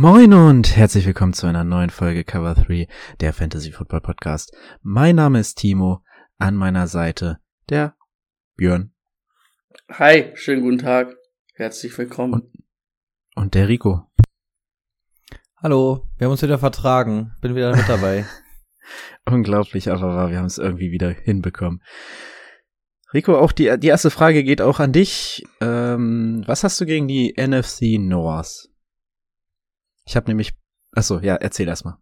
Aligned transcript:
Moin 0.00 0.32
und 0.32 0.76
herzlich 0.76 1.06
willkommen 1.06 1.32
zu 1.32 1.48
einer 1.48 1.64
neuen 1.64 1.90
Folge 1.90 2.22
Cover 2.22 2.54
3, 2.54 2.86
der 3.18 3.32
Fantasy 3.32 3.72
Football 3.72 4.00
Podcast. 4.00 4.56
Mein 4.80 5.16
Name 5.16 5.40
ist 5.40 5.56
Timo, 5.56 6.04
an 6.38 6.54
meiner 6.54 6.86
Seite 6.86 7.40
der 7.68 7.96
Björn 8.54 8.92
Hi, 9.90 10.30
schönen 10.34 10.62
guten 10.62 10.78
Tag. 10.78 11.16
Herzlich 11.52 11.98
willkommen. 11.98 12.34
Und- 12.34 12.52
und 13.34 13.54
der 13.56 13.66
Rico. 13.66 14.08
Hallo, 15.56 16.06
wir 16.16 16.26
haben 16.26 16.30
uns 16.30 16.42
wieder 16.42 16.60
vertragen. 16.60 17.32
Bin 17.40 17.56
wieder 17.56 17.74
mit 17.74 17.88
dabei. 17.88 18.24
Unglaublich, 19.28 19.90
aber 19.90 20.14
wahr, 20.14 20.30
wir 20.30 20.38
haben 20.38 20.46
es 20.46 20.58
irgendwie 20.58 20.92
wieder 20.92 21.10
hinbekommen. 21.10 21.82
Rico, 23.12 23.36
auch 23.36 23.50
die, 23.50 23.76
die 23.80 23.88
erste 23.88 24.10
Frage 24.10 24.44
geht 24.44 24.62
auch 24.62 24.78
an 24.78 24.92
dich. 24.92 25.42
Ähm, 25.60 26.44
was 26.46 26.62
hast 26.62 26.80
du 26.80 26.86
gegen 26.86 27.08
die 27.08 27.34
NFC 27.36 27.98
North? 27.98 28.68
Ich 30.08 30.16
habe 30.16 30.28
nämlich, 30.30 30.54
achso, 30.92 31.18
ja, 31.20 31.34
erzähl 31.34 31.68
erst 31.68 31.84
mal. 31.84 31.98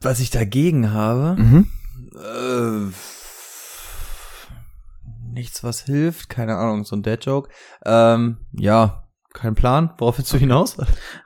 Was 0.00 0.20
ich 0.20 0.30
dagegen 0.30 0.92
habe, 0.92 1.34
Mhm. 1.40 1.68
äh, 2.16 2.92
nichts, 5.32 5.64
was 5.64 5.80
hilft. 5.82 6.28
Keine 6.28 6.56
Ahnung, 6.56 6.84
so 6.84 6.94
ein 6.94 7.02
Dad-Joke. 7.02 7.50
Ähm, 7.84 8.38
ja, 8.52 9.08
kein 9.32 9.56
Plan. 9.56 9.92
Worauf 9.98 10.18
willst 10.18 10.32
du 10.32 10.38
hinaus? 10.38 10.76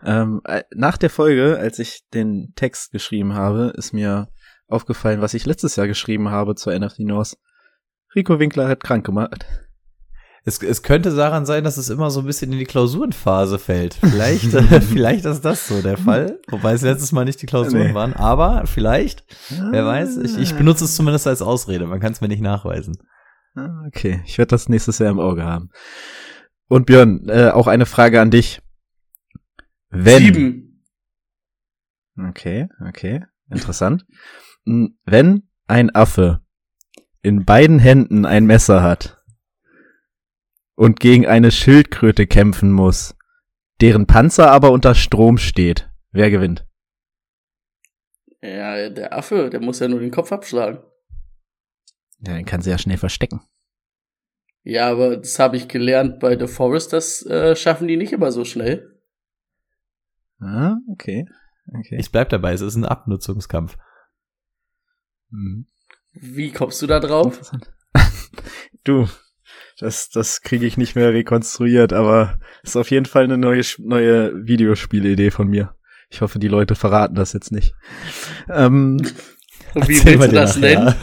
Ähm, 0.03 0.41
äh, 0.45 0.63
nach 0.75 0.97
der 0.97 1.11
Folge, 1.11 1.59
als 1.59 1.79
ich 1.79 2.09
den 2.15 2.55
Text 2.57 2.91
geschrieben 2.93 3.35
habe, 3.35 3.75
ist 3.77 3.93
mir 3.93 4.29
aufgefallen, 4.69 5.21
was 5.21 5.35
ich 5.35 5.45
letztes 5.45 5.77
Jahr 5.77 5.87
geschrieben 5.87 6.31
habe 6.31 6.55
zur 6.55 6.73
NFC 6.73 7.01
North. 7.01 7.37
Rico 8.15 8.39
Winkler 8.39 8.69
hat 8.69 8.83
krank 8.83 9.05
gemacht. 9.05 9.45
Es, 10.45 10.63
es 10.63 10.83
könnte 10.83 11.15
daran 11.15 11.45
sein, 11.47 11.65
dass 11.65 11.77
es 11.77 11.91
immer 11.91 12.11
so 12.11 12.21
ein 12.21 12.27
bisschen 12.27 12.53
in 12.53 12.59
die 12.59 12.65
Klausurenphase 12.65 13.59
fällt. 13.59 13.95
Vielleicht, 13.95 14.55
äh, 14.55 14.63
vielleicht 14.81 15.25
ist 15.25 15.45
das 15.45 15.69
so 15.69 15.83
der 15.83 15.97
Fall. 15.99 16.41
Wobei 16.49 16.73
es 16.73 16.83
letztes 16.83 17.13
Mal 17.13 17.25
nicht 17.25 17.43
die 17.43 17.47
Klausuren 17.47 17.89
Nee. 17.89 17.95
waren. 17.95 18.15
Aber 18.15 18.67
vielleicht, 18.67 19.25
wer 19.71 19.85
weiß. 19.85 20.17
Ich, 20.19 20.39
ich 20.39 20.55
benutze 20.55 20.85
es 20.85 20.95
zumindest 20.97 21.27
als 21.27 21.43
Ausrede. 21.43 21.87
Man 21.87 22.01
kann 22.01 22.13
es 22.13 22.21
mir 22.21 22.29
nicht 22.29 22.43
nachweisen. 22.43 22.97
Ah, 23.55 23.85
Okay, 23.89 24.23
ich 24.25 24.39
werde 24.39 24.51
das 24.51 24.69
nächstes 24.69 24.99
Jahr 24.99 25.11
im 25.11 25.21
Auge 25.21 25.45
haben. 25.45 25.71
Und 26.69 26.87
Björn, 26.87 27.29
äh, 27.29 27.51
auch 27.51 27.67
eine 27.67 27.87
Frage 27.87 28.21
an 28.21 28.31
dich. 28.31 28.61
Wenn, 29.91 30.23
Sieben. 30.23 30.85
Okay, 32.29 32.69
okay, 32.87 33.25
interessant. 33.51 34.05
M, 34.67 34.99
Wenn 35.05 35.49
ein 35.67 35.95
Affe 35.95 36.41
in 37.23 37.45
beiden 37.45 37.79
Händen 37.79 38.25
ein 38.27 38.45
Messer 38.47 38.83
hat 38.83 39.18
und 40.79 41.01
gegen 41.01 41.27
eine 41.27 41.51
Schildkröte 41.51 42.29
kämpfen 42.29 42.71
muss, 42.71 43.17
deren 43.81 44.07
Panzer 44.07 44.53
aber 44.53 44.71
unter 44.71 44.95
Strom 44.95 45.37
steht, 45.37 45.91
wer 46.13 46.31
gewinnt? 46.31 46.69
Ja, 48.41 48.89
der 48.89 49.13
Affe, 49.13 49.51
der 49.51 49.61
muss 49.61 49.81
ja 49.81 49.89
nur 49.89 49.99
den 49.99 50.13
Kopf 50.13 50.31
abschlagen. 50.31 50.79
Ja, 52.21 52.35
den 52.35 52.45
kann 52.45 52.63
sie 52.63 52.71
ja 52.71 52.79
schnell 52.79 52.97
verstecken. 52.97 53.41
Ja, 54.63 54.89
aber 54.89 55.17
das 55.17 55.41
habe 55.41 55.57
ich 55.57 55.67
gelernt 55.67 56.21
bei 56.21 56.39
The 56.39 56.47
Forest, 56.47 56.93
das 56.93 57.27
äh, 57.27 57.57
schaffen 57.57 57.89
die 57.89 57.97
nicht 57.97 58.13
immer 58.13 58.31
so 58.31 58.45
schnell. 58.45 59.01
Ah, 60.39 60.77
okay, 60.93 61.27
okay. 61.77 61.97
Ich 61.99 62.13
bleib 62.13 62.29
dabei. 62.29 62.53
Es 62.53 62.61
ist 62.61 62.77
ein 62.77 62.85
Abnutzungskampf. 62.85 63.77
Mhm. 65.31 65.67
Wie 66.13 66.53
kommst 66.53 66.81
du 66.83 66.87
da 66.87 67.01
drauf? 67.01 67.51
Du, 68.85 69.07
das, 69.79 70.11
das 70.11 70.43
kriege 70.43 70.67
ich 70.67 70.77
nicht 70.77 70.97
mehr 70.97 71.13
rekonstruiert, 71.13 71.93
aber 71.93 72.39
ist 72.63 72.77
auf 72.77 72.91
jeden 72.91 73.07
Fall 73.07 73.25
eine 73.25 73.39
neue, 73.39 73.63
neue 73.79 74.47
Videospielidee 74.47 75.31
von 75.31 75.49
mir. 75.49 75.75
Ich 76.11 76.21
hoffe, 76.21 76.39
die 76.39 76.49
Leute 76.49 76.75
verraten 76.75 77.15
das 77.15 77.33
jetzt 77.33 77.53
nicht. 77.53 77.75
Ähm, 78.49 78.99
wie 79.75 80.05
willst 80.05 80.29
du 80.29 80.35
das 80.35 80.57
nennen? 80.57 80.95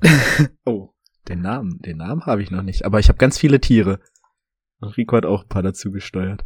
oh, 0.64 0.90
den 1.28 1.42
Namen, 1.42 1.78
den 1.80 1.98
Namen 1.98 2.24
habe 2.26 2.42
ich 2.42 2.50
noch 2.50 2.62
nicht, 2.62 2.84
aber 2.84 2.98
ich 2.98 3.08
habe 3.08 3.18
ganz 3.18 3.38
viele 3.38 3.60
Tiere. 3.60 4.00
Und 4.80 4.96
Rico 4.96 5.16
hat 5.16 5.26
auch 5.26 5.42
ein 5.42 5.48
paar 5.48 5.62
dazu 5.62 5.90
gesteuert. 5.90 6.44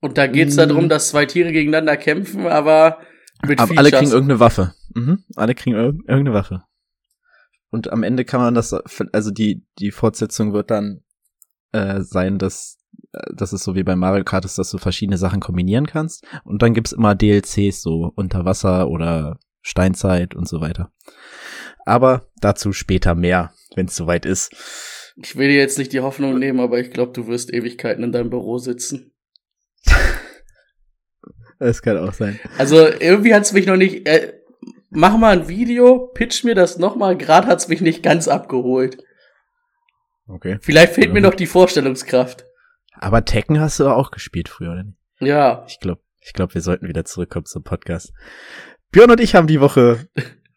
Und 0.00 0.18
da 0.18 0.26
geht's 0.26 0.56
darum, 0.56 0.88
dass 0.88 1.10
zwei 1.10 1.26
Tiere 1.26 1.52
gegeneinander 1.52 1.96
kämpfen, 1.96 2.46
aber 2.46 2.98
mit 3.46 3.60
Aber 3.60 3.78
alle 3.78 3.90
kriegen 3.90 4.10
irgendeine 4.10 4.40
Waffe. 4.40 4.74
Mhm. 4.94 5.24
Alle 5.36 5.54
kriegen 5.54 5.76
irg 5.76 5.96
irgendeine 6.06 6.34
Waffe. 6.34 6.62
Und 7.70 7.92
am 7.92 8.02
Ende 8.02 8.24
kann 8.24 8.40
man 8.40 8.54
das, 8.54 8.72
also 9.12 9.30
die, 9.30 9.64
die 9.78 9.90
Fortsetzung 9.90 10.52
wird 10.52 10.70
dann 10.70 11.02
äh, 11.72 12.00
sein, 12.02 12.38
dass, 12.38 12.78
äh, 13.12 13.34
dass 13.34 13.52
es 13.52 13.62
so 13.62 13.74
wie 13.74 13.84
bei 13.84 13.96
Mario 13.96 14.24
Kart 14.24 14.44
ist, 14.44 14.58
dass 14.58 14.70
du 14.70 14.78
verschiedene 14.78 15.18
Sachen 15.18 15.40
kombinieren 15.40 15.86
kannst. 15.86 16.24
Und 16.44 16.62
dann 16.62 16.74
gibt's 16.74 16.92
immer 16.92 17.14
DLCs, 17.14 17.82
so 17.82 18.12
Unterwasser 18.16 18.88
oder 18.88 19.38
Steinzeit 19.62 20.34
und 20.34 20.48
so 20.48 20.60
weiter. 20.60 20.92
Aber 21.86 22.28
dazu 22.40 22.72
später 22.72 23.14
mehr, 23.14 23.52
wenn 23.74 23.86
es 23.86 23.96
soweit 23.96 24.26
ist. 24.26 24.52
Ich 25.16 25.36
will 25.36 25.48
dir 25.48 25.58
jetzt 25.58 25.78
nicht 25.78 25.92
die 25.92 26.00
Hoffnung 26.00 26.38
nehmen, 26.38 26.60
aber 26.60 26.80
ich 26.80 26.90
glaube, 26.90 27.12
du 27.12 27.26
wirst 27.26 27.52
Ewigkeiten 27.52 28.02
in 28.04 28.12
deinem 28.12 28.30
Büro 28.30 28.58
sitzen. 28.58 29.12
Das 31.62 31.82
kann 31.82 31.98
auch 31.98 32.14
sein. 32.14 32.40
Also 32.56 32.86
irgendwie 32.86 33.34
hat's 33.34 33.52
mich 33.52 33.66
noch 33.66 33.76
nicht. 33.76 34.08
Äh, 34.08 34.32
mach 34.90 35.16
mal 35.16 35.38
ein 35.38 35.48
Video, 35.48 36.08
pitch 36.14 36.44
mir 36.44 36.54
das 36.54 36.78
nochmal. 36.78 37.16
Gerade 37.16 37.46
hat's 37.46 37.68
mich 37.68 37.80
nicht 37.80 38.02
ganz 38.02 38.28
abgeholt. 38.28 39.02
Okay. 40.26 40.58
Vielleicht 40.60 40.94
fehlt 40.94 41.08
Ja, 41.08 41.12
mir 41.14 41.20
noch 41.22 41.34
die 41.34 41.46
Vorstellungskraft. 41.46 42.44
Aber 42.92 43.24
Tekken 43.24 43.60
hast 43.60 43.80
du 43.80 43.88
auch 43.88 44.10
gespielt 44.10 44.48
früher, 44.48 44.72
oder 44.72 44.84
nicht? 44.84 44.98
Ja, 45.20 45.64
Ich 45.66 45.80
glaube, 45.80 46.02
ich 46.20 46.32
glaube, 46.32 46.54
wir 46.54 46.60
sollten 46.60 46.88
wieder 46.88 47.04
zurückkommen 47.04 47.46
zum 47.46 47.62
Podcast. 47.62 48.12
Björn 48.90 49.10
und 49.10 49.20
ich 49.20 49.34
haben 49.34 49.46
die 49.46 49.60
Woche 49.60 50.08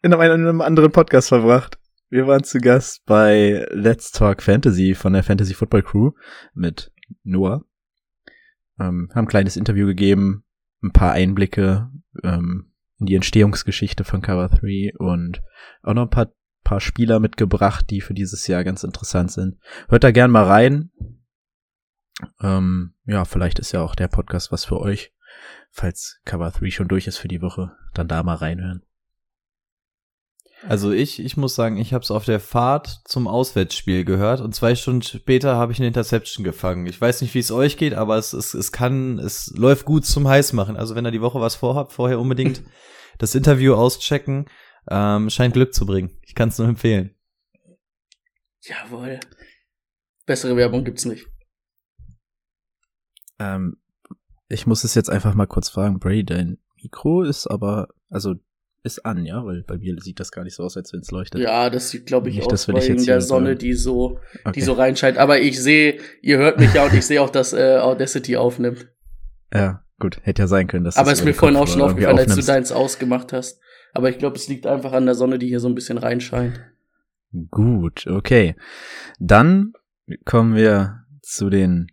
in 0.02 0.12
einem, 0.12 0.40
in 0.40 0.48
einem 0.48 0.60
anderen 0.60 0.92
Podcast 0.92 1.28
verbracht. 1.28 1.78
Wir 2.10 2.26
waren 2.26 2.44
zu 2.44 2.58
Gast 2.58 3.04
bei 3.06 3.66
Let's 3.70 4.12
Talk 4.12 4.42
Fantasy 4.42 4.94
von 4.94 5.12
der 5.14 5.22
Fantasy 5.24 5.54
Football 5.54 5.82
Crew 5.82 6.10
mit 6.52 6.92
Noah. 7.22 7.64
Ähm, 8.78 9.10
haben 9.14 9.24
ein 9.24 9.28
kleines 9.28 9.56
Interview 9.56 9.86
gegeben, 9.86 10.44
ein 10.82 10.92
paar 10.92 11.12
Einblicke 11.12 11.90
ähm, 12.22 12.72
in 12.98 13.06
die 13.06 13.14
Entstehungsgeschichte 13.14 14.04
von 14.04 14.22
Cover 14.22 14.48
3 14.48 14.92
und 14.98 15.42
auch 15.82 15.94
noch 15.94 16.02
ein 16.02 16.10
paar, 16.10 16.32
paar 16.62 16.80
Spieler 16.80 17.20
mitgebracht, 17.20 17.90
die 17.90 18.00
für 18.00 18.14
dieses 18.14 18.46
Jahr 18.46 18.64
ganz 18.64 18.84
interessant 18.84 19.32
sind. 19.32 19.58
Hört 19.88 20.04
da 20.04 20.10
gern 20.10 20.30
mal 20.30 20.44
rein. 20.44 20.90
Ähm, 22.40 22.94
ja, 23.04 23.24
vielleicht 23.24 23.58
ist 23.58 23.72
ja 23.72 23.82
auch 23.82 23.94
der 23.94 24.08
Podcast 24.08 24.52
was 24.52 24.64
für 24.64 24.80
euch. 24.80 25.12
Falls 25.70 26.20
Cover 26.24 26.50
3 26.50 26.70
schon 26.70 26.88
durch 26.88 27.06
ist 27.06 27.18
für 27.18 27.28
die 27.28 27.42
Woche, 27.42 27.72
dann 27.94 28.08
da 28.08 28.22
mal 28.22 28.36
reinhören. 28.36 28.82
Also 30.68 30.92
ich, 30.92 31.22
ich 31.22 31.36
muss 31.36 31.54
sagen, 31.54 31.76
ich 31.76 31.92
habe 31.92 32.02
es 32.02 32.10
auf 32.10 32.24
der 32.24 32.40
Fahrt 32.40 33.00
zum 33.04 33.28
Auswärtsspiel 33.28 34.04
gehört 34.04 34.40
und 34.40 34.54
zwei 34.54 34.74
Stunden 34.74 35.02
später 35.02 35.56
habe 35.56 35.72
ich 35.72 35.78
eine 35.78 35.88
Interception 35.88 36.42
gefangen. 36.42 36.86
Ich 36.86 36.98
weiß 36.98 37.20
nicht, 37.20 37.34
wie 37.34 37.40
es 37.40 37.50
euch 37.50 37.76
geht, 37.76 37.92
aber 37.94 38.16
es, 38.16 38.32
es, 38.32 38.54
es 38.54 38.72
kann, 38.72 39.18
es 39.18 39.52
läuft 39.56 39.84
gut 39.84 40.06
zum 40.06 40.26
Heißmachen. 40.26 40.76
Also 40.76 40.94
wenn 40.94 41.06
ihr 41.06 41.10
die 41.10 41.20
Woche 41.20 41.40
was 41.40 41.54
vorhabt, 41.54 41.92
vorher 41.92 42.18
unbedingt 42.18 42.62
das 43.18 43.34
Interview 43.34 43.74
auschecken. 43.74 44.46
Ähm, 44.90 45.30
scheint 45.30 45.54
Glück 45.54 45.72
zu 45.72 45.86
bringen. 45.86 46.18
Ich 46.22 46.34
kann 46.34 46.50
es 46.50 46.58
nur 46.58 46.68
empfehlen. 46.68 47.14
jawohl. 48.60 49.20
Bessere 50.26 50.56
Werbung 50.56 50.84
gibt's 50.84 51.04
nicht. 51.04 51.26
Ähm, 53.38 53.76
ich 54.48 54.66
muss 54.66 54.84
es 54.84 54.94
jetzt 54.94 55.10
einfach 55.10 55.34
mal 55.34 55.46
kurz 55.46 55.68
fragen, 55.68 55.98
Bray, 55.98 56.24
dein 56.24 56.58
Mikro 56.82 57.22
ist 57.22 57.46
aber, 57.46 57.88
also 58.10 58.34
ist 58.82 59.06
an, 59.06 59.24
ja, 59.24 59.44
weil 59.44 59.62
bei 59.62 59.78
mir 59.78 59.96
sieht 60.00 60.20
das 60.20 60.30
gar 60.30 60.44
nicht 60.44 60.54
so 60.54 60.62
aus, 60.62 60.76
als 60.76 60.92
wenn 60.92 61.00
es 61.00 61.10
leuchtet. 61.10 61.40
Ja, 61.40 61.70
das 61.70 61.88
sieht, 61.88 62.04
glaube 62.04 62.28
ich, 62.28 62.36
Nicht, 62.36 62.52
aus 62.52 62.66
dich 62.66 62.74
wegen 62.74 62.96
jetzt 62.98 63.06
der 63.08 63.22
Sonne, 63.22 63.52
so- 63.52 63.58
die 63.58 63.72
so, 63.72 64.20
okay. 64.44 64.52
die 64.52 64.60
so 64.60 64.74
reinscheint. 64.74 65.16
Aber 65.16 65.40
ich 65.40 65.60
sehe, 65.60 65.98
ihr 66.20 66.36
hört 66.36 66.58
mich 66.60 66.74
ja 66.74 66.84
und 66.84 66.92
ich 66.92 67.06
sehe 67.06 67.22
auch, 67.22 67.30
dass 67.30 67.54
äh, 67.54 67.78
Audacity 67.78 68.36
aufnimmt. 68.36 68.88
Ja, 69.52 69.83
gut, 69.98 70.20
hätte 70.22 70.42
ja 70.42 70.46
sein 70.48 70.66
können, 70.66 70.84
dass 70.84 70.96
Aber 70.96 71.10
das 71.10 71.20
ist 71.20 71.24
mir 71.24 71.34
vorhin 71.34 71.56
auch 71.56 71.66
schon 71.68 71.82
aufgefallen, 71.82 72.18
als 72.18 72.26
du 72.26 72.32
aufnimmst. 72.32 72.48
deins 72.48 72.72
ausgemacht 72.72 73.32
hast. 73.32 73.60
Aber 73.92 74.10
ich 74.10 74.18
glaube, 74.18 74.36
es 74.36 74.48
liegt 74.48 74.66
einfach 74.66 74.92
an 74.92 75.06
der 75.06 75.14
Sonne, 75.14 75.38
die 75.38 75.46
hier 75.48 75.60
so 75.60 75.68
ein 75.68 75.74
bisschen 75.74 75.98
reinscheint. 75.98 76.60
Gut, 77.50 78.06
okay. 78.06 78.56
Dann 79.18 79.72
kommen 80.24 80.54
wir 80.54 81.04
zu 81.22 81.48
den 81.50 81.88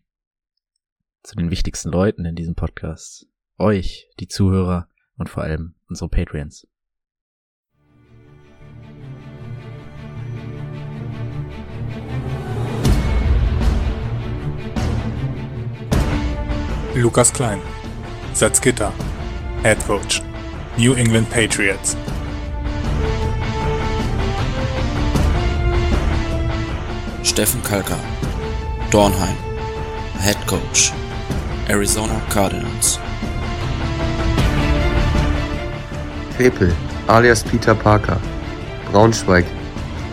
zu 1.23 1.35
den 1.35 1.51
wichtigsten 1.51 1.89
Leuten 1.89 2.25
in 2.25 2.35
diesem 2.35 2.55
Podcast. 2.55 3.27
euch, 3.59 4.07
die 4.19 4.27
Zuhörer 4.27 4.87
und 5.17 5.29
vor 5.29 5.43
allem 5.43 5.75
unsere 5.87 6.09
Patreons. 6.09 6.67
Lukas 16.95 17.31
Klein, 17.31 17.59
Salzgitter, 18.33 18.91
Head 19.61 19.77
Coach, 19.85 20.21
New 20.77 20.95
England 20.95 21.29
Patriots. 21.29 21.95
Steffen 27.23 27.61
Kalker, 27.63 27.99
Dornheim, 28.89 29.35
Head 30.19 30.37
Coach, 30.47 30.91
Arizona 31.69 32.21
Cardinals. 32.29 32.99
Pepel, 36.37 36.73
alias 37.07 37.43
Peter 37.43 37.75
Parker, 37.75 38.19
Braunschweig, 38.91 39.45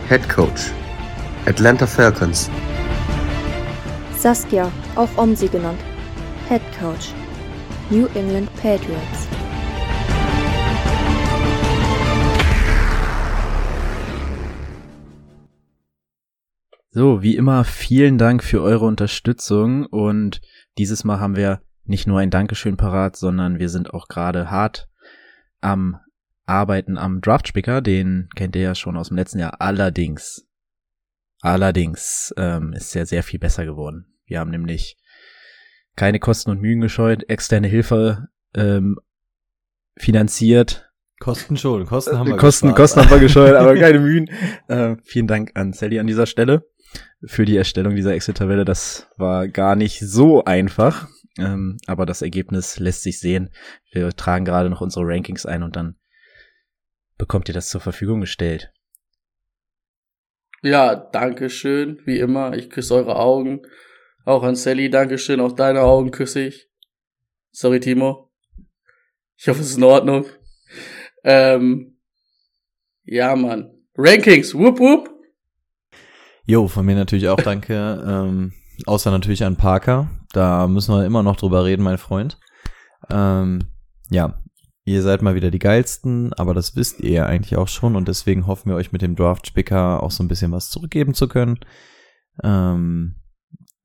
Head 0.09 0.29
Coach, 0.29 0.71
Atlanta 1.47 1.87
Falcons. 1.87 2.51
Saskia, 4.19 4.71
auch 4.97 5.09
Omsi 5.17 5.49
genannt, 5.49 5.81
Head 6.49 6.63
Coach, 6.79 7.15
New 7.91 8.07
England 8.09 8.55
Patriots. 8.57 9.27
So, 16.91 17.23
wie 17.23 17.35
immer, 17.35 17.65
vielen 17.65 18.19
Dank 18.19 18.45
für 18.45 18.61
eure 18.61 18.85
Unterstützung 18.85 19.87
und 19.87 20.43
dieses 20.77 21.05
Mal 21.05 21.19
haben 21.19 21.35
wir 21.35 21.63
nicht 21.85 22.07
nur 22.07 22.19
ein 22.19 22.29
Dankeschön 22.29 22.77
parat, 22.77 23.17
sondern 23.17 23.59
wir 23.59 23.71
sind 23.71 23.95
auch 23.95 24.09
gerade 24.09 24.51
hart 24.51 24.91
am 25.63 25.99
Arbeiten 26.45 26.99
am 26.99 27.23
Draftspicker, 27.23 27.81
den 27.81 28.29
kennt 28.37 28.55
ihr 28.55 28.63
ja 28.63 28.75
schon 28.75 28.99
aus 28.99 29.09
dem 29.09 29.17
letzten 29.17 29.39
Jahr. 29.39 29.63
Allerdings, 29.63 30.47
allerdings 31.41 32.35
ähm, 32.37 32.75
ist 32.75 32.95
er 32.95 33.07
sehr 33.07 33.23
viel 33.23 33.39
besser 33.39 33.65
geworden. 33.65 34.13
Wir 34.27 34.41
haben 34.41 34.51
nämlich 34.51 34.99
keine 35.99 36.21
Kosten 36.21 36.51
und 36.51 36.61
Mühen 36.61 36.81
gescheut, 36.81 37.29
externe 37.29 37.67
Hilfe 37.67 38.29
ähm, 38.55 38.99
finanziert. 39.97 40.91
Kosten 41.19 41.57
schon, 41.57 41.87
Kosten 41.87 42.17
haben 42.17 42.29
wir 42.29 42.37
Kosten, 42.37 42.69
gespart. 42.69 42.77
Kosten 42.77 43.01
haben 43.01 43.11
wir 43.11 43.19
gescheut, 43.19 43.55
aber 43.55 43.75
keine 43.79 43.99
Mühen. 43.99 44.31
Äh, 44.69 44.95
vielen 45.03 45.27
Dank 45.27 45.51
an 45.55 45.73
Sally 45.73 45.99
an 45.99 46.07
dieser 46.07 46.27
Stelle 46.27 46.65
für 47.27 47.45
die 47.45 47.57
Erstellung 47.57 47.97
dieser 47.97 48.15
Excel-Tabelle. 48.15 48.65
Das 48.65 49.11
war 49.17 49.49
gar 49.49 49.75
nicht 49.75 49.99
so 49.99 50.45
einfach, 50.45 51.09
ähm, 51.37 51.79
aber 51.89 52.07
das 52.07 52.23
Ergebnis 52.23 52.79
lässt 52.79 53.03
sich 53.03 53.19
sehen. 53.19 53.51
Wir 53.91 54.11
tragen 54.11 54.45
gerade 54.45 54.71
noch 54.71 54.81
unsere 54.81 55.05
Rankings 55.05 55.47
ein 55.47 55.65
und 55.65 55.75
dann 55.75 55.97
bekommt 57.19 57.49
ihr 57.49 57.55
das 57.55 57.71
zur 57.71 57.81
Verfügung 57.81 58.21
gestellt. 58.21 58.73
Ja, 60.63 60.95
danke 60.95 61.51
schön, 61.51 62.01
wie 62.05 62.21
immer. 62.21 62.57
Ich 62.57 62.71
küsse 62.71 62.95
eure 62.95 63.17
Augen. 63.17 63.63
Auch 64.29 64.43
an 64.43 64.57
Sally, 64.57 64.91
Dankeschön. 64.91 65.41
Auch 65.41 65.53
deine 65.53 65.81
Augen 65.81 66.11
küsse 66.11 66.49
ich. 66.49 66.69
Sorry, 67.51 67.81
Timo. 67.81 68.31
Ich 69.39 69.49
hoffe, 69.49 69.63
es 69.63 69.71
ist 69.71 69.79
in 69.79 69.85
Ordnung. 69.85 70.27
Ähm, 71.25 71.97
ja, 73.05 73.35
Mann. 73.35 73.71
Rankings, 73.97 74.55
whoop 74.55 74.81
whoop. 74.81 75.09
Jo, 76.45 76.69
von 76.69 76.85
mir 76.85 76.95
natürlich 76.95 77.27
auch 77.31 77.41
danke. 77.41 77.73
ähm, 78.07 78.53
außer 78.85 79.11
natürlich 79.11 79.45
an 79.45 79.57
Parker. 79.57 80.11
Da 80.35 80.69
müssen 80.69 80.95
wir 80.95 81.07
immer 81.07 81.23
noch 81.23 81.37
drüber 81.37 81.65
reden, 81.65 81.83
mein 81.83 81.97
Freund. 81.97 82.39
Ähm, 83.09 83.61
ja, 84.11 84.43
ihr 84.85 85.01
seid 85.01 85.23
mal 85.23 85.37
wieder 85.37 85.51
die 85.51 85.59
geilsten, 85.59 86.35
aber 86.35 86.53
das 86.53 86.77
wisst 86.77 87.01
ihr 87.01 87.13
ja 87.13 87.25
eigentlich 87.25 87.57
auch 87.57 87.69
schon 87.69 87.97
und 87.97 88.09
deswegen 88.09 88.47
hoffen 88.47 88.69
wir 88.69 88.77
euch 88.77 88.93
mit 88.93 89.01
dem 89.01 89.17
Draft-Spicker 89.17 90.03
auch 90.03 90.11
so 90.11 90.23
ein 90.23 90.29
bisschen 90.29 90.53
was 90.53 90.69
zurückgeben 90.69 91.15
zu 91.15 91.29
können. 91.29 91.61
Ähm, 92.45 93.15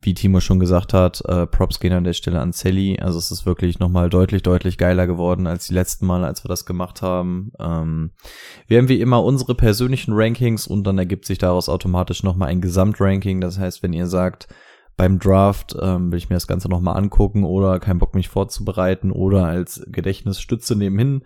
wie 0.06 0.14
Timo 0.14 0.40
schon 0.40 0.60
gesagt 0.60 0.94
hat, 0.94 1.22
äh, 1.26 1.48
Props 1.48 1.80
gehen 1.80 1.94
an 1.94 2.04
der 2.04 2.14
Stelle 2.14 2.40
an 2.40 2.52
Sally. 2.54 3.00
Also 3.00 3.18
es 3.18 3.32
ist 3.32 3.46
wirklich 3.46 3.80
nochmal 3.80 4.10
deutlich, 4.10 4.44
deutlich 4.44 4.78
geiler 4.78 5.08
geworden 5.08 5.48
als 5.48 5.68
die 5.68 5.74
letzten 5.74 6.06
Mal, 6.06 6.24
als 6.24 6.44
wir 6.44 6.50
das 6.50 6.66
gemacht 6.66 7.02
haben. 7.02 7.52
Ähm, 7.60 8.12
wir 8.68 8.78
haben 8.78 8.90
wie 8.90 9.02
immer 9.02 9.24
unsere 9.24 9.56
persönlichen 9.56 10.14
Rankings 10.14 10.68
und 10.68 10.86
dann 10.86 10.98
ergibt 10.98 11.26
sich 11.26 11.38
daraus 11.38 11.70
automatisch 11.70 12.24
nochmal 12.24 12.50
ein 12.50 12.62
Gesamtranking. 12.62 13.42
Das 13.42 13.60
heißt, 13.60 13.84
wenn 13.84 13.94
ihr 13.94 14.08
sagt, 14.08 14.48
beim 14.96 15.20
Draft 15.20 15.76
ähm, 15.82 16.12
will 16.12 16.18
ich 16.18 16.30
mir 16.30 16.36
das 16.36 16.48
Ganze 16.48 16.70
nochmal 16.70 16.98
angucken 16.98 17.44
oder 17.44 17.80
kein 17.80 18.00
Bock 18.00 18.14
mich 18.14 18.30
vorzubereiten 18.30 19.12
oder 19.12 19.46
als 19.46 19.84
Gedächtnisstütze 19.88 20.76
nebenhin, 20.76 21.24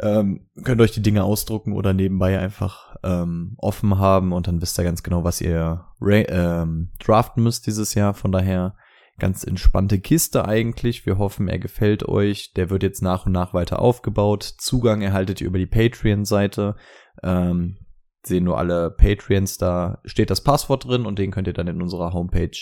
ähm, 0.00 0.48
könnt 0.64 0.80
euch 0.80 0.92
die 0.92 1.02
Dinge 1.02 1.24
ausdrucken 1.24 1.72
oder 1.72 1.92
nebenbei 1.92 2.38
einfach 2.38 2.96
ähm, 3.02 3.54
offen 3.58 3.98
haben 3.98 4.32
und 4.32 4.46
dann 4.46 4.60
wisst 4.62 4.78
ihr 4.78 4.84
ganz 4.84 5.02
genau, 5.02 5.24
was 5.24 5.40
ihr 5.40 5.86
ähm, 6.00 6.90
draften 6.98 7.42
müsst 7.42 7.66
dieses 7.66 7.94
Jahr. 7.94 8.14
Von 8.14 8.32
daher 8.32 8.74
ganz 9.18 9.44
entspannte 9.44 10.00
Kiste 10.00 10.46
eigentlich. 10.46 11.06
Wir 11.06 11.18
hoffen, 11.18 11.48
er 11.48 11.58
gefällt 11.58 12.08
euch. 12.08 12.52
Der 12.54 12.70
wird 12.70 12.82
jetzt 12.82 13.02
nach 13.02 13.26
und 13.26 13.32
nach 13.32 13.54
weiter 13.54 13.80
aufgebaut. 13.80 14.42
Zugang 14.42 15.02
erhaltet 15.02 15.40
ihr 15.40 15.46
über 15.46 15.58
die 15.58 15.66
Patreon-Seite. 15.66 16.76
Ähm, 17.22 17.76
sehen 18.24 18.44
nur 18.44 18.58
alle 18.58 18.90
Patreons, 18.90 19.58
da 19.58 20.00
steht 20.04 20.30
das 20.30 20.42
Passwort 20.42 20.86
drin 20.86 21.06
und 21.06 21.18
den 21.18 21.30
könnt 21.30 21.48
ihr 21.48 21.52
dann 21.52 21.66
in 21.66 21.82
unserer 21.82 22.12
Homepage 22.12 22.56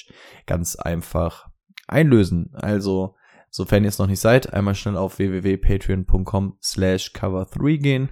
ganz 0.46 0.76
einfach 0.76 1.48
einlösen. 1.86 2.50
Also 2.54 3.14
Sofern 3.50 3.82
ihr 3.82 3.88
es 3.88 3.98
noch 3.98 4.06
nicht 4.06 4.20
seid, 4.20 4.52
einmal 4.52 4.74
schnell 4.74 4.96
auf 4.96 5.18
www.patreon.com 5.18 6.58
slash 6.62 7.12
cover3 7.12 7.78
gehen. 7.78 8.08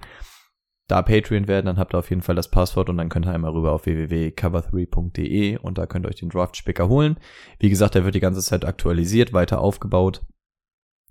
Da 0.89 1.03
Patreon 1.03 1.47
werden, 1.47 1.67
dann 1.67 1.77
habt 1.77 1.93
ihr 1.93 1.99
auf 1.99 2.09
jeden 2.09 2.23
Fall 2.23 2.35
das 2.35 2.49
Passwort 2.49 2.89
und 2.89 2.97
dann 2.97 3.09
könnt 3.09 3.27
ihr 3.27 3.31
einmal 3.31 3.51
rüber 3.51 3.71
auf 3.73 3.85
www.cover3.de 3.85 5.57
und 5.57 5.77
da 5.77 5.85
könnt 5.85 6.05
ihr 6.05 6.09
euch 6.09 6.15
den 6.15 6.29
Draft-Spicker 6.29 6.89
holen. 6.89 7.19
Wie 7.59 7.69
gesagt, 7.69 7.93
der 7.93 8.05
wird 8.05 8.15
die 8.15 8.19
ganze 8.19 8.41
Zeit 8.41 8.65
aktualisiert, 8.65 9.31
weiter 9.31 9.61
aufgebaut, 9.61 10.25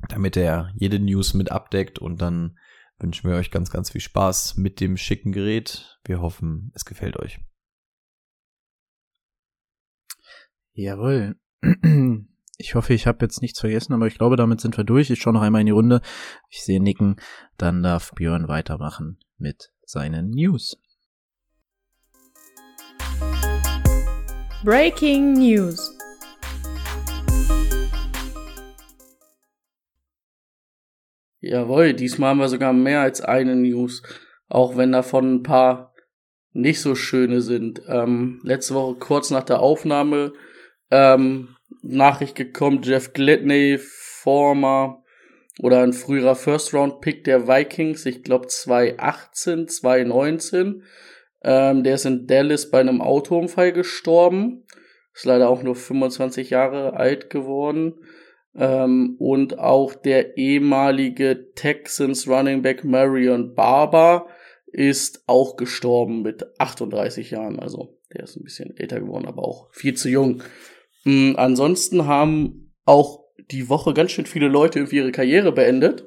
damit 0.08 0.36
er 0.36 0.72
jede 0.74 0.98
News 0.98 1.32
mit 1.32 1.52
abdeckt 1.52 2.00
und 2.00 2.20
dann 2.20 2.58
wünschen 2.98 3.30
wir 3.30 3.36
euch 3.36 3.52
ganz, 3.52 3.70
ganz 3.70 3.90
viel 3.90 4.00
Spaß 4.00 4.56
mit 4.56 4.80
dem 4.80 4.96
schicken 4.96 5.30
Gerät. 5.30 6.00
Wir 6.04 6.20
hoffen, 6.20 6.72
es 6.74 6.84
gefällt 6.84 7.16
euch. 7.16 7.38
Jawohl. 10.72 11.36
Ich 12.60 12.74
hoffe, 12.74 12.92
ich 12.92 13.06
habe 13.06 13.24
jetzt 13.24 13.40
nichts 13.40 13.60
vergessen, 13.60 13.92
aber 13.92 14.08
ich 14.08 14.18
glaube, 14.18 14.34
damit 14.34 14.60
sind 14.60 14.76
wir 14.76 14.82
durch. 14.82 15.10
Ich 15.10 15.20
schaue 15.22 15.32
noch 15.32 15.42
einmal 15.42 15.60
in 15.60 15.66
die 15.66 15.72
Runde. 15.72 16.00
Ich 16.50 16.64
sehe 16.64 16.82
Nicken. 16.82 17.14
Dann 17.56 17.84
darf 17.84 18.10
Björn 18.16 18.48
weitermachen 18.48 19.20
mit 19.38 19.70
seinen 19.84 20.30
News. 20.30 20.76
Breaking 24.64 25.34
News. 25.34 25.96
Jawohl, 31.40 31.94
diesmal 31.94 32.30
haben 32.30 32.38
wir 32.38 32.48
sogar 32.48 32.72
mehr 32.72 33.02
als 33.02 33.20
eine 33.20 33.54
News, 33.54 34.02
auch 34.48 34.76
wenn 34.76 34.90
davon 34.90 35.36
ein 35.36 35.42
paar 35.44 35.94
nicht 36.52 36.80
so 36.80 36.96
schöne 36.96 37.40
sind. 37.40 37.82
Ähm, 37.86 38.40
letzte 38.42 38.74
Woche 38.74 38.96
kurz 38.96 39.30
nach 39.30 39.44
der 39.44 39.60
Aufnahme 39.60 40.32
ähm, 40.90 41.54
Nachricht 41.82 42.34
gekommen, 42.34 42.80
Jeff 42.82 43.12
Gladney, 43.12 43.78
former 43.78 45.02
oder 45.60 45.82
ein 45.82 45.92
früherer 45.92 46.36
First-Round-Pick 46.36 47.24
der 47.24 47.48
Vikings, 47.48 48.06
ich 48.06 48.22
glaube 48.22 48.46
2018, 48.46 49.68
2019. 49.68 50.82
Ähm, 51.42 51.82
der 51.82 51.94
ist 51.94 52.06
in 52.06 52.26
Dallas 52.26 52.70
bei 52.70 52.80
einem 52.80 53.00
Autounfall 53.00 53.72
gestorben. 53.72 54.64
Ist 55.14 55.24
leider 55.24 55.48
auch 55.48 55.62
nur 55.62 55.74
25 55.74 56.50
Jahre 56.50 56.94
alt 56.94 57.30
geworden. 57.30 57.94
Ähm, 58.54 59.16
und 59.18 59.58
auch 59.58 59.94
der 59.94 60.36
ehemalige 60.36 61.52
Texans 61.54 62.28
Running 62.28 62.62
Back 62.62 62.84
Marion 62.84 63.54
Barber 63.54 64.28
ist 64.66 65.22
auch 65.26 65.56
gestorben 65.56 66.22
mit 66.22 66.44
38 66.60 67.30
Jahren. 67.30 67.58
Also 67.58 67.98
der 68.12 68.24
ist 68.24 68.36
ein 68.36 68.44
bisschen 68.44 68.76
älter 68.76 69.00
geworden, 69.00 69.26
aber 69.26 69.42
auch 69.42 69.68
viel 69.72 69.94
zu 69.94 70.08
jung. 70.08 70.42
Mhm, 71.04 71.34
ansonsten 71.36 72.06
haben 72.06 72.72
auch 72.84 73.24
die 73.50 73.68
Woche 73.68 73.94
ganz 73.94 74.12
schön 74.12 74.26
viele 74.26 74.48
Leute 74.48 74.78
irgendwie 74.78 74.96
ihre 74.96 75.12
Karriere 75.12 75.52
beendet. 75.52 76.04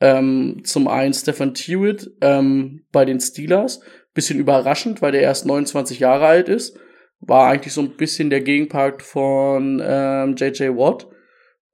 Ähm, 0.00 0.62
zum 0.64 0.88
einen 0.88 1.14
Stefan 1.14 1.54
Tewitt 1.54 2.10
ähm, 2.20 2.84
bei 2.92 3.04
den 3.04 3.20
Steelers. 3.20 3.80
Bisschen 4.12 4.38
überraschend, 4.38 5.02
weil 5.02 5.12
der 5.12 5.22
erst 5.22 5.46
29 5.46 5.98
Jahre 5.98 6.26
alt 6.26 6.48
ist. 6.48 6.78
War 7.20 7.48
eigentlich 7.48 7.72
so 7.72 7.80
ein 7.80 7.96
bisschen 7.96 8.30
der 8.30 8.42
Gegenpart 8.42 9.02
von 9.02 9.82
ähm, 9.84 10.36
JJ 10.36 10.76
Watt. 10.76 11.08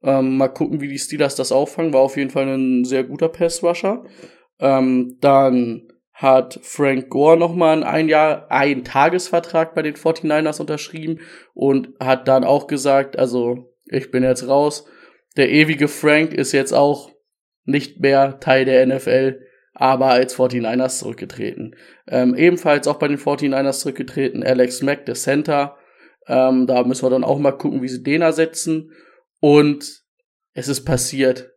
Ähm, 0.03 0.37
mal 0.37 0.47
gucken, 0.47 0.81
wie 0.81 0.87
die 0.87 0.97
Steelers 0.97 1.35
das 1.35 1.51
auffangen. 1.51 1.93
War 1.93 2.01
auf 2.01 2.17
jeden 2.17 2.29
Fall 2.29 2.47
ein 2.47 2.85
sehr 2.85 3.03
guter 3.03 3.29
Pass-Rusher. 3.29 4.05
Ähm, 4.59 5.17
dann 5.19 5.91
hat 6.21 6.59
Frank 6.61 7.09
Gore 7.09 7.37
nochmal 7.37 7.83
ein 7.83 8.07
Jahr, 8.07 8.45
ein 8.51 8.83
Tagesvertrag 8.83 9.73
bei 9.73 9.81
den 9.81 9.95
49ers 9.95 10.61
unterschrieben 10.61 11.19
und 11.53 11.89
hat 11.99 12.27
dann 12.27 12.43
auch 12.43 12.67
gesagt, 12.67 13.17
also 13.17 13.73
ich 13.85 14.11
bin 14.11 14.23
jetzt 14.23 14.47
raus. 14.47 14.85
Der 15.35 15.49
ewige 15.49 15.87
Frank 15.87 16.33
ist 16.33 16.51
jetzt 16.51 16.73
auch 16.73 17.11
nicht 17.65 17.99
mehr 17.99 18.39
Teil 18.39 18.65
der 18.65 18.85
NFL, 18.85 19.41
aber 19.73 20.07
als 20.07 20.35
49ers 20.35 20.99
zurückgetreten. 20.99 21.75
Ähm, 22.07 22.35
ebenfalls 22.35 22.87
auch 22.87 22.99
bei 22.99 23.07
den 23.07 23.17
49ers 23.17 23.79
zurückgetreten 23.79 24.43
Alex 24.43 24.83
Mack, 24.83 25.05
der 25.05 25.15
Center. 25.15 25.77
Ähm, 26.27 26.67
da 26.67 26.83
müssen 26.83 27.03
wir 27.03 27.09
dann 27.09 27.23
auch 27.23 27.39
mal 27.39 27.51
gucken, 27.51 27.81
wie 27.81 27.89
sie 27.89 28.03
den 28.03 28.21
ersetzen. 28.21 28.91
Und 29.39 30.03
es 30.53 30.67
ist 30.67 30.85
passiert. 30.85 31.51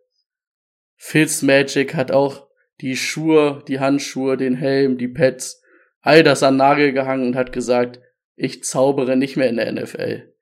Fitz 0.97 1.42
Magic 1.42 1.94
hat 1.94 2.12
auch 2.12 2.43
die 2.80 2.96
Schuhe, 2.96 3.62
die 3.68 3.80
Handschuhe, 3.80 4.36
den 4.36 4.54
Helm, 4.54 4.98
die 4.98 5.08
Pads, 5.08 5.62
all 6.00 6.22
das 6.22 6.42
an 6.42 6.56
Nagel 6.56 6.92
gehangen 6.92 7.28
und 7.28 7.36
hat 7.36 7.52
gesagt, 7.52 8.00
ich 8.36 8.64
zaubere 8.64 9.16
nicht 9.16 9.36
mehr 9.36 9.48
in 9.48 9.56
der 9.56 9.72
NFL. 9.72 10.34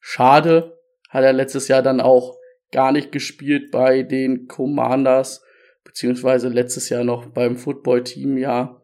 Schade, 0.00 0.78
hat 1.08 1.24
er 1.24 1.32
letztes 1.32 1.68
Jahr 1.68 1.82
dann 1.82 2.00
auch 2.00 2.36
gar 2.72 2.90
nicht 2.90 3.12
gespielt 3.12 3.70
bei 3.70 4.02
den 4.02 4.48
Commanders, 4.48 5.44
beziehungsweise 5.84 6.48
letztes 6.48 6.88
Jahr 6.88 7.04
noch 7.04 7.26
beim 7.26 7.56
Football-Team, 7.56 8.38
ja, 8.38 8.82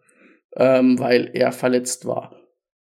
ähm, 0.57 0.99
weil 0.99 1.31
er 1.33 1.53
verletzt 1.53 2.07
war. 2.07 2.39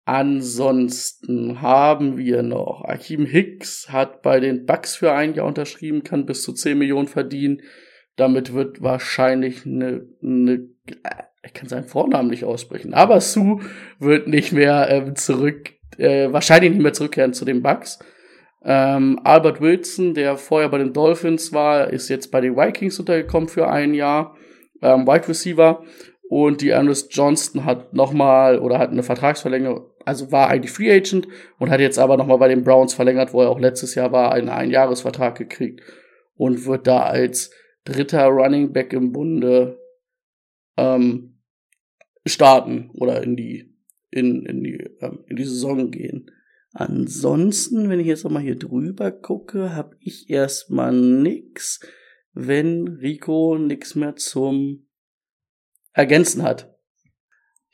Ansonsten 0.04 1.62
haben 1.62 2.16
wir 2.16 2.42
noch 2.42 2.84
Akeem 2.84 3.26
Hicks 3.26 3.90
hat 3.90 4.22
bei 4.22 4.40
den 4.40 4.66
Bucks 4.66 4.96
für 4.96 5.12
ein 5.12 5.34
Jahr 5.34 5.46
unterschrieben, 5.46 6.02
kann 6.04 6.26
bis 6.26 6.42
zu 6.42 6.52
10 6.52 6.78
Millionen 6.78 7.06
verdienen. 7.06 7.62
Damit 8.16 8.52
wird 8.52 8.82
wahrscheinlich 8.82 9.64
eine, 9.64 10.06
eine 10.22 10.68
ich 11.42 11.54
kann 11.54 11.68
seinen 11.68 11.84
Vornamen 11.84 12.28
nicht 12.28 12.44
aussprechen, 12.44 12.94
aber 12.94 13.20
Sue 13.20 13.60
wird 13.98 14.28
nicht 14.28 14.52
mehr 14.52 14.88
ähm, 14.90 15.16
zurück, 15.16 15.72
äh, 15.96 16.32
wahrscheinlich 16.32 16.72
nicht 16.72 16.82
mehr 16.82 16.92
zurückkehren 16.92 17.32
zu 17.32 17.44
den 17.44 17.62
Bucks. 17.62 17.98
Ähm, 18.62 19.18
Albert 19.24 19.60
Wilson, 19.60 20.14
der 20.14 20.36
vorher 20.36 20.68
bei 20.68 20.78
den 20.78 20.92
Dolphins 20.92 21.52
war, 21.52 21.90
ist 21.90 22.08
jetzt 22.08 22.30
bei 22.30 22.40
den 22.40 22.56
Vikings 22.56 22.98
untergekommen 22.98 23.48
für 23.48 23.68
ein 23.68 23.94
Jahr. 23.94 24.36
Ähm, 24.82 25.06
Wide 25.06 25.28
Receiver. 25.28 25.82
Und 26.28 26.60
die 26.60 26.68
Ernest 26.68 27.14
Johnston 27.16 27.64
hat 27.64 27.92
nochmal 27.92 28.58
oder 28.60 28.78
hat 28.78 28.90
eine 28.90 29.02
Vertragsverlängerung, 29.02 29.86
also 30.04 30.30
war 30.30 30.48
eigentlich 30.48 30.70
Free 30.70 30.92
Agent 30.92 31.26
und 31.58 31.70
hat 31.70 31.80
jetzt 31.80 31.98
aber 31.98 32.16
nochmal 32.16 32.38
bei 32.38 32.46
den 32.46 32.62
Browns 32.62 32.94
verlängert, 32.94 33.32
wo 33.32 33.42
er 33.42 33.50
auch 33.50 33.58
letztes 33.58 33.96
Jahr 33.96 34.12
war, 34.12 34.30
einen 34.30 34.48
Einjahresvertrag 34.48 35.36
gekriegt 35.36 35.82
und 36.36 36.66
wird 36.66 36.86
da 36.86 37.02
als 37.02 37.50
dritter 37.84 38.26
Running 38.26 38.72
Back 38.72 38.92
im 38.92 39.12
Bunde 39.12 39.78
ähm, 40.76 41.38
starten 42.26 42.90
oder 42.94 43.22
in 43.22 43.36
die 43.36 43.74
in, 44.10 44.44
in 44.46 44.62
die 44.62 44.78
ähm, 45.00 45.24
in 45.26 45.36
die 45.36 45.44
Saison 45.44 45.90
gehen. 45.90 46.30
Ansonsten, 46.72 47.88
wenn 47.88 48.00
ich 48.00 48.06
jetzt 48.06 48.24
nochmal 48.24 48.42
hier 48.42 48.58
drüber 48.58 49.10
gucke, 49.10 49.74
habe 49.74 49.96
ich 50.00 50.30
erstmal 50.30 50.92
nix, 50.92 51.80
wenn 52.32 52.86
Rico 52.86 53.58
nix 53.58 53.96
mehr 53.96 54.16
zum 54.16 54.86
Ergänzen 55.92 56.42
hat. 56.42 56.79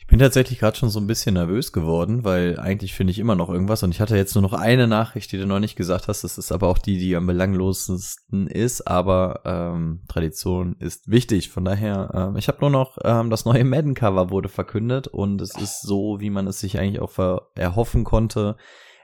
Ich 0.06 0.10
bin 0.10 0.20
tatsächlich 0.20 0.60
gerade 0.60 0.76
schon 0.76 0.88
so 0.88 1.00
ein 1.00 1.08
bisschen 1.08 1.34
nervös 1.34 1.72
geworden, 1.72 2.22
weil 2.22 2.60
eigentlich 2.60 2.94
finde 2.94 3.10
ich 3.10 3.18
immer 3.18 3.34
noch 3.34 3.50
irgendwas 3.50 3.82
und 3.82 3.90
ich 3.90 4.00
hatte 4.00 4.16
jetzt 4.16 4.36
nur 4.36 4.42
noch 4.42 4.52
eine 4.52 4.86
Nachricht, 4.86 5.32
die 5.32 5.36
du 5.36 5.48
noch 5.48 5.58
nicht 5.58 5.74
gesagt 5.74 6.06
hast. 6.06 6.22
Das 6.22 6.38
ist 6.38 6.52
aber 6.52 6.68
auch 6.68 6.78
die, 6.78 6.96
die 6.96 7.16
am 7.16 7.26
belanglosesten 7.26 8.46
ist, 8.46 8.86
aber 8.86 9.40
ähm, 9.44 10.02
Tradition 10.06 10.76
ist 10.78 11.10
wichtig. 11.10 11.48
Von 11.48 11.64
daher, 11.64 12.12
ähm, 12.14 12.36
ich 12.36 12.46
habe 12.46 12.58
nur 12.60 12.70
noch 12.70 12.98
ähm, 13.02 13.30
das 13.30 13.46
neue 13.46 13.64
Madden-Cover 13.64 14.30
wurde 14.30 14.48
verkündet 14.48 15.08
und 15.08 15.42
es 15.42 15.56
ist 15.56 15.82
so, 15.82 16.20
wie 16.20 16.30
man 16.30 16.46
es 16.46 16.60
sich 16.60 16.78
eigentlich 16.78 17.00
auch 17.00 17.42
erhoffen 17.56 18.04
konnte. 18.04 18.56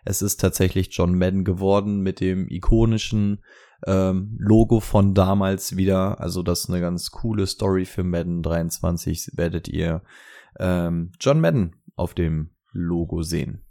Es 0.05 0.23
ist 0.23 0.41
tatsächlich 0.41 0.91
John 0.93 1.19
Madden 1.19 1.45
geworden 1.45 2.03
mit 2.03 2.21
dem 2.21 2.47
ikonischen 2.49 3.43
ähm, 3.89 4.37
Logo 4.39 4.79
von 4.79 5.15
damals 5.15 5.77
wieder. 5.77 6.21
Also 6.21 6.45
das 6.45 6.61
ist 6.61 6.71
eine 6.71 6.81
ganz 6.81 7.11
coole 7.11 7.49
Story 7.49 7.87
für 7.87 8.05
Madden 8.05 8.45
23. 8.45 9.33
Werdet 9.35 9.67
ihr 9.67 10.03
ähm, 10.59 11.13
John 11.21 11.41
Madden 11.41 11.77
auf 11.97 12.15
dem 12.15 12.55
Logo 12.73 13.23
sehen. 13.23 13.65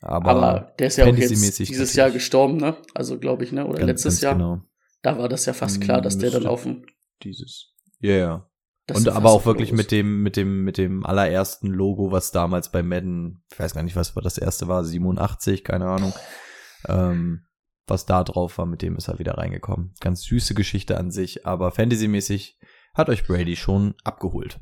Aber, 0.00 0.30
Aber 0.30 0.74
der 0.78 0.88
ist 0.88 0.96
ja 0.96 1.06
auch 1.06 1.16
jetzt 1.16 1.58
dieses 1.58 1.94
Jahr 1.94 2.10
gestorben, 2.10 2.56
ne? 2.56 2.76
Also 2.94 3.18
glaube 3.18 3.44
ich, 3.44 3.52
ne? 3.52 3.66
Oder 3.66 3.78
ganz, 3.78 3.86
letztes 3.88 4.14
ganz 4.14 4.22
Jahr. 4.22 4.34
Genau. 4.34 4.62
Da 5.02 5.18
war 5.18 5.28
das 5.28 5.46
ja 5.46 5.52
fast 5.52 5.80
klar, 5.80 6.00
dass 6.00 6.18
der 6.18 6.30
dann 6.30 6.46
auf 6.46 6.64
dem 6.64 6.84
dieses. 7.22 7.72
Ja, 8.00 8.10
yeah, 8.10 8.18
ja. 8.18 8.50
Das 8.86 8.98
und 8.98 9.08
aber 9.08 9.30
auch 9.30 9.46
wirklich 9.46 9.72
mit 9.72 9.90
dem, 9.90 10.22
mit 10.22 10.36
dem, 10.36 10.62
mit 10.62 10.76
dem 10.76 11.06
allerersten 11.06 11.68
Logo, 11.68 12.12
was 12.12 12.32
damals 12.32 12.70
bei 12.70 12.82
Madden, 12.82 13.42
ich 13.50 13.58
weiß 13.58 13.74
gar 13.74 13.82
nicht, 13.82 13.96
was 13.96 14.12
das 14.12 14.36
erste 14.36 14.68
war, 14.68 14.84
87, 14.84 15.64
keine 15.64 15.86
Ahnung, 15.86 16.12
ähm, 16.86 17.46
was 17.86 18.04
da 18.04 18.22
drauf 18.24 18.58
war, 18.58 18.66
mit 18.66 18.82
dem 18.82 18.96
ist 18.96 19.08
er 19.08 19.18
wieder 19.18 19.38
reingekommen. 19.38 19.94
Ganz 20.00 20.24
süße 20.24 20.54
Geschichte 20.54 20.98
an 20.98 21.10
sich, 21.10 21.46
aber 21.46 21.70
Fantasy-mäßig 21.70 22.58
hat 22.94 23.08
euch 23.08 23.26
Brady 23.26 23.56
schon 23.56 23.94
abgeholt. 24.04 24.60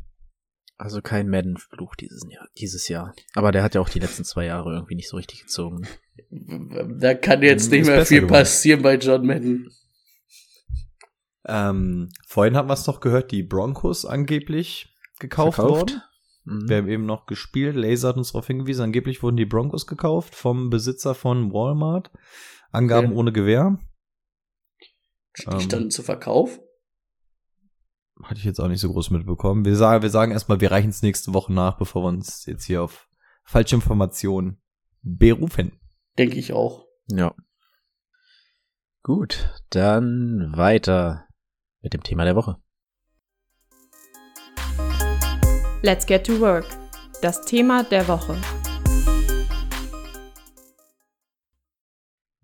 Also 0.83 1.01
kein 1.01 1.29
Madden-Fluch 1.29 1.95
dieses 1.95 2.25
Jahr, 2.29 2.49
dieses 2.59 2.89
Jahr. 2.89 3.15
Aber 3.35 3.53
der 3.53 3.63
hat 3.63 3.77
ja 3.77 3.81
auch 3.81 3.89
die 3.89 4.01
letzten 4.01 4.25
zwei 4.25 4.47
Jahre 4.47 4.75
irgendwie 4.75 4.97
nicht 4.97 5.09
so 5.09 5.17
richtig 5.17 5.43
gezogen. 5.43 5.87
Da 6.29 7.15
kann 7.15 7.41
jetzt 7.43 7.71
hm, 7.71 7.79
nicht 7.79 7.87
mehr 7.87 8.05
viel 8.05 8.23
geworden. 8.23 8.33
passieren 8.33 8.83
bei 8.83 8.97
John 8.97 9.25
Madden. 9.25 9.71
Ähm, 11.47 12.09
vorhin 12.27 12.57
haben 12.57 12.69
wir 12.69 12.75
es 12.75 12.83
doch 12.83 12.99
gehört, 12.99 13.31
die 13.31 13.45
Broncos 13.45 14.05
angeblich 14.05 14.93
gekauft 15.21 15.55
Verkauft. 15.55 15.93
worden. 15.93 16.03
Mhm. 16.47 16.69
Wir 16.69 16.77
haben 16.79 16.89
eben 16.89 17.07
noch 17.07 17.27
gespielt. 17.27 17.77
Laser 17.77 18.09
hat 18.09 18.17
uns 18.17 18.33
darauf 18.33 18.49
hingewiesen, 18.49 18.83
angeblich 18.83 19.23
wurden 19.23 19.37
die 19.37 19.47
Broncos 19.47 19.87
gekauft 19.87 20.35
vom 20.35 20.69
Besitzer 20.69 21.15
von 21.15 21.53
Walmart. 21.53 22.11
Angaben 22.73 23.09
okay. 23.09 23.17
ohne 23.17 23.31
Gewähr. 23.31 23.79
Die 25.37 25.43
standen 25.43 25.85
ähm, 25.85 25.91
zu 25.91 26.03
Verkauf? 26.03 26.59
Hatte 28.23 28.39
ich 28.39 28.45
jetzt 28.45 28.61
auch 28.61 28.69
nicht 28.69 28.81
so 28.81 28.91
groß 28.91 29.11
mitbekommen. 29.11 29.65
Wir 29.65 29.77
sagen, 29.77 30.03
wir 30.03 30.11
sagen 30.11 30.33
erstmal, 30.33 30.61
wir 30.61 30.71
reichen 30.71 30.91
es 30.91 31.03
nächste 31.03 31.35
Woche 31.35 31.53
nach, 31.53 31.77
bevor 31.77 32.05
wir 32.05 32.09
uns 32.09 32.47
jetzt 32.47 32.65
hier 32.65 32.83
auf 32.83 33.09
falsche 33.45 33.75
Informationen 33.75 34.63
berufen. 35.03 35.73
Denke 36.19 36.39
ich 36.39 36.53
auch. 36.53 36.87
Ja. 37.09 37.35
Gut, 39.03 39.51
dann 39.71 40.53
weiter 40.57 41.27
mit 41.81 41.93
dem 41.93 42.05
Thema 42.05 42.25
der 42.25 42.37
Woche. 42.37 42.57
Let's 45.83 46.07
get 46.07 46.25
to 46.25 46.39
work. 46.39 46.67
Das 47.23 47.45
Thema 47.45 47.83
der 47.83 48.07
Woche. 48.07 48.37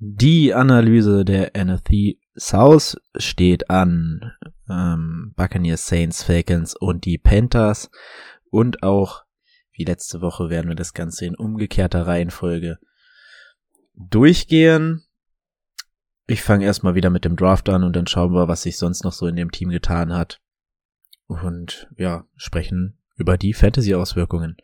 Die 0.00 0.52
Analyse 0.54 1.24
der 1.24 1.52
NFC 1.56 2.18
South 2.36 2.96
steht 3.16 3.70
an. 3.70 4.32
Ähm, 4.70 5.32
Buccaneers, 5.36 5.86
Saints, 5.86 6.22
Falcons 6.22 6.74
und 6.74 7.04
die 7.04 7.18
Panthers. 7.18 7.90
Und 8.50 8.82
auch, 8.82 9.24
wie 9.72 9.84
letzte 9.84 10.20
Woche, 10.20 10.50
werden 10.50 10.68
wir 10.68 10.74
das 10.74 10.94
Ganze 10.94 11.26
in 11.26 11.34
umgekehrter 11.34 12.06
Reihenfolge 12.06 12.78
durchgehen. 13.94 15.04
Ich 16.26 16.42
fange 16.42 16.64
erstmal 16.64 16.94
wieder 16.94 17.10
mit 17.10 17.24
dem 17.24 17.36
Draft 17.36 17.68
an 17.68 17.84
und 17.84 17.96
dann 17.96 18.06
schauen 18.06 18.32
wir, 18.32 18.48
was 18.48 18.62
sich 18.62 18.76
sonst 18.76 19.04
noch 19.04 19.12
so 19.12 19.26
in 19.26 19.36
dem 19.36 19.50
Team 19.50 19.70
getan 19.70 20.12
hat. 20.12 20.40
Und 21.26 21.88
ja, 21.96 22.26
sprechen 22.36 22.98
über 23.16 23.36
die 23.36 23.54
Fantasy-Auswirkungen. 23.54 24.56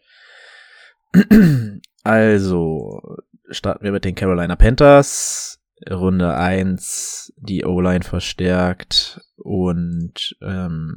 Also, 2.07 3.01
starten 3.49 3.83
wir 3.83 3.91
mit 3.91 4.05
den 4.05 4.15
Carolina 4.15 4.57
Panthers. 4.57 5.59
Runde 5.91 6.35
1 6.35 7.33
die 7.37 7.65
O-Line 7.65 8.05
verstärkt 8.05 9.21
und 9.37 10.37
ähm, 10.43 10.97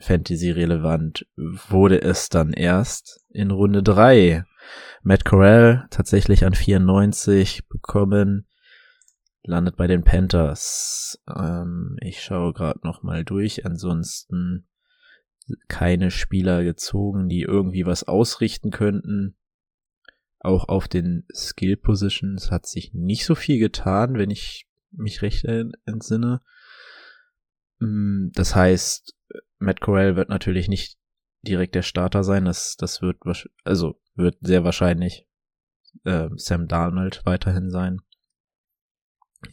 Fantasy-relevant 0.00 1.26
wurde 1.36 2.00
es 2.00 2.28
dann 2.28 2.52
erst 2.52 3.24
in 3.30 3.50
Runde 3.50 3.82
3. 3.82 4.44
Matt 5.02 5.24
Corral 5.24 5.86
tatsächlich 5.90 6.44
an 6.44 6.54
94 6.54 7.68
bekommen 7.68 8.48
landet 9.48 9.76
bei 9.76 9.86
den 9.86 10.04
Panthers. 10.04 11.20
Ähm, 11.34 11.96
ich 12.00 12.22
schaue 12.22 12.52
gerade 12.52 12.80
noch 12.82 13.02
mal 13.02 13.24
durch. 13.24 13.66
Ansonsten 13.66 14.68
keine 15.66 16.10
Spieler 16.10 16.62
gezogen, 16.62 17.28
die 17.28 17.42
irgendwie 17.42 17.86
was 17.86 18.04
ausrichten 18.04 18.70
könnten. 18.70 19.36
Auch 20.40 20.68
auf 20.68 20.86
den 20.88 21.26
Skill 21.34 21.76
Positions 21.76 22.50
hat 22.50 22.66
sich 22.66 22.94
nicht 22.94 23.24
so 23.24 23.34
viel 23.34 23.58
getan, 23.58 24.14
wenn 24.18 24.30
ich 24.30 24.68
mich 24.92 25.22
recht 25.22 25.44
entsinne. 25.44 26.40
Mm, 27.80 28.28
das 28.32 28.54
heißt, 28.54 29.14
Matt 29.58 29.80
Corral 29.80 30.16
wird 30.16 30.28
natürlich 30.28 30.68
nicht 30.68 30.98
direkt 31.42 31.74
der 31.74 31.82
Starter 31.82 32.24
sein. 32.24 32.44
Das, 32.44 32.76
das 32.76 33.02
wird, 33.02 33.18
also 33.64 34.00
wird 34.14 34.36
sehr 34.40 34.64
wahrscheinlich 34.64 35.26
äh, 36.04 36.28
Sam 36.36 36.68
Darnold 36.68 37.22
weiterhin 37.24 37.70
sein. 37.70 38.00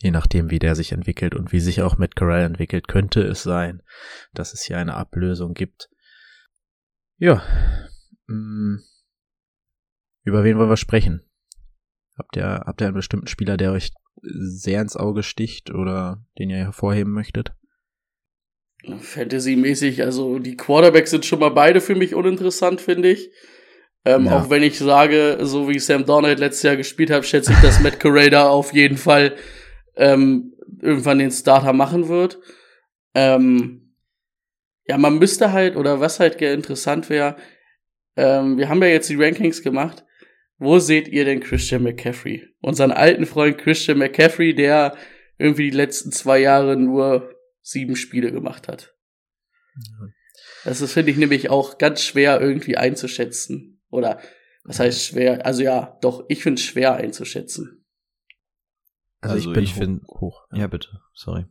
Je 0.01 0.11
nachdem, 0.11 0.49
wie 0.49 0.59
der 0.59 0.75
sich 0.75 0.91
entwickelt 0.91 1.35
und 1.35 1.51
wie 1.51 1.59
sich 1.59 1.81
auch 1.81 1.97
Matt 1.97 2.15
Corral 2.15 2.41
entwickelt, 2.41 2.87
könnte 2.87 3.21
es 3.21 3.43
sein, 3.43 3.83
dass 4.33 4.53
es 4.53 4.63
hier 4.63 4.79
eine 4.79 4.95
Ablösung 4.95 5.53
gibt. 5.53 5.89
Ja. 7.17 7.43
Mm. 8.27 8.77
Über 10.25 10.43
wen 10.43 10.57
wollen 10.57 10.69
wir 10.69 10.77
sprechen? 10.77 11.21
Habt 12.17 12.35
ihr, 12.35 12.63
habt 12.65 12.81
ihr 12.81 12.87
einen 12.87 12.95
bestimmten 12.95 13.27
Spieler, 13.27 13.57
der 13.57 13.71
euch 13.71 13.91
sehr 14.21 14.81
ins 14.81 14.97
Auge 14.97 15.21
sticht 15.23 15.69
oder 15.69 16.25
den 16.39 16.49
ihr 16.49 16.57
hervorheben 16.57 17.13
möchtet? 17.13 17.53
Fantasy-mäßig, 18.99 20.03
also 20.03 20.39
die 20.39 20.57
Quarterbacks 20.57 21.11
sind 21.11 21.25
schon 21.25 21.39
mal 21.39 21.49
beide 21.49 21.79
für 21.79 21.95
mich 21.95 22.15
uninteressant, 22.15 22.81
finde 22.81 23.11
ich. 23.11 23.29
Ähm, 24.03 24.25
Ja. 24.25 24.39
Auch 24.39 24.49
wenn 24.49 24.63
ich 24.63 24.77
sage, 24.77 25.37
so 25.41 25.69
wie 25.69 25.79
Sam 25.79 26.05
Donald 26.05 26.39
letztes 26.39 26.63
Jahr 26.63 26.75
gespielt 26.75 27.11
hat, 27.11 27.25
schätze 27.25 27.53
ich, 27.53 27.59
dass 27.59 27.81
Matt 27.81 27.99
Correa 27.99 28.47
auf 28.49 28.73
jeden 28.73 28.97
Fall 28.97 29.35
ähm, 29.95 30.53
irgendwann 30.81 31.19
den 31.19 31.31
Starter 31.31 31.73
machen 31.73 32.07
wird. 32.07 32.39
Ähm, 33.13 33.95
ja, 34.87 34.97
man 34.97 35.17
müsste 35.19 35.51
halt, 35.51 35.75
oder 35.75 35.99
was 35.99 36.19
halt 36.19 36.41
interessant 36.41 37.09
wäre, 37.09 37.37
ähm, 38.15 38.57
wir 38.57 38.69
haben 38.69 38.81
ja 38.81 38.89
jetzt 38.89 39.09
die 39.09 39.21
Rankings 39.21 39.61
gemacht. 39.63 40.05
Wo 40.57 40.79
seht 40.79 41.07
ihr 41.09 41.25
denn 41.25 41.41
Christian 41.41 41.83
McCaffrey? 41.83 42.47
Unseren 42.61 42.91
alten 42.91 43.25
Freund 43.25 43.57
Christian 43.57 43.97
McCaffrey, 43.97 44.55
der 44.55 44.95
irgendwie 45.37 45.69
die 45.69 45.75
letzten 45.77 46.11
zwei 46.11 46.39
Jahre 46.39 46.77
nur 46.77 47.33
sieben 47.61 47.95
Spiele 47.95 48.31
gemacht 48.31 48.67
hat. 48.67 48.95
Das 50.63 50.81
ist, 50.81 50.93
finde 50.93 51.11
ich, 51.11 51.17
nämlich 51.17 51.49
auch 51.49 51.77
ganz 51.77 52.01
schwer 52.01 52.39
irgendwie 52.39 52.77
einzuschätzen. 52.77 53.81
Oder 53.89 54.21
was 54.63 54.79
heißt 54.79 55.03
schwer? 55.03 55.45
Also 55.45 55.61
ja, 55.63 55.97
doch, 56.01 56.25
ich 56.29 56.41
finde 56.41 56.59
es 56.59 56.65
schwer 56.65 56.95
einzuschätzen. 56.95 57.85
Also, 59.19 59.35
Also 59.35 59.49
ich 59.49 59.53
bin 59.55 59.63
ich 59.63 59.73
hoch- 59.73 59.77
find- 59.79 60.03
hoch. 60.07 60.47
Ja, 60.53 60.67
bitte. 60.67 61.01
Sorry. 61.13 61.45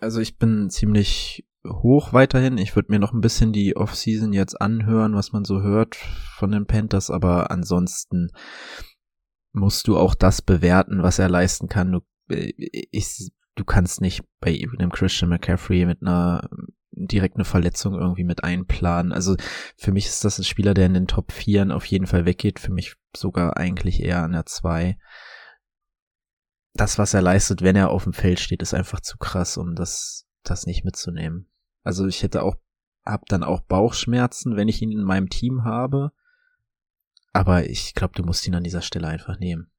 Also 0.00 0.20
ich 0.20 0.38
bin 0.38 0.70
ziemlich 0.70 1.47
hoch 1.66 2.12
weiterhin. 2.12 2.58
Ich 2.58 2.76
würde 2.76 2.92
mir 2.92 2.98
noch 2.98 3.12
ein 3.12 3.20
bisschen 3.20 3.52
die 3.52 3.76
Offseason 3.76 4.32
jetzt 4.32 4.60
anhören, 4.60 5.14
was 5.14 5.32
man 5.32 5.44
so 5.44 5.60
hört 5.62 5.96
von 5.96 6.50
den 6.50 6.66
Panthers, 6.66 7.10
aber 7.10 7.50
ansonsten 7.50 8.30
musst 9.52 9.88
du 9.88 9.96
auch 9.96 10.14
das 10.14 10.42
bewerten, 10.42 11.02
was 11.02 11.18
er 11.18 11.28
leisten 11.28 11.68
kann. 11.68 11.92
Du, 11.92 12.00
äh, 12.30 12.52
ich, 12.56 13.30
du 13.54 13.64
kannst 13.64 14.00
nicht 14.00 14.22
bei 14.40 14.50
einem 14.78 14.92
Christian 14.92 15.30
McCaffrey 15.30 15.86
mit 15.86 16.02
einer 16.02 16.48
direkt 16.92 17.36
eine 17.36 17.44
Verletzung 17.44 17.94
irgendwie 17.94 18.24
mit 18.24 18.42
einplanen. 18.44 19.12
Also 19.12 19.36
für 19.76 19.92
mich 19.92 20.06
ist 20.06 20.24
das 20.24 20.38
ein 20.38 20.44
Spieler, 20.44 20.74
der 20.74 20.86
in 20.86 20.94
den 20.94 21.06
Top 21.06 21.32
4 21.32 21.74
auf 21.74 21.84
jeden 21.86 22.06
Fall 22.06 22.24
weggeht. 22.24 22.58
Für 22.58 22.72
mich 22.72 22.96
sogar 23.16 23.56
eigentlich 23.56 24.02
eher 24.02 24.22
an 24.22 24.32
der 24.32 24.46
2 24.46 24.96
das, 26.78 26.98
was 26.98 27.12
er 27.14 27.22
leistet, 27.22 27.62
wenn 27.62 27.76
er 27.76 27.90
auf 27.90 28.04
dem 28.04 28.12
Feld 28.12 28.40
steht, 28.40 28.62
ist 28.62 28.74
einfach 28.74 29.00
zu 29.00 29.18
krass, 29.18 29.56
um 29.56 29.74
das, 29.74 30.26
das 30.42 30.66
nicht 30.66 30.84
mitzunehmen. 30.84 31.48
Also 31.82 32.06
ich 32.06 32.22
hätte 32.22 32.42
auch, 32.42 32.56
hab 33.04 33.26
dann 33.26 33.42
auch 33.42 33.60
Bauchschmerzen, 33.60 34.56
wenn 34.56 34.68
ich 34.68 34.82
ihn 34.82 34.92
in 34.92 35.02
meinem 35.02 35.28
Team 35.28 35.64
habe. 35.64 36.12
Aber 37.32 37.68
ich 37.68 37.94
glaube, 37.94 38.14
du 38.14 38.22
musst 38.22 38.46
ihn 38.46 38.54
an 38.54 38.64
dieser 38.64 38.82
Stelle 38.82 39.08
einfach 39.08 39.38
nehmen. 39.38 39.70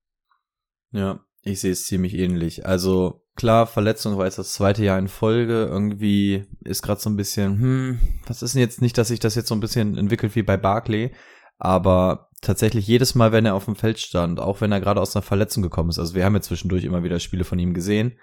Ja, 0.91 1.19
ich 1.41 1.61
sehe 1.61 1.71
es 1.71 1.85
ziemlich 1.85 2.13
ähnlich. 2.13 2.65
Also 2.65 3.25
klar, 3.35 3.67
Verletzung 3.67 4.17
war 4.17 4.25
jetzt 4.25 4.39
das 4.39 4.53
zweite 4.53 4.83
Jahr 4.83 4.99
in 4.99 5.07
Folge. 5.07 5.65
Irgendwie 5.65 6.45
ist 6.61 6.81
gerade 6.81 6.99
so 6.99 7.09
ein 7.09 7.15
bisschen, 7.15 7.59
hm, 7.59 7.99
was 8.27 8.41
ist 8.41 8.55
denn 8.55 8.61
jetzt 8.61 8.81
nicht, 8.81 8.97
dass 8.97 9.07
sich 9.09 9.19
das 9.19 9.35
jetzt 9.35 9.47
so 9.47 9.55
ein 9.55 9.61
bisschen 9.61 9.97
entwickelt 9.97 10.35
wie 10.35 10.43
bei 10.43 10.57
Barclay, 10.57 11.11
aber 11.57 12.29
tatsächlich 12.41 12.87
jedes 12.87 13.15
Mal, 13.15 13.31
wenn 13.31 13.45
er 13.45 13.55
auf 13.55 13.65
dem 13.65 13.75
Feld 13.75 13.99
stand, 13.99 14.39
auch 14.39 14.61
wenn 14.61 14.71
er 14.71 14.79
gerade 14.79 15.01
aus 15.01 15.15
einer 15.15 15.23
Verletzung 15.23 15.63
gekommen 15.63 15.89
ist, 15.89 15.99
also 15.99 16.15
wir 16.15 16.25
haben 16.25 16.35
ja 16.35 16.41
zwischendurch 16.41 16.83
immer 16.83 17.03
wieder 17.03 17.19
Spiele 17.19 17.43
von 17.43 17.59
ihm 17.59 17.73
gesehen, 17.73 18.17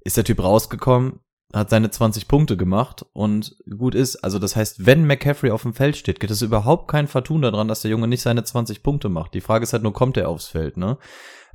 ist 0.00 0.16
der 0.16 0.24
Typ 0.24 0.42
rausgekommen, 0.42 1.20
hat 1.52 1.70
seine 1.70 1.90
20 1.90 2.28
Punkte 2.28 2.56
gemacht 2.58 3.06
und 3.14 3.56
gut 3.78 3.94
ist, 3.94 4.16
also 4.16 4.38
das 4.38 4.54
heißt, 4.54 4.84
wenn 4.84 5.06
McCaffrey 5.06 5.50
auf 5.50 5.62
dem 5.62 5.72
Feld 5.72 5.96
steht, 5.96 6.20
gibt 6.20 6.30
es 6.30 6.42
überhaupt 6.42 6.88
kein 6.88 7.08
Vertun 7.08 7.40
daran, 7.42 7.68
dass 7.68 7.82
der 7.82 7.90
Junge 7.90 8.06
nicht 8.06 8.20
seine 8.20 8.44
20 8.44 8.82
Punkte 8.82 9.08
macht. 9.08 9.32
Die 9.32 9.40
Frage 9.40 9.62
ist 9.62 9.72
halt 9.72 9.82
nur, 9.82 9.94
kommt 9.94 10.18
er 10.18 10.28
aufs 10.28 10.48
Feld, 10.48 10.76
ne? 10.76 10.98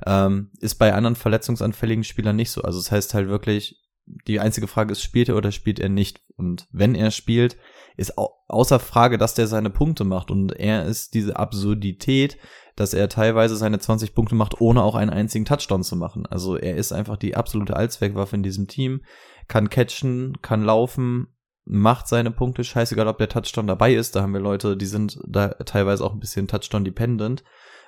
Ähm, 0.04 0.50
ist 0.58 0.74
bei 0.76 0.92
anderen 0.92 1.14
verletzungsanfälligen 1.14 2.02
Spielern 2.02 2.34
nicht 2.34 2.50
so. 2.50 2.62
Also 2.62 2.80
das 2.80 2.90
heißt 2.90 3.14
halt 3.14 3.28
wirklich, 3.28 3.80
die 4.26 4.40
einzige 4.40 4.66
Frage 4.66 4.92
ist, 4.92 5.02
spielt 5.02 5.28
er 5.28 5.36
oder 5.36 5.52
spielt 5.52 5.78
er 5.78 5.88
nicht? 5.88 6.22
Und 6.36 6.66
wenn 6.72 6.96
er 6.96 7.10
spielt, 7.10 7.56
ist 7.96 8.18
au 8.18 8.30
außer 8.48 8.78
Frage, 8.78 9.16
dass 9.16 9.34
der 9.34 9.46
seine 9.46 9.70
Punkte 9.70 10.04
macht. 10.04 10.30
Und 10.30 10.52
er 10.52 10.84
ist 10.84 11.14
diese 11.14 11.36
Absurdität, 11.36 12.36
dass 12.76 12.92
er 12.92 13.08
teilweise 13.08 13.56
seine 13.56 13.78
20 13.78 14.14
Punkte 14.14 14.34
macht, 14.34 14.60
ohne 14.60 14.82
auch 14.82 14.96
einen 14.96 15.10
einzigen 15.10 15.44
Touchdown 15.44 15.82
zu 15.82 15.96
machen. 15.96 16.26
Also 16.26 16.56
er 16.56 16.76
ist 16.76 16.92
einfach 16.92 17.16
die 17.16 17.36
absolute 17.36 17.76
Allzweckwaffe 17.76 18.36
in 18.36 18.42
diesem 18.42 18.66
Team, 18.66 19.02
kann 19.48 19.70
catchen, 19.70 20.40
kann 20.42 20.62
laufen, 20.62 21.28
macht 21.64 22.08
seine 22.08 22.30
Punkte, 22.30 22.64
scheißegal, 22.64 23.08
ob 23.08 23.18
der 23.18 23.28
Touchdown 23.28 23.66
dabei 23.66 23.94
ist. 23.94 24.16
Da 24.16 24.22
haben 24.22 24.34
wir 24.34 24.40
Leute, 24.40 24.76
die 24.76 24.86
sind 24.86 25.18
da 25.26 25.48
teilweise 25.48 26.04
auch 26.04 26.12
ein 26.12 26.20
bisschen 26.20 26.48
Touchdown-dependent. 26.48 27.44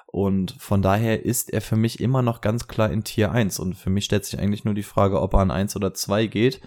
Und 0.06 0.54
von 0.58 0.82
daher 0.82 1.24
ist 1.24 1.52
er 1.52 1.60
für 1.60 1.76
mich 1.76 2.00
immer 2.00 2.22
noch 2.22 2.40
ganz 2.40 2.68
klar 2.68 2.90
in 2.90 3.04
Tier 3.04 3.32
1. 3.32 3.58
Und 3.58 3.74
für 3.74 3.90
mich 3.90 4.04
stellt 4.04 4.24
sich 4.24 4.38
eigentlich 4.38 4.64
nur 4.64 4.74
die 4.74 4.82
Frage, 4.82 5.20
ob 5.20 5.34
er 5.34 5.40
an 5.40 5.50
1 5.50 5.76
oder 5.76 5.92
2 5.92 6.26
geht. 6.26 6.60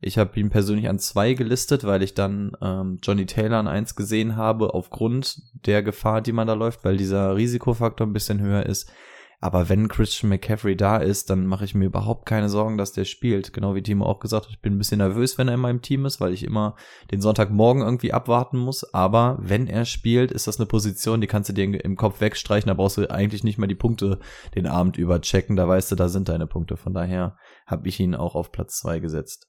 Ich 0.00 0.18
habe 0.18 0.38
ihn 0.38 0.50
persönlich 0.50 0.88
an 0.88 0.98
2 0.98 1.34
gelistet, 1.34 1.84
weil 1.84 2.02
ich 2.02 2.14
dann 2.14 2.56
ähm, 2.60 2.98
Johnny 3.02 3.26
Taylor 3.26 3.58
an 3.58 3.68
1 3.68 3.94
gesehen 3.94 4.36
habe, 4.36 4.74
aufgrund 4.74 5.40
der 5.66 5.82
Gefahr, 5.82 6.20
die 6.20 6.32
man 6.32 6.46
da 6.46 6.54
läuft, 6.54 6.84
weil 6.84 6.96
dieser 6.96 7.36
Risikofaktor 7.36 8.06
ein 8.06 8.12
bisschen 8.12 8.40
höher 8.40 8.66
ist. 8.66 8.90
Aber 9.38 9.68
wenn 9.68 9.88
Christian 9.88 10.30
McCaffrey 10.30 10.76
da 10.76 10.96
ist, 10.96 11.28
dann 11.28 11.46
mache 11.46 11.64
ich 11.64 11.74
mir 11.74 11.84
überhaupt 11.84 12.26
keine 12.26 12.48
Sorgen, 12.48 12.78
dass 12.78 12.92
der 12.92 13.04
spielt. 13.04 13.52
Genau 13.52 13.74
wie 13.74 13.82
Timo 13.82 14.06
auch 14.06 14.18
gesagt 14.18 14.46
hat, 14.46 14.52
ich 14.52 14.60
bin 14.60 14.74
ein 14.74 14.78
bisschen 14.78 14.98
nervös, 14.98 15.36
wenn 15.36 15.48
er 15.48 15.54
in 15.54 15.60
meinem 15.60 15.82
Team 15.82 16.06
ist, 16.06 16.20
weil 16.20 16.32
ich 16.32 16.42
immer 16.42 16.74
den 17.10 17.20
Sonntagmorgen 17.20 17.82
irgendwie 17.82 18.12
abwarten 18.12 18.56
muss. 18.56 18.94
Aber 18.94 19.38
wenn 19.40 19.66
er 19.66 19.84
spielt, 19.84 20.32
ist 20.32 20.46
das 20.46 20.58
eine 20.58 20.66
Position, 20.66 21.20
die 21.20 21.26
kannst 21.26 21.50
du 21.50 21.52
dir 21.52 21.84
im 21.84 21.96
Kopf 21.96 22.20
wegstreichen. 22.20 22.68
Da 22.68 22.74
brauchst 22.74 22.96
du 22.96 23.10
eigentlich 23.10 23.44
nicht 23.44 23.58
mal 23.58 23.66
die 23.66 23.74
Punkte 23.74 24.20
den 24.54 24.66
Abend 24.66 24.96
über 24.96 25.20
checken. 25.20 25.56
Da 25.56 25.68
weißt 25.68 25.92
du, 25.92 25.96
da 25.96 26.08
sind 26.08 26.30
deine 26.30 26.46
Punkte. 26.46 26.76
Von 26.76 26.94
daher 26.94 27.36
habe 27.66 27.88
ich 27.88 28.00
ihn 28.00 28.14
auch 28.14 28.34
auf 28.34 28.52
Platz 28.52 28.78
zwei 28.78 29.00
gesetzt. 29.00 29.48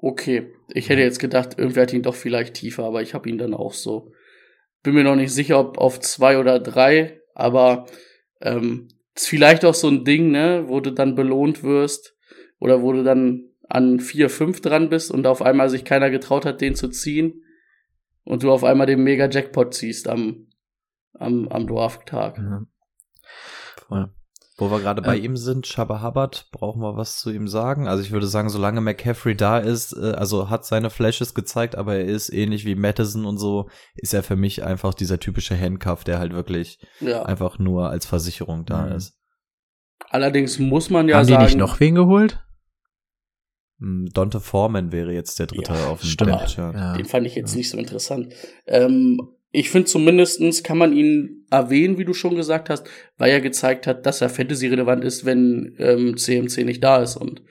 Okay, 0.00 0.52
ich 0.68 0.88
hätte 0.88 1.02
jetzt 1.02 1.18
gedacht, 1.18 1.58
irgendwer 1.58 1.82
hat 1.82 1.92
ihn 1.92 2.02
doch 2.02 2.14
vielleicht 2.14 2.54
tiefer, 2.54 2.84
aber 2.84 3.02
ich 3.02 3.14
habe 3.14 3.28
ihn 3.28 3.38
dann 3.38 3.54
auch 3.54 3.72
so. 3.72 4.12
Bin 4.82 4.94
mir 4.94 5.02
noch 5.02 5.16
nicht 5.16 5.32
sicher, 5.32 5.58
ob 5.58 5.78
auf 5.78 5.98
zwei 5.98 6.38
oder 6.38 6.60
drei, 6.60 7.20
aber 7.34 7.86
ähm, 8.40 8.88
ist 9.14 9.28
vielleicht 9.28 9.64
auch 9.64 9.74
so 9.74 9.88
ein 9.88 10.04
Ding, 10.04 10.30
ne, 10.30 10.64
wo 10.66 10.80
du 10.80 10.92
dann 10.92 11.14
belohnt 11.14 11.62
wirst 11.62 12.16
oder 12.58 12.82
wo 12.82 12.92
du 12.92 13.02
dann 13.02 13.44
an 13.68 14.00
vier, 14.00 14.30
fünf 14.30 14.60
dran 14.60 14.88
bist 14.88 15.10
und 15.10 15.26
auf 15.26 15.42
einmal 15.42 15.68
sich 15.68 15.84
keiner 15.84 16.10
getraut 16.10 16.46
hat, 16.46 16.60
den 16.60 16.74
zu 16.74 16.88
ziehen 16.88 17.42
und 18.24 18.42
du 18.42 18.50
auf 18.50 18.64
einmal 18.64 18.86
den 18.86 19.02
Mega 19.02 19.28
Jackpot 19.28 19.74
ziehst 19.74 20.08
am 20.08 20.48
am, 21.18 21.48
am 21.48 21.66
Draft-Tag. 21.66 22.38
Ja. 22.38 22.62
Voll. 23.88 24.10
Wo 24.60 24.70
wir 24.72 24.80
gerade 24.80 25.02
bei 25.02 25.16
Ähm. 25.16 25.24
ihm 25.24 25.36
sind, 25.36 25.68
Shabba 25.68 26.02
Hubbard, 26.02 26.48
brauchen 26.50 26.82
wir 26.82 26.96
was 26.96 27.18
zu 27.18 27.30
ihm 27.30 27.46
sagen? 27.46 27.86
Also 27.86 28.02
ich 28.02 28.10
würde 28.10 28.26
sagen, 28.26 28.48
solange 28.48 28.80
McCaffrey 28.80 29.36
da 29.36 29.58
ist, 29.58 29.92
äh, 29.96 30.10
also 30.12 30.50
hat 30.50 30.64
seine 30.66 30.90
Flashes 30.90 31.32
gezeigt, 31.32 31.76
aber 31.76 31.94
er 31.94 32.04
ist 32.06 32.28
ähnlich 32.30 32.64
wie 32.64 32.74
Madison 32.74 33.24
und 33.24 33.38
so, 33.38 33.68
ist 33.94 34.14
er 34.14 34.24
für 34.24 34.34
mich 34.36 34.64
einfach 34.64 34.94
dieser 34.94 35.20
typische 35.20 35.58
Handcuff, 35.58 36.02
der 36.02 36.18
halt 36.18 36.32
wirklich 36.32 36.80
Ja. 37.00 37.22
einfach 37.22 37.58
nur 37.60 37.88
als 37.90 38.04
Versicherung 38.06 38.64
da 38.66 38.86
Mhm. 38.86 38.92
ist. 38.96 39.14
Allerdings 40.10 40.58
muss 40.58 40.90
man 40.90 41.08
ja 41.08 41.18
Haben 41.18 41.26
die 41.28 41.32
sagen, 41.34 41.44
nicht 41.44 41.56
noch 41.56 41.78
wen 41.78 41.94
geholt? 41.94 42.40
Hm, 43.80 44.08
Dante 44.12 44.40
Foreman 44.40 44.90
wäre 44.90 45.12
jetzt 45.12 45.38
der 45.38 45.46
dritte 45.46 45.72
Ja, 45.72 45.86
auf 45.86 46.00
dem 46.00 46.08
stimmt. 46.10 46.56
Ja. 46.56 46.96
Den 46.96 47.04
fand 47.04 47.26
ich 47.26 47.36
jetzt 47.36 47.54
nicht 47.54 47.70
so 47.70 47.78
interessant. 47.78 48.34
Ähm, 48.66 49.20
ich 49.50 49.70
finde 49.70 49.86
zumindestens 49.86 50.62
kann 50.62 50.78
man 50.78 50.92
ihn 50.92 51.46
erwähnen, 51.50 51.98
wie 51.98 52.04
du 52.04 52.12
schon 52.12 52.36
gesagt 52.36 52.68
hast, 52.68 52.86
weil 53.16 53.30
er 53.30 53.40
gezeigt 53.40 53.86
hat, 53.86 54.04
dass 54.04 54.20
er 54.20 54.28
Fantasy-relevant 54.28 55.04
ist, 55.04 55.24
wenn 55.24 55.74
ähm, 55.78 56.16
CMC 56.16 56.64
nicht 56.64 56.84
da 56.84 57.02
ist. 57.02 57.16
Und 57.16 57.42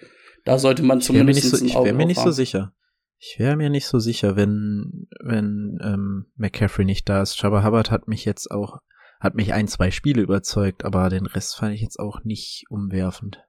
da 0.45 0.59
sollte 0.59 0.83
man 0.83 0.99
Ich 0.99 1.09
wäre 1.09 1.23
mir 1.23 1.33
zumindest 1.33 1.53
nicht 1.53 1.59
so, 1.59 1.65
ich 1.65 1.75
Auge 1.75 1.87
wär 1.87 1.95
mir 1.95 2.05
nicht 2.05 2.21
so 2.21 2.31
sicher. 2.31 2.73
Ich 3.19 3.39
wäre 3.39 3.55
mir 3.55 3.71
nicht 3.71 3.87
so 3.87 3.97
sicher, 3.97 4.35
wenn, 4.35 5.07
wenn 5.23 5.79
ähm, 5.83 6.25
McCaffrey 6.35 6.85
nicht 6.85 7.09
da 7.09 7.23
ist. 7.23 7.41
Jabba 7.41 7.63
Hubbard 7.63 7.89
hat 7.89 8.07
mich 8.07 8.25
jetzt 8.25 8.51
auch, 8.51 8.77
hat 9.19 9.33
mich 9.33 9.53
ein, 9.53 9.67
zwei 9.67 9.89
Spiele 9.89 10.21
überzeugt, 10.21 10.85
aber 10.85 11.09
den 11.09 11.25
Rest 11.25 11.55
fand 11.55 11.73
ich 11.73 11.81
jetzt 11.81 11.99
auch 11.99 12.23
nicht 12.23 12.65
umwerfend. 12.69 13.39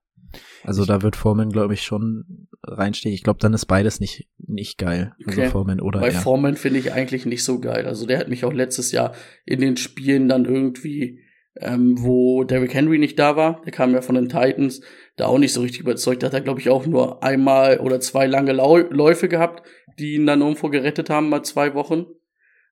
Also 0.64 0.82
Ich- 0.82 0.88
da 0.88 1.02
wird 1.02 1.16
Foreman, 1.16 1.50
glaube 1.50 1.74
ich, 1.74 1.82
schon 1.82 2.48
reinstechen. 2.62 3.14
Ich 3.14 3.22
glaube, 3.22 3.38
dann 3.40 3.54
ist 3.54 3.66
beides 3.66 4.00
nicht, 4.00 4.28
nicht 4.38 4.78
geil. 4.78 5.12
Also 5.26 5.40
Okay. 5.40 5.50
Foreman 5.50 5.80
oder 5.80 6.00
Bei 6.00 6.08
er. 6.08 6.20
Foreman 6.20 6.56
finde 6.56 6.78
ich 6.80 6.92
eigentlich 6.92 7.26
nicht 7.26 7.44
so 7.44 7.60
geil. 7.60 7.86
Also 7.86 8.06
der 8.06 8.18
hat 8.18 8.28
mich 8.28 8.44
auch 8.44 8.52
letztes 8.52 8.92
Jahr 8.92 9.14
in 9.46 9.60
den 9.60 9.76
Spielen 9.76 10.28
dann 10.28 10.44
irgendwie, 10.44 11.20
ähm, 11.60 11.96
wo 11.98 12.44
Derrick 12.44 12.74
Henry 12.74 12.98
nicht 12.98 13.18
da 13.18 13.36
war, 13.36 13.62
der 13.64 13.72
kam 13.72 13.92
ja 13.92 14.00
von 14.00 14.14
den 14.14 14.28
Titans, 14.28 14.80
da 15.16 15.26
auch 15.26 15.38
nicht 15.38 15.52
so 15.52 15.60
richtig 15.62 15.80
überzeugt. 15.80 16.22
Da 16.22 16.26
hat 16.28 16.34
er, 16.34 16.40
glaube 16.40 16.60
ich, 16.60 16.68
auch 16.68 16.86
nur 16.86 17.22
einmal 17.22 17.78
oder 17.80 17.98
zwei 18.00 18.26
lange 18.26 18.52
Lau 18.52 18.76
Läufe 18.78 19.28
gehabt, 19.28 19.66
die 19.98 20.14
ihn 20.14 20.26
dann 20.26 20.40
irgendwo 20.42 20.68
gerettet 20.68 21.10
haben, 21.10 21.28
mal 21.28 21.42
zwei 21.42 21.74
Wochen. 21.74 22.06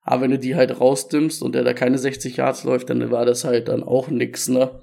Aber 0.03 0.23
wenn 0.23 0.31
du 0.31 0.39
die 0.39 0.55
halt 0.55 0.81
rausdimmst 0.81 1.43
und 1.43 1.57
der 1.57 1.65
da 1.65 1.73
keine 1.73 1.99
60 1.99 2.37
Yards 2.37 2.63
läuft, 2.63 2.91
dann 2.91 3.11
war 3.11 3.25
das 3.27 3.45
halt 3.45 3.67
dann 3.67 3.83
auch 3.83 4.07
nix, 4.09 4.49
ne? 4.49 4.79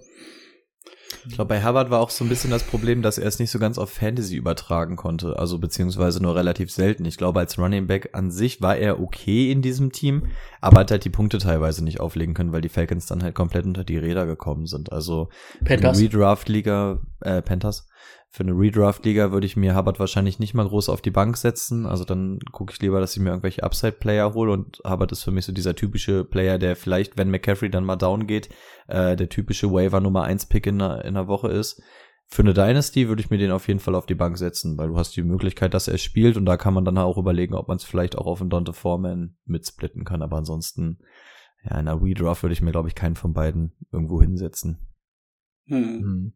Ich 1.28 1.36
glaube, 1.36 1.50
bei 1.50 1.64
Hubbard 1.64 1.90
war 1.90 2.00
auch 2.00 2.10
so 2.10 2.26
ein 2.26 2.30
bisschen 2.30 2.52
das 2.52 2.64
Problem, 2.64 3.02
dass 3.02 3.18
er 3.18 3.28
es 3.28 3.40
nicht 3.40 3.52
so 3.52 3.60
ganz 3.60 3.78
auf 3.78 3.90
Fantasy 3.92 4.36
übertragen 4.36 4.96
konnte, 4.96 5.40
also 5.40 5.58
beziehungsweise 5.58 6.22
nur 6.22 6.36
relativ 6.36 6.72
selten. 6.72 7.06
Ich 7.06 7.18
glaube, 7.18 7.40
als 7.40 7.58
Running 7.58 7.88
Back 7.88 8.10
an 8.14 8.32
sich 8.32 8.62
war 8.62 8.76
er 8.76 9.00
okay 9.00 9.52
in 9.52 9.62
diesem 9.62 9.92
Team, 9.92 10.28
aber 10.62 10.82
hat 10.82 10.92
halt 10.92 11.06
die 11.06 11.10
Punkte 11.10 11.38
teilweise 11.38 11.84
nicht 11.84 12.00
auflegen 12.00 12.34
können, 12.34 12.52
weil 12.52 12.62
die 12.62 12.70
Falcons 12.70 13.06
dann 13.06 13.24
halt 13.24 13.36
komplett 13.36 13.66
unter 13.66 13.84
die 13.84 13.98
Räder 13.98 14.26
gekommen 14.26 14.66
sind. 14.66 14.92
Also 14.92 15.30
Panthers. 15.64 16.00
Redraft-Liga, 16.00 17.00
äh, 17.22 17.42
Panthers, 17.42 17.88
Für 18.36 18.42
eine 18.42 18.54
Redraft-Liga 18.54 19.32
würde 19.32 19.46
ich 19.46 19.56
mir 19.56 19.76
Hubbard 19.76 20.00
wahrscheinlich 20.00 20.40
nicht 20.40 20.56
mal 20.56 20.68
groß 20.68 20.90
auf 20.90 21.04
die 21.04 21.12
Bank 21.12 21.38
setzen. 21.38 21.86
Also 21.86 22.04
dann 22.04 22.40
gucke 22.52 22.74
ich 22.74 22.82
lieber, 22.82 23.00
dass 23.00 23.16
ich 23.16 23.22
mir 23.22 23.30
irgendwelche 23.30 23.62
Upside-Player 23.62 24.34
hole 24.34 24.52
und 24.52 24.82
Hubbard 24.84 25.12
ist 25.12 25.22
für 25.22 25.30
mich 25.30 25.46
so 25.46 25.54
dieser 25.54 25.76
typische 25.76 26.24
Player, 26.24 26.58
der 26.58 26.76
vielleicht, 26.76 27.16
wenn 27.16 27.30
McCaffrey 27.30 27.70
dann 27.70 27.86
mal 27.86 27.96
down 27.96 28.26
geht, 28.26 28.50
äh, 28.88 29.16
der 29.16 29.30
typische 29.30 29.72
Waiver 29.72 30.00
Nummer 30.00 30.24
1 30.24 30.48
Pick 30.48 30.66
in 30.66 30.80
der, 30.80 31.06
in 31.06 31.14
der 31.14 31.28
Woche 31.28 31.50
ist. 31.50 31.80
Für 32.26 32.42
eine 32.42 32.56
Dynasty 32.56 33.08
würde 33.08 33.22
ich 33.22 33.30
mir 33.30 33.38
den 33.38 33.52
auf 33.52 33.68
jeden 33.68 33.80
Fall 33.80 33.94
auf 33.94 34.08
die 34.08 34.16
Bank 34.16 34.40
setzen, 34.40 34.80
weil 34.80 34.88
du 34.88 34.98
hast 34.98 35.16
die 35.16 35.22
Möglichkeit, 35.22 35.76
dass 35.76 35.88
er 35.88 36.00
spielt 36.00 36.36
und 36.36 36.48
da 36.48 36.58
kann 36.58 36.74
man 36.74 36.86
dann 36.86 36.98
auch 36.98 37.20
überlegen, 37.20 37.54
ob 37.54 37.68
man 37.68 37.78
es 37.78 37.84
vielleicht 37.84 38.18
auch 38.18 38.26
auf 38.26 38.42
einen 38.42 38.50
Dante 38.50 38.74
Foreman 38.74 39.36
mitsplitten 39.46 40.06
kann. 40.06 40.24
Aber 40.24 40.38
ansonsten, 40.38 40.98
ja, 41.64 41.74
in 41.74 41.88
einer 41.88 42.02
Redraft 42.02 42.42
würde 42.42 42.54
ich 42.54 42.64
mir, 42.64 42.72
glaube 42.72 42.88
ich, 42.88 42.96
keinen 42.96 43.16
von 43.16 43.34
beiden 43.34 43.74
irgendwo 43.92 44.20
hinsetzen. 44.20 44.88
Hm. 45.68 45.84
Hm. 46.02 46.34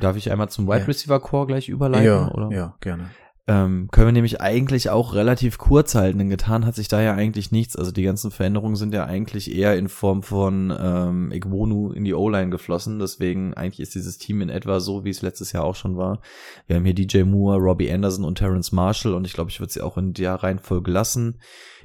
Darf 0.00 0.16
ich 0.16 0.30
einmal 0.30 0.48
zum 0.48 0.66
Wide. 0.66 0.86
Receiver 0.86 1.20
Core 1.20 1.46
gleich 1.46 1.68
überleiten? 1.68 2.06
Ja, 2.06 2.30
oder? 2.30 2.50
ja, 2.50 2.76
gerne. 2.80 3.10
Ähm, 3.50 3.88
können 3.90 4.06
wir 4.06 4.12
nämlich 4.12 4.40
eigentlich 4.40 4.90
auch 4.90 5.12
relativ 5.12 5.58
kurz 5.58 5.96
halten, 5.96 6.18
denn 6.18 6.28
getan 6.28 6.64
hat 6.64 6.76
sich 6.76 6.86
da 6.86 7.02
ja 7.02 7.14
eigentlich 7.14 7.50
nichts. 7.50 7.74
Also 7.74 7.90
die 7.90 8.04
ganzen 8.04 8.30
Veränderungen 8.30 8.76
sind 8.76 8.94
ja 8.94 9.06
eigentlich 9.06 9.52
eher 9.52 9.76
in 9.76 9.88
Form 9.88 10.22
von 10.22 10.72
ähm, 10.78 11.32
Igwonu 11.32 11.90
in 11.90 12.04
die 12.04 12.14
O-Line 12.14 12.50
geflossen. 12.50 13.00
Deswegen 13.00 13.54
eigentlich 13.54 13.80
ist 13.80 13.96
dieses 13.96 14.18
Team 14.18 14.40
in 14.40 14.50
etwa 14.50 14.78
so, 14.78 15.04
wie 15.04 15.10
es 15.10 15.22
letztes 15.22 15.50
Jahr 15.50 15.64
auch 15.64 15.74
schon 15.74 15.96
war. 15.96 16.20
Wir 16.68 16.76
haben 16.76 16.84
hier 16.84 16.94
DJ 16.94 17.24
Moore, 17.24 17.58
Robbie 17.58 17.90
Anderson 17.90 18.24
und 18.24 18.38
Terrence 18.38 18.70
Marshall 18.70 19.14
und 19.14 19.26
ich 19.26 19.32
glaube, 19.32 19.50
ich 19.50 19.58
würde 19.58 19.72
sie 19.72 19.80
auch 19.80 19.98
in 19.98 20.12
der 20.12 20.34
Reihenfolge 20.34 20.88
lassen. 20.88 21.40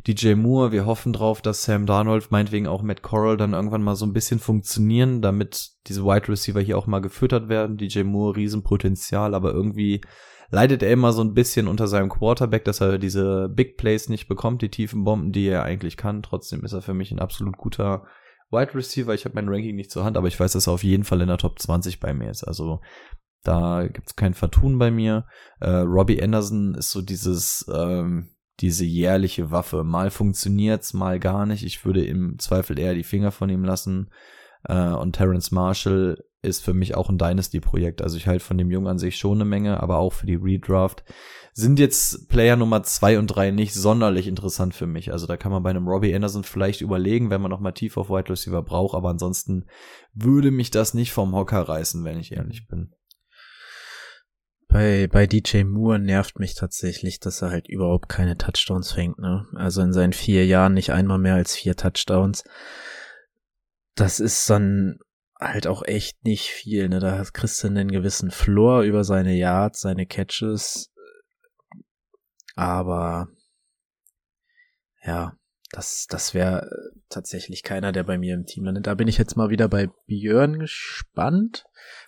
DJ 0.07 0.35
Moore, 0.35 0.71
wir 0.71 0.85
hoffen 0.85 1.13
drauf, 1.13 1.41
dass 1.41 1.63
Sam 1.63 1.87
Darnold, 1.87 2.29
meinetwegen 2.29 2.67
auch 2.67 2.83
Matt 2.83 3.01
Corral, 3.01 3.37
dann 3.37 3.53
irgendwann 3.53 3.81
mal 3.81 3.95
so 3.95 4.05
ein 4.05 4.13
bisschen 4.13 4.39
funktionieren, 4.39 5.21
damit 5.21 5.71
diese 5.87 6.03
Wide 6.03 6.29
Receiver 6.29 6.61
hier 6.61 6.77
auch 6.77 6.85
mal 6.85 6.99
gefüttert 6.99 7.49
werden. 7.49 7.77
DJ 7.77 8.03
Moore, 8.03 8.35
Riesenpotenzial, 8.35 9.33
aber 9.33 9.51
irgendwie 9.51 10.01
leidet 10.51 10.83
er 10.83 10.91
immer 10.91 11.11
so 11.11 11.23
ein 11.23 11.33
bisschen 11.33 11.67
unter 11.67 11.87
seinem 11.87 12.09
Quarterback, 12.09 12.65
dass 12.65 12.81
er 12.81 12.99
diese 12.99 13.49
Big 13.49 13.77
Plays 13.77 14.07
nicht 14.07 14.27
bekommt, 14.27 14.61
die 14.61 14.69
tiefen 14.69 15.03
Bomben, 15.03 15.31
die 15.31 15.47
er 15.47 15.63
eigentlich 15.63 15.97
kann. 15.97 16.21
Trotzdem 16.21 16.63
ist 16.63 16.73
er 16.73 16.83
für 16.83 16.93
mich 16.93 17.11
ein 17.11 17.19
absolut 17.19 17.57
guter 17.57 18.05
Wide 18.51 18.75
Receiver. 18.75 19.13
Ich 19.15 19.25
habe 19.25 19.33
mein 19.33 19.49
Ranking 19.49 19.75
nicht 19.75 19.89
zur 19.89 20.03
Hand, 20.03 20.17
aber 20.17 20.27
ich 20.27 20.39
weiß, 20.39 20.53
dass 20.53 20.67
er 20.67 20.73
auf 20.73 20.83
jeden 20.83 21.03
Fall 21.03 21.21
in 21.21 21.29
der 21.29 21.39
Top 21.39 21.59
20 21.59 21.99
bei 21.99 22.13
mir 22.13 22.29
ist. 22.29 22.43
Also 22.43 22.79
da 23.43 23.87
gibt's 23.87 24.15
kein 24.15 24.35
Vertun 24.35 24.77
bei 24.77 24.91
mir. 24.91 25.25
Äh, 25.59 25.69
Robbie 25.69 26.21
Anderson 26.21 26.75
ist 26.75 26.91
so 26.91 27.01
dieses 27.01 27.65
ähm, 27.73 28.34
diese 28.59 28.85
jährliche 28.85 29.51
Waffe. 29.51 29.83
Mal 29.83 30.11
funktioniert's, 30.11 30.93
mal 30.93 31.19
gar 31.19 31.45
nicht. 31.45 31.63
Ich 31.63 31.85
würde 31.85 32.05
im 32.05 32.39
Zweifel 32.39 32.79
eher 32.79 32.93
die 32.93 33.03
Finger 33.03 33.31
von 33.31 33.49
ihm 33.49 33.63
lassen. 33.63 34.09
Äh, 34.63 34.89
und 34.89 35.13
Terrence 35.13 35.51
Marshall 35.51 36.23
ist 36.41 36.63
für 36.63 36.73
mich 36.73 36.95
auch 36.95 37.09
ein 37.09 37.17
Dynasty-Projekt. 37.17 38.01
Also 38.01 38.17
ich 38.17 38.27
halte 38.27 38.43
von 38.43 38.57
dem 38.57 38.71
Jungen 38.71 38.87
an 38.87 38.99
sich 38.99 39.17
schon 39.17 39.37
eine 39.37 39.45
Menge, 39.45 39.81
aber 39.81 39.97
auch 39.97 40.13
für 40.13 40.27
die 40.27 40.35
Redraft 40.35 41.03
sind 41.53 41.79
jetzt 41.79 42.27
Player 42.27 42.57
Nummer 42.57 42.83
zwei 42.83 43.17
und 43.17 43.27
drei 43.27 43.51
nicht 43.51 43.73
sonderlich 43.73 44.27
interessant 44.27 44.73
für 44.73 44.87
mich. 44.87 45.11
Also 45.11 45.25
da 45.25 45.37
kann 45.37 45.53
man 45.53 45.63
bei 45.63 45.69
einem 45.69 45.87
Robbie 45.87 46.13
Anderson 46.13 46.43
vielleicht 46.43 46.81
überlegen, 46.81 47.29
wenn 47.29 47.41
man 47.41 47.49
noch 47.49 47.61
mal 47.61 47.71
tief 47.71 47.97
auf 47.97 48.09
Wide 48.09 48.29
Receiver 48.29 48.61
braucht, 48.61 48.93
aber 48.93 49.09
ansonsten 49.09 49.65
würde 50.13 50.51
mich 50.51 50.69
das 50.69 50.93
nicht 50.93 51.13
vom 51.13 51.33
Hocker 51.33 51.61
reißen, 51.61 52.03
wenn 52.03 52.19
ich 52.19 52.33
ehrlich 52.33 52.67
bin. 52.67 52.93
Bei, 54.75 55.07
bei 55.07 55.25
DJ 55.25 55.63
Moore 55.63 55.99
nervt 55.99 56.37
mich 56.37 56.53
tatsächlich, 56.53 57.21
dass 57.21 57.41
er 57.41 57.49
halt 57.49 57.69
überhaupt 57.69 58.09
keine 58.09 58.37
Touchdowns 58.37 58.91
fängt, 58.91 59.17
ne? 59.19 59.47
Also 59.55 59.81
in 59.81 59.93
seinen 59.93 60.11
vier 60.11 60.45
Jahren 60.45 60.73
nicht 60.73 60.91
einmal 60.91 61.17
mehr 61.17 61.35
als 61.35 61.55
vier 61.55 61.77
Touchdowns. 61.77 62.43
Das 63.95 64.19
ist 64.19 64.49
dann 64.49 64.99
halt 65.39 65.65
auch 65.65 65.81
echt 65.85 66.25
nicht 66.25 66.49
viel, 66.49 66.89
ne? 66.89 66.99
Da 66.99 67.23
kriegst 67.23 67.63
du 67.63 67.67
einen 67.67 67.89
gewissen 67.89 68.31
Floor 68.31 68.81
über 68.81 69.05
seine 69.05 69.33
Yards, 69.33 69.79
seine 69.79 70.05
Catches. 70.05 70.91
Aber, 72.57 73.29
ja, 75.05 75.37
das, 75.71 76.07
das 76.09 76.33
wäre 76.33 76.69
tatsächlich 77.07 77.63
keiner, 77.63 77.93
der 77.93 78.03
bei 78.03 78.17
mir 78.17 78.33
im 78.33 78.45
Team 78.45 78.65
landet. 78.65 78.87
Da 78.87 78.95
bin 78.95 79.07
ich 79.07 79.17
jetzt 79.17 79.37
mal 79.37 79.49
wieder 79.49 79.69
bei 79.69 79.87
Björn 80.05 80.59
gespannt, 80.59 81.63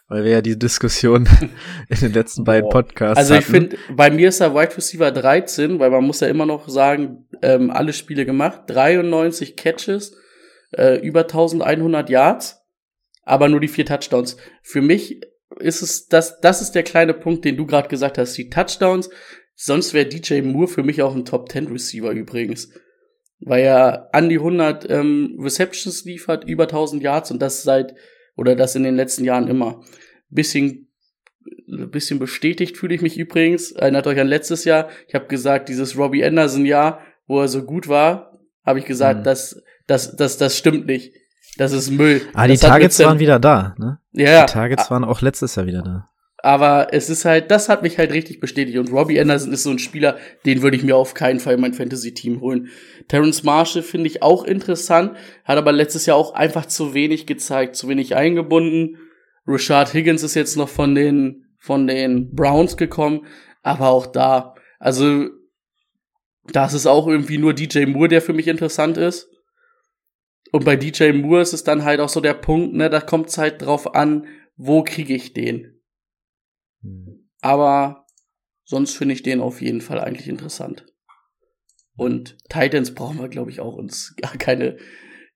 weil 0.07 0.23
wir 0.23 0.31
ja 0.31 0.41
die 0.41 0.57
Diskussion 0.57 1.27
in 1.89 1.99
den 1.99 2.13
letzten 2.13 2.43
beiden. 2.43 2.69
Podcasts 2.69 3.17
Also 3.17 3.35
ich 3.35 3.45
finde, 3.45 3.77
bei 3.89 4.09
mir 4.09 4.29
ist 4.29 4.39
er 4.39 4.55
Wide 4.55 4.75
Receiver 4.77 5.11
13, 5.11 5.79
weil 5.79 5.89
man 5.89 6.03
muss 6.03 6.21
ja 6.21 6.27
immer 6.27 6.45
noch 6.45 6.69
sagen, 6.69 7.27
ähm, 7.41 7.69
alle 7.69 7.93
Spiele 7.93 8.25
gemacht, 8.25 8.61
93 8.67 9.55
Catches, 9.55 10.15
äh, 10.71 10.99
über 10.99 11.21
1100 11.21 12.09
Yards, 12.09 12.61
aber 13.23 13.49
nur 13.49 13.59
die 13.59 13.67
vier 13.67 13.85
Touchdowns. 13.85 14.37
Für 14.63 14.81
mich 14.81 15.21
ist 15.59 15.81
es, 15.81 16.07
das, 16.07 16.39
das 16.39 16.61
ist 16.61 16.73
der 16.73 16.83
kleine 16.83 17.13
Punkt, 17.13 17.45
den 17.45 17.57
du 17.57 17.65
gerade 17.65 17.89
gesagt 17.89 18.17
hast, 18.17 18.37
die 18.37 18.49
Touchdowns. 18.49 19.09
Sonst 19.55 19.93
wäre 19.93 20.05
DJ 20.05 20.41
Moore 20.41 20.67
für 20.67 20.83
mich 20.83 21.01
auch 21.01 21.15
ein 21.15 21.25
Top 21.25 21.51
10 21.51 21.67
Receiver 21.67 22.11
übrigens. 22.11 22.69
Weil 23.39 23.63
er 23.63 24.09
an 24.13 24.29
die 24.29 24.37
100 24.37 24.89
ähm, 24.89 25.37
Receptions 25.39 26.05
liefert, 26.05 26.43
über 26.45 26.63
1000 26.63 27.03
Yards 27.03 27.31
und 27.31 27.39
das 27.41 27.63
seit, 27.63 27.95
oder 28.37 28.55
das 28.55 28.75
in 28.75 28.83
den 28.83 28.95
letzten 28.95 29.25
Jahren 29.25 29.47
immer. 29.47 29.81
Bisschen 30.29 30.85
ein 31.69 31.89
bisschen 31.91 32.19
bestätigt 32.19 32.77
fühle 32.77 32.95
ich 32.95 33.01
mich 33.01 33.17
übrigens. 33.17 33.71
Erinnert 33.71 34.07
euch 34.07 34.19
an 34.19 34.27
letztes 34.27 34.63
Jahr. 34.65 34.89
Ich 35.07 35.15
habe 35.15 35.27
gesagt, 35.27 35.69
dieses 35.69 35.97
Robbie 35.97 36.23
Anderson 36.23 36.65
Jahr, 36.65 37.01
wo 37.25 37.39
er 37.41 37.47
so 37.47 37.63
gut 37.63 37.87
war, 37.87 38.37
habe 38.65 38.79
ich 38.79 38.85
gesagt, 38.85 39.19
Mhm. 39.19 39.23
das, 39.23 39.61
das, 39.87 40.15
das, 40.15 40.37
das 40.37 40.57
stimmt 40.57 40.85
nicht. 40.87 41.13
Das 41.57 41.71
ist 41.71 41.89
Müll. 41.89 42.21
Ah, 42.33 42.47
die 42.47 42.57
Targets 42.57 42.99
waren 42.99 43.19
wieder 43.19 43.39
da, 43.39 43.75
ne? 43.77 43.99
Ja, 44.11 44.45
Die 44.45 44.51
Targets 44.51 44.91
waren 44.91 45.03
auch 45.03 45.21
letztes 45.21 45.55
Jahr 45.55 45.65
wieder 45.65 45.81
da. 45.81 46.09
Aber 46.43 46.89
es 46.91 47.09
ist 47.09 47.25
halt, 47.25 47.49
das 47.49 47.67
hat 47.67 47.81
mich 47.81 47.97
halt 47.97 48.11
richtig 48.11 48.39
bestätigt. 48.39 48.77
Und 48.77 48.91
Robbie 48.91 49.19
Anderson 49.19 49.51
ist 49.51 49.63
so 49.63 49.71
ein 49.71 49.79
Spieler, 49.79 50.17
den 50.45 50.61
würde 50.61 50.77
ich 50.77 50.83
mir 50.83 50.95
auf 50.95 51.13
keinen 51.13 51.39
Fall 51.39 51.55
in 51.55 51.61
mein 51.61 51.73
Fantasy-Team 51.73 52.41
holen. 52.41 52.69
Terrence 53.07 53.43
Marshall 53.43 53.81
finde 53.81 54.07
ich 54.07 54.21
auch 54.21 54.43
interessant, 54.43 55.17
hat 55.43 55.57
aber 55.57 55.71
letztes 55.71 56.05
Jahr 56.05 56.17
auch 56.17 56.33
einfach 56.33 56.67
zu 56.67 56.93
wenig 56.93 57.25
gezeigt, 57.25 57.75
zu 57.75 57.87
wenig 57.89 58.15
eingebunden. 58.15 58.97
Rashad 59.47 59.93
Higgins 59.93 60.23
ist 60.23 60.35
jetzt 60.35 60.57
noch 60.57 60.69
von 60.69 60.93
den, 60.93 61.45
von 61.57 61.87
den 61.87 62.33
Browns 62.35 62.77
gekommen, 62.77 63.25
aber 63.63 63.89
auch 63.89 64.05
da, 64.05 64.53
also, 64.77 65.29
das 66.51 66.73
ist 66.73 66.85
auch 66.85 67.07
irgendwie 67.07 67.39
nur 67.39 67.53
DJ 67.53 67.85
Moore, 67.85 68.09
der 68.09 68.21
für 68.21 68.33
mich 68.33 68.47
interessant 68.47 68.97
ist. 68.97 69.27
Und 70.51 70.63
bei 70.63 70.75
DJ 70.75 71.11
Moore 71.11 71.41
ist 71.41 71.53
es 71.53 71.63
dann 71.63 71.83
halt 71.83 71.99
auch 71.99 72.09
so 72.09 72.21
der 72.21 72.35
Punkt, 72.35 72.75
ne, 72.75 72.89
da 72.89 73.01
kommt 73.01 73.29
es 73.29 73.37
halt 73.37 73.61
drauf 73.61 73.95
an, 73.95 74.27
wo 74.55 74.83
kriege 74.83 75.13
ich 75.13 75.33
den. 75.33 75.76
Aber 77.41 78.05
sonst 78.65 78.95
finde 78.95 79.13
ich 79.13 79.23
den 79.23 79.41
auf 79.41 79.61
jeden 79.61 79.81
Fall 79.81 79.99
eigentlich 79.99 80.27
interessant. 80.27 80.85
Und 81.95 82.37
Titans 82.49 82.93
brauchen 82.93 83.19
wir, 83.19 83.27
glaube 83.27 83.49
ich, 83.49 83.59
auch 83.59 83.73
uns 83.73 84.15
gar 84.21 84.37
keine, 84.37 84.77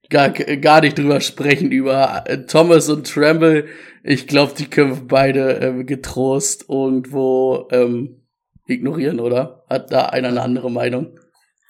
gar, 0.08 0.30
gar 0.30 0.80
nicht 0.80 0.98
drüber 0.98 1.20
sprechen 1.20 1.72
über 1.72 2.24
äh, 2.26 2.46
Thomas 2.46 2.88
und 2.88 3.06
Tremble. 3.06 3.66
Ich 4.04 4.26
glaube, 4.26 4.54
die 4.56 4.66
können 4.66 4.94
wir 4.94 5.06
beide 5.06 5.54
ähm, 5.54 5.86
getrost 5.86 6.66
irgendwo 6.68 7.68
ähm, 7.70 8.22
ignorieren, 8.66 9.20
oder? 9.20 9.64
Hat 9.68 9.92
da 9.92 10.06
einer 10.06 10.28
eine 10.28 10.42
andere 10.42 10.70
Meinung? 10.70 11.18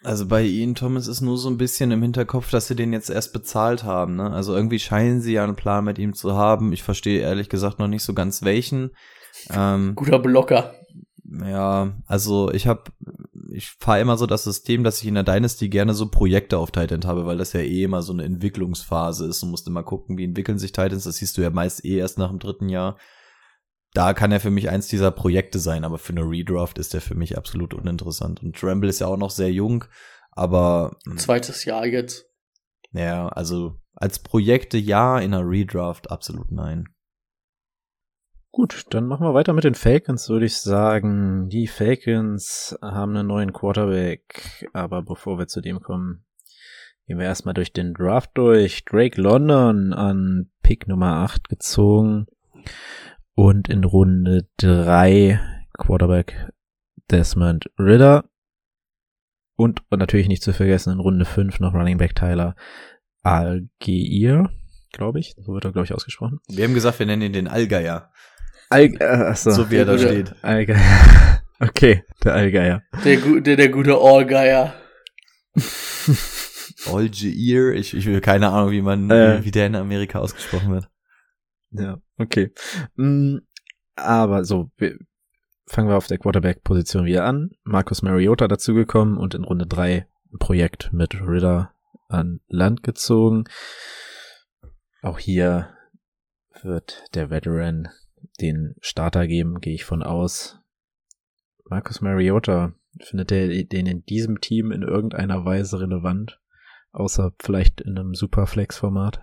Also 0.04 0.26
bei 0.26 0.42
Ihnen, 0.42 0.74
Thomas, 0.74 1.06
ist 1.06 1.20
nur 1.20 1.38
so 1.38 1.48
ein 1.48 1.58
bisschen 1.58 1.92
im 1.92 2.02
Hinterkopf, 2.02 2.50
dass 2.50 2.66
sie 2.66 2.74
den 2.74 2.92
jetzt 2.92 3.08
erst 3.08 3.32
bezahlt 3.32 3.84
haben. 3.84 4.16
Ne? 4.16 4.30
Also 4.32 4.54
irgendwie 4.54 4.80
scheinen 4.80 5.20
sie 5.20 5.34
ja 5.34 5.44
einen 5.44 5.54
Plan 5.54 5.84
mit 5.84 5.98
ihm 5.98 6.12
zu 6.12 6.34
haben. 6.34 6.72
Ich 6.72 6.82
verstehe 6.82 7.20
ehrlich 7.20 7.48
gesagt 7.48 7.78
noch 7.78 7.86
nicht 7.86 8.02
so 8.02 8.12
ganz 8.12 8.42
welchen. 8.42 8.90
Ähm, 9.50 9.94
Guter 9.94 10.18
Blocker. 10.18 10.74
ja, 11.24 11.92
also 12.06 12.50
ich 12.52 12.66
habe, 12.66 12.84
ich 13.52 13.70
fahre 13.78 14.00
immer 14.00 14.16
so 14.16 14.26
das 14.26 14.44
System, 14.44 14.84
dass 14.84 15.00
ich 15.00 15.08
in 15.08 15.14
der 15.14 15.24
Dynasty 15.24 15.68
gerne 15.68 15.94
so 15.94 16.08
Projekte 16.08 16.58
auf 16.58 16.70
Titan 16.70 17.04
habe, 17.04 17.26
weil 17.26 17.38
das 17.38 17.52
ja 17.52 17.60
eh 17.60 17.84
immer 17.84 18.02
so 18.02 18.12
eine 18.12 18.24
Entwicklungsphase 18.24 19.26
ist. 19.26 19.42
Du 19.42 19.46
musst 19.46 19.66
immer 19.66 19.82
gucken, 19.82 20.18
wie 20.18 20.24
entwickeln 20.24 20.58
sich 20.58 20.72
Titans. 20.72 21.04
Das 21.04 21.16
siehst 21.16 21.36
du 21.36 21.42
ja 21.42 21.50
meist 21.50 21.84
eh 21.84 21.98
erst 21.98 22.18
nach 22.18 22.28
dem 22.28 22.38
dritten 22.38 22.68
Jahr. 22.68 22.98
Da 23.94 24.14
kann 24.14 24.32
er 24.32 24.40
für 24.40 24.50
mich 24.50 24.70
eins 24.70 24.88
dieser 24.88 25.10
Projekte 25.10 25.58
sein, 25.58 25.84
aber 25.84 25.98
für 25.98 26.12
eine 26.12 26.22
Redraft 26.22 26.78
ist 26.78 26.94
er 26.94 27.02
für 27.02 27.14
mich 27.14 27.36
absolut 27.36 27.74
uninteressant. 27.74 28.42
Und 28.42 28.56
Tremble 28.56 28.88
ist 28.88 29.00
ja 29.00 29.06
auch 29.06 29.18
noch 29.18 29.30
sehr 29.30 29.52
jung, 29.52 29.84
aber 30.30 30.96
Zweites 31.16 31.66
Jahr 31.66 31.86
jetzt. 31.86 32.24
ja, 32.92 33.28
also 33.28 33.78
als 33.94 34.18
Projekte 34.18 34.78
ja, 34.78 35.18
in 35.18 35.34
einer 35.34 35.46
Redraft 35.46 36.10
absolut 36.10 36.50
nein. 36.50 36.88
Gut, 38.54 38.84
dann 38.90 39.06
machen 39.06 39.24
wir 39.26 39.32
weiter 39.32 39.54
mit 39.54 39.64
den 39.64 39.74
Falcons, 39.74 40.28
würde 40.28 40.44
ich 40.44 40.58
sagen. 40.58 41.48
Die 41.48 41.66
Falcons 41.66 42.76
haben 42.82 43.16
einen 43.16 43.26
neuen 43.26 43.54
Quarterback, 43.54 44.68
aber 44.74 45.00
bevor 45.00 45.38
wir 45.38 45.46
zu 45.46 45.62
dem 45.62 45.80
kommen, 45.80 46.26
gehen 47.06 47.18
wir 47.18 47.24
erstmal 47.24 47.54
durch 47.54 47.72
den 47.72 47.94
Draft 47.94 48.32
durch. 48.34 48.84
Drake 48.84 49.18
London 49.18 49.94
an 49.94 50.50
Pick 50.62 50.86
Nummer 50.86 51.22
8 51.24 51.48
gezogen 51.48 52.26
und 53.34 53.70
in 53.70 53.84
Runde 53.84 54.46
3 54.58 55.40
Quarterback 55.72 56.52
Desmond 57.10 57.70
Ritter 57.78 58.28
und, 59.56 59.82
und 59.90 59.98
natürlich 59.98 60.28
nicht 60.28 60.42
zu 60.42 60.52
vergessen 60.52 60.92
in 60.92 61.00
Runde 61.00 61.24
5 61.24 61.58
noch 61.60 61.72
Running 61.72 61.96
Back 61.96 62.14
Tyler 62.14 62.54
Algeir, 63.22 64.50
glaube 64.92 65.20
ich. 65.20 65.34
So 65.38 65.54
wird 65.54 65.64
er, 65.64 65.72
glaube 65.72 65.86
ich, 65.86 65.94
ausgesprochen. 65.94 66.40
Wir 66.48 66.64
haben 66.64 66.74
gesagt, 66.74 66.98
wir 66.98 67.06
nennen 67.06 67.22
ihn 67.22 67.32
den 67.32 67.48
Allgeier. 67.48 68.12
Al 68.72 68.94
äh, 68.98 69.04
achso. 69.04 69.50
So 69.50 69.70
wie 69.70 69.76
er 69.76 69.84
da 69.84 69.98
steht. 69.98 70.34
Allgeier. 70.42 70.80
Okay, 71.60 72.02
der 72.24 72.34
Allgeier. 72.34 72.82
Der, 73.04 73.18
der, 73.18 73.54
der 73.56 73.68
gute 73.68 73.96
Allgeier. 73.96 74.74
Algier, 76.92 77.72
ich, 77.74 77.94
ich 77.94 78.06
will 78.06 78.20
keine 78.20 78.48
Ahnung, 78.48 78.72
wie 78.72 78.82
man, 78.82 79.08
Äh. 79.08 79.44
wie 79.44 79.52
der 79.52 79.66
in 79.68 79.76
Amerika 79.76 80.18
ausgesprochen 80.18 80.72
wird. 80.72 80.88
Ja, 81.70 81.98
okay. 82.18 82.52
Mm, 82.96 83.38
Aber 83.94 84.44
so, 84.44 84.70
wir, 84.76 84.98
fangen 85.66 85.88
wir 85.88 85.96
auf 85.96 86.08
der 86.08 86.18
Quarterback-Position 86.18 87.04
wieder 87.04 87.24
an. 87.24 87.50
Marcus 87.62 88.02
Mariota 88.02 88.48
dazugekommen 88.48 89.16
und 89.16 89.34
in 89.34 89.44
Runde 89.44 89.66
drei 89.66 90.06
ein 90.32 90.38
Projekt 90.38 90.92
mit 90.92 91.14
Ritter 91.14 91.72
an 92.08 92.40
Land 92.48 92.82
gezogen. 92.82 93.44
Auch 95.02 95.18
hier 95.20 95.68
wird 96.62 97.04
der 97.14 97.30
Veteran 97.30 97.88
den 98.40 98.74
Starter 98.80 99.26
geben, 99.26 99.60
gehe 99.60 99.74
ich 99.74 99.84
von 99.84 100.02
aus. 100.02 100.58
Marcus 101.64 102.00
Mariota, 102.00 102.74
findet 103.00 103.32
er 103.32 103.64
den 103.64 103.86
in 103.86 104.04
diesem 104.04 104.40
Team 104.40 104.72
in 104.72 104.82
irgendeiner 104.82 105.44
Weise 105.44 105.80
relevant? 105.80 106.40
Außer 106.92 107.32
vielleicht 107.40 107.80
in 107.80 107.98
einem 107.98 108.14
Superflex-Format? 108.14 109.22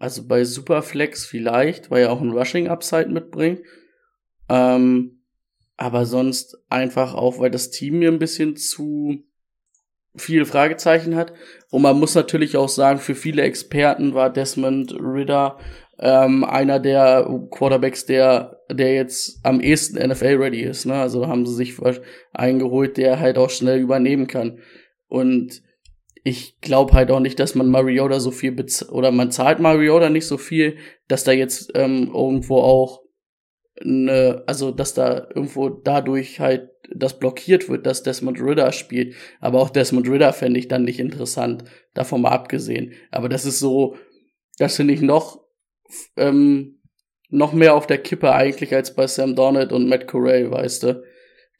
Also 0.00 0.26
bei 0.26 0.44
Superflex 0.44 1.24
vielleicht, 1.24 1.90
weil 1.90 2.02
er 2.02 2.12
auch 2.12 2.20
ein 2.20 2.32
Rushing 2.32 2.66
Upside 2.66 3.08
mitbringt. 3.08 3.60
Ähm, 4.48 5.22
aber 5.76 6.06
sonst 6.06 6.58
einfach 6.68 7.14
auch, 7.14 7.38
weil 7.38 7.50
das 7.50 7.70
Team 7.70 8.00
mir 8.00 8.10
ein 8.10 8.18
bisschen 8.18 8.56
zu 8.56 9.24
viele 10.16 10.44
Fragezeichen 10.44 11.16
hat. 11.16 11.32
Und 11.70 11.82
man 11.82 11.98
muss 11.98 12.14
natürlich 12.14 12.56
auch 12.56 12.68
sagen, 12.68 12.98
für 12.98 13.14
viele 13.14 13.42
Experten 13.42 14.14
war 14.14 14.30
Desmond 14.30 14.92
Ritter 14.94 15.58
ähm, 15.98 16.44
einer 16.44 16.80
der 16.80 17.28
Quarterbacks, 17.50 18.06
der, 18.06 18.60
der 18.70 18.94
jetzt 18.94 19.40
am 19.44 19.60
ehesten 19.60 19.98
NFL-ready 19.98 20.62
ist. 20.62 20.86
Ne? 20.86 20.94
Also 20.94 21.28
haben 21.28 21.46
sie 21.46 21.54
sich 21.54 21.74
eingeholt, 22.32 22.96
der 22.96 23.20
halt 23.20 23.38
auch 23.38 23.50
schnell 23.50 23.78
übernehmen 23.78 24.26
kann. 24.26 24.58
Und 25.08 25.62
ich 26.24 26.60
glaube 26.60 26.92
halt 26.92 27.10
auch 27.10 27.20
nicht, 27.20 27.38
dass 27.38 27.54
man 27.54 27.68
Mariota 27.68 28.20
so 28.20 28.30
viel 28.30 28.52
bez 28.52 28.88
oder 28.88 29.10
man 29.10 29.30
zahlt 29.30 29.60
Mariota 29.60 30.08
nicht 30.08 30.26
so 30.26 30.38
viel, 30.38 30.76
dass 31.08 31.24
da 31.24 31.32
jetzt 31.32 31.72
ähm, 31.74 32.10
irgendwo 32.14 32.58
auch 32.58 33.02
eine, 33.80 34.44
also 34.46 34.70
dass 34.70 34.94
da 34.94 35.28
irgendwo 35.34 35.68
dadurch 35.68 36.40
halt 36.40 36.70
das 36.94 37.18
blockiert 37.18 37.68
wird, 37.68 37.86
dass 37.86 38.02
Desmond 38.02 38.40
Ritter 38.40 38.70
spielt. 38.72 39.14
Aber 39.40 39.60
auch 39.60 39.70
Desmond 39.70 40.08
Ritter 40.08 40.32
fände 40.32 40.60
ich 40.60 40.68
dann 40.68 40.84
nicht 40.84 41.00
interessant, 41.00 41.64
davon 41.94 42.22
mal 42.22 42.30
abgesehen. 42.30 42.92
Aber 43.10 43.28
das 43.28 43.44
ist 43.44 43.58
so, 43.58 43.96
das 44.58 44.76
finde 44.76 44.94
ich 44.94 45.00
noch 45.00 45.41
ähm, 46.16 46.80
noch 47.28 47.52
mehr 47.52 47.74
auf 47.74 47.86
der 47.86 47.98
Kippe 47.98 48.32
eigentlich 48.32 48.74
als 48.74 48.94
bei 48.94 49.06
Sam 49.06 49.34
Donald 49.34 49.72
und 49.72 49.88
Matt 49.88 50.06
Corral, 50.06 50.50
weißt 50.50 50.82
du 50.82 51.02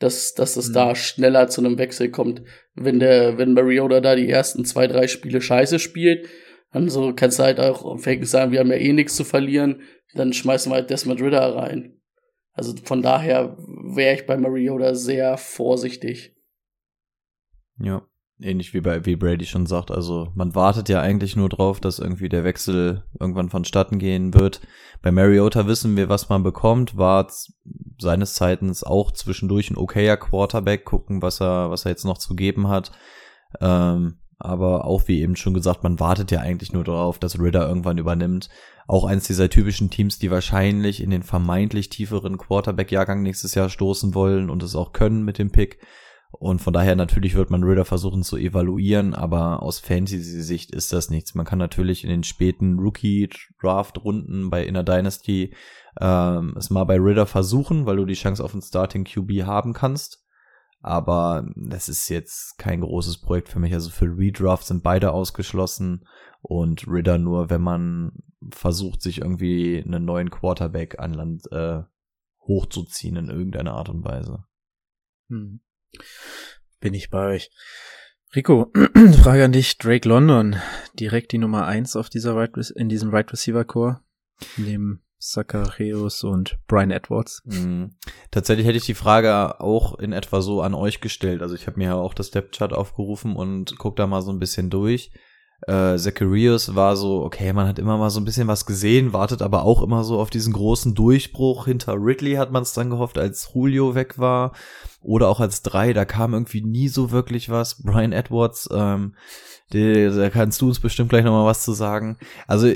dass, 0.02 0.34
dass 0.34 0.56
es 0.56 0.68
mhm. 0.70 0.74
da 0.74 0.94
schneller 0.94 1.48
zu 1.48 1.60
einem 1.60 1.78
Wechsel 1.78 2.10
kommt. 2.10 2.42
Wenn 2.74 2.98
der, 2.98 3.38
wenn 3.38 3.54
Mariota 3.54 4.00
da 4.00 4.16
die 4.16 4.28
ersten 4.28 4.64
zwei, 4.64 4.86
drei 4.86 5.06
Spiele 5.06 5.40
scheiße 5.40 5.78
spielt, 5.78 6.28
dann 6.72 6.88
so 6.88 7.14
kannst 7.14 7.38
du 7.38 7.44
halt 7.44 7.60
auch 7.60 7.98
Fake 7.98 8.24
sagen, 8.26 8.52
wir 8.52 8.60
haben 8.60 8.70
ja 8.70 8.78
eh 8.78 8.92
nichts 8.92 9.14
zu 9.14 9.24
verlieren, 9.24 9.82
dann 10.14 10.32
schmeißen 10.32 10.72
wir 10.72 10.76
halt 10.76 10.90
Desmond 10.90 11.20
Ritter 11.20 11.54
rein. 11.54 12.00
Also 12.52 12.74
von 12.84 13.02
daher 13.02 13.56
wäre 13.94 14.14
ich 14.14 14.26
bei 14.26 14.36
Mariota 14.36 14.94
sehr 14.94 15.36
vorsichtig. 15.38 16.34
Ja, 17.78 18.06
ähnlich 18.42 18.74
wie 18.74 18.80
bei 18.80 19.04
wie 19.06 19.16
Brady 19.16 19.46
schon 19.46 19.66
sagt, 19.66 19.90
also 19.90 20.30
man 20.34 20.54
wartet 20.54 20.88
ja 20.88 21.00
eigentlich 21.00 21.36
nur 21.36 21.48
drauf, 21.48 21.80
dass 21.80 21.98
irgendwie 21.98 22.28
der 22.28 22.44
Wechsel 22.44 23.04
irgendwann 23.18 23.50
vonstatten 23.50 23.98
gehen 23.98 24.34
wird. 24.34 24.60
Bei 25.02 25.10
Mariota 25.10 25.66
wissen 25.66 25.96
wir, 25.96 26.08
was 26.08 26.28
man 26.28 26.42
bekommt, 26.42 26.96
war 26.96 27.28
seines 27.98 28.34
Zeitens 28.34 28.84
auch 28.84 29.10
zwischendurch 29.12 29.70
ein 29.70 29.76
okayer 29.76 30.16
Quarterback, 30.16 30.84
gucken, 30.84 31.22
was 31.22 31.40
er, 31.40 31.70
was 31.70 31.84
er 31.84 31.90
jetzt 31.90 32.04
noch 32.04 32.18
zu 32.18 32.34
geben 32.36 32.68
hat. 32.68 32.92
Ähm, 33.60 34.18
aber 34.38 34.86
auch 34.86 35.06
wie 35.06 35.20
eben 35.20 35.36
schon 35.36 35.54
gesagt, 35.54 35.84
man 35.84 36.00
wartet 36.00 36.32
ja 36.32 36.40
eigentlich 36.40 36.72
nur 36.72 36.82
darauf, 36.82 37.18
dass 37.18 37.38
Ritter 37.38 37.68
irgendwann 37.68 37.98
übernimmt. 37.98 38.48
Auch 38.88 39.04
eins 39.04 39.28
dieser 39.28 39.48
typischen 39.48 39.88
Teams, 39.88 40.18
die 40.18 40.32
wahrscheinlich 40.32 41.00
in 41.00 41.10
den 41.10 41.22
vermeintlich 41.22 41.90
tieferen 41.90 42.38
Quarterback-Jahrgang 42.38 43.22
nächstes 43.22 43.54
Jahr 43.54 43.68
stoßen 43.68 44.14
wollen 44.14 44.50
und 44.50 44.64
es 44.64 44.74
auch 44.74 44.92
können 44.92 45.24
mit 45.24 45.38
dem 45.38 45.52
Pick. 45.52 45.78
Und 46.42 46.58
von 46.60 46.72
daher 46.72 46.96
natürlich 46.96 47.36
wird 47.36 47.50
man 47.50 47.62
Ritter 47.62 47.84
versuchen 47.84 48.24
zu 48.24 48.36
evaluieren, 48.36 49.14
aber 49.14 49.62
aus 49.62 49.78
Fantasy-Sicht 49.78 50.72
ist 50.72 50.92
das 50.92 51.08
nichts. 51.08 51.36
Man 51.36 51.46
kann 51.46 51.60
natürlich 51.60 52.02
in 52.02 52.10
den 52.10 52.24
späten 52.24 52.80
Rookie-Draft-Runden 52.80 54.50
bei 54.50 54.64
Inner 54.66 54.82
Dynasty 54.82 55.54
ähm, 56.00 56.56
es 56.58 56.68
mal 56.68 56.82
bei 56.82 56.98
Ritter 56.98 57.26
versuchen, 57.26 57.86
weil 57.86 57.94
du 57.94 58.06
die 58.06 58.14
Chance 58.14 58.42
auf 58.42 58.54
einen 58.54 58.62
Starting 58.62 59.04
QB 59.04 59.44
haben 59.44 59.72
kannst. 59.72 60.26
Aber 60.80 61.46
das 61.54 61.88
ist 61.88 62.08
jetzt 62.08 62.58
kein 62.58 62.80
großes 62.80 63.20
Projekt 63.20 63.48
für 63.48 63.60
mich. 63.60 63.72
Also 63.72 63.90
für 63.90 64.06
Redraft 64.06 64.66
sind 64.66 64.82
beide 64.82 65.12
ausgeschlossen 65.12 66.08
und 66.40 66.88
Ritter 66.88 67.18
nur, 67.18 67.50
wenn 67.50 67.62
man 67.62 68.14
versucht, 68.50 69.00
sich 69.00 69.20
irgendwie 69.20 69.80
einen 69.80 70.04
neuen 70.04 70.30
Quarterback 70.30 70.98
an 70.98 71.14
Land 71.14 71.44
äh, 71.52 71.82
hochzuziehen 72.48 73.14
in 73.14 73.28
irgendeiner 73.28 73.74
Art 73.74 73.90
und 73.90 74.04
Weise. 74.04 74.42
Hm. 75.28 75.60
Bin 76.80 76.94
ich 76.94 77.10
bei 77.10 77.34
euch. 77.34 77.50
Rico, 78.34 78.72
Frage 79.22 79.44
an 79.44 79.52
dich. 79.52 79.78
Drake 79.78 80.08
London, 80.08 80.56
direkt 80.94 81.32
die 81.32 81.38
Nummer 81.38 81.66
eins 81.66 81.96
auf 81.96 82.08
dieser 82.08 82.34
right, 82.34 82.56
in 82.74 82.88
diesem 82.88 83.10
Right 83.10 83.30
Receiver 83.30 83.64
Core, 83.64 84.00
neben 84.56 85.02
Zacharias 85.18 86.24
und 86.24 86.58
Brian 86.66 86.90
Edwards. 86.90 87.42
Mhm. 87.44 87.94
Tatsächlich 88.30 88.66
hätte 88.66 88.78
ich 88.78 88.86
die 88.86 88.94
Frage 88.94 89.60
auch 89.60 89.98
in 89.98 90.12
etwa 90.12 90.40
so 90.40 90.62
an 90.62 90.74
euch 90.74 91.00
gestellt. 91.00 91.42
Also 91.42 91.54
ich 91.54 91.66
habe 91.66 91.78
mir 91.78 91.88
ja 91.88 91.94
auch 91.94 92.14
das 92.14 92.30
Depth 92.30 92.56
Chart 92.56 92.72
aufgerufen 92.72 93.36
und 93.36 93.78
guck 93.78 93.96
da 93.96 94.06
mal 94.06 94.22
so 94.22 94.32
ein 94.32 94.40
bisschen 94.40 94.68
durch. 94.68 95.12
Äh, 95.66 95.96
Zacharias 95.96 96.74
war 96.74 96.96
so, 96.96 97.22
okay, 97.22 97.52
man 97.52 97.68
hat 97.68 97.78
immer 97.78 97.96
mal 97.96 98.10
so 98.10 98.20
ein 98.20 98.24
bisschen 98.24 98.48
was 98.48 98.66
gesehen, 98.66 99.12
wartet 99.12 99.42
aber 99.42 99.62
auch 99.62 99.82
immer 99.82 100.02
so 100.02 100.18
auf 100.18 100.30
diesen 100.30 100.52
großen 100.52 100.94
Durchbruch. 100.94 101.66
Hinter 101.66 101.94
Ridley 101.94 102.34
hat 102.34 102.50
man 102.50 102.62
es 102.62 102.72
dann 102.72 102.90
gehofft, 102.90 103.16
als 103.16 103.50
Julio 103.54 103.94
weg 103.94 104.18
war. 104.18 104.52
Oder 105.02 105.28
auch 105.28 105.40
als 105.40 105.62
drei, 105.62 105.92
da 105.92 106.04
kam 106.04 106.32
irgendwie 106.32 106.62
nie 106.62 106.88
so 106.88 107.10
wirklich 107.12 107.48
was. 107.48 107.82
Brian 107.82 108.12
Edwards, 108.12 108.68
ähm, 108.72 109.14
da 109.70 110.30
kannst 110.30 110.60
du 110.60 110.68
uns 110.68 110.80
bestimmt 110.80 111.10
gleich 111.10 111.24
nochmal 111.24 111.46
was 111.46 111.62
zu 111.62 111.72
sagen. 111.72 112.18
Also 112.46 112.72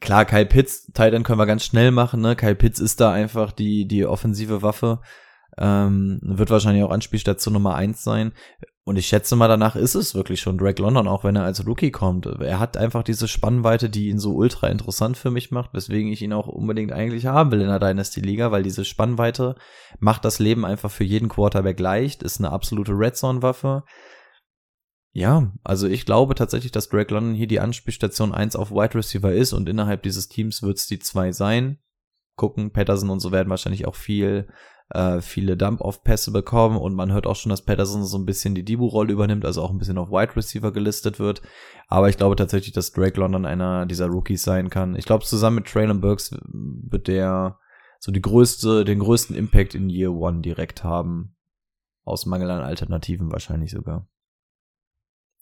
klar, 0.00 0.24
Kyle 0.24 0.46
Pitts, 0.46 0.86
Titan 0.86 1.22
können 1.22 1.38
wir 1.38 1.46
ganz 1.46 1.64
schnell 1.64 1.90
machen, 1.90 2.20
ne? 2.20 2.36
Kyle 2.36 2.54
Pitts 2.54 2.80
ist 2.80 3.00
da 3.00 3.12
einfach 3.12 3.52
die, 3.52 3.86
die 3.86 4.06
offensive 4.06 4.62
Waffe. 4.62 5.00
Ähm, 5.58 6.20
wird 6.22 6.50
wahrscheinlich 6.50 6.84
auch 6.84 6.90
Anspielstation 6.90 7.52
Nummer 7.52 7.74
eins 7.74 8.02
sein. 8.02 8.32
Und 8.84 8.96
ich 8.96 9.06
schätze 9.06 9.36
mal, 9.36 9.46
danach 9.46 9.76
ist 9.76 9.94
es 9.94 10.14
wirklich 10.14 10.40
schon 10.40 10.56
Drake 10.56 10.80
London, 10.80 11.06
auch 11.06 11.22
wenn 11.22 11.36
er 11.36 11.44
als 11.44 11.66
Rookie 11.66 11.90
kommt. 11.90 12.26
Er 12.26 12.58
hat 12.58 12.78
einfach 12.78 13.02
diese 13.02 13.28
Spannweite, 13.28 13.90
die 13.90 14.08
ihn 14.08 14.18
so 14.18 14.34
ultra 14.34 14.68
interessant 14.68 15.18
für 15.18 15.30
mich 15.30 15.50
macht, 15.50 15.74
weswegen 15.74 16.10
ich 16.10 16.22
ihn 16.22 16.32
auch 16.32 16.48
unbedingt 16.48 16.90
eigentlich 16.90 17.26
haben 17.26 17.50
will 17.50 17.60
in 17.60 17.68
der 17.68 17.78
Dynasty-Liga, 17.78 18.50
weil 18.50 18.62
diese 18.62 18.86
Spannweite 18.86 19.54
macht 19.98 20.24
das 20.24 20.38
Leben 20.38 20.64
einfach 20.64 20.90
für 20.90 21.04
jeden 21.04 21.28
Quarterback 21.28 21.78
leicht, 21.78 22.22
ist 22.22 22.38
eine 22.38 22.50
absolute 22.50 22.92
Red 22.92 23.16
Zone-Waffe. 23.16 23.84
Ja, 25.12 25.52
also 25.62 25.86
ich 25.86 26.06
glaube 26.06 26.34
tatsächlich, 26.34 26.72
dass 26.72 26.88
Drake 26.88 27.12
London 27.12 27.34
hier 27.34 27.48
die 27.48 27.60
Anspielstation 27.60 28.32
1 28.32 28.56
auf 28.56 28.70
Wide 28.70 28.94
Receiver 28.94 29.32
ist 29.32 29.52
und 29.52 29.68
innerhalb 29.68 30.02
dieses 30.04 30.28
Teams 30.28 30.62
wird 30.62 30.78
es 30.78 30.86
die 30.86 31.00
2 31.00 31.32
sein. 31.32 31.78
Gucken, 32.36 32.72
Patterson 32.72 33.10
und 33.10 33.20
so 33.20 33.30
werden 33.30 33.50
wahrscheinlich 33.50 33.86
auch 33.86 33.96
viel 33.96 34.48
äh, 34.90 35.20
viele 35.20 35.56
Dump-Off-Pässe 35.56 36.32
bekommen 36.32 36.76
und 36.76 36.94
man 36.94 37.12
hört 37.12 37.26
auch 37.26 37.36
schon, 37.36 37.50
dass 37.50 37.64
Patterson 37.64 38.04
so 38.04 38.18
ein 38.18 38.26
bisschen 38.26 38.54
die 38.54 38.64
Dibu-Rolle 38.64 39.12
übernimmt, 39.12 39.44
also 39.44 39.62
auch 39.62 39.70
ein 39.70 39.78
bisschen 39.78 39.98
auf 39.98 40.10
Wide 40.10 40.36
Receiver 40.36 40.72
gelistet 40.72 41.18
wird. 41.18 41.42
Aber 41.88 42.08
ich 42.08 42.16
glaube 42.16 42.36
tatsächlich, 42.36 42.72
dass 42.72 42.92
Drake 42.92 43.18
London 43.18 43.46
einer 43.46 43.86
dieser 43.86 44.06
Rookies 44.06 44.42
sein 44.42 44.68
kann. 44.68 44.96
Ich 44.96 45.04
glaube, 45.04 45.24
zusammen 45.24 45.56
mit 45.56 45.66
Traylon 45.66 46.00
Burks 46.00 46.36
wird 46.52 47.08
der 47.08 47.58
so 48.00 48.10
die 48.12 48.22
größte, 48.22 48.84
den 48.84 48.98
größten 48.98 49.36
Impact 49.36 49.74
in 49.74 49.90
Year 49.90 50.12
One 50.12 50.40
direkt 50.40 50.82
haben. 50.82 51.36
Aus 52.04 52.26
Mangel 52.26 52.50
an 52.50 52.62
Alternativen 52.62 53.30
wahrscheinlich 53.30 53.70
sogar. 53.70 54.08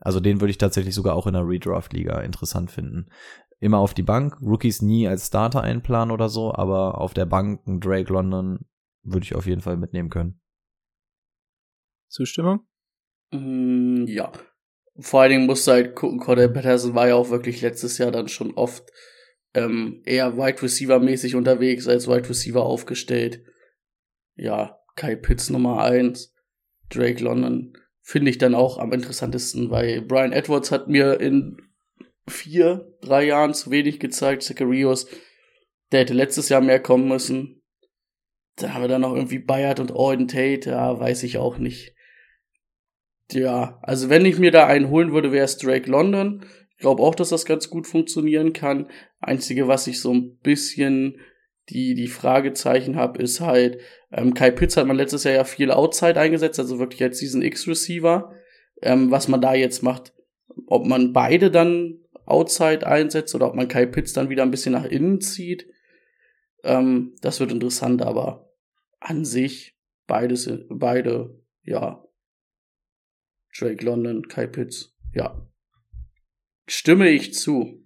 Also 0.01 0.21
den 0.21 0.41
würde 0.41 0.51
ich 0.51 0.59
tatsächlich 0.59 0.95
sogar 0.95 1.15
auch 1.15 1.27
in 1.27 1.35
der 1.35 1.47
Redraft-Liga 1.47 2.21
interessant 2.21 2.71
finden. 2.71 3.07
Immer 3.61 3.79
auf 3.79 3.95
die 3.95 4.03
Bank, 4.03 4.37
Rookies 4.43 4.83
nie 4.83 5.09
als 5.09 5.29
Starter 5.29 5.63
einplanen 5.63 6.13
oder 6.13 6.29
so, 6.29 6.55
aber 6.55 7.01
auf 7.01 7.15
der 7.15 7.27
Bank 7.27 7.67
ein 7.67 7.81
Drake 7.81 8.13
London 8.13 8.67
würde 9.13 9.25
ich 9.25 9.35
auf 9.35 9.47
jeden 9.47 9.61
Fall 9.61 9.77
mitnehmen 9.77 10.11
können. 10.11 10.41
Zustimmung? 12.09 12.67
Mm, 13.33 14.05
ja. 14.07 14.33
Vor 15.01 15.21
allen 15.21 15.31
Dingen 15.31 15.47
musst 15.47 15.67
du 15.67 15.73
halt 15.73 15.95
gucken, 15.95 16.19
Cordell 16.19 16.49
Patterson 16.49 16.95
war 16.95 17.09
ja 17.09 17.15
auch 17.15 17.31
wirklich 17.31 17.61
letztes 17.61 17.99
Jahr 17.99 18.11
dann 18.11 18.29
schon 18.29 18.55
oft 18.55 18.91
ähm, 19.55 20.03
eher 20.05 20.37
Wide 20.37 20.63
Receiver 20.63 20.99
mäßig 20.99 21.35
unterwegs 21.35 21.87
als 21.87 22.09
Wide 22.09 22.29
Receiver 22.29 22.63
aufgestellt. 22.63 23.45
Ja, 24.35 24.79
Kai 24.97 25.15
Pitts 25.15 25.51
Nummer 25.51 25.83
eins, 25.83 26.35
Drake 26.89 27.23
London 27.23 27.75
finde 28.09 28.31
ich 28.31 28.39
dann 28.39 28.55
auch 28.55 28.79
am 28.79 28.93
interessantesten, 28.93 29.71
weil 29.71 30.01
Brian 30.01 30.33
Edwards 30.33 30.71
hat 30.73 30.89
mir 30.89 31.21
in 31.21 31.59
vier, 32.27 32.97
drei 33.03 33.25
Jahren 33.27 33.53
zu 33.53 33.71
wenig 33.71 34.01
gezeigt. 34.01 34.43
Zacharias 34.43 35.07
Der 35.93 36.01
hätte 36.01 36.15
letztes 36.15 36.49
Jahr 36.49 36.63
mehr 36.63 36.81
kommen 36.81 37.07
müssen. 37.09 37.58
Da 38.59 38.75
haben 38.75 38.83
wir 38.83 38.89
dann 38.89 39.03
noch 39.03 39.15
irgendwie 39.15 39.39
Bayard 39.39 39.79
und 39.79 39.93
Auden 39.93 40.27
Tate, 40.27 40.71
ja, 40.71 40.99
weiß 40.99 41.23
ich 41.23 41.39
auch 41.39 41.59
nicht. 41.59 41.95
Ja, 43.31 43.79
also 43.83 44.11
wenn 44.11 44.25
ich 44.25 44.39
mir 44.39 44.51
da 44.51 44.67
einen 44.67 44.91
holen 44.91 45.13
würde, 45.13 45.33
wäre 45.33 45.45
es 45.45 45.59
Drake 45.59 45.89
London. 45.89 46.45
Ich 46.71 46.79
glaube 46.79 47.03
auch, 47.03 47.15
dass 47.15 47.29
das 47.29 47.45
ganz 47.45 47.71
gut 47.71 47.87
funktionieren 47.87 48.53
kann. 48.53 48.91
Einzige, 49.21 49.69
was 49.69 49.87
ich 49.87 50.01
so 50.01 50.13
ein 50.13 50.39
bisschen 50.39 51.21
die, 51.69 51.95
die 51.95 52.07
Fragezeichen 52.07 52.97
habe, 52.97 53.23
ist 53.23 53.41
halt, 53.41 53.81
ähm, 54.11 54.33
Kai 54.35 54.51
Pitts 54.51 54.77
hat 54.77 54.87
man 54.87 54.97
letztes 54.97 55.25
Jahr 55.25 55.35
ja 55.35 55.45
viel 55.45 55.71
Outside 55.71 56.19
eingesetzt, 56.19 56.59
also 56.59 56.79
wirklich 56.79 57.03
als 57.03 57.19
diesen 57.19 57.43
X-Receiver. 57.43 58.33
Ähm, 58.81 59.11
was 59.11 59.29
man 59.29 59.41
da 59.41 59.55
jetzt 59.55 59.83
macht, 59.83 60.15
ob 60.67 60.87
man 60.87 61.13
beide 61.13 61.51
dann 61.51 61.99
Outside 62.25 62.87
einsetzt 62.87 63.35
oder 63.35 63.49
ob 63.49 63.55
man 63.55 63.69
Kai 63.69 63.87
Pitts 63.87 64.13
dann 64.13 64.31
wieder 64.31 64.43
ein 64.43 64.51
bisschen 64.51 64.73
nach 64.73 64.85
innen 64.85 65.21
zieht, 65.21 65.67
ähm, 66.65 67.15
das 67.21 67.41
wird 67.41 67.53
interessant, 67.53 68.03
aber 68.03 68.48
an 69.01 69.25
sich 69.25 69.77
beides, 70.07 70.51
beide, 70.69 71.43
ja. 71.63 72.05
Drake 73.57 73.85
London, 73.85 74.29
Kai 74.29 74.47
Pitts, 74.47 74.97
ja. 75.13 75.47
Stimme 76.67 77.09
ich 77.09 77.35
zu. 77.35 77.85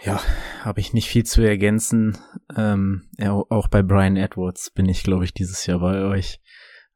Ja, 0.00 0.20
habe 0.60 0.80
ich 0.80 0.92
nicht 0.92 1.08
viel 1.08 1.24
zu 1.24 1.42
ergänzen. 1.42 2.18
Ähm, 2.56 3.08
ja, 3.18 3.32
auch 3.32 3.68
bei 3.68 3.82
Brian 3.82 4.16
Edwards 4.16 4.70
bin 4.70 4.88
ich, 4.88 5.02
glaube 5.02 5.24
ich, 5.24 5.32
dieses 5.32 5.66
Jahr 5.66 5.80
bei 5.80 6.02
euch. 6.02 6.40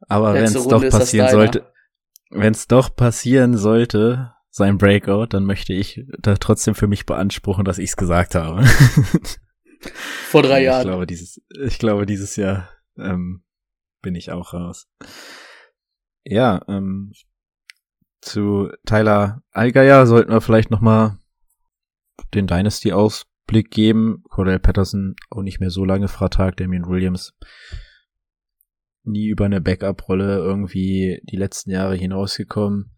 Aber 0.08 0.34
wenn 0.34 0.44
es 0.44 0.66
doch 0.66 0.88
passieren 0.88 1.30
sollte, 1.30 1.72
wenn 2.30 2.52
es 2.52 2.66
doch 2.66 2.94
passieren 2.94 3.56
sollte, 3.56 4.32
sein 4.50 4.78
Breakout, 4.78 5.26
dann 5.30 5.44
möchte 5.44 5.72
ich 5.72 6.04
da 6.18 6.34
trotzdem 6.36 6.74
für 6.74 6.86
mich 6.86 7.06
beanspruchen, 7.06 7.64
dass 7.64 7.78
ich 7.78 7.90
es 7.90 7.96
gesagt 7.96 8.34
habe. 8.34 8.64
Vor 10.30 10.42
drei 10.42 10.62
Jahren. 10.62 10.80
Ich 10.80 10.86
glaube, 10.86 11.06
dieses, 11.06 11.40
ich 11.64 11.78
glaube, 11.78 12.06
dieses 12.06 12.36
Jahr 12.36 12.68
ähm, 12.98 13.44
bin 14.02 14.14
ich 14.14 14.30
auch 14.30 14.52
raus. 14.52 14.88
Ja, 16.24 16.62
ähm, 16.68 17.12
zu 18.20 18.70
Tyler 18.84 19.42
Allgeier 19.50 20.06
sollten 20.06 20.32
wir 20.32 20.40
vielleicht 20.40 20.70
noch 20.70 20.80
mal 20.80 21.18
den 22.34 22.46
Dynasty-Ausblick 22.46 23.70
geben. 23.70 24.24
Cordell 24.28 24.58
Patterson 24.58 25.14
auch 25.30 25.42
nicht 25.42 25.60
mehr 25.60 25.70
so 25.70 25.84
lange 25.84 26.08
Freitag, 26.08 26.56
Damien 26.56 26.86
Williams 26.86 27.34
nie 29.06 29.28
über 29.28 29.44
eine 29.44 29.60
Backup-Rolle 29.60 30.36
irgendwie 30.38 31.20
die 31.24 31.36
letzten 31.36 31.70
Jahre 31.70 31.94
hinausgekommen. 31.94 32.92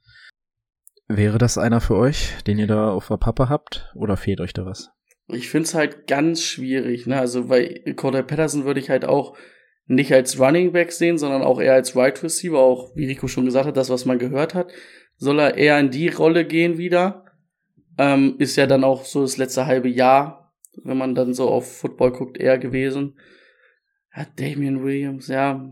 Wäre 1.07 1.39
das 1.39 1.59
einer 1.59 1.81
für 1.81 1.97
euch, 1.97 2.35
den 2.47 2.59
ihr 2.59 2.67
da 2.67 2.91
auf 2.91 3.09
der 3.09 3.17
Pappe 3.17 3.49
habt, 3.49 3.91
oder 3.95 4.17
fehlt 4.17 4.41
euch 4.41 4.53
da 4.53 4.67
was? 4.67 4.91
Ich 5.29 5.49
find's 5.49 5.75
halt 5.75 6.07
ganz 6.07 6.43
schwierig, 6.43 7.07
ne? 7.07 7.19
Also 7.19 7.49
bei 7.49 7.83
Cordell 7.97 8.25
Patterson 8.25 8.65
würde 8.65 8.81
ich 8.81 8.91
halt 8.91 9.05
auch 9.05 9.37
nicht 9.89 10.13
als 10.13 10.39
Running 10.39 10.73
Back 10.73 10.93
sehen, 10.93 11.19
sondern 11.19 11.43
auch 11.43 11.61
eher 11.61 11.73
als 11.73 11.97
Wide 11.97 12.23
Receiver, 12.23 12.59
auch 12.59 12.95
wie 12.95 13.07
Rico 13.07 13.27
schon 13.27 13.47
gesagt 13.47 13.67
hat, 13.67 13.77
das, 13.77 13.91
was 13.91 14.05
man 14.05 14.19
gehört 14.19 14.55
hat, 14.55 14.71
soll 15.17 15.41
er 15.41 15.57
eher 15.57 15.79
in 15.81 15.91
die 15.91 16.09
Rolle 16.09 16.45
gehen 16.45 16.79
wieder. 16.79 17.25
Ähm, 17.97 18.37
ist 18.39 18.57
ja 18.57 18.67
dann 18.67 18.85
auch 18.85 19.05
so 19.05 19.23
das 19.23 19.39
letzte 19.39 19.67
halbe 19.67 19.89
Jahr, 19.89 20.53
wenn 20.85 20.99
man 20.99 21.15
dann 21.15 21.35
so 21.35 21.49
auf 21.49 21.79
Football 21.79 22.13
guckt, 22.13 22.39
eher 22.39 22.59
gewesen. 22.59 23.19
Ja, 24.15 24.27
Damian 24.37 24.85
Williams, 24.85 25.29
ja. 25.29 25.69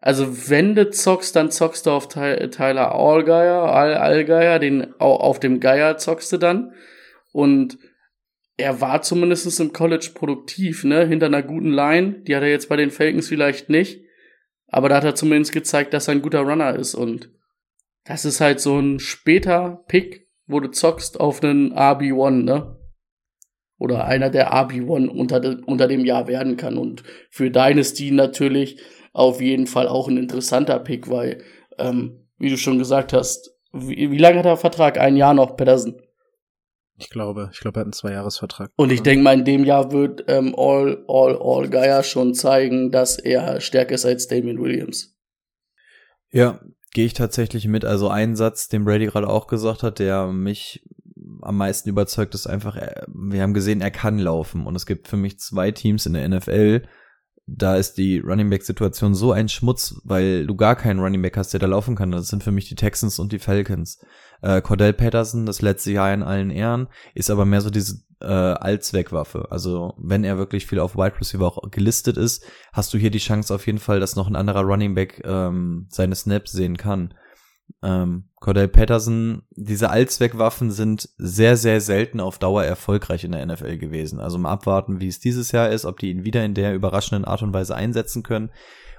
Also 0.00 0.48
wenn 0.50 0.74
du 0.74 0.90
zockst, 0.90 1.36
dann 1.36 1.50
zockst 1.50 1.86
du 1.86 1.90
auf 1.90 2.08
Tyler 2.08 2.94
Allgeier, 2.94 3.62
All 3.62 3.94
Allgeier, 3.94 4.58
den 4.58 4.94
auf 4.98 5.40
dem 5.40 5.60
Geier 5.60 5.98
zockst 5.98 6.32
du 6.32 6.38
dann. 6.38 6.72
Und 7.32 7.78
er 8.56 8.80
war 8.80 9.02
zumindest 9.02 9.60
im 9.60 9.72
College 9.72 10.10
produktiv, 10.14 10.84
ne? 10.84 11.06
Hinter 11.06 11.26
einer 11.26 11.42
guten 11.42 11.72
Line. 11.72 12.22
Die 12.26 12.34
hat 12.34 12.42
er 12.42 12.48
jetzt 12.48 12.68
bei 12.68 12.76
den 12.76 12.90
Falcons 12.90 13.28
vielleicht 13.28 13.68
nicht. 13.68 14.00
Aber 14.68 14.88
da 14.88 14.96
hat 14.96 15.04
er 15.04 15.14
zumindest 15.14 15.52
gezeigt, 15.52 15.92
dass 15.92 16.08
er 16.08 16.12
ein 16.12 16.22
guter 16.22 16.40
Runner 16.40 16.74
ist. 16.74 16.94
Und 16.94 17.30
das 18.04 18.24
ist 18.24 18.40
halt 18.40 18.60
so 18.60 18.78
ein 18.78 18.98
später 18.98 19.84
Pick, 19.88 20.28
wo 20.46 20.60
du 20.60 20.70
zockst 20.70 21.20
auf 21.20 21.42
einen 21.42 21.72
RB1, 21.74 22.44
ne? 22.44 22.76
Oder 23.78 24.06
einer, 24.06 24.30
der 24.30 24.54
RB1 24.54 25.08
unter, 25.08 25.40
de, 25.40 25.62
unter 25.66 25.86
dem 25.86 26.04
Jahr 26.06 26.26
werden 26.26 26.56
kann. 26.56 26.78
Und 26.78 27.02
für 27.30 27.50
Dynasty 27.50 28.10
natürlich 28.10 28.80
auf 29.12 29.40
jeden 29.40 29.66
Fall 29.66 29.86
auch 29.86 30.08
ein 30.08 30.16
interessanter 30.16 30.78
Pick, 30.78 31.10
weil, 31.10 31.42
ähm, 31.78 32.26
wie 32.38 32.48
du 32.48 32.56
schon 32.56 32.78
gesagt 32.78 33.12
hast, 33.12 33.50
wie, 33.72 34.10
wie 34.10 34.18
lange 34.18 34.38
hat 34.38 34.46
er 34.46 34.56
Vertrag? 34.56 34.98
Ein 34.98 35.16
Jahr 35.16 35.34
noch, 35.34 35.56
Pedersen? 35.56 36.00
Ich 36.98 37.10
glaube, 37.10 37.50
ich 37.52 37.60
glaube, 37.60 37.78
er 37.78 37.80
hat 37.80 37.86
einen 37.86 37.92
Zweijahresvertrag. 37.92 38.70
Und 38.76 38.90
ich 38.90 39.02
denke 39.02 39.22
mal, 39.22 39.38
in 39.38 39.44
dem 39.44 39.64
Jahr 39.64 39.92
wird 39.92 40.24
ähm, 40.28 40.54
All, 40.56 41.04
All, 41.08 41.38
All 41.40 41.68
Geier 41.68 42.02
schon 42.02 42.34
zeigen, 42.34 42.90
dass 42.90 43.18
er 43.18 43.60
stärker 43.60 43.94
ist 43.94 44.06
als 44.06 44.28
Damien 44.28 44.60
Williams. 44.60 45.14
Ja, 46.30 46.60
gehe 46.92 47.06
ich 47.06 47.14
tatsächlich 47.14 47.66
mit. 47.66 47.84
Also 47.84 48.08
ein 48.08 48.36
Satz, 48.36 48.68
den 48.68 48.84
Brady 48.84 49.06
gerade 49.06 49.28
auch 49.28 49.46
gesagt 49.46 49.82
hat, 49.82 49.98
der 49.98 50.28
mich 50.28 50.82
am 51.42 51.58
meisten 51.58 51.88
überzeugt, 51.88 52.34
ist 52.34 52.46
einfach, 52.46 52.76
wir 53.08 53.42
haben 53.42 53.54
gesehen, 53.54 53.80
er 53.80 53.90
kann 53.90 54.18
laufen. 54.18 54.66
Und 54.66 54.74
es 54.74 54.86
gibt 54.86 55.08
für 55.08 55.16
mich 55.18 55.38
zwei 55.38 55.70
Teams 55.70 56.06
in 56.06 56.14
der 56.14 56.28
NFL, 56.28 56.82
da 57.46 57.76
ist 57.76 57.94
die 57.94 58.18
Running 58.18 58.50
Back 58.50 58.64
Situation 58.64 59.14
so 59.14 59.32
ein 59.32 59.48
Schmutz, 59.48 60.00
weil 60.04 60.46
du 60.46 60.56
gar 60.56 60.74
keinen 60.74 60.98
Running 60.98 61.22
Back 61.22 61.36
hast, 61.36 61.52
der 61.52 61.60
da 61.60 61.66
laufen 61.66 61.94
kann. 61.94 62.10
Das 62.10 62.28
sind 62.28 62.42
für 62.42 62.50
mich 62.50 62.68
die 62.68 62.74
Texans 62.74 63.18
und 63.18 63.32
die 63.32 63.38
Falcons. 63.38 64.00
Äh, 64.42 64.60
Cordell 64.60 64.92
Patterson, 64.92 65.46
das 65.46 65.62
letzte 65.62 65.92
Jahr 65.92 66.12
in 66.12 66.22
allen 66.22 66.50
Ehren, 66.50 66.88
ist 67.14 67.30
aber 67.30 67.44
mehr 67.44 67.60
so 67.60 67.70
diese 67.70 68.02
äh, 68.20 68.26
Allzweckwaffe. 68.26 69.48
Also 69.50 69.94
wenn 69.98 70.24
er 70.24 70.38
wirklich 70.38 70.66
viel 70.66 70.78
auf 70.78 70.96
Wide 70.96 71.20
Receiver 71.20 71.46
auch 71.46 71.70
gelistet 71.70 72.16
ist, 72.16 72.44
hast 72.72 72.92
du 72.94 72.98
hier 72.98 73.10
die 73.10 73.18
Chance 73.18 73.54
auf 73.54 73.66
jeden 73.66 73.78
Fall, 73.78 74.00
dass 74.00 74.16
noch 74.16 74.26
ein 74.26 74.36
anderer 74.36 74.62
Running 74.62 74.94
Back 74.94 75.22
ähm, 75.24 75.86
seine 75.90 76.14
Snaps 76.14 76.52
sehen 76.52 76.76
kann. 76.76 77.14
Ähm, 77.82 78.24
Cordell 78.40 78.68
Patterson, 78.68 79.42
diese 79.50 79.90
Allzweckwaffen 79.90 80.70
sind 80.70 81.08
sehr, 81.18 81.56
sehr 81.56 81.80
selten 81.80 82.20
auf 82.20 82.38
Dauer 82.38 82.64
erfolgreich 82.64 83.24
in 83.24 83.32
der 83.32 83.44
NFL 83.44 83.76
gewesen. 83.78 84.20
Also 84.20 84.38
mal 84.38 84.52
abwarten, 84.52 85.00
wie 85.00 85.08
es 85.08 85.20
dieses 85.20 85.52
Jahr 85.52 85.70
ist, 85.70 85.84
ob 85.84 85.98
die 85.98 86.10
ihn 86.10 86.24
wieder 86.24 86.44
in 86.44 86.54
der 86.54 86.74
überraschenden 86.74 87.24
Art 87.24 87.42
und 87.42 87.52
Weise 87.52 87.74
einsetzen 87.74 88.22
können. 88.22 88.50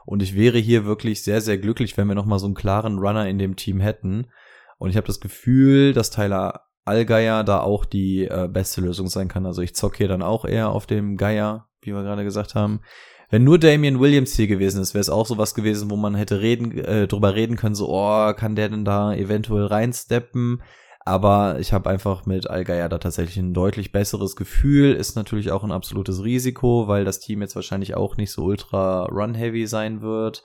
Und 0.05 0.21
ich 0.21 0.35
wäre 0.35 0.57
hier 0.57 0.85
wirklich 0.85 1.23
sehr, 1.23 1.41
sehr 1.41 1.57
glücklich, 1.57 1.97
wenn 1.97 2.07
wir 2.07 2.15
nochmal 2.15 2.39
so 2.39 2.45
einen 2.45 2.55
klaren 2.55 2.99
Runner 2.99 3.27
in 3.27 3.39
dem 3.39 3.55
Team 3.55 3.79
hätten. 3.79 4.27
Und 4.77 4.89
ich 4.89 4.97
habe 4.97 5.07
das 5.07 5.19
Gefühl, 5.19 5.93
dass 5.93 6.11
Tyler 6.11 6.61
Allgeier 6.85 7.43
da 7.43 7.59
auch 7.59 7.85
die 7.85 8.25
äh, 8.25 8.47
beste 8.51 8.81
Lösung 8.81 9.07
sein 9.07 9.27
kann. 9.27 9.45
Also 9.45 9.61
ich 9.61 9.75
zock 9.75 9.97
hier 9.97 10.07
dann 10.07 10.21
auch 10.21 10.45
eher 10.45 10.69
auf 10.69 10.85
dem 10.85 11.17
Geier, 11.17 11.67
wie 11.81 11.93
wir 11.93 12.03
gerade 12.03 12.23
gesagt 12.23 12.55
haben. 12.55 12.81
Wenn 13.29 13.43
nur 13.43 13.59
Damian 13.59 13.99
Williams 13.99 14.35
hier 14.35 14.47
gewesen 14.47 14.81
ist, 14.81 14.93
wäre 14.93 15.01
es 15.01 15.09
auch 15.09 15.25
sowas 15.25 15.53
gewesen, 15.53 15.91
wo 15.91 15.97
man 15.97 16.15
hätte 16.15 16.39
reden, 16.39 16.77
äh, 16.77 17.07
drüber 17.07 17.35
reden 17.35 17.57
können, 17.57 17.75
so, 17.75 17.89
oh, 17.89 18.33
kann 18.33 18.55
der 18.55 18.69
denn 18.69 18.85
da 18.85 19.13
eventuell 19.13 19.65
reinsteppen? 19.65 20.61
Aber 21.07 21.59
ich 21.59 21.73
habe 21.73 21.89
einfach 21.89 22.25
mit 22.25 22.49
Allgeier 22.49 22.89
da 22.89 22.97
tatsächlich 22.97 23.37
ein 23.37 23.53
deutlich 23.53 23.91
besseres 23.91 24.35
Gefühl. 24.35 24.93
Ist 24.93 25.15
natürlich 25.15 25.51
auch 25.51 25.63
ein 25.63 25.71
absolutes 25.71 26.23
Risiko, 26.23 26.87
weil 26.87 27.05
das 27.05 27.19
Team 27.19 27.41
jetzt 27.41 27.55
wahrscheinlich 27.55 27.95
auch 27.95 28.17
nicht 28.17 28.31
so 28.31 28.43
ultra 28.43 29.05
run-heavy 29.05 29.67
sein 29.67 30.01
wird. 30.01 30.43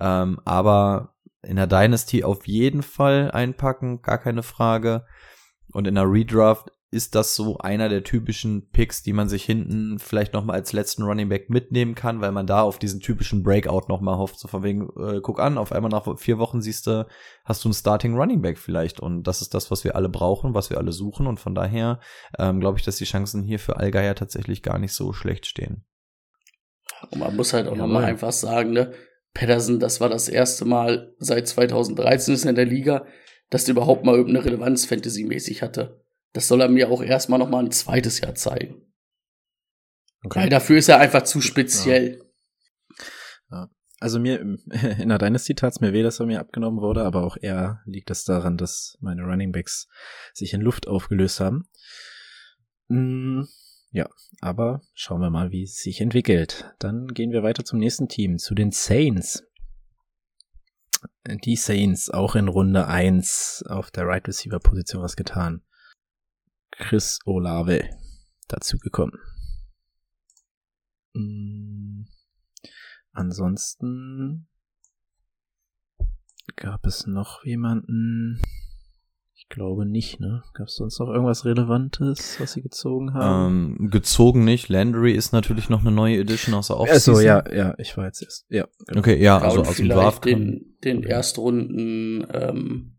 Ähm, 0.00 0.38
aber 0.44 1.14
in 1.42 1.56
der 1.56 1.66
Dynasty 1.66 2.24
auf 2.24 2.46
jeden 2.46 2.82
Fall 2.82 3.30
einpacken, 3.30 4.02
gar 4.02 4.18
keine 4.18 4.42
Frage. 4.42 5.04
Und 5.72 5.86
in 5.86 5.94
der 5.94 6.10
Redraft 6.10 6.70
ist 6.92 7.14
das 7.14 7.34
so 7.34 7.56
einer 7.56 7.88
der 7.88 8.04
typischen 8.04 8.68
Picks, 8.70 9.02
die 9.02 9.14
man 9.14 9.26
sich 9.26 9.44
hinten 9.44 9.98
vielleicht 9.98 10.34
nochmal 10.34 10.56
als 10.56 10.74
letzten 10.74 11.02
Running 11.04 11.30
Back 11.30 11.48
mitnehmen 11.48 11.94
kann, 11.94 12.20
weil 12.20 12.32
man 12.32 12.46
da 12.46 12.60
auf 12.60 12.78
diesen 12.78 13.00
typischen 13.00 13.42
Breakout 13.42 13.88
nochmal 13.88 14.18
hofft. 14.18 14.38
So 14.38 14.46
von 14.46 14.62
wegen, 14.62 14.90
äh, 14.98 15.20
guck 15.22 15.40
an, 15.40 15.56
auf 15.56 15.72
einmal 15.72 15.90
nach 15.90 16.18
vier 16.18 16.38
Wochen 16.38 16.60
siehst 16.60 16.86
du, 16.86 17.06
hast 17.46 17.64
du 17.64 17.68
einen 17.68 17.74
Starting 17.74 18.14
Running 18.14 18.42
Back 18.42 18.58
vielleicht. 18.58 19.00
Und 19.00 19.22
das 19.22 19.40
ist 19.40 19.54
das, 19.54 19.70
was 19.70 19.84
wir 19.84 19.96
alle 19.96 20.10
brauchen, 20.10 20.54
was 20.54 20.68
wir 20.68 20.76
alle 20.76 20.92
suchen. 20.92 21.26
Und 21.26 21.40
von 21.40 21.54
daher 21.54 21.98
ähm, 22.38 22.60
glaube 22.60 22.78
ich, 22.78 22.84
dass 22.84 22.96
die 22.96 23.06
Chancen 23.06 23.42
hier 23.42 23.58
für 23.58 23.78
Allgeier 23.78 24.14
tatsächlich 24.14 24.62
gar 24.62 24.78
nicht 24.78 24.92
so 24.92 25.14
schlecht 25.14 25.46
stehen. 25.46 25.86
Und 27.10 27.20
man 27.20 27.34
muss 27.34 27.54
halt 27.54 27.68
auch 27.68 27.72
ja, 27.76 27.78
nochmal 27.78 28.04
einfach 28.04 28.32
sagen, 28.32 28.72
ne, 28.72 28.92
Pedersen, 29.34 29.80
das 29.80 30.00
war 30.00 30.08
das 30.08 30.28
erste 30.28 30.64
Mal 30.64 31.14
seit 31.18 31.48
2013 31.48 32.34
ist 32.34 32.44
er 32.44 32.50
in 32.50 32.56
der 32.56 32.66
Liga, 32.66 33.06
dass 33.50 33.64
der 33.64 33.72
überhaupt 33.72 34.04
mal 34.04 34.14
irgendeine 34.14 34.44
Relevanz 34.44 34.84
fantasymäßig 34.84 35.62
hatte. 35.62 36.04
Das 36.32 36.48
soll 36.48 36.60
er 36.60 36.68
mir 36.68 36.90
auch 36.90 37.02
erstmal 37.02 37.38
noch 37.38 37.50
mal 37.50 37.64
ein 37.64 37.70
zweites 37.70 38.20
Jahr 38.20 38.34
zeigen. 38.34 38.82
Okay. 40.24 40.40
Weil 40.40 40.48
dafür 40.48 40.78
ist 40.78 40.88
er 40.88 40.98
einfach 40.98 41.22
zu 41.22 41.40
speziell. 41.40 42.18
Ja. 43.50 43.58
Ja. 43.58 43.70
Also 44.00 44.18
mir 44.18 44.40
in 44.98 45.08
der 45.08 45.18
Dynasty 45.18 45.54
tat 45.54 45.72
es 45.72 45.80
mir 45.80 45.92
weh, 45.92 46.02
dass 46.02 46.20
er 46.20 46.26
mir 46.26 46.40
abgenommen 46.40 46.80
wurde, 46.80 47.04
aber 47.04 47.24
auch 47.24 47.36
eher 47.40 47.80
liegt 47.84 48.10
es 48.10 48.24
das 48.24 48.36
daran, 48.36 48.56
dass 48.56 48.96
meine 49.00 49.22
Running 49.22 49.52
Backs 49.52 49.88
sich 50.32 50.54
in 50.54 50.60
Luft 50.60 50.88
aufgelöst 50.88 51.40
haben. 51.40 51.68
Mm, 52.88 53.42
ja, 53.92 54.08
aber 54.40 54.80
schauen 54.94 55.20
wir 55.20 55.28
mal, 55.28 55.50
wie 55.50 55.64
es 55.64 55.76
sich 55.76 56.00
entwickelt. 56.00 56.74
Dann 56.78 57.08
gehen 57.08 57.30
wir 57.30 57.42
weiter 57.42 57.62
zum 57.64 57.78
nächsten 57.78 58.08
Team, 58.08 58.38
zu 58.38 58.54
den 58.54 58.72
Saints. 58.72 59.44
Die 61.26 61.56
Saints 61.56 62.08
auch 62.08 62.34
in 62.34 62.48
Runde 62.48 62.86
1 62.86 63.64
auf 63.68 63.90
der 63.90 64.06
Right 64.06 64.26
Receiver 64.26 64.58
Position 64.60 65.02
was 65.02 65.14
getan. 65.14 65.62
Chris 66.70 67.18
Olave 67.26 67.90
dazu 68.48 68.78
gekommen. 68.78 69.18
Mm, 71.12 72.04
ansonsten 73.12 74.48
gab 76.56 76.86
es 76.86 77.06
noch 77.06 77.44
jemanden. 77.44 78.40
Ich 79.42 79.48
glaube 79.48 79.84
nicht, 79.84 80.20
ne? 80.20 80.42
Gab 80.54 80.68
es 80.68 80.76
sonst 80.76 81.00
noch 81.00 81.08
irgendwas 81.08 81.44
Relevantes, 81.44 82.38
was 82.40 82.52
sie 82.52 82.62
gezogen 82.62 83.12
haben? 83.12 83.76
Ähm, 83.80 83.90
gezogen 83.90 84.44
nicht. 84.44 84.68
Landry 84.68 85.12
ist 85.12 85.32
natürlich 85.32 85.68
noch 85.68 85.80
eine 85.80 85.90
neue 85.90 86.16
Edition 86.18 86.54
aus 86.54 86.68
der 86.68 86.78
Offseason. 86.78 87.14
Achso, 87.16 87.26
ja, 87.26 87.44
ja, 87.52 87.74
ich 87.78 87.96
war 87.96 88.06
jetzt 88.06 88.22
erst. 88.22 88.46
Ja, 88.48 88.68
genau. 88.86 89.00
Okay, 89.00 89.16
ja, 89.16 89.38
ja 89.38 89.42
also 89.42 89.60
aus 89.60 89.76
dem 89.76 89.86
vielleicht 89.86 89.98
Draft. 89.98 90.24
den, 90.24 90.76
den 90.84 91.02
Erstrunden, 91.02 92.24
ähm, 92.32 92.98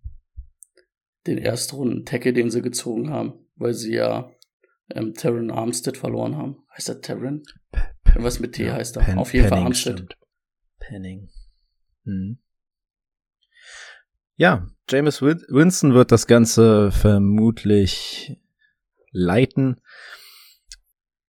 den 1.25 1.37
Erstrunden-Tackle, 1.37 2.33
den 2.33 2.51
sie 2.51 2.61
gezogen 2.61 3.09
haben, 3.09 3.33
weil 3.55 3.73
sie 3.73 3.93
ja 3.93 4.29
ähm, 4.91 5.13
Terran 5.13 5.49
Armstead 5.49 5.97
verloren 5.97 6.35
haben. 6.35 6.57
Heißt 6.75 6.89
der 6.89 6.99
Terran? 7.01 7.43
Was 8.15 8.39
mit 8.41 8.53
T 8.53 8.65
Ja, 8.65 8.73
heißt 8.73 8.97
er? 8.97 9.17
Auf 9.17 9.33
jeden 9.33 9.47
Fall 9.47 9.59
Armstead. 9.59 9.93
stimmt. 9.97 10.17
Penning. 10.79 11.29
Hm. 12.03 12.37
Ja, 14.35 14.67
James 14.89 15.21
Win- 15.21 15.45
Winston 15.49 15.93
wird 15.93 16.11
das 16.11 16.27
Ganze 16.27 16.91
vermutlich 16.91 18.39
leiten. 19.11 19.79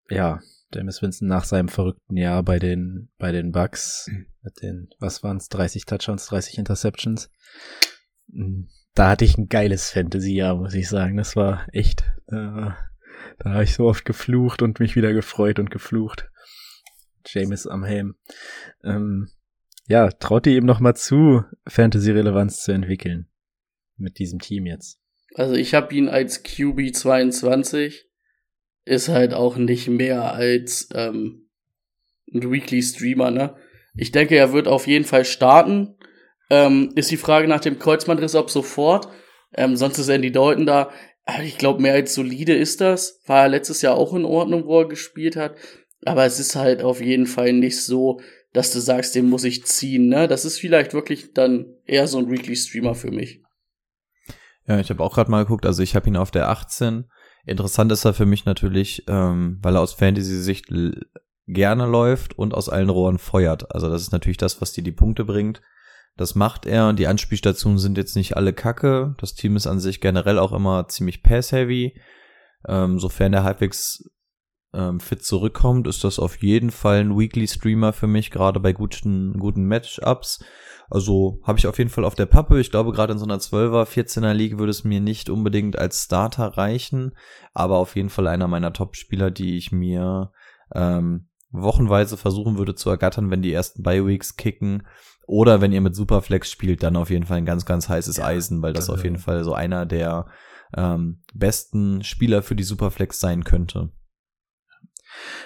Ja, 0.09 0.41
James 0.75 1.03
Winston 1.03 1.29
nach 1.29 1.45
seinem 1.45 1.69
verrückten 1.69 2.17
Jahr 2.17 2.43
bei 2.43 2.59
den, 2.59 3.11
bei 3.19 3.31
den 3.33 3.53
Bucks 3.53 4.11
mit 4.43 4.61
den, 4.63 4.89
was 4.99 5.23
waren's, 5.23 5.49
30 5.49 5.85
Touchdowns, 5.87 6.27
30 6.27 6.59
Interceptions. 6.59 7.31
Hm, 8.33 8.69
Da 8.95 9.11
hatte 9.11 9.25
ich 9.25 9.37
ein 9.39 9.49
geiles 9.49 9.91
Fantasy-Jahr, 9.91 10.57
muss 10.57 10.75
ich 10.75 10.89
sagen. 10.89 11.17
Das 11.17 11.37
war 11.37 11.67
echt, 11.73 12.03
äh, 12.29 12.71
da 13.39 13.45
habe 13.45 13.65
ich 13.65 13.75
so 13.75 13.87
oft 13.87 14.05
geflucht 14.05 14.63
und 14.63 14.81
mich 14.81 14.97
wieder 14.97 15.13
gefreut 15.13 15.59
und 15.59 15.71
geflucht. 15.71 16.31
James 17.27 17.67
am 17.67 17.85
Helm. 17.85 18.17
Ähm, 18.83 19.31
ja, 19.89 20.11
traut 20.11 20.47
ihr 20.47 20.57
ihm 20.57 20.67
noch 20.67 20.81
mal 20.81 20.95
zu, 20.95 21.45
Fantasy-Relevanz 21.67 22.63
zu 22.63 22.73
entwickeln. 22.73 23.29
Mit 23.97 24.19
diesem 24.19 24.41
Team 24.41 24.67
jetzt. 24.67 24.99
Also 25.35 25.55
ich 25.55 25.75
habe 25.75 25.95
ihn 25.95 26.09
als 26.09 26.43
QB 26.43 26.95
22, 26.95 28.09
ist 28.85 29.09
halt 29.09 29.35
auch 29.35 29.57
nicht 29.57 29.89
mehr 29.89 30.35
als 30.35 30.89
ähm, 30.95 31.49
ein 32.33 32.51
Weekly 32.51 32.83
Streamer, 32.83 33.31
ne? 33.31 33.57
Ich 33.97 34.11
denke, 34.11 34.37
er 34.37 34.53
wird 34.53 34.69
auf 34.69 34.87
jeden 34.87 35.05
Fall 35.05 35.25
starten. 35.25 35.97
Ähm, 36.51 36.93
ist 36.97 37.11
die 37.11 37.17
Frage 37.17 37.49
nach 37.49 37.61
dem 37.61 37.79
Kreuzbandriss 37.79 38.35
ab 38.35 38.51
sofort. 38.51 39.09
Ähm, 39.55 39.77
sonst 39.77 39.99
ist 39.99 40.09
Andy 40.09 40.33
Dalton 40.33 40.67
da. 40.67 40.91
Aber 41.25 41.43
ich 41.43 41.59
glaube, 41.59 41.81
mehr 41.81 41.95
als 41.95 42.15
solide 42.15 42.55
ist 42.55 42.81
das. 42.81 43.21
War 43.27 43.45
er 43.45 43.49
letztes 43.49 43.83
Jahr 43.83 43.95
auch 43.95 44.13
in 44.15 44.25
Ordnung, 44.25 44.67
wo 44.67 44.81
er 44.81 44.89
gespielt 44.89 45.37
hat. 45.37 45.57
Aber 46.05 46.25
es 46.25 46.41
ist 46.41 46.57
halt 46.57 46.83
auf 46.83 47.01
jeden 47.01 47.27
Fall 47.27 47.53
nicht 47.53 47.81
so, 47.81 48.21
dass 48.55 48.73
du 48.73 48.79
sagst, 48.79 49.15
den 49.17 49.29
muss 49.29 49.45
ich 49.45 49.67
ziehen, 49.67 50.07
ne? 50.07 50.29
Das 50.29 50.45
ist 50.45 50.59
vielleicht 50.59 50.95
wirklich 50.95 51.35
dann 51.35 51.67
eher 51.85 52.07
so 52.07 52.19
ein 52.19 52.31
Weekly 52.31 52.57
Streamer 52.57 52.95
für 52.95 53.11
mich. 53.11 53.43
Ja, 54.67 54.79
ich 54.79 54.89
habe 54.91 55.03
auch 55.03 55.13
gerade 55.13 55.31
mal 55.31 55.43
geguckt, 55.43 55.67
also 55.67 55.83
ich 55.83 55.95
habe 55.97 56.09
ihn 56.09 56.17
auf 56.17 56.31
der 56.31 56.49
18. 56.49 57.05
Interessant 57.45 57.91
ist 57.93 58.05
er 58.05 58.15
für 58.15 58.27
mich 58.27 58.47
natürlich, 58.47 59.05
ähm, 59.09 59.59
weil 59.61 59.77
er 59.77 59.83
aus 59.83 59.93
Fantasy-Sicht 59.93 60.67
gerne 61.47 61.87
läuft 61.87 62.39
und 62.39 62.55
aus 62.55 62.69
allen 62.69 62.89
Rohren 62.89 63.19
feuert. 63.19 63.75
Also 63.75 63.91
das 63.91 64.03
ist 64.03 64.13
natürlich 64.13 64.39
das, 64.39 64.61
was 64.61 64.73
dir 64.73 64.85
die 64.85 64.93
Punkte 64.93 65.25
bringt. 65.25 65.61
Das 66.17 66.37
macht 66.37 66.65
er 66.65 66.89
und 66.89 66.99
die 67.01 67.09
Anspielstationen 67.09 67.79
sind 67.79 67.99
jetzt 67.99 68.15
nicht 68.15 68.37
alle 68.37 68.53
kacke. 68.53 69.17
Das 69.19 69.35
Team 69.35 69.57
ist 69.57 69.67
an 69.67 69.81
sich 69.81 70.01
generell 70.01 70.39
auch 70.39 70.53
immer 70.53 70.87
ziemlich 70.87 71.25
pass-heavy. 71.25 72.01
Ähm, 72.69 73.01
sofern 73.01 73.35
er 73.35 73.43
halbwegs 73.43 74.09
ähm, 74.75 75.01
fit 75.01 75.25
zurückkommt, 75.25 75.87
ist 75.87 76.05
das 76.05 76.19
auf 76.19 76.43
jeden 76.43 76.71
Fall 76.71 76.99
ein 76.99 77.17
Weekly-Streamer 77.17 77.93
für 77.93 78.07
mich, 78.07 78.31
gerade 78.31 78.61
bei 78.61 78.73
guten, 78.73 79.39
guten 79.39 79.67
Matchups. 79.67 80.45
Also 80.91 81.41
habe 81.45 81.59
ich 81.59 81.67
auf 81.67 81.79
jeden 81.79 81.91
Fall 81.91 82.05
auf 82.05 82.15
der 82.15 82.27
Pappe. 82.27 82.61
Ich 82.61 82.71
glaube, 82.71 82.93
gerade 82.93 83.13
in 83.13 83.19
so 83.19 83.25
einer 83.25 83.39
12er, 83.39 83.87
14er 83.87 84.35
Liga 84.35 84.59
würde 84.59 84.71
es 84.71 84.85
mir 84.85 85.01
nicht 85.01 85.31
unbedingt 85.31 85.79
als 85.79 86.05
Starter 86.05 86.57
reichen, 86.59 87.13
aber 87.55 87.79
auf 87.79 87.97
jeden 87.97 88.11
Fall 88.11 88.27
einer 88.27 88.49
meiner 88.49 88.73
Top-Spieler, 88.73 89.31
die 89.31 89.57
ich 89.57 89.73
mir 89.73 90.33
ähm, 90.75 91.29
wochenweise 91.51 92.17
versuchen 92.17 92.59
würde 92.59 92.75
zu 92.75 92.91
ergattern, 92.91 93.31
wenn 93.31 93.43
die 93.43 93.53
ersten 93.53 93.83
Bye-Weeks 93.83 94.37
kicken. 94.37 94.87
Oder 95.27 95.61
wenn 95.63 95.73
ihr 95.73 95.81
mit 95.81 95.95
Superflex 95.95 96.51
spielt, 96.51 96.83
dann 96.83 96.97
auf 96.97 97.09
jeden 97.09 97.25
Fall 97.25 97.39
ein 97.39 97.47
ganz, 97.47 97.65
ganz 97.65 97.89
heißes 97.89 98.21
Eisen, 98.21 98.61
weil 98.61 98.75
das 98.75 98.91
auf 98.91 99.05
jeden 99.05 99.19
Fall 99.19 99.43
so 99.43 99.55
einer 99.55 99.87
der 99.87 100.27
ähm, 100.77 101.23
besten 101.33 102.03
Spieler 102.05 102.43
für 102.43 102.55
die 102.55 102.63
Superflex 102.63 103.21
sein 103.21 103.45
könnte. 103.45 103.91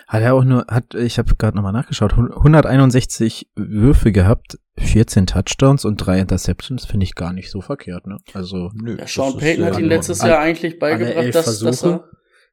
Hat 0.07 0.23
er 0.23 0.35
auch 0.35 0.45
nur, 0.45 0.65
hat, 0.69 0.95
ich 0.95 1.19
habe 1.19 1.35
gerade 1.37 1.57
nochmal 1.57 1.73
nachgeschaut, 1.73 2.13
161 2.15 3.49
Würfe 3.57 4.13
gehabt, 4.13 4.59
14 4.79 5.27
Touchdowns 5.27 5.85
und 5.85 5.97
drei 5.97 6.19
Interceptions, 6.21 6.87
finde 6.87 7.05
ich 7.05 7.15
gar 7.15 7.33
nicht 7.33 7.51
so 7.51 7.61
verkehrt, 7.61 8.07
ne? 8.07 8.17
Also, 8.35 8.71
Nö, 8.75 8.97
Ja, 8.99 9.07
Sean 9.07 9.37
Payton 9.37 9.65
hat 9.65 9.75
in 9.79 9.85
ihn 9.85 9.89
letztes. 9.89 10.23
Jahr 10.23 10.39
eigentlich 10.41 10.79
beigebracht, 10.79 11.35
dass, 11.35 11.59
dass, 11.61 11.85
er, 11.85 12.05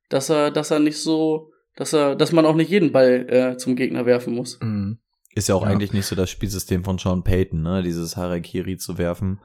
dass 0.09 0.29
er, 0.29 0.51
dass 0.51 0.71
er 0.71 0.79
nicht 0.79 0.97
so, 1.01 1.51
dass 1.75 1.93
er, 1.93 2.15
dass 2.15 2.31
man 2.31 2.45
auch 2.45 2.55
nicht 2.55 2.69
jeden 2.71 2.91
Ball 2.91 3.25
äh, 3.29 3.57
zum 3.57 3.75
Gegner 3.75 4.05
werfen 4.05 4.33
muss. 4.33 4.59
mh. 4.61 4.97
Ist 5.37 5.49
ja 5.49 5.55
auch 5.55 5.63
Ja. 5.63 5.69
eigentlich 5.69 5.91
nicht 5.91 6.05
so 6.05 6.15
das 6.15 6.29
Spielsystem 6.29 6.85
von 6.85 6.97
Sean 6.97 7.23
Payton, 7.23 7.61
ne? 7.61 7.83
Dieses 7.83 8.15
Harakiri 8.15 8.77
zu 8.77 8.97
werfen. 8.97 9.39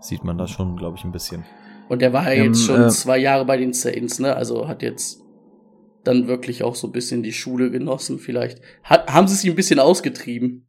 Sieht 0.00 0.24
man 0.24 0.38
da 0.38 0.46
schon, 0.48 0.76
glaube 0.76 0.96
ich, 0.98 1.04
ein 1.04 1.12
bisschen. 1.12 1.44
Und 1.90 2.00
der 2.00 2.12
war 2.14 2.24
ja 2.32 2.42
Ähm, 2.42 2.52
jetzt 2.52 2.64
schon 2.64 2.84
äh, 2.84 2.88
zwei 2.88 3.18
Jahre 3.18 3.44
bei 3.44 3.58
den 3.58 3.72
Saints, 3.74 4.18
ne? 4.18 4.34
Also 4.34 4.66
hat 4.68 4.80
jetzt 4.82 5.20
dann 6.04 6.28
wirklich 6.28 6.62
auch 6.62 6.74
so 6.74 6.88
ein 6.88 6.92
bisschen 6.92 7.22
die 7.22 7.32
Schule 7.32 7.70
genossen, 7.70 8.18
vielleicht. 8.18 8.60
Hat, 8.82 9.12
haben 9.12 9.28
sie 9.28 9.46
ihm 9.46 9.52
ein 9.52 9.56
bisschen 9.56 9.80
ausgetrieben? 9.80 10.68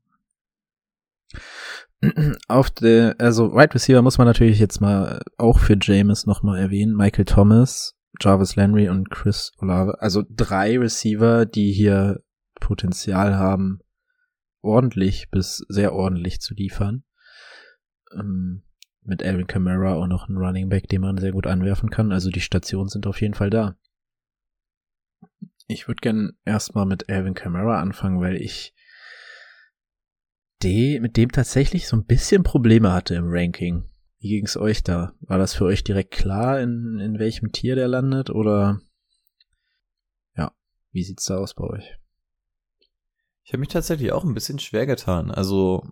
Auf 2.47 2.69
der, 2.69 3.15
also 3.19 3.53
Wide 3.53 3.73
Receiver 3.73 4.01
muss 4.01 4.17
man 4.17 4.27
natürlich 4.27 4.59
jetzt 4.59 4.81
mal 4.81 5.21
auch 5.37 5.59
für 5.59 5.77
James 5.81 6.25
nochmal 6.25 6.59
erwähnen. 6.59 6.95
Michael 6.95 7.25
Thomas, 7.25 7.95
Jarvis 8.19 8.55
Landry 8.55 8.89
und 8.89 9.09
Chris 9.09 9.51
Olave. 9.59 10.01
Also 10.01 10.23
drei 10.29 10.77
Receiver, 10.77 11.45
die 11.45 11.71
hier 11.71 12.21
Potenzial 12.59 13.35
haben, 13.35 13.79
ordentlich 14.61 15.29
bis 15.31 15.65
sehr 15.69 15.93
ordentlich 15.93 16.41
zu 16.41 16.53
liefern. 16.53 17.03
Ähm, 18.13 18.63
mit 19.01 19.23
Alvin 19.23 19.47
Kamara 19.47 19.93
auch 19.93 20.07
noch 20.07 20.27
ein 20.27 20.37
Running 20.37 20.69
Back, 20.69 20.87
den 20.89 21.01
man 21.01 21.17
sehr 21.17 21.31
gut 21.31 21.47
anwerfen 21.47 21.89
kann. 21.89 22.11
Also 22.11 22.29
die 22.29 22.41
Stationen 22.41 22.89
sind 22.89 23.07
auf 23.07 23.21
jeden 23.21 23.35
Fall 23.35 23.49
da. 23.49 23.77
Ich 25.67 25.87
würde 25.87 26.01
gern 26.01 26.33
erstmal 26.45 26.85
mit 26.85 27.09
Alvin 27.09 27.33
Kamara 27.33 27.81
anfangen, 27.81 28.21
weil 28.21 28.35
ich 28.35 28.73
de, 30.61 30.99
mit 30.99 31.17
dem 31.17 31.31
tatsächlich 31.31 31.87
so 31.87 31.97
ein 31.97 32.05
bisschen 32.05 32.43
Probleme 32.43 32.91
hatte 32.91 33.15
im 33.15 33.25
Ranking. 33.27 33.89
Wie 34.19 34.29
ging's 34.29 34.57
euch 34.57 34.83
da? 34.83 35.13
War 35.21 35.37
das 35.37 35.53
für 35.53 35.65
euch 35.65 35.83
direkt 35.83 36.11
klar, 36.11 36.59
in, 36.59 36.99
in 36.99 37.19
welchem 37.19 37.51
Tier 37.51 37.75
der 37.75 37.87
landet? 37.87 38.29
Oder 38.29 38.79
ja, 40.35 40.51
wie 40.91 41.03
sieht's 41.03 41.25
da 41.25 41.37
aus 41.37 41.53
bei 41.53 41.63
euch? 41.63 41.97
Ich 43.45 43.53
habe 43.53 43.59
mich 43.59 43.69
tatsächlich 43.69 44.11
auch 44.11 44.23
ein 44.23 44.33
bisschen 44.33 44.57
schwer 44.57 44.87
getan. 44.87 45.29
Also, 45.29 45.83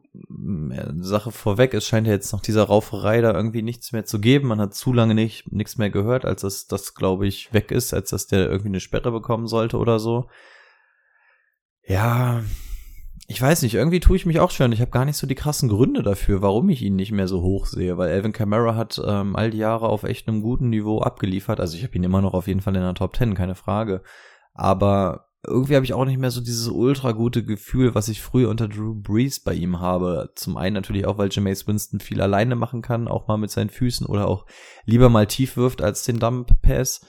Sache 0.97 1.31
vorweg, 1.31 1.75
es 1.75 1.85
scheint 1.85 2.07
ja 2.07 2.13
jetzt 2.13 2.33
nach 2.33 2.41
dieser 2.41 2.63
Rauferei 2.63 3.21
da 3.21 3.31
irgendwie 3.31 3.61
nichts 3.61 3.91
mehr 3.91 4.05
zu 4.05 4.19
geben. 4.19 4.47
Man 4.47 4.59
hat 4.59 4.73
zu 4.73 4.91
lange 4.91 5.13
nicht 5.13 5.51
nichts 5.51 5.77
mehr 5.77 5.91
gehört, 5.91 6.25
als 6.25 6.41
dass 6.41 6.65
das, 6.65 6.95
glaube 6.95 7.27
ich, 7.27 7.53
weg 7.53 7.69
ist, 7.69 7.93
als 7.93 8.09
dass 8.09 8.25
der 8.25 8.49
irgendwie 8.49 8.69
eine 8.69 8.79
Sperre 8.79 9.11
bekommen 9.11 9.45
sollte 9.45 9.77
oder 9.77 9.99
so. 9.99 10.29
Ja, 11.85 12.41
ich 13.27 13.39
weiß 13.39 13.61
nicht, 13.61 13.75
irgendwie 13.75 13.99
tue 13.99 14.15
ich 14.15 14.25
mich 14.25 14.39
auch 14.39 14.49
schwer 14.49 14.65
und 14.65 14.71
ich 14.71 14.81
habe 14.81 14.89
gar 14.89 15.05
nicht 15.05 15.17
so 15.17 15.27
die 15.27 15.35
krassen 15.35 15.69
Gründe 15.69 16.01
dafür, 16.01 16.41
warum 16.41 16.69
ich 16.69 16.81
ihn 16.81 16.95
nicht 16.95 17.11
mehr 17.11 17.27
so 17.27 17.43
hoch 17.43 17.67
sehe, 17.67 17.99
weil 17.99 18.11
Alvin 18.11 18.33
Kamara 18.33 18.75
hat 18.75 18.99
ähm, 19.05 19.35
all 19.35 19.51
die 19.51 19.59
Jahre 19.59 19.89
auf 19.89 20.01
echt 20.01 20.27
einem 20.27 20.41
guten 20.41 20.69
Niveau 20.69 21.01
abgeliefert. 21.01 21.59
Also 21.59 21.77
ich 21.77 21.83
habe 21.83 21.95
ihn 21.95 22.03
immer 22.03 22.23
noch 22.23 22.33
auf 22.33 22.47
jeden 22.47 22.61
Fall 22.61 22.75
in 22.75 22.81
der 22.81 22.95
Top 22.95 23.15
10, 23.15 23.35
keine 23.35 23.53
Frage. 23.53 24.01
Aber 24.55 25.27
irgendwie 25.45 25.75
habe 25.75 25.85
ich 25.85 25.93
auch 25.93 26.05
nicht 26.05 26.19
mehr 26.19 26.31
so 26.31 26.39
dieses 26.39 26.69
ultra 26.69 27.11
gute 27.11 27.43
Gefühl, 27.43 27.93
was 27.95 28.07
ich 28.07 28.21
früher 28.21 28.49
unter 28.49 28.69
Drew 28.69 28.95
Brees 28.95 29.41
bei 29.41 29.53
ihm 29.53 29.81
habe. 29.81 30.31
Zum 30.35 30.55
einen 30.55 30.73
natürlich 30.73 31.05
auch, 31.05 31.17
weil 31.17 31.29
Jameis 31.31 31.67
Winston 31.67 31.99
viel 31.99 32.21
alleine 32.21 32.55
machen 32.55 32.81
kann, 32.81 33.09
auch 33.09 33.27
mal 33.27 33.37
mit 33.37 33.51
seinen 33.51 33.69
Füßen 33.69 34.07
oder 34.07 34.27
auch 34.27 34.45
lieber 34.85 35.09
mal 35.09 35.27
tief 35.27 35.57
wirft 35.57 35.81
als 35.81 36.03
den 36.03 36.19
Dump 36.19 36.61
Pass. 36.61 37.05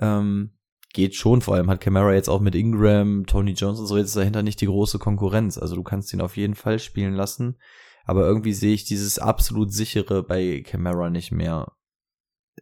Ähm, 0.00 0.50
geht 0.92 1.14
schon, 1.14 1.42
vor 1.42 1.54
allem 1.54 1.70
hat 1.70 1.80
Camara 1.80 2.12
jetzt 2.12 2.28
auch 2.28 2.40
mit 2.40 2.56
Ingram, 2.56 3.26
Tony 3.26 3.52
Jones 3.52 3.78
und 3.78 3.86
so 3.86 3.96
jetzt 3.96 4.16
dahinter 4.16 4.42
nicht 4.42 4.60
die 4.60 4.66
große 4.66 4.98
Konkurrenz. 4.98 5.56
Also 5.56 5.76
du 5.76 5.84
kannst 5.84 6.12
ihn 6.12 6.20
auf 6.20 6.36
jeden 6.36 6.56
Fall 6.56 6.80
spielen 6.80 7.14
lassen. 7.14 7.56
Aber 8.04 8.26
irgendwie 8.26 8.54
sehe 8.54 8.74
ich 8.74 8.84
dieses 8.84 9.20
absolut 9.20 9.72
sichere 9.72 10.24
bei 10.24 10.62
Camara 10.66 11.10
nicht 11.10 11.30
mehr. 11.30 11.72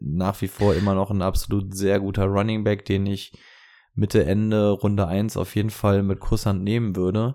Nach 0.01 0.39
wie 0.43 0.49
vor 0.49 0.75
immer 0.75 0.95
noch 0.95 1.11
ein 1.11 1.23
absolut 1.23 1.75
sehr 1.75 1.99
guter 2.01 2.27
Running 2.27 2.63
Back, 2.63 2.85
den 2.85 3.07
ich 3.07 3.33
Mitte, 3.99 4.25
Ende, 4.25 4.71
Runde 4.71 5.09
1 5.09 5.37
auf 5.37 5.57
jeden 5.57 5.71
Fall 5.71 6.05
mit 6.05 6.21
Kusshand 6.21 6.63
nehmen 6.63 6.95
würde. 6.95 7.35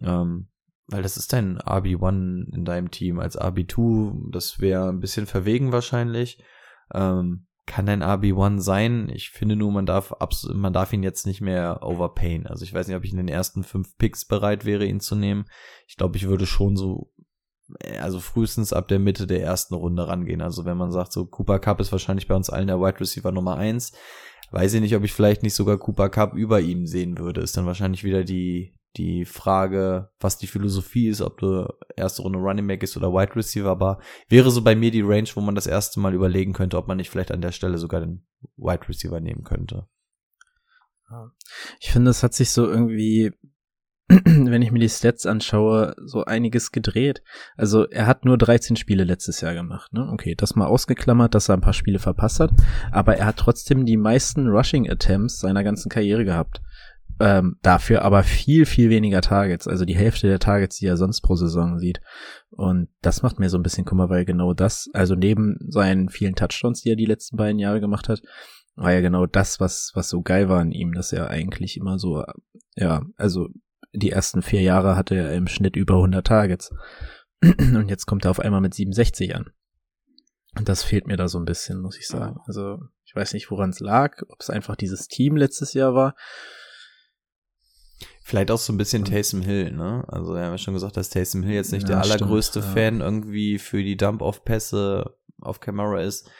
Ähm, 0.00 0.48
weil 0.88 1.02
das 1.02 1.16
ist 1.16 1.32
dein 1.32 1.58
RB1 1.58 2.52
in 2.52 2.64
deinem 2.64 2.90
Team. 2.90 3.20
Als 3.20 3.40
RB2, 3.40 4.32
das 4.32 4.60
wäre 4.60 4.88
ein 4.88 4.98
bisschen 4.98 5.26
verwegen 5.26 5.70
wahrscheinlich. 5.70 6.42
Ähm, 6.92 7.46
kann 7.66 7.88
ein 7.88 8.02
RB1 8.02 8.60
sein. 8.60 9.08
Ich 9.14 9.30
finde 9.30 9.54
nur, 9.54 9.70
man 9.70 9.86
darf 9.86 10.12
man 10.52 10.72
darf 10.72 10.92
ihn 10.92 11.04
jetzt 11.04 11.24
nicht 11.24 11.40
mehr 11.40 11.78
overpayen. 11.82 12.48
Also 12.48 12.64
ich 12.64 12.74
weiß 12.74 12.88
nicht, 12.88 12.96
ob 12.96 13.04
ich 13.04 13.12
in 13.12 13.18
den 13.18 13.28
ersten 13.28 13.62
fünf 13.62 13.96
Picks 13.96 14.24
bereit 14.24 14.64
wäre, 14.64 14.84
ihn 14.84 14.98
zu 14.98 15.14
nehmen. 15.14 15.44
Ich 15.86 15.96
glaube, 15.96 16.16
ich 16.16 16.26
würde 16.26 16.46
schon 16.46 16.76
so, 16.76 17.12
also 18.00 18.20
frühestens 18.20 18.72
ab 18.72 18.88
der 18.88 18.98
Mitte 18.98 19.26
der 19.26 19.42
ersten 19.42 19.74
Runde 19.74 20.06
rangehen. 20.06 20.40
Also 20.40 20.64
wenn 20.64 20.76
man 20.76 20.92
sagt, 20.92 21.12
so 21.12 21.26
Cooper 21.26 21.58
Cup 21.58 21.80
ist 21.80 21.92
wahrscheinlich 21.92 22.28
bei 22.28 22.34
uns 22.34 22.50
allen 22.50 22.66
der 22.66 22.80
Wide 22.80 23.00
Receiver 23.00 23.32
Nummer 23.32 23.56
eins, 23.56 23.92
weiß 24.50 24.74
ich 24.74 24.80
nicht, 24.80 24.96
ob 24.96 25.04
ich 25.04 25.12
vielleicht 25.12 25.42
nicht 25.42 25.54
sogar 25.54 25.78
Cooper 25.78 26.08
Cup 26.08 26.34
über 26.34 26.60
ihm 26.60 26.86
sehen 26.86 27.18
würde. 27.18 27.40
Ist 27.40 27.56
dann 27.56 27.66
wahrscheinlich 27.66 28.04
wieder 28.04 28.24
die, 28.24 28.74
die 28.96 29.24
Frage, 29.24 30.10
was 30.20 30.38
die 30.38 30.46
Philosophie 30.46 31.08
ist, 31.08 31.22
ob 31.22 31.38
du 31.38 31.66
erste 31.96 32.22
Runde 32.22 32.38
Running 32.38 32.66
Back 32.66 32.82
ist 32.82 32.96
oder 32.96 33.12
Wide 33.12 33.34
Receiver, 33.34 33.70
aber 33.70 33.98
wäre 34.28 34.50
so 34.50 34.62
bei 34.62 34.76
mir 34.76 34.90
die 34.90 35.00
Range, 35.00 35.28
wo 35.34 35.40
man 35.40 35.54
das 35.54 35.66
erste 35.66 36.00
Mal 36.00 36.14
überlegen 36.14 36.52
könnte, 36.52 36.76
ob 36.76 36.88
man 36.88 36.98
nicht 36.98 37.10
vielleicht 37.10 37.32
an 37.32 37.40
der 37.40 37.52
Stelle 37.52 37.78
sogar 37.78 38.00
den 38.00 38.26
Wide 38.56 38.88
Receiver 38.88 39.20
nehmen 39.20 39.44
könnte. 39.44 39.88
Ich 41.80 41.90
finde, 41.90 42.10
es 42.10 42.22
hat 42.22 42.34
sich 42.34 42.50
so 42.50 42.66
irgendwie, 42.66 43.32
wenn 44.24 44.62
ich 44.62 44.72
mir 44.72 44.78
die 44.78 44.88
Stats 44.88 45.26
anschaue, 45.26 45.94
so 46.04 46.24
einiges 46.24 46.72
gedreht. 46.72 47.22
Also 47.56 47.88
er 47.88 48.06
hat 48.06 48.24
nur 48.24 48.36
13 48.36 48.76
Spiele 48.76 49.04
letztes 49.04 49.40
Jahr 49.40 49.54
gemacht. 49.54 49.92
Ne? 49.92 50.08
Okay, 50.12 50.34
das 50.34 50.54
mal 50.54 50.66
ausgeklammert, 50.66 51.34
dass 51.34 51.48
er 51.48 51.56
ein 51.56 51.62
paar 51.62 51.72
Spiele 51.72 51.98
verpasst 51.98 52.40
hat, 52.40 52.50
aber 52.90 53.16
er 53.16 53.26
hat 53.26 53.36
trotzdem 53.36 53.86
die 53.86 53.96
meisten 53.96 54.48
Rushing 54.48 54.90
Attempts 54.90 55.40
seiner 55.40 55.64
ganzen 55.64 55.88
Karriere 55.88 56.24
gehabt. 56.24 56.60
Ähm, 57.20 57.56
dafür 57.62 58.02
aber 58.02 58.22
viel, 58.22 58.66
viel 58.66 58.90
weniger 58.90 59.20
Targets, 59.20 59.68
also 59.68 59.84
die 59.84 59.94
Hälfte 59.94 60.26
der 60.26 60.38
Targets, 60.38 60.78
die 60.78 60.86
er 60.86 60.96
sonst 60.96 61.20
pro 61.20 61.36
Saison 61.36 61.78
sieht. 61.78 62.00
Und 62.50 62.88
das 63.00 63.22
macht 63.22 63.38
mir 63.38 63.48
so 63.48 63.58
ein 63.58 63.62
bisschen 63.62 63.84
Kummer, 63.84 64.08
weil 64.10 64.24
genau 64.24 64.54
das, 64.54 64.88
also 64.92 65.14
neben 65.14 65.56
seinen 65.68 66.08
vielen 66.08 66.34
Touchdowns, 66.34 66.82
die 66.82 66.90
er 66.90 66.96
die 66.96 67.06
letzten 67.06 67.36
beiden 67.36 67.58
Jahre 67.58 67.80
gemacht 67.80 68.08
hat, 68.08 68.22
war 68.74 68.92
ja 68.92 69.02
genau 69.02 69.26
das, 69.26 69.60
was, 69.60 69.92
was 69.94 70.08
so 70.08 70.22
geil 70.22 70.48
war 70.48 70.60
an 70.60 70.72
ihm, 70.72 70.92
dass 70.94 71.12
er 71.12 71.28
eigentlich 71.28 71.76
immer 71.76 71.98
so, 71.98 72.24
ja, 72.76 73.02
also 73.16 73.48
die 73.92 74.10
ersten 74.10 74.42
vier 74.42 74.62
Jahre 74.62 74.96
hatte 74.96 75.14
er 75.14 75.34
im 75.34 75.46
Schnitt 75.46 75.76
über 75.76 75.94
100 75.94 76.26
Targets. 76.26 76.70
Und 77.42 77.88
jetzt 77.88 78.06
kommt 78.06 78.24
er 78.24 78.30
auf 78.30 78.40
einmal 78.40 78.60
mit 78.60 78.74
67 78.74 79.34
an. 79.34 79.50
Und 80.56 80.68
das 80.68 80.82
fehlt 80.82 81.06
mir 81.06 81.16
da 81.16 81.28
so 81.28 81.38
ein 81.38 81.44
bisschen, 81.44 81.80
muss 81.80 81.98
ich 81.98 82.06
sagen. 82.06 82.38
Also 82.46 82.78
ich 83.04 83.14
weiß 83.14 83.32
nicht, 83.32 83.50
woran 83.50 83.70
es 83.70 83.80
lag, 83.80 84.22
ob 84.28 84.40
es 84.40 84.50
einfach 84.50 84.76
dieses 84.76 85.08
Team 85.08 85.36
letztes 85.36 85.72
Jahr 85.72 85.94
war 85.94 86.14
Vielleicht 88.24 88.50
auch 88.50 88.58
so 88.58 88.72
ein 88.72 88.76
bisschen 88.76 89.04
Taysom 89.04 89.42
Hill, 89.42 89.72
ne? 89.72 90.04
Also, 90.06 90.34
wir 90.34 90.42
haben 90.42 90.52
ja 90.52 90.58
schon 90.58 90.74
gesagt, 90.74 90.96
dass 90.96 91.10
Taysom 91.10 91.42
Hill 91.42 91.54
jetzt 91.54 91.72
nicht 91.72 91.88
ja, 91.88 91.96
der 91.96 92.02
allergrößte 92.02 92.60
stimmt, 92.60 92.74
Fan 92.74 92.98
ja. 92.98 93.04
irgendwie 93.04 93.58
für 93.58 93.82
die 93.82 93.96
Dump-Off-Pässe 93.96 95.16
auf 95.40 95.60
Camera 95.60 96.00
ist. 96.00 96.30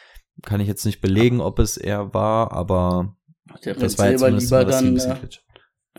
Kann 0.43 0.61
ich 0.61 0.67
jetzt 0.67 0.85
nicht 0.85 1.01
belegen, 1.01 1.41
ob 1.41 1.59
es 1.59 1.77
er 1.77 2.13
war, 2.13 2.53
aber 2.53 3.17
der 3.65 3.75
das 3.75 3.97
war 3.99 4.09
jetzt 4.09 4.25
lieber 4.25 4.65
dann, 4.65 4.95
ja. 4.95 5.19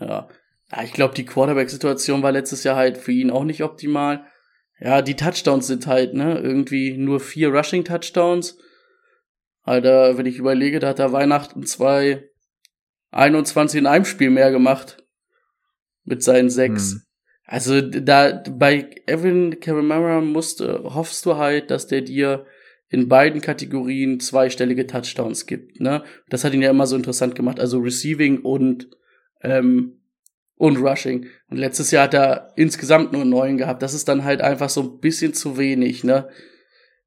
ja. 0.01 0.27
Ja. 0.71 0.83
ich 0.83 0.93
glaube, 0.93 1.13
die 1.13 1.25
Quarterback-Situation 1.25 2.23
war 2.23 2.31
letztes 2.31 2.63
Jahr 2.63 2.75
halt 2.75 2.97
für 2.97 3.11
ihn 3.11 3.31
auch 3.31 3.43
nicht 3.43 3.63
optimal. 3.63 4.25
Ja, 4.79 5.01
die 5.01 5.15
Touchdowns 5.15 5.67
sind 5.67 5.87
halt, 5.87 6.13
ne, 6.13 6.39
irgendwie 6.39 6.97
nur 6.97 7.19
vier 7.19 7.49
Rushing-Touchdowns. 7.49 8.57
Alter, 9.63 10.17
wenn 10.17 10.25
ich 10.25 10.37
überlege, 10.37 10.79
da 10.79 10.89
hat 10.89 10.99
er 10.99 11.13
Weihnachten 11.13 11.65
zwei 11.65 12.29
21 13.11 13.79
in 13.79 13.87
einem 13.87 14.05
Spiel 14.05 14.29
mehr 14.29 14.51
gemacht 14.51 15.03
mit 16.03 16.21
seinen 16.21 16.49
sechs. 16.49 16.91
Hm. 16.91 17.01
Also 17.45 17.81
da 17.81 18.43
bei 18.49 18.89
Evan 19.05 19.59
Kamara 19.59 20.19
musste, 20.21 20.83
hoffst 20.83 21.25
du 21.25 21.37
halt, 21.37 21.71
dass 21.71 21.87
der 21.87 22.01
dir 22.01 22.45
in 22.89 23.07
beiden 23.07 23.41
Kategorien 23.41 24.19
zweistellige 24.19 24.87
Touchdowns 24.87 25.45
gibt. 25.45 25.79
Ne? 25.79 26.03
Das 26.29 26.43
hat 26.43 26.53
ihn 26.53 26.61
ja 26.61 26.69
immer 26.69 26.87
so 26.87 26.95
interessant 26.95 27.35
gemacht. 27.35 27.59
Also 27.59 27.79
Receiving 27.79 28.39
und 28.41 28.89
ähm, 29.41 29.94
und 30.57 30.77
Rushing. 30.77 31.27
Und 31.49 31.57
letztes 31.57 31.91
Jahr 31.91 32.05
hat 32.05 32.13
er 32.13 32.53
insgesamt 32.55 33.11
nur 33.13 33.25
neun 33.25 33.57
gehabt. 33.57 33.81
Das 33.81 33.93
ist 33.93 34.07
dann 34.07 34.23
halt 34.23 34.41
einfach 34.41 34.69
so 34.69 34.81
ein 34.81 34.99
bisschen 34.99 35.33
zu 35.33 35.57
wenig, 35.57 36.03
ne? 36.03 36.29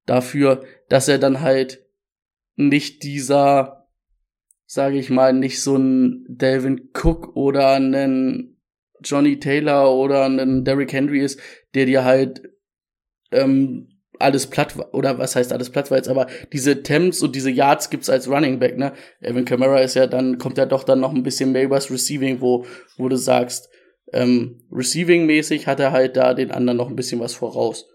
Dafür, 0.07 0.65
dass 0.89 1.09
er 1.09 1.19
dann 1.19 1.41
halt 1.41 1.85
nicht 2.57 3.03
dieser, 3.03 3.89
sage 4.67 4.99
ich 4.99 5.11
mal, 5.11 5.33
nicht 5.33 5.63
so 5.63 5.77
ein 5.77 6.25
Delvin 6.29 6.91
Cook 6.95 7.37
oder 7.37 7.73
einen 7.73 8.61
Johnny 9.03 9.39
Taylor 9.39 9.95
oder 9.95 10.25
ein 10.25 10.65
Derrick 10.65 10.93
Henry 10.93 11.21
ist, 11.21 11.41
der 11.75 11.87
dir 11.87 12.05
halt 12.05 12.51
ähm, 13.31 13.98
alles 14.19 14.47
platt 14.47 14.75
oder 14.93 15.19
was 15.19 15.37
heißt 15.37 15.53
alles 15.53 15.71
platt 15.71 15.91
war 15.91 15.99
jetzt, 15.99 16.09
aber 16.09 16.27
diese 16.53 16.83
Temps 16.83 17.23
und 17.23 17.35
diese 17.35 17.51
Yards 17.51 17.91
gibt's 17.91 18.11
als 18.11 18.29
Running 18.29 18.59
Back, 18.59 18.77
ne? 18.77 18.93
Evan 19.21 19.45
Kamara 19.45 19.81
ist 19.81 19.95
ja 19.95 20.07
dann, 20.07 20.39
kommt 20.39 20.59
ja 20.59 20.67
doch 20.67 20.85
dann 20.85 21.01
noch 21.01 21.15
ein 21.15 21.23
bisschen 21.23 21.53
mehr 21.53 21.65
übers 21.65 21.91
Receiving, 21.91 22.41
wo, 22.41 22.67
wo 22.97 23.09
du 23.09 23.17
sagst, 23.17 23.69
ähm, 24.13 24.63
Receiving-mäßig 24.71 25.67
hat 25.67 25.81
er 25.81 25.93
halt 25.93 26.17
da 26.17 26.35
den 26.35 26.51
anderen 26.51 26.77
noch 26.77 26.89
ein 26.89 26.97
bisschen 26.97 27.21
was 27.21 27.35
voraus. 27.35 27.87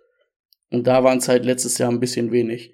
Und 0.69 0.87
da 0.87 1.03
waren 1.03 1.19
es 1.19 1.27
halt 1.27 1.45
letztes 1.45 1.77
Jahr 1.77 1.91
ein 1.91 1.99
bisschen 1.99 2.31
wenig. 2.31 2.73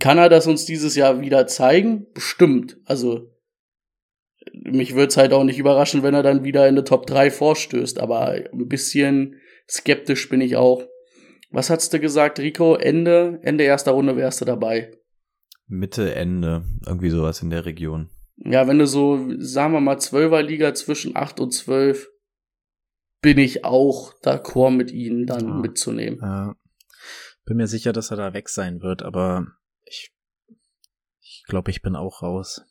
Kann 0.00 0.18
er 0.18 0.28
das 0.28 0.46
uns 0.46 0.64
dieses 0.64 0.94
Jahr 0.94 1.20
wieder 1.20 1.46
zeigen? 1.46 2.06
Bestimmt. 2.12 2.76
Also, 2.84 3.30
mich 4.52 4.94
würde 4.94 5.08
es 5.08 5.16
halt 5.16 5.32
auch 5.32 5.44
nicht 5.44 5.58
überraschen, 5.58 6.02
wenn 6.02 6.14
er 6.14 6.22
dann 6.22 6.44
wieder 6.44 6.68
in 6.68 6.74
der 6.74 6.84
Top 6.84 7.06
3 7.06 7.30
vorstößt, 7.30 7.98
aber 8.00 8.30
ein 8.30 8.68
bisschen 8.68 9.40
skeptisch 9.68 10.28
bin 10.28 10.40
ich 10.40 10.56
auch. 10.56 10.84
Was 11.50 11.70
hast 11.70 11.92
du 11.92 12.00
gesagt, 12.00 12.38
Rico? 12.38 12.74
Ende, 12.74 13.40
Ende 13.42 13.64
erster 13.64 13.92
Runde 13.92 14.16
wärst 14.16 14.40
du 14.40 14.44
dabei. 14.44 14.92
Mitte, 15.66 16.14
Ende, 16.14 16.64
irgendwie 16.86 17.10
sowas 17.10 17.42
in 17.42 17.50
der 17.50 17.64
Region. 17.64 18.10
Ja, 18.36 18.68
wenn 18.68 18.78
du 18.78 18.86
so, 18.86 19.34
sagen 19.38 19.72
wir 19.72 19.80
mal, 19.80 19.98
Zwölferliga 19.98 20.74
zwischen 20.74 21.16
8 21.16 21.40
und 21.40 21.52
12, 21.52 22.08
bin 23.20 23.38
ich 23.38 23.64
auch 23.64 24.14
d'accord 24.22 24.70
mit 24.70 24.90
ihnen 24.92 25.26
dann 25.26 25.48
ja. 25.48 25.54
mitzunehmen. 25.54 26.20
Ja. 26.20 26.54
Bin 27.44 27.56
mir 27.56 27.66
sicher, 27.66 27.92
dass 27.92 28.10
er 28.10 28.16
da 28.16 28.34
weg 28.34 28.48
sein 28.48 28.80
wird, 28.82 29.02
aber 29.02 29.46
ich, 29.84 30.12
ich 31.20 31.44
glaube, 31.46 31.70
ich 31.70 31.82
bin 31.82 31.96
auch 31.96 32.22
raus. 32.22 32.62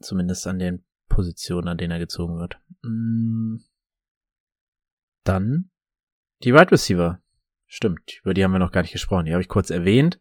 Zumindest 0.00 0.46
an 0.46 0.58
den 0.58 0.84
Positionen, 1.08 1.68
an 1.68 1.78
denen 1.78 1.92
er 1.92 1.98
gezogen 1.98 2.38
wird. 2.38 2.60
Mm. 2.82 3.56
Dann 5.24 5.70
die 6.42 6.52
Wide 6.52 6.72
Receiver. 6.72 7.21
Stimmt, 7.74 8.20
über 8.22 8.34
die 8.34 8.44
haben 8.44 8.52
wir 8.52 8.58
noch 8.58 8.70
gar 8.70 8.82
nicht 8.82 8.92
gesprochen. 8.92 9.24
Die 9.24 9.32
habe 9.32 9.40
ich 9.40 9.48
kurz 9.48 9.70
erwähnt. 9.70 10.20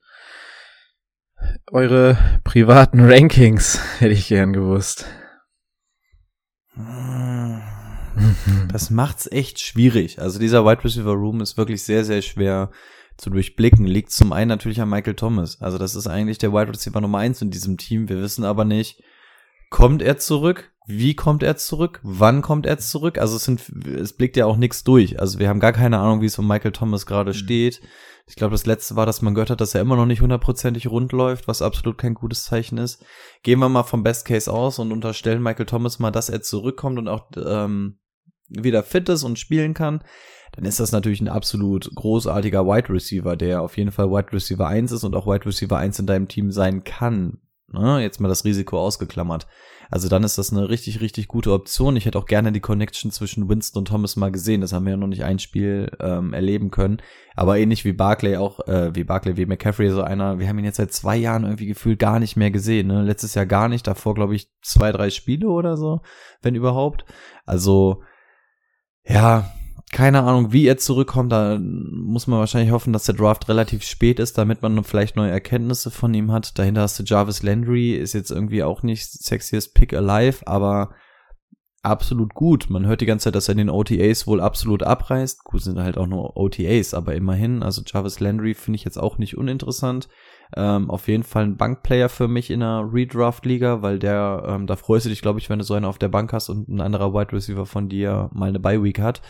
Eure 1.70 2.18
privaten 2.45 3.02
Rankings 3.12 3.78
hätte 3.99 4.14
ich 4.14 4.30
gern 4.30 4.54
gewusst. 4.54 5.06
Das 8.70 8.89
macht's 8.89 9.30
echt 9.30 9.60
schwierig. 9.60 10.22
Also 10.22 10.39
dieser 10.39 10.64
Wide 10.64 10.82
Receiver 10.82 11.12
Room 11.12 11.41
ist 11.41 11.58
wirklich 11.58 11.84
sehr, 11.84 12.06
sehr 12.06 12.22
schwer 12.22 12.72
zu 13.18 13.30
durchblicken. 13.30 13.86
Liegt 13.86 14.12
zum 14.12 14.32
einen 14.32 14.47
natürlich 14.47 14.80
an 14.80 14.89
Michael 14.89 15.16
Thomas. 15.16 15.62
Also 15.62 15.78
das 15.78 15.95
ist 15.95 16.08
eigentlich 16.08 16.38
der 16.38 16.54
Wide 16.54 16.70
Receiver 16.70 17.02
Nummer 17.02 17.18
eins 17.18 17.41
in 17.41 17.52
diesem 17.52 17.78
Team. 17.78 18.08
Wir 18.08 18.22
wissen 18.22 18.45
aber 18.45 18.64
nicht, 18.64 19.04
kommt 19.70 20.02
er 20.02 20.18
zurück? 20.18 20.72
Wie 20.98 21.16
kommt 21.16 21.44
er 21.44 21.58
zurück? 21.58 22.00
Wann 22.04 22.42
kommt 22.42 22.66
er 22.66 22.78
zurück? 22.78 23.18
Also 23.18 23.38
es 23.38 23.46
sind, 23.46 23.62
es 23.86 24.14
blickt 24.14 24.38
ja 24.38 24.46
auch 24.46 24.58
nichts 24.58 24.84
durch. 24.84 25.20
Also 25.20 25.39
wir 25.39 25.48
haben 25.50 25.60
gar 25.60 25.74
keine 25.74 26.00
Ahnung, 26.00 26.22
wie 26.22 26.26
es 26.26 26.38
um 26.38 26.48
Michael 26.48 26.72
Thomas 26.72 27.06
gerade 27.06 27.32
mhm. 27.32 27.36
steht. 27.36 27.82
Ich 28.28 28.36
glaube, 28.36 28.52
das 28.52 28.66
letzte 28.66 28.96
war, 28.96 29.06
dass 29.06 29.22
man 29.22 29.34
gehört 29.34 29.50
hat, 29.50 29.62
dass 29.62 29.76
er 29.76 29.82
immer 29.82 29.96
noch 29.96 30.06
nicht 30.06 30.22
hundertprozentig 30.22 30.88
rund 30.88 31.12
läuft, 31.12 31.48
was 31.48 31.62
absolut 31.62 31.98
kein 31.98 32.14
gutes 32.14 32.46
Zeichen 32.46 32.78
ist. 32.78 33.04
Gehen 33.44 33.60
wir 33.60 33.70
mal 33.70 33.84
vom 33.84 34.04
Best 34.04 34.26
Case 34.26 34.52
aus 34.52 34.80
und 34.80 34.92
unterstellen 34.92 35.42
Michael 35.42 35.66
Thomas 35.66 36.00
mal, 36.00 36.12
dass 36.12 36.30
er 36.30 36.42
zurückkommt 36.42 37.00
und 37.00 37.08
auch 37.08 37.26
ähm, 37.36 38.00
wieder 38.48 38.84
fit 38.84 39.10
ist 39.10 39.24
und 39.24 39.39
spielen 39.39 39.74
kann. 39.74 40.04
Dann 40.54 40.66
ist 40.66 40.80
das 40.80 40.92
natürlich 40.92 41.22
ein 41.22 41.30
absolut 41.30 41.89
großartiger 41.96 42.66
Wide 42.66 42.89
Receiver, 42.89 43.36
der 43.38 43.62
auf 43.62 43.78
jeden 43.78 43.92
Fall 43.92 44.10
Wide 44.12 44.34
Receiver 44.34 44.68
1 44.68 44.92
ist 44.92 45.04
und 45.04 45.16
auch 45.16 45.26
Wide 45.26 45.46
Receiver 45.46 45.78
1 45.78 46.00
in 46.00 46.08
deinem 46.08 46.28
Team 46.28 46.52
sein 46.52 46.84
kann. 46.84 47.39
Ne? 47.68 48.02
Jetzt 48.02 48.20
mal 48.20 48.28
das 48.28 48.44
Risiko 48.44 48.80
ausgeklammert. 48.80 49.48
Also 49.92 50.08
dann 50.08 50.24
ist 50.24 50.38
das 50.38 50.54
eine 50.54 50.70
richtig, 50.70 51.02
richtig 51.02 51.28
gute 51.28 51.52
Option. 51.52 51.98
Ich 51.98 52.06
hätte 52.06 52.18
auch 52.18 52.26
gerne 52.26 52.54
die 52.54 52.62
Connection 52.62 53.12
zwischen 53.12 53.50
Winston 53.50 53.82
und 53.82 53.89
Thomas 53.89 54.16
mal 54.16 54.32
gesehen. 54.32 54.62
Das 54.62 54.72
haben 54.72 54.86
wir 54.86 54.92
ja 54.92 54.98
noch 54.98 55.08
nicht 55.08 55.26
ein 55.26 55.38
Spiel 55.38 55.92
ähm, 56.00 56.34
erleben 56.34 56.72
können. 56.72 57.02
Aber 57.36 57.60
ähnlich 57.60 57.84
wie 57.84 57.92
Barclay 57.92 58.38
auch, 58.38 58.66
äh, 58.68 58.96
wie 58.96 59.04
Barclay, 59.04 59.36
wie 59.36 59.46
McCaffrey, 59.46 59.92
so 59.92 60.02
einer, 60.02 60.39
wir 60.39 60.48
haben 60.48 60.58
ihn 60.60 60.66
jetzt 60.66 60.78
seit 60.78 60.94
zwei 60.94 61.18
Jahren 61.18 61.44
irgendwie 61.44 61.66
gefühlt 61.66 62.00
gar 62.00 62.20
nicht 62.20 62.38
mehr 62.38 62.52
gesehen. 62.52 62.88
Ne? 62.88 63.04
Letztes 63.04 63.36
Jahr 63.36 63.46
gar 63.46 63.68
nicht, 63.68 63.86
davor 63.86 64.16
glaube 64.16 64.34
ich 64.34 64.50
zwei, 64.62 64.94
drei 64.94 65.10
Spiele 65.10 65.50
oder 65.50 65.76
so, 65.76 66.00
wenn 66.42 66.56
überhaupt. 66.56 67.04
Also, 67.46 68.02
ja, 69.04 69.52
keine 69.92 70.24
Ahnung, 70.24 70.54
wie 70.54 70.68
er 70.68 70.78
zurückkommt. 70.78 71.32
Da 71.32 71.60
muss 71.60 72.28
man 72.28 72.39
wahrscheinlich 72.39 72.72
hoffen, 72.72 72.94
dass 72.94 73.06
der 73.06 73.16
Draft 73.16 73.50
relativ 73.50 73.84
spät 73.84 74.20
ist, 74.20 74.38
damit 74.38 74.62
man 74.62 74.84
vielleicht 74.84 75.16
neue 75.16 75.32
Erkenntnisse 75.32 75.92
von 75.92 76.14
ihm 76.14 76.32
hat. 76.32 76.58
Dahinter 76.58 76.82
hast 76.82 77.00
du 77.00 77.04
Jarvis 77.04 77.44
Landry, 77.44 77.94
ist 77.94 78.14
jetzt 78.14 78.32
irgendwie 78.32 78.64
auch 78.64 78.84
nicht 78.84 79.12
sexiest 79.12 79.74
Pick 79.74 79.94
alive, 79.94 80.48
aber 80.48 80.92
absolut 81.84 82.34
gut. 82.34 82.70
Man 82.70 82.86
hört 82.86 83.02
die 83.02 83.06
ganze 83.06 83.26
Zeit, 83.26 83.36
dass 83.36 83.50
er 83.50 83.56
den 83.56 83.70
OTAs 83.70 84.28
wohl 84.28 84.39
absolut 84.39 84.84
abreißt. 84.84 85.44
Gut, 85.44 85.62
sind 85.62 85.80
halt 85.80 85.98
auch 85.98 86.08
nur 86.08 86.38
OTAs, 86.38 86.94
aber 86.94 87.16
immerhin. 87.16 87.64
Also 87.64 87.82
Jarvis 87.86 88.20
Landry 88.20 88.54
finde 88.54 88.78
ich 88.78 88.86
jetzt 88.86 88.98
auch 88.98 89.18
nicht 89.18 89.38
uninteressant. 89.38 90.08
Ähm, 90.56 90.89
auf 90.89 91.08
jeden 91.08 91.24
Fall 91.24 91.44
ein 91.44 91.58
Bankplayer 91.58 92.10
für 92.10 92.28
mich 92.28 92.52
in 92.52 92.62
einer 92.62 92.88
Redraft-Liga, 92.94 93.82
weil 93.82 94.00
der, 94.00 94.44
ähm, 94.48 94.68
da 94.68 94.76
freust 94.76 95.06
du 95.06 95.10
dich, 95.10 95.22
glaube 95.22 95.39
ich, 95.39 95.50
wenn 95.50 95.60
du 95.60 95.66
so 95.66 95.74
einen 95.74 95.86
auf 95.86 95.98
der 95.98 96.10
Bank 96.10 96.34
hast 96.34 96.50
und 96.50 96.70
ein 96.70 96.82
anderer 96.82 97.14
Wide 97.14 97.34
Receiver 97.34 97.66
von 97.66 97.89
dir 97.89 98.30
mal 98.34 98.50
eine 98.50 98.60
Bye-Week 98.60 99.00
hat. 99.00 99.22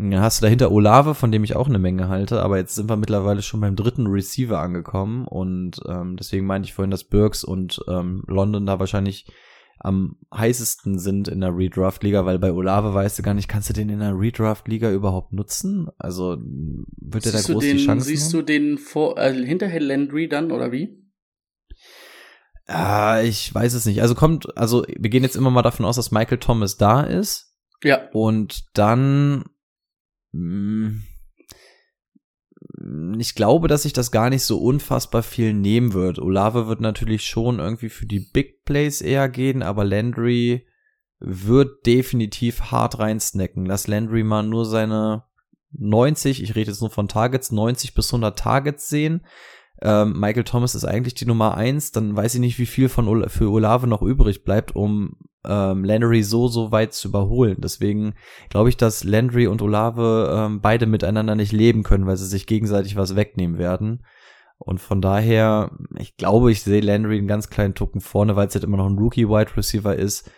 Dann 0.00 0.20
hast 0.20 0.40
du 0.40 0.46
dahinter 0.46 0.72
Olave, 0.72 1.14
von 1.14 1.30
dem 1.30 1.44
ich 1.44 1.56
auch 1.56 1.68
eine 1.68 1.78
Menge 1.78 2.08
halte, 2.08 2.42
aber 2.42 2.56
jetzt 2.56 2.74
sind 2.74 2.88
wir 2.88 2.96
mittlerweile 2.96 3.42
schon 3.42 3.60
beim 3.60 3.76
dritten 3.76 4.06
Receiver 4.06 4.58
angekommen 4.58 5.26
und 5.26 5.80
ähm, 5.86 6.16
deswegen 6.16 6.46
meinte 6.46 6.66
ich 6.66 6.74
vorhin, 6.74 6.90
dass 6.90 7.04
Burks 7.04 7.44
und 7.44 7.80
ähm, 7.86 8.22
London 8.26 8.64
da 8.64 8.78
wahrscheinlich 8.78 9.26
am 9.78 10.16
heißesten 10.34 10.98
sind 10.98 11.28
in 11.28 11.40
der 11.40 11.56
Redraft-Liga, 11.56 12.24
weil 12.24 12.38
bei 12.38 12.52
Olave 12.52 12.94
weißt 12.94 13.18
du 13.18 13.22
gar 13.22 13.34
nicht, 13.34 13.48
kannst 13.48 13.68
du 13.68 13.72
den 13.74 13.88
in 13.88 14.00
der 14.00 14.18
Redraft-Liga 14.18 14.90
überhaupt 14.90 15.32
nutzen? 15.32 15.88
Also 15.98 16.38
wird 16.40 17.26
er 17.26 17.32
da 17.32 17.40
groß 17.40 17.64
den, 17.64 17.76
die 17.76 17.84
Chance 17.84 18.06
Siehst 18.06 18.32
du 18.32 18.42
den 18.42 18.78
vor, 18.78 19.18
äh, 19.18 19.32
hinterher 19.32 19.80
Landry 19.80 20.28
dann, 20.28 20.50
oder 20.50 20.72
wie? 20.72 20.98
Ah, 22.66 23.20
ich 23.22 23.54
weiß 23.54 23.74
es 23.74 23.84
nicht. 23.84 24.00
Also 24.00 24.14
kommt, 24.14 24.56
also 24.56 24.84
wir 24.86 25.10
gehen 25.10 25.24
jetzt 25.24 25.36
immer 25.36 25.50
mal 25.50 25.62
davon 25.62 25.84
aus, 25.84 25.96
dass 25.96 26.10
Michael 26.10 26.38
Thomas 26.38 26.76
da 26.76 27.02
ist. 27.02 27.56
Ja. 27.82 28.08
Und 28.12 28.64
dann 28.74 29.44
ich 33.18 33.34
glaube, 33.34 33.68
dass 33.68 33.82
sich 33.82 33.92
das 33.92 34.10
gar 34.10 34.30
nicht 34.30 34.44
so 34.44 34.58
unfassbar 34.58 35.22
viel 35.22 35.52
nehmen 35.52 35.92
wird. 35.92 36.18
Olave 36.18 36.66
wird 36.66 36.80
natürlich 36.80 37.24
schon 37.24 37.58
irgendwie 37.58 37.88
für 37.88 38.06
die 38.06 38.20
Big 38.20 38.64
Plays 38.64 39.00
eher 39.00 39.28
gehen, 39.28 39.62
aber 39.62 39.84
Landry 39.84 40.66
wird 41.18 41.84
definitiv 41.86 42.70
hart 42.70 42.98
reinsnacken. 42.98 43.66
Lass 43.66 43.86
Landry 43.86 44.22
mal 44.22 44.42
nur 44.42 44.64
seine 44.64 45.24
90, 45.72 46.42
ich 46.42 46.56
rede 46.56 46.70
jetzt 46.70 46.80
nur 46.80 46.90
von 46.90 47.08
Targets, 47.08 47.52
90 47.52 47.94
bis 47.94 48.08
100 48.08 48.38
Targets 48.38 48.88
sehen. 48.88 49.26
Ähm, 49.82 50.18
Michael 50.18 50.44
Thomas 50.44 50.74
ist 50.74 50.84
eigentlich 50.84 51.14
die 51.14 51.26
Nummer 51.26 51.54
eins, 51.56 51.92
dann 51.92 52.14
weiß 52.14 52.34
ich 52.34 52.40
nicht, 52.40 52.58
wie 52.58 52.66
viel 52.66 52.88
von 52.88 53.08
Ola 53.08 53.28
für 53.28 53.50
Olave 53.50 53.86
noch 53.86 54.02
übrig 54.02 54.44
bleibt, 54.44 54.76
um 54.76 55.16
ähm, 55.44 55.84
Landry 55.84 56.22
so, 56.22 56.48
so 56.48 56.70
weit 56.70 56.92
zu 56.92 57.08
überholen. 57.08 57.56
Deswegen 57.60 58.14
glaube 58.50 58.68
ich, 58.68 58.76
dass 58.76 59.04
Landry 59.04 59.46
und 59.46 59.62
Olave 59.62 60.30
ähm, 60.34 60.60
beide 60.60 60.86
miteinander 60.86 61.34
nicht 61.34 61.52
leben 61.52 61.82
können, 61.82 62.06
weil 62.06 62.16
sie 62.16 62.26
sich 62.26 62.46
gegenseitig 62.46 62.96
was 62.96 63.16
wegnehmen 63.16 63.58
werden. 63.58 64.04
Und 64.58 64.78
von 64.78 65.00
daher, 65.00 65.70
ich 65.96 66.18
glaube, 66.18 66.52
ich 66.52 66.62
sehe 66.62 66.82
Landry 66.82 67.16
einen 67.16 67.28
ganz 67.28 67.48
kleinen 67.48 67.74
Tucken 67.74 68.02
vorne, 68.02 68.36
weil 68.36 68.48
es 68.48 68.54
halt 68.54 68.64
immer 68.64 68.76
noch 68.76 68.86
ein 68.86 68.98
Rookie-Wide 68.98 69.56
Receiver 69.56 69.96
ist. 69.96 70.30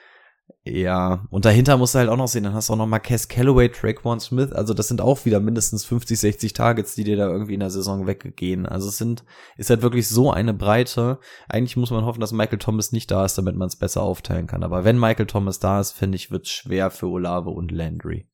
Ja, 0.64 1.26
und 1.30 1.44
dahinter 1.44 1.76
musst 1.76 1.94
du 1.94 1.98
halt 1.98 2.08
auch 2.08 2.16
noch 2.16 2.28
sehen, 2.28 2.44
dann 2.44 2.54
hast 2.54 2.68
du 2.68 2.74
auch 2.74 2.76
noch 2.76 2.86
Marquez 2.86 3.26
Callaway, 3.26 3.68
Traquan 3.68 4.20
Smith, 4.20 4.52
also 4.52 4.74
das 4.74 4.86
sind 4.86 5.00
auch 5.00 5.24
wieder 5.24 5.40
mindestens 5.40 5.84
50, 5.84 6.20
60 6.20 6.52
Targets, 6.52 6.94
die 6.94 7.02
dir 7.02 7.16
da 7.16 7.28
irgendwie 7.28 7.54
in 7.54 7.60
der 7.60 7.70
Saison 7.70 8.06
weggehen. 8.06 8.64
Also 8.64 8.88
es 8.88 8.96
sind, 8.96 9.24
ist 9.56 9.70
halt 9.70 9.82
wirklich 9.82 10.06
so 10.06 10.30
eine 10.30 10.54
Breite. 10.54 11.18
Eigentlich 11.48 11.76
muss 11.76 11.90
man 11.90 12.04
hoffen, 12.04 12.20
dass 12.20 12.30
Michael 12.30 12.60
Thomas 12.60 12.92
nicht 12.92 13.10
da 13.10 13.24
ist, 13.24 13.36
damit 13.36 13.56
man 13.56 13.66
es 13.66 13.76
besser 13.76 14.02
aufteilen 14.02 14.46
kann. 14.46 14.62
Aber 14.62 14.84
wenn 14.84 15.00
Michael 15.00 15.26
Thomas 15.26 15.58
da 15.58 15.80
ist, 15.80 15.92
finde 15.92 16.14
ich, 16.14 16.30
wird 16.30 16.46
es 16.46 16.52
schwer 16.52 16.92
für 16.92 17.08
Olave 17.08 17.50
und 17.50 17.72
Landry. 17.72 18.28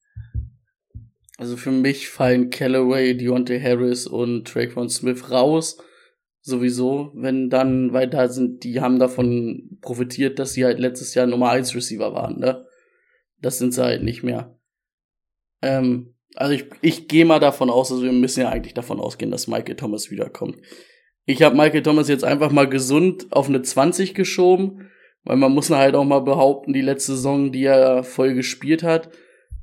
Also 1.39 1.57
für 1.57 1.71
mich 1.71 2.11
fallen 2.11 2.51
Callaway, 2.51 3.17
Deontay 3.17 3.59
Harris 3.59 4.07
und 4.07 4.47
Traquan 4.47 4.91
Smith 4.91 5.31
raus 5.31 5.79
sowieso, 6.49 7.13
wenn 7.15 7.51
dann, 7.51 7.93
weil 7.93 8.09
da 8.09 8.29
sind, 8.29 8.65
die 8.65 8.81
haben 8.81 8.99
davon 8.99 9.79
profitiert, 9.81 10.39
dass 10.39 10.53
sie 10.53 10.65
halt 10.65 10.79
letztes 10.79 11.15
Jahr 11.15 11.27
Nummer 11.27 11.51
1 11.51 11.75
Receiver 11.75 12.13
waren, 12.15 12.39
ne? 12.39 12.67
Das 13.41 13.59
sind 13.59 13.73
sie 13.73 13.83
halt 13.83 14.03
nicht 14.03 14.23
mehr. 14.23 14.59
Ähm, 15.63 16.15
also 16.35 16.53
ich, 16.53 16.67
ich 16.81 17.09
gehe 17.09 17.25
mal 17.25 17.41
davon 17.41 17.71
aus, 17.71 17.93
also 17.93 18.03
wir 18.03 18.13
müssen 18.13 18.41
ja 18.41 18.49
eigentlich 18.49 18.75
davon 18.75 19.01
ausgehen, 19.01 19.31
dass 19.31 19.49
Michael 19.49 19.77
Thomas 19.77 20.11
wiederkommt. 20.11 20.57
Ich 21.25 21.43
habe 21.43 21.57
Michael 21.57 21.83
Thomas 21.83 22.09
jetzt 22.09 22.25
einfach 22.25 22.51
mal 22.51 22.69
gesund 22.69 23.27
auf 23.31 23.49
eine 23.49 23.63
20 23.63 24.15
geschoben, 24.15 24.89
weil 25.25 25.37
man 25.37 25.53
muss 25.53 25.71
halt 25.71 25.95
auch 25.95 26.05
mal 26.05 26.21
behaupten, 26.21 26.73
die 26.73 26.81
letzte 26.81 27.13
Saison, 27.13 27.53
die 27.53 27.65
er 27.65 28.03
voll 28.03 28.35
gespielt 28.35 28.83
hat, 28.83 29.11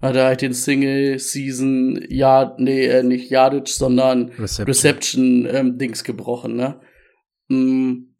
hat 0.06 0.16
er 0.16 0.26
halt 0.26 0.41
den 0.41 0.53
Single 0.53 1.20
Season 1.20 2.03
Yard, 2.10 2.60
nee, 2.60 2.86
äh, 2.86 3.03
nicht 3.03 3.30
Yardage, 3.30 3.72
sondern 3.72 4.30
Reception, 4.39 4.66
Reception 4.68 5.47
ähm, 5.51 5.78
Dings 5.78 6.03
gebrochen, 6.03 6.56
ne? 6.56 6.80
Mm, 7.49 8.16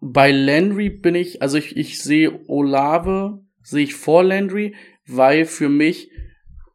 bei 0.00 0.30
Landry 0.30 0.90
bin 0.90 1.14
ich, 1.14 1.42
also 1.42 1.58
ich, 1.58 1.76
ich 1.76 2.02
sehe 2.02 2.40
Olave, 2.46 3.40
sehe 3.62 3.84
ich 3.84 3.94
vor 3.94 4.22
Landry, 4.22 4.74
weil 5.06 5.44
für 5.44 5.68
mich, 5.68 6.10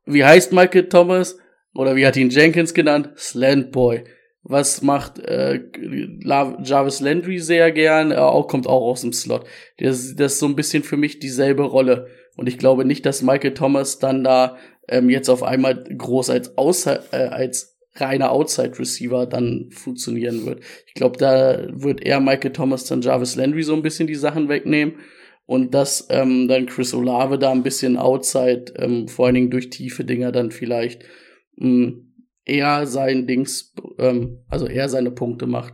wie 0.05 0.25
heißt 0.25 0.51
Michael 0.51 0.89
Thomas? 0.89 1.37
Oder 1.75 1.95
wie 1.95 2.05
hat 2.05 2.17
ihn 2.17 2.29
Jenkins 2.29 2.73
genannt? 2.73 3.11
Slant 3.17 3.71
Boy. 3.71 4.03
Was 4.43 4.81
macht 4.81 5.19
äh, 5.19 5.61
Jarvis 5.79 6.99
Landry 6.99 7.39
sehr 7.39 7.71
gern? 7.71 8.11
Er 8.11 8.27
auch, 8.27 8.47
kommt 8.47 8.67
auch 8.67 8.81
aus 8.81 9.01
dem 9.01 9.13
Slot. 9.13 9.45
Das, 9.77 10.15
das 10.15 10.33
ist 10.33 10.39
so 10.39 10.45
ein 10.47 10.55
bisschen 10.55 10.83
für 10.83 10.97
mich 10.97 11.19
dieselbe 11.19 11.63
Rolle. 11.63 12.07
Und 12.35 12.47
ich 12.47 12.57
glaube 12.57 12.85
nicht, 12.85 13.05
dass 13.05 13.21
Michael 13.21 13.53
Thomas 13.53 13.99
dann 13.99 14.23
da 14.23 14.57
ähm, 14.87 15.09
jetzt 15.09 15.29
auf 15.29 15.43
einmal 15.43 15.83
groß 15.83 16.29
als, 16.29 16.57
Außer, 16.57 17.03
äh, 17.13 17.27
als 17.27 17.77
reiner 17.95 18.31
Outside 18.31 18.77
Receiver 18.77 19.25
dann 19.25 19.69
funktionieren 19.71 20.45
wird. 20.45 20.61
Ich 20.87 20.93
glaube, 20.95 21.17
da 21.17 21.67
wird 21.69 22.01
eher 22.01 22.19
Michael 22.19 22.51
Thomas 22.51 22.85
dann 22.85 23.01
Jarvis 23.01 23.35
Landry 23.35 23.63
so 23.63 23.73
ein 23.73 23.83
bisschen 23.83 24.07
die 24.07 24.15
Sachen 24.15 24.49
wegnehmen 24.49 24.95
und 25.45 25.73
dass 25.73 26.07
ähm, 26.09 26.47
dann 26.47 26.65
Chris 26.65 26.93
Olave 26.93 27.37
da 27.37 27.51
ein 27.51 27.63
bisschen 27.63 27.97
Outside, 27.97 28.73
ähm, 28.77 29.07
vor 29.07 29.25
allen 29.25 29.35
Dingen 29.35 29.51
durch 29.51 29.69
tiefe 29.69 30.03
Dinger 30.03 30.31
dann 30.31 30.51
vielleicht 30.51 31.03
mh, 31.57 31.69
mm, 31.69 32.13
eher 32.45 32.87
sein 32.87 33.27
Dings, 33.27 33.73
ähm, 33.99 34.43
also 34.49 34.65
eher 34.65 34.89
seine 34.89 35.11
Punkte 35.11 35.45
macht. 35.45 35.73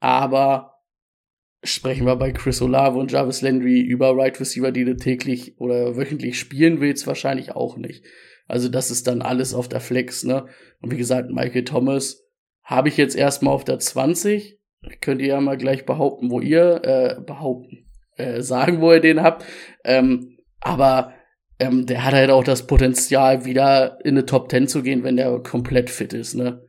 Aber 0.00 0.71
sprechen 1.62 2.06
wir 2.06 2.16
bei 2.16 2.32
Chris 2.32 2.60
Olave 2.60 2.98
und 2.98 3.12
Jarvis 3.12 3.42
Landry 3.42 3.80
über 3.80 4.16
Right 4.16 4.38
Receiver, 4.40 4.72
die 4.72 4.84
du 4.84 4.96
täglich 4.96 5.58
oder 5.58 5.96
wöchentlich 5.96 6.38
spielen 6.38 6.80
willst, 6.80 7.06
wahrscheinlich 7.06 7.52
auch 7.52 7.76
nicht. 7.76 8.04
Also 8.48 8.68
das 8.68 8.90
ist 8.90 9.06
dann 9.06 9.22
alles 9.22 9.54
auf 9.54 9.68
der 9.68 9.80
Flex, 9.80 10.24
ne? 10.24 10.46
Und 10.80 10.90
wie 10.90 10.96
gesagt, 10.96 11.30
Michael 11.30 11.64
Thomas 11.64 12.24
habe 12.64 12.88
ich 12.88 12.96
jetzt 12.96 13.16
erstmal 13.16 13.54
auf 13.54 13.64
der 13.64 13.78
20. 13.78 14.58
Könnt 15.00 15.20
ihr 15.20 15.28
ja 15.28 15.40
mal 15.40 15.56
gleich 15.56 15.86
behaupten, 15.86 16.30
wo 16.30 16.40
ihr 16.40 16.80
äh, 16.84 17.20
behaupten, 17.20 17.86
äh, 18.16 18.42
sagen, 18.42 18.80
wo 18.80 18.92
ihr 18.92 19.00
den 19.00 19.22
habt. 19.22 19.44
Ähm, 19.84 20.38
aber 20.60 21.14
ähm, 21.58 21.86
der 21.86 22.04
hat 22.04 22.14
halt 22.14 22.30
auch 22.30 22.44
das 22.44 22.66
Potenzial, 22.66 23.44
wieder 23.44 23.98
in 24.04 24.16
eine 24.16 24.26
Top 24.26 24.50
10 24.50 24.66
zu 24.66 24.82
gehen, 24.82 25.04
wenn 25.04 25.16
der 25.16 25.38
komplett 25.38 25.90
fit 25.90 26.12
ist, 26.12 26.34
ne? 26.34 26.66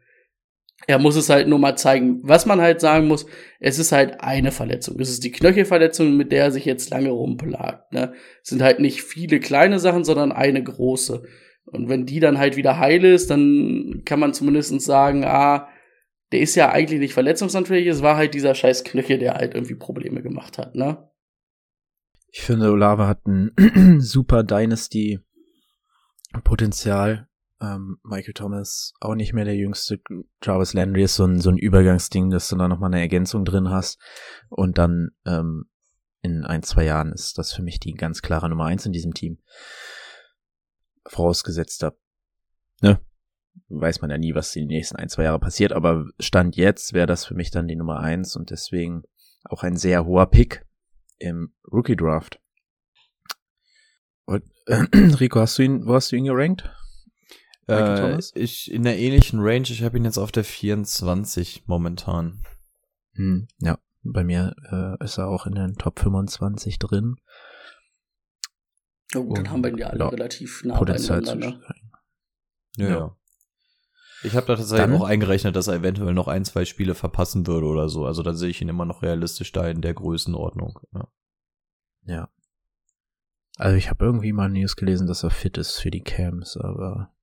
Er 0.87 0.99
muss 0.99 1.15
es 1.15 1.29
halt 1.29 1.47
nur 1.47 1.59
mal 1.59 1.77
zeigen. 1.77 2.19
Was 2.23 2.45
man 2.45 2.61
halt 2.61 2.81
sagen 2.81 3.07
muss, 3.07 3.25
es 3.59 3.79
ist 3.79 3.91
halt 3.91 4.21
eine 4.21 4.51
Verletzung. 4.51 4.99
Es 4.99 5.09
ist 5.09 5.23
die 5.23 5.31
Knöchelverletzung, 5.31 6.17
mit 6.17 6.31
der 6.31 6.45
er 6.45 6.51
sich 6.51 6.65
jetzt 6.65 6.89
lange 6.89 7.09
rumplagt. 7.09 7.93
Ne? 7.93 8.13
Es 8.41 8.49
sind 8.49 8.61
halt 8.61 8.79
nicht 8.79 9.03
viele 9.03 9.39
kleine 9.39 9.79
Sachen, 9.79 10.03
sondern 10.03 10.31
eine 10.31 10.63
große. 10.63 11.23
Und 11.65 11.89
wenn 11.89 12.05
die 12.05 12.19
dann 12.19 12.37
halt 12.37 12.57
wieder 12.57 12.77
heil 12.77 13.05
ist, 13.05 13.29
dann 13.29 14.01
kann 14.05 14.19
man 14.19 14.33
zumindest 14.33 14.81
sagen, 14.81 15.23
ah, 15.25 15.69
der 16.33 16.41
ist 16.41 16.55
ja 16.55 16.71
eigentlich 16.71 16.99
nicht 16.99 17.13
verletzungsanfällig, 17.13 17.87
es 17.87 18.01
war 18.01 18.17
halt 18.17 18.33
dieser 18.33 18.55
scheiß 18.55 18.83
Knöchel, 18.83 19.19
der 19.19 19.35
halt 19.35 19.53
irgendwie 19.53 19.75
Probleme 19.75 20.23
gemacht 20.23 20.57
hat, 20.57 20.73
ne? 20.75 21.07
Ich 22.31 22.41
finde, 22.41 22.71
Olave 22.71 23.05
hat 23.05 23.27
ein 23.27 23.51
super 24.01 24.43
Dynasty-Potenzial 24.43 27.27
ähm, 27.63 27.97
Michael 28.03 28.33
Thomas 28.33 28.93
auch 28.99 29.15
nicht 29.15 29.33
mehr 29.33 29.45
der 29.45 29.55
jüngste. 29.55 29.99
Jarvis 30.43 30.73
Landry 30.73 31.03
ist 31.03 31.15
so 31.15 31.25
ein, 31.25 31.39
so 31.39 31.49
ein 31.49 31.57
Übergangsding, 31.57 32.29
dass 32.29 32.49
du 32.49 32.57
da 32.57 32.67
nochmal 32.67 32.91
eine 32.91 33.01
Ergänzung 33.01 33.45
drin 33.45 33.69
hast. 33.69 33.99
Und 34.49 34.77
dann 34.77 35.11
ähm, 35.25 35.65
in 36.21 36.43
ein, 36.43 36.63
zwei 36.63 36.83
Jahren 36.83 37.13
ist 37.13 37.37
das 37.37 37.53
für 37.53 37.63
mich 37.63 37.79
die 37.79 37.93
ganz 37.93 38.21
klare 38.21 38.49
Nummer 38.49 38.65
eins 38.65 38.85
in 38.85 38.91
diesem 38.91 39.13
Team. 39.13 39.39
Vorausgesetzt 41.07 41.83
ab, 41.83 41.97
ne? 42.81 42.99
Weiß 43.67 44.01
man 44.01 44.09
ja 44.09 44.17
nie, 44.17 44.33
was 44.33 44.51
die 44.51 44.65
nächsten 44.65 44.95
ein, 44.95 45.09
zwei 45.09 45.23
Jahre 45.23 45.39
passiert, 45.39 45.73
aber 45.73 46.07
Stand 46.19 46.55
jetzt 46.55 46.93
wäre 46.93 47.05
das 47.05 47.25
für 47.25 47.35
mich 47.35 47.51
dann 47.51 47.67
die 47.67 47.75
Nummer 47.75 47.99
eins 47.99 48.35
und 48.35 48.49
deswegen 48.49 49.03
auch 49.43 49.63
ein 49.63 49.75
sehr 49.75 50.05
hoher 50.05 50.25
Pick 50.25 50.65
im 51.19 51.53
Rookie 51.71 51.95
Draft. 51.95 52.39
Und, 54.25 54.43
äh, 54.65 54.85
Rico, 55.19 55.39
hast 55.39 55.59
du 55.59 55.63
ihn, 55.63 55.85
wo 55.85 55.93
hast 55.93 56.11
du 56.11 56.15
ihn 56.15 56.25
gerankt? 56.25 56.71
Äh, 57.67 58.19
ich 58.35 58.71
in 58.71 58.83
der 58.83 58.97
ähnlichen 58.97 59.39
Range, 59.39 59.67
ich 59.69 59.83
habe 59.83 59.97
ihn 59.97 60.05
jetzt 60.05 60.17
auf 60.17 60.31
der 60.31 60.43
24 60.43 61.63
momentan. 61.67 62.43
Hm, 63.13 63.47
ja, 63.59 63.77
bei 64.03 64.23
mir 64.23 64.55
äh, 64.71 65.03
ist 65.03 65.17
er 65.17 65.27
auch 65.27 65.45
in 65.45 65.55
den 65.55 65.75
Top 65.75 65.99
25 65.99 66.79
drin. 66.79 67.15
Oh, 69.15 69.23
gut, 69.23 69.37
dann 69.37 69.49
haben 69.49 69.63
wir 69.63 69.71
ihn 69.71 69.77
ja 69.77 69.87
alle 69.87 69.99
ja, 69.99 70.09
relativ 70.09 70.63
nah 70.65 70.79
beieinander. 70.79 71.35
Ne? 71.35 71.61
Ja, 72.77 72.89
ja. 72.89 73.17
Ich 74.23 74.35
habe 74.35 74.47
da 74.47 74.55
tatsächlich 74.55 74.87
dann, 74.87 75.01
auch 75.01 75.05
eingerechnet, 75.05 75.55
dass 75.55 75.67
er 75.67 75.75
eventuell 75.75 76.13
noch 76.13 76.29
ein, 76.29 76.45
zwei 76.45 76.63
Spiele 76.63 76.95
verpassen 76.95 77.45
würde 77.45 77.67
oder 77.67 77.89
so. 77.89 78.05
Also 78.05 78.23
da 78.23 78.33
sehe 78.33 78.49
ich 78.49 78.61
ihn 78.61 78.69
immer 78.69 78.85
noch 78.85 79.01
realistisch 79.01 79.51
da 79.51 79.67
in 79.67 79.81
der 79.81 79.93
Größenordnung. 79.93 80.79
Ja. 80.93 81.07
ja. 82.05 82.29
Also 83.57 83.75
ich 83.75 83.89
habe 83.89 84.05
irgendwie 84.05 84.31
mal 84.31 84.49
News 84.49 84.77
gelesen, 84.77 85.07
dass 85.07 85.23
er 85.23 85.29
fit 85.29 85.57
ist 85.57 85.77
für 85.79 85.91
die 85.91 86.03
Camps, 86.03 86.57
aber 86.57 87.13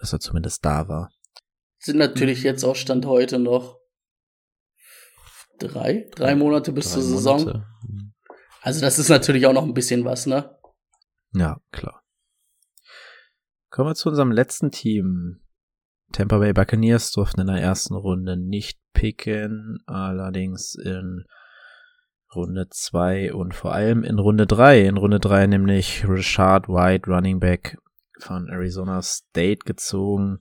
dass 0.00 0.12
er 0.12 0.20
zumindest 0.20 0.64
da 0.64 0.88
war. 0.88 1.10
Sind 1.78 1.98
natürlich 1.98 2.42
jetzt 2.42 2.64
auch 2.64 2.76
Stand 2.76 3.06
heute 3.06 3.38
noch 3.38 3.78
drei, 5.58 6.08
drei 6.14 6.34
Monate 6.34 6.72
bis 6.72 6.86
Drei 6.86 6.94
zur 6.94 7.02
Saison. 7.02 7.44
Monate. 7.44 7.66
Also 8.62 8.80
das 8.80 8.98
ist 8.98 9.08
natürlich 9.08 9.46
auch 9.46 9.52
noch 9.52 9.64
ein 9.64 9.74
bisschen 9.74 10.04
was, 10.04 10.26
ne? 10.26 10.58
Ja, 11.32 11.60
klar. 11.70 12.02
Kommen 13.70 13.90
wir 13.90 13.94
zu 13.94 14.08
unserem 14.08 14.32
letzten 14.32 14.70
Team. 14.70 15.40
Tampa 16.12 16.38
Bay 16.38 16.52
Buccaneers 16.52 17.12
durften 17.12 17.42
in 17.42 17.46
der 17.48 17.60
ersten 17.60 17.94
Runde 17.94 18.36
nicht 18.36 18.80
picken, 18.92 19.78
allerdings 19.86 20.74
in 20.74 21.24
Runde 22.34 22.68
zwei 22.70 23.32
und 23.32 23.54
vor 23.54 23.72
allem 23.72 24.04
in 24.04 24.18
Runde 24.18 24.46
drei. 24.46 24.82
In 24.82 24.96
Runde 24.96 25.20
drei 25.20 25.46
nämlich 25.46 26.04
Rashad 26.06 26.68
White, 26.68 27.10
Running 27.10 27.40
Back 27.40 27.78
von 28.18 28.48
Arizona 28.48 29.02
State 29.02 29.60
gezogen. 29.64 30.40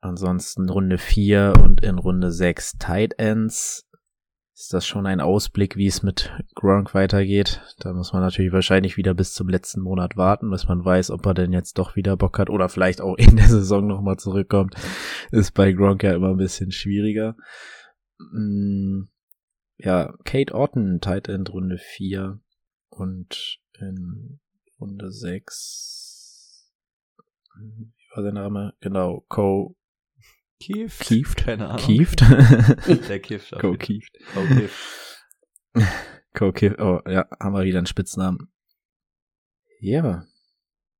Ansonsten 0.00 0.68
Runde 0.68 0.98
vier 0.98 1.52
und 1.62 1.82
in 1.82 1.98
Runde 1.98 2.32
sechs 2.32 2.72
Tight 2.78 3.14
Ends. 3.18 3.88
Ist 4.54 4.74
das 4.74 4.86
schon 4.86 5.06
ein 5.06 5.20
Ausblick, 5.20 5.76
wie 5.76 5.86
es 5.86 6.02
mit 6.02 6.30
Gronk 6.54 6.94
weitergeht? 6.94 7.62
Da 7.78 7.92
muss 7.92 8.12
man 8.12 8.22
natürlich 8.22 8.52
wahrscheinlich 8.52 8.96
wieder 8.96 9.14
bis 9.14 9.32
zum 9.32 9.48
letzten 9.48 9.80
Monat 9.80 10.16
warten, 10.16 10.50
bis 10.50 10.68
man 10.68 10.84
weiß, 10.84 11.10
ob 11.10 11.24
er 11.26 11.34
denn 11.34 11.52
jetzt 11.52 11.78
doch 11.78 11.96
wieder 11.96 12.16
Bock 12.16 12.38
hat 12.38 12.50
oder 12.50 12.68
vielleicht 12.68 13.00
auch 13.00 13.16
in 13.16 13.36
der 13.36 13.46
Saison 13.48 13.86
nochmal 13.86 14.18
zurückkommt. 14.18 14.74
Ist 15.30 15.54
bei 15.54 15.72
Gronk 15.72 16.02
ja 16.02 16.14
immer 16.14 16.30
ein 16.30 16.36
bisschen 16.36 16.70
schwieriger. 16.70 17.36
Mm, 18.18 19.04
Ja, 19.78 20.14
Kate 20.24 20.54
Orton, 20.54 21.00
Tight 21.00 21.28
End 21.28 21.52
Runde 21.52 21.78
4 21.78 22.38
und 22.90 23.58
in 23.80 24.38
Runde 24.78 25.10
6 25.10 26.01
wie 27.58 27.92
war 28.14 28.22
der 28.22 28.32
Name? 28.32 28.74
Genau, 28.80 29.24
Co. 29.28 29.76
Kieft? 30.60 31.00
Kieft? 31.00 31.36
Keine 31.38 31.68
Ahnung. 31.68 31.84
Kieft? 31.84 32.20
Der 33.08 33.20
Kieft. 33.20 33.52
Co. 33.58 33.74
Kieft. 33.74 34.16
Co. 34.32 34.42
Kieft. 34.46 35.22
Co. 36.34 36.52
Kieft. 36.52 36.78
Oh, 36.78 37.00
ja, 37.08 37.26
haben 37.40 37.54
wir 37.54 37.64
wieder 37.64 37.78
einen 37.78 37.86
Spitznamen. 37.86 38.52
Ja. 39.80 40.24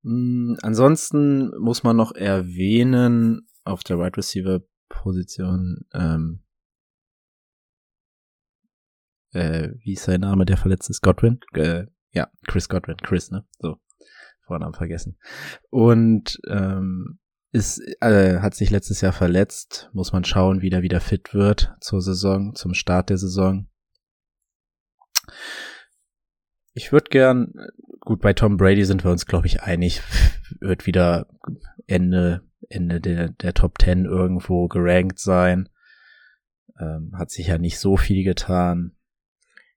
Mm, 0.03 0.57
ansonsten 0.63 1.57
muss 1.59 1.85
man 1.85 1.97
noch 1.97 2.13
erwähnen, 2.13 3.47
auf 3.65 3.85
der 3.85 3.99
Wide 3.99 4.17
Receiver 4.17 4.61
Position, 4.89 5.87
ähm, 5.95 6.43
äh, 9.33 9.71
wie 9.79 9.93
ist 9.95 10.05
sein 10.05 10.21
Name, 10.21 10.45
der 10.45 10.57
verletzt 10.57 10.91
ist? 10.91 11.01
Godwin? 11.01 11.41
Äh, 11.55 11.87
ja, 12.11 12.31
Chris 12.47 12.69
Godwin. 12.69 12.97
Chris, 12.99 13.31
ne? 13.31 13.47
So. 13.61 13.79
Vornamen 14.47 14.75
vergessen. 14.75 15.19
Und 15.71 16.41
ähm, 16.49 17.19
ist, 17.53 17.81
äh, 18.01 18.41
hat 18.41 18.55
sich 18.55 18.71
letztes 18.71 19.01
Jahr 19.03 19.13
verletzt. 19.13 19.91
Muss 19.93 20.13
man 20.13 20.25
schauen, 20.25 20.63
wie 20.63 20.71
der 20.71 20.83
wieder 20.83 21.01
fit 21.01 21.35
wird 21.35 21.75
zur 21.81 22.01
Saison, 22.01 22.55
zum 22.55 22.75
Start 22.75 23.11
der 23.11 23.19
Saison. 23.19 23.69
Ich 26.75 26.93
würde 26.93 27.11
gern, 27.11 27.53
gut, 28.01 28.23
bei 28.23 28.33
Tom 28.33 28.57
Brady 28.57 28.85
sind 28.85 29.05
wir 29.05 29.11
uns, 29.11 29.27
glaube 29.27 29.47
ich, 29.47 29.63
einig, 29.63 30.01
wird 30.61 30.87
wieder 30.87 31.27
Ende, 31.87 32.43
Ende 32.71 33.01
der, 33.01 33.29
der 33.29 33.53
Top 33.53 33.79
10 33.81 34.07
irgendwo 34.07 34.69
gerankt 34.69 35.19
sein. 35.19 35.69
Ähm, 36.81 37.13
hat 37.17 37.31
sich 37.31 37.49
ja 37.49 37.59
nicht 37.59 37.79
so 37.79 37.99
viel 37.99 38.25
getan. 38.25 38.97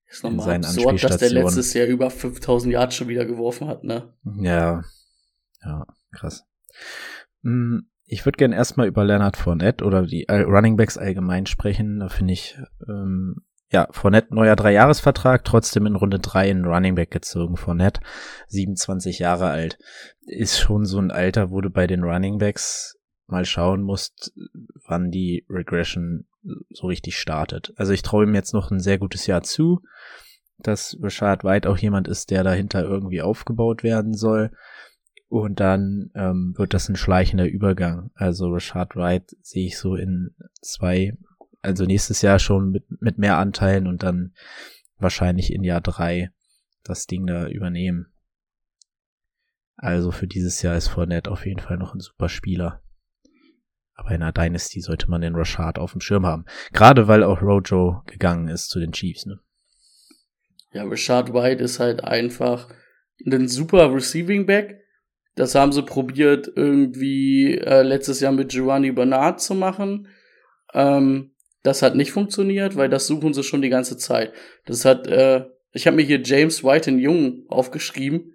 Ist 0.09 0.23
nochmal 0.23 0.45
absurd, 0.57 1.03
dass 1.03 1.17
der 1.17 1.29
letztes 1.31 1.73
Jahr 1.73 1.87
über 1.87 2.09
5000 2.09 2.73
Yards 2.73 2.95
schon 2.95 3.07
wieder 3.07 3.25
geworfen 3.25 3.67
hat, 3.67 3.83
ne? 3.83 4.13
Ja, 4.39 4.83
ja, 5.63 5.85
krass. 6.11 6.45
Mm, 7.41 7.79
Ich 8.05 8.25
würde 8.25 8.37
gern 8.37 8.51
erstmal 8.53 8.87
über 8.87 9.03
Leonard 9.03 9.35
Fournette 9.35 9.83
oder 9.83 10.03
die 10.05 10.27
äh, 10.27 10.41
Running 10.41 10.77
Backs 10.77 10.97
allgemein 10.97 11.47
sprechen. 11.47 11.99
Da 11.99 12.09
finde 12.09 12.33
ich, 12.33 12.57
ähm, 12.87 13.37
ja, 13.71 13.87
Fournette 13.91 14.33
neuer 14.35 14.55
Dreijahresvertrag, 14.55 15.43
trotzdem 15.43 15.87
in 15.87 15.95
Runde 15.95 16.19
drei 16.19 16.49
in 16.51 16.65
Running 16.65 16.93
Back 16.95 17.09
gezogen. 17.09 17.57
Fournette, 17.57 17.99
27 18.47 19.17
Jahre 19.19 19.49
alt, 19.49 19.79
ist 20.21 20.59
schon 20.59 20.85
so 20.85 20.99
ein 20.99 21.09
Alter, 21.11 21.49
wo 21.49 21.61
du 21.61 21.71
bei 21.71 21.87
den 21.87 22.03
Running 22.03 22.37
Backs 22.37 22.95
mal 23.27 23.43
schauen 23.43 23.81
musst, 23.81 24.33
wann 24.87 25.09
die 25.09 25.45
Regression 25.49 26.27
so 26.69 26.87
richtig 26.87 27.17
startet. 27.17 27.73
Also 27.75 27.93
ich 27.93 28.01
traue 28.01 28.25
ihm 28.25 28.35
jetzt 28.35 28.53
noch 28.53 28.71
ein 28.71 28.79
sehr 28.79 28.97
gutes 28.97 29.27
Jahr 29.27 29.43
zu, 29.43 29.81
dass 30.57 30.97
Rashad 31.01 31.43
White 31.43 31.69
auch 31.69 31.77
jemand 31.77 32.07
ist, 32.07 32.31
der 32.31 32.43
dahinter 32.43 32.83
irgendwie 32.83 33.21
aufgebaut 33.21 33.83
werden 33.83 34.13
soll. 34.13 34.51
Und 35.27 35.59
dann 35.59 36.11
ähm, 36.15 36.53
wird 36.55 36.73
das 36.73 36.87
ein 36.87 36.95
schleichender 36.95 37.47
Übergang. 37.47 38.11
Also 38.13 38.47
Rashad 38.47 38.95
White 38.95 39.35
sehe 39.41 39.67
ich 39.67 39.77
so 39.77 39.95
in 39.95 40.35
zwei, 40.61 41.17
also 41.61 41.85
nächstes 41.85 42.21
Jahr 42.21 42.39
schon 42.39 42.69
mit, 42.69 42.85
mit 43.01 43.17
mehr 43.17 43.37
Anteilen 43.37 43.87
und 43.87 44.03
dann 44.03 44.33
wahrscheinlich 44.97 45.51
in 45.51 45.63
Jahr 45.63 45.81
drei 45.81 46.31
das 46.83 47.07
Ding 47.07 47.25
da 47.25 47.47
übernehmen. 47.47 48.07
Also 49.75 50.11
für 50.11 50.27
dieses 50.27 50.61
Jahr 50.61 50.77
ist 50.77 50.87
Fournette 50.87 51.31
auf 51.31 51.45
jeden 51.45 51.59
Fall 51.59 51.77
noch 51.77 51.93
ein 51.93 51.99
super 51.99 52.29
Spieler. 52.29 52.81
Aber 53.95 54.11
in 54.11 54.21
einer 54.21 54.33
Dynasty 54.33 54.81
sollte 54.81 55.09
man 55.09 55.21
den 55.21 55.35
Rashad 55.35 55.79
auf 55.79 55.93
dem 55.93 56.01
Schirm 56.01 56.25
haben. 56.25 56.45
Gerade 56.73 57.07
weil 57.07 57.23
auch 57.23 57.41
Rojo 57.41 58.01
gegangen 58.05 58.49
ist 58.49 58.69
zu 58.69 58.79
den 58.79 58.91
Chiefs, 58.91 59.25
ne? 59.25 59.39
Ja, 60.73 60.83
Rashad 60.83 61.33
White 61.33 61.63
ist 61.63 61.79
halt 61.79 62.03
einfach 62.03 62.67
ein 63.25 63.47
super 63.47 63.93
Receiving 63.93 64.45
Back. 64.45 64.81
Das 65.35 65.55
haben 65.55 65.71
sie 65.71 65.83
probiert, 65.83 66.51
irgendwie 66.55 67.57
äh, 67.57 67.81
letztes 67.81 68.19
Jahr 68.19 68.33
mit 68.33 68.49
Giovanni 68.49 68.91
Bernard 68.91 69.39
zu 69.41 69.55
machen. 69.55 70.09
Ähm, 70.73 71.31
das 71.63 71.81
hat 71.81 71.95
nicht 71.95 72.11
funktioniert, 72.11 72.75
weil 72.75 72.89
das 72.89 73.07
suchen 73.07 73.33
sie 73.33 73.43
schon 73.43 73.61
die 73.61 73.69
ganze 73.69 73.97
Zeit. 73.97 74.33
Das 74.65 74.85
hat, 74.85 75.07
äh, 75.07 75.45
ich 75.71 75.87
habe 75.87 75.95
mir 75.95 76.03
hier 76.03 76.21
James 76.21 76.63
White 76.63 76.89
in 76.89 76.99
Jung 76.99 77.45
aufgeschrieben. 77.47 78.33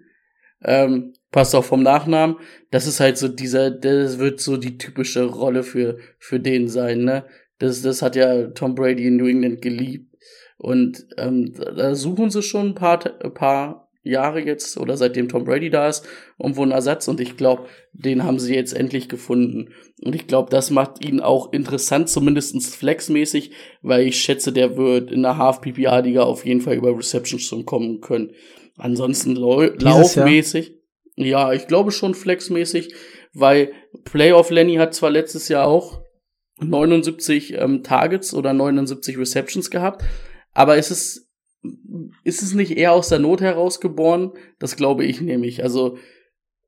Ähm, 0.63 1.13
passt 1.31 1.55
auch 1.55 1.63
vom 1.63 1.83
Nachnamen. 1.83 2.37
Das 2.69 2.87
ist 2.87 2.99
halt 2.99 3.17
so 3.17 3.27
dieser, 3.27 3.71
das 3.71 4.19
wird 4.19 4.39
so 4.39 4.57
die 4.57 4.77
typische 4.77 5.25
Rolle 5.25 5.63
für, 5.63 5.97
für 6.19 6.39
den 6.39 6.67
sein, 6.67 7.03
ne? 7.03 7.25
Das, 7.57 7.81
das 7.81 8.01
hat 8.01 8.15
ja 8.15 8.47
Tom 8.47 8.73
Brady 8.75 9.07
in 9.07 9.17
New 9.17 9.27
England 9.27 9.61
geliebt. 9.61 10.15
Und 10.57 11.07
ähm, 11.17 11.53
da 11.75 11.95
suchen 11.95 12.29
sie 12.29 12.41
schon 12.41 12.69
ein 12.69 12.75
paar, 12.75 12.99
ein 13.23 13.33
paar 13.33 13.91
Jahre 14.03 14.41
jetzt 14.41 14.77
oder 14.77 14.97
seitdem 14.97 15.29
Tom 15.29 15.43
Brady 15.43 15.69
da 15.69 15.87
ist, 15.87 16.07
irgendwo 16.39 16.63
einen 16.63 16.71
Ersatz. 16.71 17.07
Und 17.07 17.19
ich 17.19 17.37
glaube, 17.37 17.65
den 17.93 18.23
haben 18.23 18.39
sie 18.39 18.55
jetzt 18.55 18.73
endlich 18.73 19.09
gefunden. 19.09 19.69
Und 20.01 20.15
ich 20.15 20.27
glaube, 20.27 20.49
das 20.49 20.71
macht 20.71 21.05
ihn 21.05 21.19
auch 21.19 21.53
interessant, 21.53 22.09
zumindestens 22.09 22.73
flexmäßig, 22.75 23.51
weil 23.81 24.07
ich 24.07 24.19
schätze, 24.19 24.51
der 24.51 24.75
wird 24.75 25.11
in 25.11 25.21
der 25.21 25.37
Half-PPA-Liga 25.37 26.23
auf 26.23 26.45
jeden 26.45 26.61
Fall 26.61 26.75
über 26.75 26.97
Receptions 26.97 27.43
schon 27.43 27.65
kommen 27.65 28.01
können. 28.01 28.31
Ansonsten 28.77 29.35
lau 29.35 29.67
Dieses 29.67 30.15
Jahr? 30.15 30.25
Ja, 31.15 31.51
ich 31.53 31.67
glaube 31.67 31.91
schon 31.91 32.15
flexmäßig, 32.15 32.93
weil 33.33 33.73
Playoff 34.03 34.49
Lenny 34.49 34.75
hat 34.75 34.93
zwar 34.93 35.09
letztes 35.09 35.49
Jahr 35.49 35.67
auch 35.67 36.01
79 36.59 37.55
ähm, 37.57 37.83
Targets 37.83 38.33
oder 38.33 38.53
79 38.53 39.17
Receptions 39.17 39.71
gehabt, 39.71 40.03
aber 40.53 40.77
ist 40.77 40.91
es 40.91 41.27
ist 42.23 42.41
es 42.41 42.53
nicht 42.53 42.75
eher 42.77 42.93
aus 42.93 43.09
der 43.09 43.19
Not 43.19 43.41
herausgeboren? 43.41 44.31
Das 44.57 44.75
glaube 44.75 45.05
ich 45.05 45.21
nämlich. 45.21 45.63
Also 45.63 45.97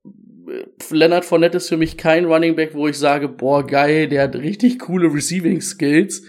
äh, 0.05 0.63
Leonard 0.91 1.25
Fournette 1.25 1.57
ist 1.57 1.69
für 1.69 1.77
mich 1.77 1.97
kein 1.97 2.25
Running 2.25 2.55
Back, 2.55 2.75
wo 2.75 2.87
ich 2.87 2.97
sage, 2.97 3.27
boah, 3.27 3.65
geil, 3.65 4.07
der 4.07 4.23
hat 4.23 4.35
richtig 4.35 4.79
coole 4.79 5.11
Receiving 5.11 5.61
Skills. 5.61 6.23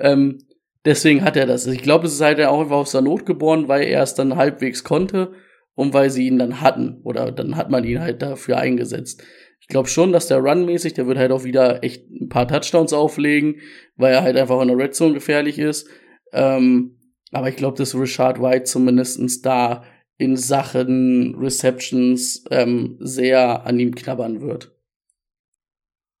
Ähm, 0.00 0.38
deswegen 0.86 1.22
hat 1.22 1.36
er 1.36 1.46
das. 1.46 1.66
Ich 1.66 1.82
glaube, 1.82 2.06
es 2.06 2.14
ist 2.14 2.20
halt 2.22 2.40
auch 2.40 2.60
einfach 2.60 2.76
aus 2.76 2.92
der 2.92 3.02
Not 3.02 3.26
geboren, 3.26 3.68
weil 3.68 3.82
er 3.82 4.02
es 4.02 4.14
dann 4.14 4.36
halbwegs 4.36 4.82
konnte 4.82 5.32
und 5.76 5.94
weil 5.94 6.10
sie 6.10 6.26
ihn 6.26 6.38
dann 6.38 6.60
hatten. 6.60 7.00
Oder 7.04 7.30
dann 7.30 7.54
hat 7.54 7.70
man 7.70 7.84
ihn 7.84 8.00
halt 8.00 8.22
dafür 8.22 8.56
eingesetzt. 8.56 9.22
Ich 9.60 9.68
glaube 9.68 9.88
schon, 9.88 10.12
dass 10.12 10.26
der 10.26 10.38
Run-mäßig, 10.38 10.94
der 10.94 11.06
wird 11.06 11.18
halt 11.18 11.30
auch 11.30 11.44
wieder 11.44 11.84
echt 11.84 12.10
ein 12.10 12.28
paar 12.28 12.48
Touchdowns 12.48 12.92
auflegen, 12.92 13.60
weil 13.96 14.12
er 14.12 14.22
halt 14.22 14.36
einfach 14.36 14.60
in 14.60 14.68
der 14.68 14.76
Red 14.76 14.94
Zone 14.94 15.14
gefährlich 15.14 15.58
ist. 15.58 15.88
Ähm, 16.32 16.98
aber 17.30 17.48
ich 17.48 17.56
glaube, 17.56 17.76
dass 17.76 17.94
Richard 17.94 18.40
White 18.40 18.64
zumindestens 18.64 19.42
da 19.42 19.84
in 20.18 20.36
Sachen 20.36 21.34
Receptions 21.38 22.44
ähm, 22.50 22.96
sehr 23.00 23.66
an 23.66 23.78
ihm 23.78 23.94
knabbern 23.94 24.40
wird. 24.40 24.72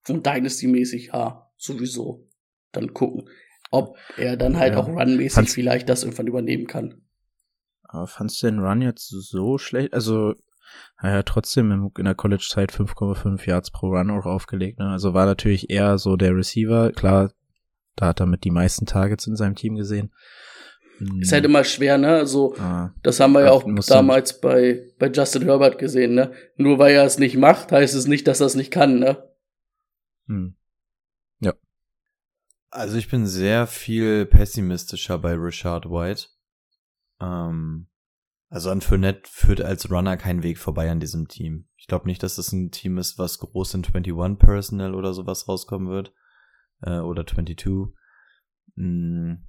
Und 0.08 0.26
Dynasty-mäßig, 0.26 1.10
ja, 1.12 1.50
sowieso. 1.56 2.28
Dann 2.72 2.92
gucken, 2.92 3.28
ob 3.70 3.96
er 4.18 4.36
dann 4.36 4.58
halt 4.58 4.74
Ja. 4.74 4.80
auch 4.80 4.88
Run-mäßig 4.88 5.48
vielleicht 5.48 5.88
das 5.88 6.02
irgendwann 6.04 6.26
übernehmen 6.26 6.66
kann. 6.66 7.05
Aber 7.88 8.06
fandst 8.06 8.42
du 8.42 8.46
den 8.46 8.58
Run 8.60 8.82
jetzt 8.82 9.08
so 9.08 9.58
schlecht? 9.58 9.94
Also, 9.94 10.34
naja, 11.02 11.22
trotzdem 11.22 11.70
im- 11.70 11.90
in 11.98 12.04
der 12.04 12.14
College-Zeit 12.14 12.72
5,5 12.72 13.46
Yards 13.46 13.70
pro 13.70 13.88
Run 13.88 14.10
auch 14.10 14.26
aufgelegt. 14.26 14.78
Ne? 14.78 14.88
Also 14.90 15.14
war 15.14 15.26
natürlich 15.26 15.70
eher 15.70 15.98
so 15.98 16.16
der 16.16 16.34
Receiver. 16.34 16.90
Klar, 16.92 17.32
da 17.94 18.06
hat 18.08 18.20
er 18.20 18.26
mit 18.26 18.44
die 18.44 18.50
meisten 18.50 18.86
Targets 18.86 19.26
in 19.26 19.36
seinem 19.36 19.54
Team 19.54 19.76
gesehen. 19.76 20.12
Hm, 20.98 21.20
Ist 21.20 21.32
halt 21.32 21.44
immer 21.44 21.62
schwer, 21.64 21.98
ne? 21.98 22.08
Also, 22.16 22.54
ah, 22.58 22.90
das 23.02 23.20
haben 23.20 23.32
wir 23.32 23.40
ja 23.40 23.46
Ja, 23.46 23.52
auch 23.52 23.64
damals 23.86 24.40
bei, 24.40 24.82
bei 24.98 25.08
Justin 25.08 25.42
Herbert 25.42 25.78
gesehen, 25.78 26.14
ne? 26.14 26.32
Nur 26.56 26.78
weil 26.78 26.94
er 26.94 27.04
es 27.04 27.18
nicht 27.18 27.36
macht, 27.36 27.70
heißt 27.72 27.94
es 27.94 28.06
nicht, 28.06 28.26
dass 28.26 28.40
er 28.40 28.46
es 28.46 28.54
nicht 28.54 28.70
kann, 28.70 28.98
ne? 28.98 29.22
hm. 30.26 30.56
Also 32.70 32.98
ich 32.98 33.08
bin 33.08 33.26
sehr 33.26 33.66
viel 33.66 34.26
pessimistischer 34.26 35.16
bei 35.18 35.32
Richard 35.34 35.86
White. 35.86 36.26
Ähm, 37.20 37.88
also 38.48 38.70
an 38.70 38.80
Fournette 38.80 39.28
führt 39.30 39.60
als 39.60 39.90
Runner 39.90 40.16
kein 40.16 40.42
Weg 40.42 40.58
vorbei 40.58 40.90
an 40.90 41.00
diesem 41.00 41.28
Team. 41.28 41.68
Ich 41.76 41.86
glaube 41.86 42.06
nicht, 42.06 42.22
dass 42.22 42.36
das 42.36 42.52
ein 42.52 42.70
Team 42.70 42.98
ist, 42.98 43.18
was 43.18 43.38
groß 43.38 43.74
in 43.74 43.84
21 43.84 44.38
Personal 44.38 44.94
oder 44.94 45.12
sowas 45.14 45.48
rauskommen 45.48 45.88
wird. 45.88 46.12
Äh, 46.82 46.98
oder 46.98 47.26
22. 47.26 47.94
Hm. 48.76 49.48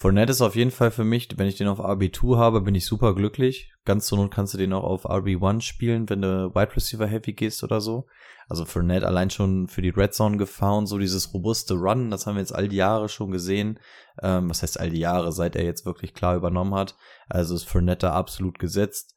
Fournette 0.00 0.30
ist 0.30 0.42
auf 0.42 0.54
jeden 0.54 0.70
Fall 0.70 0.92
für 0.92 1.02
mich, 1.02 1.28
wenn 1.36 1.48
ich 1.48 1.56
den 1.56 1.66
auf 1.66 1.80
RB2 1.80 2.36
habe, 2.36 2.60
bin 2.60 2.76
ich 2.76 2.86
super 2.86 3.16
glücklich. 3.16 3.72
Ganz 3.84 4.06
zur 4.06 4.18
Not 4.18 4.30
kannst 4.30 4.54
du 4.54 4.58
den 4.58 4.72
auch 4.72 4.84
auf 4.84 5.10
RB1 5.10 5.62
spielen, 5.62 6.08
wenn 6.08 6.22
du 6.22 6.54
Wide 6.54 6.76
Receiver 6.76 7.06
Heavy 7.06 7.32
gehst 7.32 7.64
oder 7.64 7.80
so. 7.80 8.06
Also 8.48 8.64
Fournette 8.64 9.08
allein 9.08 9.28
schon 9.28 9.66
für 9.66 9.82
die 9.82 9.88
Red 9.88 10.14
Zone 10.14 10.36
Gefahr 10.36 10.76
und 10.76 10.86
so 10.86 10.98
dieses 10.98 11.34
robuste 11.34 11.74
Run, 11.74 12.12
das 12.12 12.26
haben 12.26 12.36
wir 12.36 12.40
jetzt 12.40 12.54
all 12.54 12.68
die 12.68 12.76
Jahre 12.76 13.08
schon 13.08 13.32
gesehen. 13.32 13.80
Ähm, 14.22 14.48
was 14.48 14.62
heißt 14.62 14.78
all 14.78 14.90
die 14.90 15.00
Jahre, 15.00 15.32
seit 15.32 15.56
er 15.56 15.64
jetzt 15.64 15.84
wirklich 15.84 16.14
klar 16.14 16.36
übernommen 16.36 16.76
hat. 16.76 16.94
Also 17.28 17.56
ist 17.56 17.68
Fournette 17.68 18.06
da 18.06 18.12
absolut 18.12 18.60
gesetzt. 18.60 19.16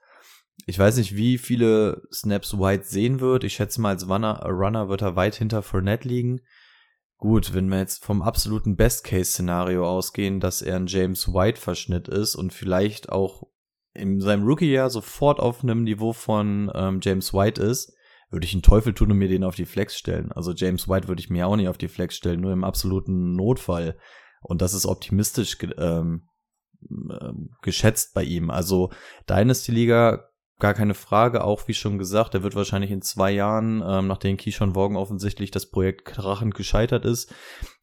Ich 0.66 0.80
weiß 0.80 0.98
nicht, 0.98 1.16
wie 1.16 1.38
viele 1.38 2.02
Snaps 2.12 2.58
White 2.58 2.86
sehen 2.86 3.20
wird. 3.20 3.44
Ich 3.44 3.54
schätze 3.54 3.82
mal, 3.82 3.90
als 3.90 4.10
Runner, 4.10 4.42
Runner 4.46 4.90
wird 4.90 5.04
er 5.04 5.16
weit 5.16 5.36
hinter 5.36 5.62
Fournette 5.62 6.08
liegen. 6.08 6.42
Gut, 7.22 7.54
wenn 7.54 7.70
wir 7.70 7.78
jetzt 7.78 8.04
vom 8.04 8.24
absoluten 8.24 8.76
Best-Case-Szenario 8.76 9.88
ausgehen, 9.88 10.40
dass 10.40 10.64
er 10.64 10.76
ein 10.76 10.88
James 10.88 11.32
White-Verschnitt 11.32 12.08
ist 12.08 12.34
und 12.34 12.52
vielleicht 12.52 13.12
auch 13.12 13.44
in 13.94 14.20
seinem 14.20 14.44
Rookie-Jahr 14.44 14.90
sofort 14.90 15.40
auf 15.40 15.62
einem 15.62 15.84
Niveau 15.84 16.14
von 16.14 16.72
ähm, 16.74 17.00
James 17.00 17.32
White 17.32 17.62
ist, 17.62 17.94
würde 18.32 18.48
ich 18.48 18.54
einen 18.54 18.64
Teufel 18.64 18.96
tun 18.96 19.12
und 19.12 19.20
mir 19.20 19.28
den 19.28 19.44
auf 19.44 19.54
die 19.54 19.68
Flex 19.68 20.00
stellen. 20.00 20.32
Also 20.32 20.54
James 20.54 20.90
White 20.90 21.08
würde 21.08 21.22
ich 21.22 21.30
mir 21.30 21.46
auch 21.46 21.58
nicht 21.58 21.68
auf 21.68 21.78
die 21.78 21.90
Flex 21.90 22.16
stellen, 22.16 22.42
nur 22.42 22.54
im 22.54 22.64
absoluten 22.64 23.36
Notfall. 23.36 24.00
Und 24.42 24.64
das 24.64 24.74
ist 24.74 24.88
optimistisch 24.88 25.60
ähm, 25.78 26.28
äh, 26.90 27.34
geschätzt 27.62 28.16
bei 28.16 28.24
ihm. 28.24 28.50
Also 28.50 28.90
Dynasty-Liga 29.30 30.31
gar 30.62 30.74
keine 30.74 30.94
Frage, 30.94 31.44
auch 31.44 31.68
wie 31.68 31.74
schon 31.74 31.98
gesagt, 31.98 32.34
er 32.34 32.44
wird 32.44 32.56
wahrscheinlich 32.56 32.92
in 32.92 33.02
zwei 33.02 33.32
Jahren, 33.32 33.84
ähm, 33.86 34.08
nachdem 34.08 34.38
Keyshawn 34.38 34.72
Morgan 34.72 34.96
offensichtlich 34.96 35.52
das 35.52 35.66
Projekt 35.66 36.06
krachend 36.06 36.56
gescheitert 36.56 37.04
ist, 37.04 37.34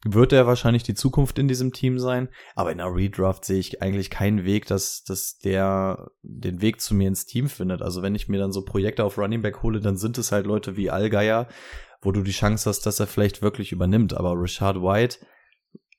wird 0.03 0.33
er 0.33 0.47
wahrscheinlich 0.47 0.81
die 0.81 0.95
Zukunft 0.95 1.37
in 1.37 1.47
diesem 1.47 1.73
Team 1.73 1.99
sein. 1.99 2.29
Aber 2.55 2.71
in 2.71 2.79
einer 2.79 2.95
Redraft 2.95 3.45
sehe 3.45 3.59
ich 3.59 3.81
eigentlich 3.83 4.09
keinen 4.09 4.45
Weg, 4.45 4.65
dass, 4.65 5.03
dass 5.03 5.37
der 5.37 6.09
den 6.23 6.61
Weg 6.61 6.81
zu 6.81 6.95
mir 6.95 7.07
ins 7.07 7.27
Team 7.27 7.49
findet. 7.49 7.83
Also 7.83 8.01
wenn 8.01 8.15
ich 8.15 8.27
mir 8.27 8.39
dann 8.39 8.51
so 8.51 8.63
Projekte 8.63 9.03
auf 9.03 9.17
Running 9.17 9.43
Back 9.43 9.61
hole, 9.61 9.79
dann 9.79 9.97
sind 9.97 10.17
es 10.17 10.31
halt 10.31 10.47
Leute 10.47 10.75
wie 10.75 10.89
Allgeier, 10.89 11.47
wo 12.01 12.11
du 12.11 12.23
die 12.23 12.31
Chance 12.31 12.69
hast, 12.69 12.85
dass 12.85 12.99
er 12.99 13.07
vielleicht 13.07 13.41
wirklich 13.41 13.71
übernimmt. 13.71 14.15
Aber 14.15 14.33
Richard 14.33 14.81
White, 14.81 15.19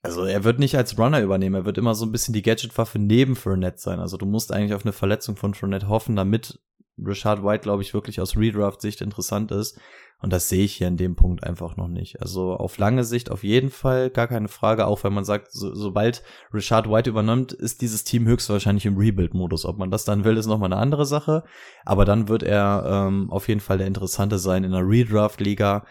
also 0.02 0.24
er 0.24 0.44
wird 0.44 0.58
nicht 0.58 0.76
als 0.76 0.98
Runner 0.98 1.20
übernehmen, 1.20 1.56
er 1.56 1.64
wird 1.66 1.76
immer 1.76 1.94
so 1.94 2.06
ein 2.06 2.12
bisschen 2.12 2.32
die 2.32 2.42
Gadget-Waffe 2.42 2.98
neben 2.98 3.36
Fournette 3.36 3.78
sein. 3.78 4.00
Also 4.00 4.16
du 4.16 4.24
musst 4.24 4.52
eigentlich 4.52 4.74
auf 4.74 4.84
eine 4.84 4.92
Verletzung 4.92 5.36
von 5.36 5.52
Fournette 5.52 5.88
hoffen, 5.88 6.16
damit 6.16 6.58
Richard 7.06 7.42
White, 7.44 7.62
glaube 7.62 7.82
ich, 7.82 7.94
wirklich 7.94 8.20
aus 8.20 8.36
Redraft-Sicht 8.36 9.00
interessant 9.00 9.50
ist. 9.52 9.78
Und 10.22 10.32
das 10.32 10.50
sehe 10.50 10.64
ich 10.64 10.74
hier 10.74 10.88
in 10.88 10.98
dem 10.98 11.16
Punkt 11.16 11.44
einfach 11.44 11.76
noch 11.76 11.88
nicht. 11.88 12.20
Also 12.20 12.52
auf 12.52 12.76
lange 12.76 13.04
Sicht 13.04 13.30
auf 13.30 13.42
jeden 13.42 13.70
Fall, 13.70 14.10
gar 14.10 14.26
keine 14.26 14.48
Frage, 14.48 14.86
auch 14.86 15.02
wenn 15.02 15.14
man 15.14 15.24
sagt, 15.24 15.50
so, 15.50 15.74
sobald 15.74 16.22
Richard 16.52 16.90
White 16.90 17.08
übernimmt, 17.08 17.52
ist 17.52 17.80
dieses 17.80 18.04
Team 18.04 18.26
höchstwahrscheinlich 18.26 18.84
im 18.84 18.98
Rebuild-Modus. 18.98 19.64
Ob 19.64 19.78
man 19.78 19.90
das 19.90 20.04
dann 20.04 20.24
will, 20.24 20.36
ist 20.36 20.46
nochmal 20.46 20.70
eine 20.72 20.80
andere 20.80 21.06
Sache. 21.06 21.44
Aber 21.86 22.04
dann 22.04 22.28
wird 22.28 22.42
er 22.42 23.06
ähm, 23.08 23.30
auf 23.30 23.48
jeden 23.48 23.60
Fall 23.60 23.78
der 23.78 23.86
Interessante 23.86 24.38
sein 24.38 24.64
in 24.64 24.74
einer 24.74 24.86
Redraft-Liga 24.86 25.86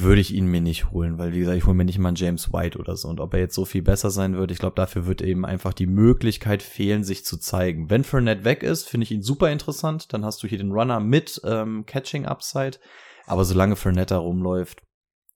würde 0.00 0.20
ich 0.20 0.34
ihn 0.34 0.46
mir 0.46 0.60
nicht 0.60 0.90
holen, 0.90 1.18
weil 1.18 1.32
wie 1.32 1.40
gesagt, 1.40 1.58
ich 1.58 1.66
hole 1.66 1.74
mir 1.74 1.84
nicht 1.84 1.98
mal 1.98 2.08
einen 2.08 2.16
James 2.16 2.52
White 2.52 2.78
oder 2.78 2.96
so. 2.96 3.08
Und 3.08 3.20
ob 3.20 3.34
er 3.34 3.40
jetzt 3.40 3.54
so 3.54 3.64
viel 3.64 3.82
besser 3.82 4.10
sein 4.10 4.36
wird, 4.36 4.50
ich 4.50 4.58
glaube, 4.58 4.76
dafür 4.76 5.06
wird 5.06 5.22
eben 5.22 5.44
einfach 5.44 5.74
die 5.74 5.86
Möglichkeit 5.86 6.62
fehlen, 6.62 7.04
sich 7.04 7.24
zu 7.24 7.36
zeigen. 7.36 7.90
Wenn 7.90 8.04
Fournette 8.04 8.44
weg 8.44 8.62
ist, 8.62 8.88
finde 8.88 9.04
ich 9.04 9.10
ihn 9.10 9.22
super 9.22 9.50
interessant. 9.50 10.12
Dann 10.12 10.24
hast 10.24 10.42
du 10.42 10.46
hier 10.46 10.58
den 10.58 10.72
Runner 10.72 11.00
mit 11.00 11.40
ähm, 11.44 11.84
Catching 11.86 12.26
Upside. 12.26 12.78
Aber 13.26 13.44
solange 13.44 13.76
Fournette 13.76 14.14
da 14.14 14.18
rumläuft, 14.18 14.82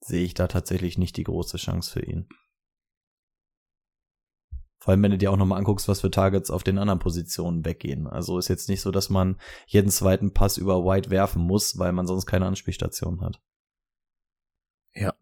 sehe 0.01 0.23
ich 0.23 0.33
da 0.33 0.47
tatsächlich 0.47 0.97
nicht 0.97 1.17
die 1.17 1.23
große 1.23 1.57
Chance 1.57 1.91
für 1.91 2.05
ihn. 2.05 2.27
Vor 4.79 4.91
allem, 4.91 5.03
wenn 5.03 5.11
du 5.11 5.17
dir 5.17 5.31
auch 5.31 5.37
nochmal 5.37 5.59
anguckst, 5.59 5.87
was 5.87 6.01
für 6.01 6.11
Targets 6.11 6.51
auf 6.51 6.63
den 6.63 6.77
anderen 6.77 6.99
Positionen 6.99 7.65
weggehen. 7.65 8.07
Also 8.07 8.37
ist 8.37 8.47
jetzt 8.47 8.69
nicht 8.69 8.81
so, 8.81 8.91
dass 8.91 9.09
man 9.09 9.37
jeden 9.65 9.89
zweiten 9.89 10.33
Pass 10.33 10.57
über 10.57 10.85
White 10.85 11.09
werfen 11.09 11.41
muss, 11.41 11.77
weil 11.77 11.91
man 11.91 12.07
sonst 12.07 12.25
keine 12.25 12.45
Anspielstation 12.45 13.21
hat. 13.21 13.41
Ja. 14.99 15.13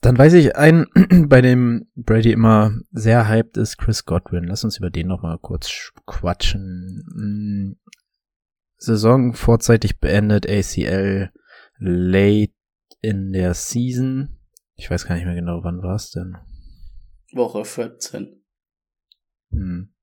Dann 0.00 0.16
weiß 0.16 0.34
ich, 0.34 0.56
ein, 0.56 0.86
bei 1.28 1.40
dem 1.40 1.90
Brady 1.96 2.32
immer 2.32 2.72
sehr 2.92 3.28
hyped 3.28 3.56
ist 3.56 3.78
Chris 3.78 4.04
Godwin. 4.04 4.44
Lass 4.44 4.64
uns 4.64 4.78
über 4.78 4.90
den 4.90 5.08
nochmal 5.08 5.38
kurz 5.38 5.92
quatschen. 6.06 7.04
Hm. 7.14 7.76
Saison 8.76 9.34
vorzeitig 9.34 9.98
beendet, 9.98 10.48
ACL 10.48 11.32
late 11.78 12.52
in 13.00 13.32
der 13.32 13.54
Season. 13.54 14.38
Ich 14.76 14.88
weiß 14.88 15.06
gar 15.06 15.16
nicht 15.16 15.24
mehr 15.24 15.34
genau, 15.34 15.64
wann 15.64 15.82
war 15.82 15.96
es 15.96 16.10
denn? 16.10 16.36
Woche 17.32 17.64
14. 17.64 18.40
Hm. 19.50 19.94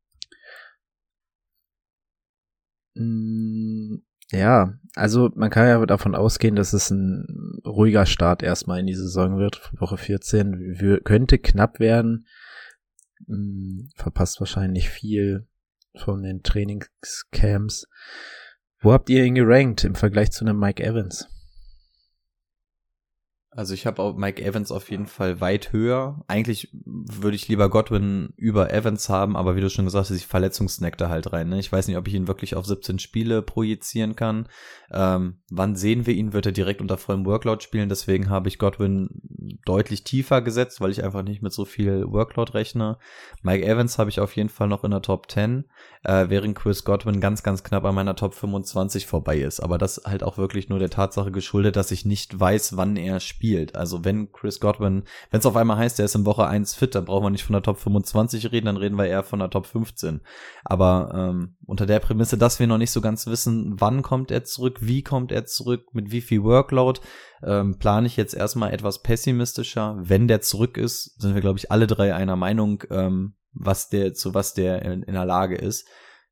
Ja, 4.31 4.79
also 4.95 5.29
man 5.35 5.49
kann 5.49 5.67
ja 5.67 5.85
davon 5.85 6.15
ausgehen, 6.15 6.55
dass 6.55 6.73
es 6.73 6.89
ein 6.89 7.59
ruhiger 7.65 8.05
Start 8.05 8.41
erstmal 8.41 8.79
in 8.79 8.87
die 8.87 8.95
Saison 8.95 9.37
wird. 9.37 9.71
Woche 9.79 9.97
14 9.97 11.01
könnte 11.03 11.37
knapp 11.37 11.79
werden. 11.79 12.25
Hm, 13.27 13.89
verpasst 13.95 14.39
wahrscheinlich 14.39 14.89
viel 14.89 15.47
von 15.95 16.23
den 16.23 16.43
Trainingscamps. 16.43 17.87
Wo 18.79 18.93
habt 18.93 19.09
ihr 19.09 19.23
ihn 19.23 19.35
gerankt 19.35 19.83
im 19.83 19.95
Vergleich 19.95 20.31
zu 20.31 20.45
einem 20.45 20.59
Mike 20.59 20.83
Evans? 20.83 21.27
Also 23.55 23.73
ich 23.73 23.85
habe 23.85 24.01
auch 24.01 24.17
Mike 24.17 24.43
Evans 24.43 24.69
auf 24.69 24.91
jeden 24.91 25.05
Fall 25.05 25.39
weit 25.39 25.71
höher. 25.71 26.21
Eigentlich 26.27 26.69
würde 26.73 27.37
ich 27.37 27.47
lieber 27.47 27.69
Godwin 27.69 28.33
über 28.35 28.73
Evans 28.73 29.07
haben, 29.07 29.37
aber 29.37 29.55
wie 29.55 29.61
du 29.61 29.69
schon 29.69 29.85
gesagt 29.85 30.09
hast, 30.09 30.17
ich 30.17 30.27
verletzungsnack 30.27 30.97
da 30.97 31.07
halt 31.07 31.31
rein. 31.31 31.47
Ne? 31.47 31.59
Ich 31.59 31.71
weiß 31.71 31.87
nicht, 31.87 31.95
ob 31.95 32.05
ich 32.09 32.15
ihn 32.15 32.27
wirklich 32.27 32.55
auf 32.55 32.65
17 32.65 32.99
Spiele 32.99 33.41
projizieren 33.41 34.17
kann. 34.17 34.49
Ähm, 34.91 35.39
wann 35.49 35.75
sehen 35.75 36.05
wir 36.05 36.13
ihn? 36.13 36.33
Wird 36.33 36.45
er 36.45 36.51
direkt 36.51 36.81
unter 36.81 36.97
vollem 36.97 37.25
Workload 37.25 37.63
spielen? 37.63 37.89
Deswegen 37.89 38.29
habe 38.29 38.47
ich 38.47 38.59
Godwin 38.59 39.09
deutlich 39.65 40.03
tiefer 40.03 40.41
gesetzt, 40.41 40.81
weil 40.81 40.91
ich 40.91 41.03
einfach 41.03 41.23
nicht 41.23 41.41
mit 41.41 41.53
so 41.53 41.65
viel 41.65 42.05
Workload 42.07 42.53
rechne. 42.53 42.97
Mike 43.41 43.65
Evans 43.65 43.97
habe 43.97 44.09
ich 44.09 44.19
auf 44.19 44.35
jeden 44.35 44.49
Fall 44.49 44.67
noch 44.67 44.83
in 44.83 44.91
der 44.91 45.01
Top 45.01 45.29
10, 45.29 45.65
äh, 46.03 46.25
während 46.29 46.55
Chris 46.55 46.83
Godwin 46.83 47.19
ganz, 47.19 47.43
ganz 47.43 47.63
knapp 47.63 47.85
an 47.85 47.95
meiner 47.95 48.15
Top 48.15 48.33
25 48.33 49.05
vorbei 49.05 49.39
ist. 49.39 49.59
Aber 49.59 49.77
das 49.77 50.01
halt 50.05 50.23
auch 50.23 50.37
wirklich 50.37 50.69
nur 50.69 50.79
der 50.79 50.89
Tatsache 50.89 51.31
geschuldet, 51.31 51.75
dass 51.75 51.91
ich 51.91 52.05
nicht 52.05 52.39
weiß, 52.39 52.77
wann 52.77 52.95
er 52.95 53.19
spielt. 53.19 53.75
Also 53.75 54.05
wenn 54.05 54.31
Chris 54.31 54.59
Godwin, 54.59 55.03
wenn 55.31 55.39
es 55.39 55.45
auf 55.45 55.55
einmal 55.55 55.77
heißt, 55.77 55.99
er 55.99 56.05
ist 56.05 56.15
in 56.15 56.25
Woche 56.25 56.47
1 56.47 56.75
fit, 56.75 56.95
dann 56.95 57.05
brauchen 57.05 57.25
wir 57.25 57.29
nicht 57.29 57.43
von 57.43 57.53
der 57.53 57.63
Top 57.63 57.77
25 57.77 58.51
reden, 58.51 58.67
dann 58.67 58.77
reden 58.77 58.97
wir 58.97 59.05
eher 59.05 59.23
von 59.23 59.39
der 59.39 59.49
Top 59.49 59.65
15. 59.65 60.21
Aber 60.63 61.11
ähm, 61.13 61.55
unter 61.65 61.85
der 61.85 61.99
Prämisse, 61.99 62.37
dass 62.37 62.59
wir 62.59 62.67
noch 62.67 62.77
nicht 62.77 62.91
so 62.91 63.01
ganz 63.01 63.27
wissen, 63.27 63.75
wann 63.79 64.01
kommt 64.01 64.31
er 64.31 64.43
zurück, 64.43 64.79
wie 64.87 65.03
kommt 65.03 65.31
er 65.31 65.45
zurück, 65.45 65.93
mit 65.93 66.11
wie 66.11 66.21
viel 66.21 66.43
Workload, 66.43 66.99
ähm, 67.43 67.77
plane 67.77 68.07
ich 68.07 68.17
jetzt 68.17 68.33
erstmal 68.33 68.73
etwas 68.73 69.01
pessimistischer. 69.01 69.97
Wenn 69.99 70.27
der 70.27 70.41
zurück 70.41 70.77
ist, 70.77 71.19
sind 71.21 71.35
wir, 71.35 71.41
glaube 71.41 71.59
ich, 71.59 71.71
alle 71.71 71.87
drei 71.87 72.15
einer 72.15 72.35
Meinung, 72.35 72.83
ähm, 72.89 73.35
was 73.53 73.89
der, 73.89 74.13
zu 74.13 74.33
was 74.33 74.53
der 74.53 74.81
in, 74.81 75.03
in 75.03 75.13
der 75.13 75.25
Lage 75.25 75.55
ist. 75.55 75.87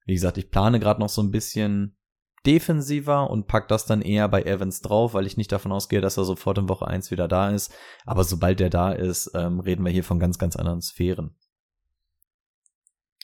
Wie 0.05 0.13
gesagt, 0.13 0.37
ich 0.37 0.51
plane 0.51 0.79
gerade 0.79 0.99
noch 0.99 1.09
so 1.09 1.21
ein 1.21 1.31
bisschen 1.31 1.97
defensiver 2.45 3.29
und 3.29 3.47
pack 3.47 3.67
das 3.69 3.85
dann 3.85 4.01
eher 4.01 4.27
bei 4.27 4.43
Evans 4.43 4.81
drauf, 4.81 5.13
weil 5.13 5.25
ich 5.25 5.37
nicht 5.37 5.51
davon 5.51 5.71
ausgehe, 5.71 6.01
dass 6.01 6.17
er 6.17 6.25
sofort 6.25 6.57
in 6.57 6.67
Woche 6.67 6.87
1 6.87 7.09
wieder 7.11 7.27
da 7.27 7.49
ist. 7.49 7.73
Aber 8.05 8.23
sobald 8.23 8.59
der 8.59 8.69
da 8.69 8.91
ist, 8.91 9.31
ähm, 9.33 9.59
reden 9.59 9.85
wir 9.85 9.91
hier 9.91 10.03
von 10.03 10.19
ganz, 10.19 10.37
ganz 10.37 10.55
anderen 10.55 10.81
Sphären. 10.81 11.35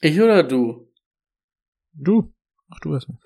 Ich 0.01 0.19
oder 0.21 0.43
du? 0.43 0.89
Du. 1.91 2.33
Ach, 2.69 2.79
du 2.79 2.93
erstmal. 2.93 3.19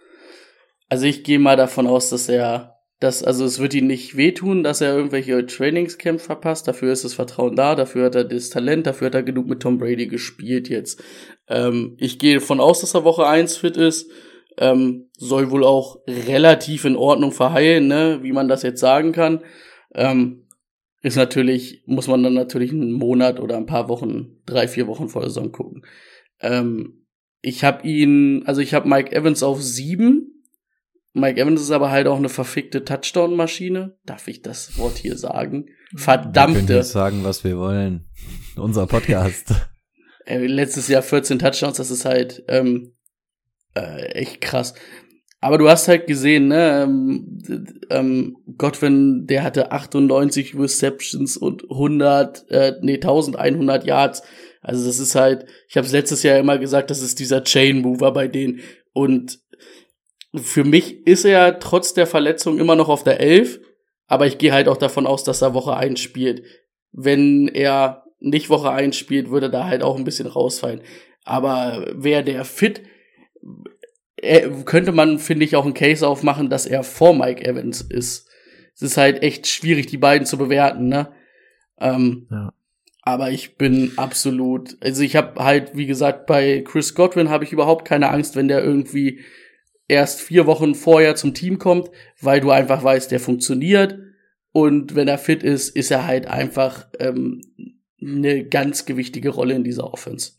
Also 0.94 1.08
ich 1.08 1.24
gehe 1.24 1.40
mal 1.40 1.56
davon 1.58 1.88
aus, 1.88 2.12
dass 2.12 2.30
er, 2.30 2.78
dass, 3.00 3.24
also 3.24 3.46
es 3.46 3.58
wird 3.58 3.74
ihm 3.74 3.88
nicht 3.88 4.16
wehtun, 4.16 4.62
dass 4.62 4.80
er 4.80 4.96
irgendwelche 4.96 5.44
Trainingscamps 5.44 6.24
verpasst. 6.24 6.68
Dafür 6.68 6.94
ist 6.94 7.04
das 7.04 7.16
Vertrauen 7.16 7.56
da, 7.56 7.74
dafür 7.74 8.06
hat 8.06 8.14
er 8.14 8.26
das 8.26 8.52
Talent, 8.52 8.86
dafür 8.86 9.08
hat 9.08 9.16
er 9.16 9.24
genug 9.24 9.48
mit 9.48 9.60
Tom 9.60 9.80
Brady 9.80 10.06
gespielt 10.06 10.70
jetzt. 10.70 11.02
Ähm, 11.48 11.96
ich 11.98 12.20
gehe 12.20 12.36
davon 12.36 12.60
aus, 12.60 12.82
dass 12.82 12.94
er 12.94 13.06
Woche 13.06 13.26
1 13.26 13.58
fit 13.58 13.76
ist 13.76 14.12
ähm, 14.60 15.10
soll 15.18 15.50
wohl 15.50 15.64
auch 15.64 15.98
relativ 16.08 16.86
in 16.86 16.96
Ordnung 16.96 17.32
verheilen, 17.32 17.88
ne, 17.88 18.20
wie 18.22 18.32
man 18.32 18.48
das 18.48 18.62
jetzt 18.62 18.80
sagen 18.80 19.14
kann. 19.14 19.40
Ähm, 19.96 20.46
ist 21.02 21.18
natürlich, 21.18 21.82
muss 21.88 22.08
man 22.08 22.22
dann 22.22 22.36
natürlich 22.36 22.72
einen 22.72 22.92
Monat 22.92 23.40
oder 23.40 23.58
ein 23.58 23.66
paar 23.66 23.90
Wochen, 23.90 24.44
drei, 24.46 24.68
vier 24.68 24.86
Wochen 24.86 25.10
vor 25.10 25.24
der 25.24 25.32
Saison 25.32 25.52
gucken. 25.52 25.88
Ähm, 26.40 27.08
ich 27.42 27.66
habe 27.66 27.86
ihn, 27.86 28.44
also 28.46 28.62
ich 28.62 28.74
habe 28.74 28.88
Mike 28.88 29.14
Evans 29.14 29.44
auf 29.44 29.62
sieben, 29.62 30.23
Mike 31.14 31.40
Evans 31.40 31.62
ist 31.62 31.72
aber 31.72 31.92
halt 31.92 32.08
auch 32.08 32.18
eine 32.18 32.30
verfickte 32.30 32.84
Touchdown-Maschine. 32.84 33.96
Darf 34.06 34.28
ich 34.28 34.42
das 34.42 34.78
Wort 34.80 34.98
hier 34.98 35.16
sagen? 35.16 35.68
Verdammte. 35.96 36.62
Wir 36.62 36.66
können 36.66 36.78
jetzt 36.80 36.92
sagen, 36.92 37.24
was 37.24 37.44
wir 37.44 37.58
wollen. 37.58 38.10
Unser 38.56 38.88
Podcast. 38.88 39.54
Letztes 40.26 40.88
Jahr 40.88 41.04
14 41.04 41.38
Touchdowns, 41.38 41.78
das 41.78 41.92
ist 41.92 42.06
halt 42.06 42.44
ähm, 42.48 42.94
äh, 43.76 44.06
echt 44.14 44.42
krass. 44.42 44.74
Aber 45.40 45.58
du 45.58 45.70
hast 45.70 45.90
halt 45.90 46.08
gesehen, 46.08 46.48
ne, 46.48 46.84
ähm, 46.84 47.42
ähm, 47.90 48.38
Godwin, 48.58 49.28
der 49.28 49.44
hatte 49.44 49.72
98 49.74 50.58
Receptions 50.58 51.36
und 51.36 51.70
100, 51.70 52.50
äh, 52.50 52.74
nee, 52.82 52.96
1100 52.96 53.84
Yards. 53.84 54.24
Also 54.62 54.88
das 54.88 55.00
ist 55.00 55.16
halt, 55.16 55.46
ich 55.68 55.76
habe 55.76 55.86
es 55.86 55.92
letztes 55.92 56.24
Jahr 56.24 56.40
immer 56.40 56.58
gesagt, 56.58 56.90
das 56.90 57.02
ist 57.02 57.20
dieser 57.20 57.44
Chain 57.44 57.82
Mover 57.82 58.14
bei 58.14 58.30
denen. 58.30 58.62
Und 58.94 59.43
für 60.36 60.64
mich 60.64 61.06
ist 61.06 61.26
er 61.26 61.60
trotz 61.60 61.94
der 61.94 62.08
Verletzung 62.08 62.58
immer 62.60 62.76
noch 62.76 62.90
auf 62.90 63.04
der 63.04 63.20
11, 63.20 63.60
aber 64.08 64.26
ich 64.28 64.38
gehe 64.38 64.52
halt 64.54 64.68
auch 64.68 64.78
davon 64.78 65.08
aus, 65.08 65.24
dass 65.24 65.42
er 65.42 65.54
Woche 65.54 65.76
1 65.76 66.00
spielt. 66.00 66.44
Wenn 66.92 67.48
er 67.48 68.06
nicht 68.20 68.50
Woche 68.50 68.72
1 68.72 68.96
spielt, 68.96 69.30
würde 69.30 69.50
da 69.50 69.66
halt 69.66 69.84
auch 69.84 69.98
ein 69.98 70.04
bisschen 70.04 70.28
rausfallen. 70.28 70.82
Aber 71.24 71.88
wäre 71.94 72.24
der 72.24 72.46
fit, 72.46 72.82
äh, 74.18 74.50
könnte 74.66 74.92
man, 74.92 75.20
finde 75.20 75.46
ich, 75.46 75.56
auch 75.56 75.66
einen 75.66 75.74
Case 75.74 76.08
aufmachen, 76.08 76.50
dass 76.50 76.66
er 76.66 76.84
vor 76.84 77.14
Mike 77.16 77.44
Evans 77.46 77.82
ist. 77.82 78.28
Es 78.76 78.82
ist 78.82 78.98
halt 78.98 79.22
echt 79.22 79.48
schwierig, 79.48 79.88
die 79.88 79.98
beiden 79.98 80.26
zu 80.26 80.38
bewerten, 80.38 80.88
ne? 80.88 81.12
Ähm, 81.80 82.28
Ja. 82.32 82.54
aber 83.02 83.32
ich 83.32 83.58
bin 83.58 83.92
absolut, 83.98 84.78
also 84.82 85.04
ich 85.04 85.16
habe 85.16 85.44
halt, 85.44 85.76
wie 85.76 85.86
gesagt, 85.86 86.26
bei 86.28 86.62
Chris 86.66 86.96
Godwin 86.96 87.30
habe 87.30 87.44
ich 87.44 87.52
überhaupt 87.52 87.86
keine 87.86 88.10
Angst, 88.10 88.36
wenn 88.36 88.48
der 88.48 88.64
irgendwie 88.64 89.22
erst 89.94 90.22
vier 90.22 90.46
Wochen 90.46 90.76
vorher 90.76 91.16
zum 91.16 91.34
Team 91.34 91.60
kommt, 91.60 91.90
weil 92.20 92.42
du 92.42 92.52
einfach 92.52 92.84
weißt, 92.84 93.12
der 93.12 93.20
funktioniert. 93.20 94.00
Und 94.52 94.96
wenn 94.96 95.08
er 95.08 95.18
fit 95.18 95.44
ist, 95.44 95.70
ist 95.70 95.92
er 95.92 96.06
halt 96.06 96.28
einfach 96.28 96.88
ähm, 97.00 97.42
eine 98.02 98.46
ganz 98.46 98.86
gewichtige 98.86 99.30
Rolle 99.30 99.56
in 99.56 99.64
dieser 99.64 99.92
Offense. 99.92 100.34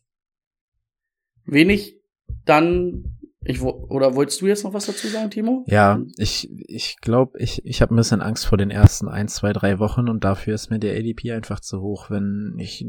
Wenig 1.47 2.01
dann, 2.45 3.19
ich, 3.45 3.61
oder 3.61 4.15
wolltest 4.15 4.41
du 4.41 4.47
jetzt 4.47 4.65
noch 4.65 4.73
was 4.73 4.87
dazu 4.87 5.09
sagen, 5.09 5.31
Timo? 5.31 5.65
Ja, 5.67 6.01
ich, 6.17 6.51
ich 6.67 6.99
glaube, 7.01 7.39
ich, 7.39 7.65
ich 7.65 7.83
habe 7.83 7.95
ein 7.95 7.97
bisschen 7.97 8.21
Angst 8.21 8.47
vor 8.47 8.57
den 8.59 8.71
ersten 8.71 9.09
ein, 9.09 9.29
zwei, 9.29 9.53
drei 9.53 9.79
Wochen 9.79 10.09
und 10.09 10.25
dafür 10.25 10.55
ist 10.55 10.71
mir 10.71 10.79
der 10.79 10.97
ADP 10.97 11.33
einfach 11.33 11.61
zu 11.61 11.81
hoch, 11.81 12.11
wenn 12.11 12.57
ich 12.59 12.87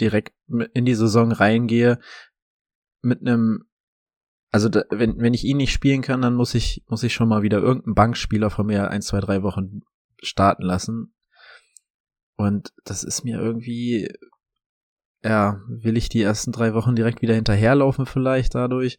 direkt 0.00 0.34
in 0.74 0.84
die 0.84 0.94
Saison 0.94 1.32
reingehe 1.32 1.98
mit 3.02 3.20
einem, 3.20 3.64
also 4.50 4.68
da, 4.68 4.84
wenn, 4.90 5.18
wenn 5.18 5.34
ich 5.34 5.44
ihn 5.44 5.56
nicht 5.56 5.72
spielen 5.72 6.02
kann, 6.02 6.22
dann 6.22 6.34
muss 6.34 6.54
ich, 6.54 6.84
muss 6.88 7.02
ich 7.02 7.12
schon 7.12 7.28
mal 7.28 7.42
wieder 7.42 7.58
irgendeinen 7.58 7.94
Bankspieler 7.94 8.50
von 8.50 8.66
mir 8.66 8.90
ein, 8.90 9.02
zwei, 9.02 9.20
drei 9.20 9.42
Wochen 9.42 9.82
starten 10.22 10.62
lassen. 10.62 11.14
Und 12.36 12.72
das 12.84 13.04
ist 13.04 13.24
mir 13.24 13.38
irgendwie, 13.38 14.08
ja, 15.22 15.60
will 15.68 15.96
ich 15.96 16.08
die 16.08 16.22
ersten 16.22 16.52
drei 16.52 16.74
Wochen 16.74 16.96
direkt 16.96 17.22
wieder 17.22 17.34
hinterherlaufen 17.34 18.06
vielleicht 18.06 18.54
dadurch? 18.54 18.98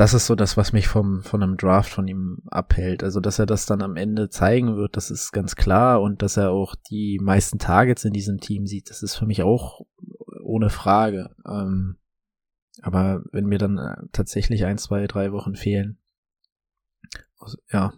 das 0.00 0.14
ist 0.14 0.26
so 0.26 0.34
das, 0.34 0.56
was 0.56 0.72
mich 0.72 0.88
vom, 0.88 1.22
von 1.22 1.42
einem 1.42 1.58
Draft 1.58 1.90
von 1.90 2.08
ihm 2.08 2.38
abhält. 2.46 3.04
Also, 3.04 3.20
dass 3.20 3.38
er 3.38 3.44
das 3.44 3.66
dann 3.66 3.82
am 3.82 3.96
Ende 3.96 4.30
zeigen 4.30 4.76
wird, 4.76 4.96
das 4.96 5.10
ist 5.10 5.30
ganz 5.30 5.56
klar. 5.56 6.00
Und 6.00 6.22
dass 6.22 6.38
er 6.38 6.52
auch 6.52 6.74
die 6.74 7.18
meisten 7.20 7.58
Targets 7.58 8.06
in 8.06 8.14
diesem 8.14 8.40
Team 8.40 8.66
sieht, 8.66 8.88
das 8.88 9.02
ist 9.02 9.16
für 9.16 9.26
mich 9.26 9.42
auch 9.42 9.82
ohne 10.42 10.70
Frage. 10.70 11.34
Ähm, 11.46 11.98
aber 12.82 13.22
wenn 13.32 13.46
mir 13.46 13.58
dann 13.58 13.78
äh, 13.78 13.96
tatsächlich 14.12 14.64
ein, 14.64 14.78
zwei, 14.78 15.06
drei 15.06 15.32
Wochen 15.32 15.54
fehlen, 15.54 15.98
also, 17.38 17.58
ja, 17.70 17.92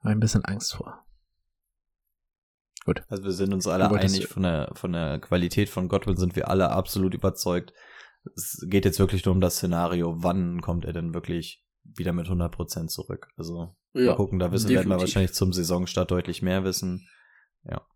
habe 0.00 0.10
ich 0.10 0.10
ein 0.10 0.20
bisschen 0.20 0.44
Angst 0.44 0.74
vor. 0.74 1.04
Gut. 2.84 3.02
Also 3.08 3.24
wir 3.24 3.32
sind 3.32 3.52
uns 3.52 3.66
alle 3.66 3.90
einig, 3.90 4.28
von 4.28 4.42
der, 4.42 4.70
von 4.74 4.92
der 4.92 5.18
Qualität 5.18 5.68
von 5.68 5.88
Godwin 5.88 6.16
sind 6.16 6.34
wir 6.34 6.48
alle 6.48 6.70
absolut 6.70 7.14
überzeugt. 7.14 7.72
Es 8.34 8.64
geht 8.68 8.84
jetzt 8.84 8.98
wirklich 8.98 9.24
nur 9.24 9.34
um 9.34 9.40
das 9.40 9.56
Szenario, 9.56 10.22
wann 10.22 10.60
kommt 10.60 10.84
er 10.84 10.92
denn 10.92 11.14
wirklich 11.14 11.64
wieder 11.84 12.12
mit 12.12 12.26
100% 12.26 12.88
zurück. 12.88 13.28
Also 13.36 13.76
Ja, 13.92 14.06
mal 14.06 14.16
gucken, 14.16 14.38
da 14.38 14.52
wissen 14.52 14.70
werden 14.70 14.88
wir 14.88 14.98
wahrscheinlich 14.98 15.32
zum 15.32 15.52
Saisonstart 15.52 16.10
deutlich 16.10 16.42
mehr 16.42 16.64
wissen. 16.64 17.06
Ja. 17.64 17.86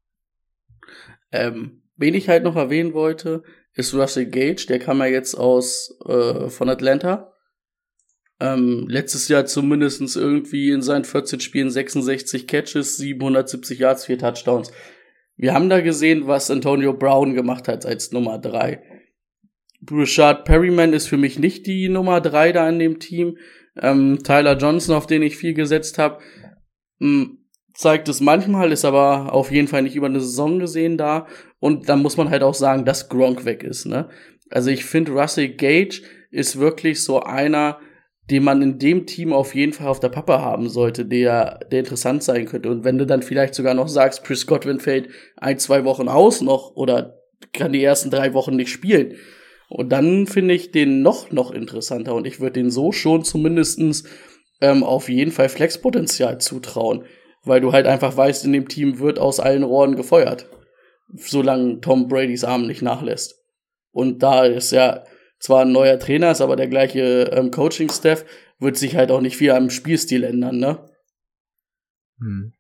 Ähm, 1.33 1.83
wen 1.97 2.15
ich 2.15 2.29
halt 2.29 2.45
noch 2.45 2.57
erwähnen 2.57 2.93
wollte, 2.93 3.43
ist 3.75 3.95
Russell 3.95 4.27
Gage, 4.27 4.67
der 4.69 4.79
kam 4.79 4.99
ja 4.99 5.07
jetzt 5.07 5.35
aus 5.35 5.99
äh, 6.07 6.49
von 6.49 6.69
Atlanta. 6.69 7.33
Ähm, 8.41 8.87
letztes 8.89 9.29
Jahr 9.29 9.47
zumindestens 9.47 10.17
irgendwie 10.17 10.71
in 10.71 10.83
seinen 10.83 11.05
14 11.05 11.41
Spielen 11.41 11.71
66 11.71 12.47
Catches, 12.47 12.97
770 12.97 13.79
Yards, 13.79 14.07
4 14.07 14.19
Touchdowns. 14.19 14.73
Wir 15.37 15.55
haben 15.55 15.69
da 15.69 15.81
gesehen, 15.81 16.27
was 16.27 16.51
Antonio 16.51 16.93
Brown 16.93 17.35
gemacht 17.35 17.69
hat 17.69 17.87
als 17.87 18.13
Nummer 18.13 18.39
3. 18.39 18.83
Richard 19.91 20.45
Perryman 20.45 20.93
ist 20.93 21.09
für 21.09 21.17
mich 21.17 21.39
nicht 21.39 21.67
die 21.67 21.89
Nummer 21.89 22.21
3 22.21 22.53
da 22.53 22.69
in 22.69 22.79
dem 22.79 22.99
Team. 22.99 23.39
Ähm, 23.81 24.21
Tyler 24.23 24.57
Johnson, 24.57 24.95
auf 24.95 25.07
den 25.07 25.23
ich 25.23 25.37
viel 25.37 25.55
gesetzt 25.55 25.99
habe, 25.99 26.21
zeigt 27.75 28.09
es 28.09 28.21
manchmal, 28.21 28.73
ist 28.73 28.85
aber 28.85 29.33
auf 29.33 29.51
jeden 29.51 29.69
Fall 29.69 29.83
nicht 29.83 29.97
über 29.97 30.07
eine 30.07 30.21
Saison 30.21 30.59
gesehen 30.59 30.97
da. 30.97 31.27
Und 31.65 31.89
dann 31.89 32.03
muss 32.03 32.19
man 32.19 32.29
halt 32.29 32.43
auch 32.43 32.53
sagen, 32.53 32.85
dass 32.85 33.09
Gronk 33.09 33.47
weg 33.47 33.63
ist. 33.65 33.87
Ne? 33.87 34.11
Also 34.51 34.69
ich 34.69 34.85
finde, 34.85 35.13
Russell 35.13 35.49
Gage 35.49 36.03
ist 36.31 36.59
wirklich 36.59 37.03
so 37.03 37.21
einer, 37.21 37.79
den 38.31 38.45
man 38.45 38.61
in 38.61 38.79
dem 38.79 39.07
Team 39.07 39.33
auf 39.33 39.55
jeden 39.55 39.73
Fall 39.73 39.87
auf 39.87 39.99
der 39.99 40.11
Pappe 40.11 40.43
haben 40.43 40.69
sollte, 40.69 41.07
der, 41.07 41.61
der 41.73 41.79
interessant 41.79 42.23
sein 42.23 42.45
könnte. 42.45 42.69
Und 42.69 42.85
wenn 42.85 42.99
du 42.99 43.07
dann 43.07 43.23
vielleicht 43.23 43.55
sogar 43.55 43.73
noch 43.73 43.89
sagst, 43.89 44.25
Chris 44.25 44.47
Godwin 44.47 44.79
fällt 44.79 45.09
ein, 45.39 45.59
zwei 45.59 45.87
Wochen 45.87 46.09
aus 46.09 46.43
noch 46.43 46.77
oder 46.77 47.19
kann 47.55 47.73
die 47.73 47.83
ersten 47.83 48.11
drei 48.11 48.35
Wochen 48.35 48.57
nicht 48.57 48.69
spielen. 48.69 49.15
Und 49.71 49.89
dann 49.89 50.27
finde 50.27 50.53
ich 50.53 50.71
den 50.71 51.01
noch, 51.01 51.31
noch 51.31 51.51
interessanter. 51.51 52.15
Und 52.15 52.27
ich 52.27 52.41
würde 52.41 52.61
den 52.61 52.71
so 52.71 52.93
schon 52.93 53.25
zumindestens 53.25 54.05
ähm, 54.61 54.85
auf 54.85 55.09
jeden 55.09 55.33
Fall 55.33 55.49
Flexpotenzial 55.49 56.43
zutrauen. 56.43 57.07
Weil 57.43 57.63
du 57.63 57.73
halt 57.73 57.87
einfach 57.87 58.15
weißt, 58.15 58.45
in 58.45 58.53
dem 58.53 58.69
Team 58.69 58.99
wird 58.99 59.19
aus 59.19 59.41
allen 59.41 59.63
Rohren 59.63 59.97
gefeuert. 59.97 60.47
Solange 61.17 61.81
Tom 61.81 62.09
Bradys 62.09 62.45
Arm 62.45 62.67
nicht 62.67 62.83
nachlässt. 62.83 63.41
Und 63.93 64.23
da 64.23 64.45
ist 64.45 64.73
ja 64.73 65.05
zwar 65.39 65.63
ein 65.63 65.73
neuer 65.73 65.99
Trainer, 65.99 66.31
ist 66.31 66.41
aber 66.41 66.57
der 66.57 66.69
gleiche 66.69 67.31
ähm, 67.33 67.51
Coaching-Staff, 67.51 68.25
wird 68.59 68.77
sich 68.77 68.97
halt 68.97 69.11
auch 69.11 69.21
nicht 69.21 69.37
viel 69.37 69.53
am 69.53 69.71
Spielstil 69.71 70.25
ändern, 70.25 70.59
ne? 70.59 70.91
Hm. 72.19 72.55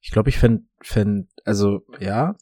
Ich 0.00 0.10
glaube, 0.10 0.30
ich 0.30 0.38
fänd, 0.38 0.64
fänd, 0.82 1.28
also 1.44 1.82
ja, 1.98 2.36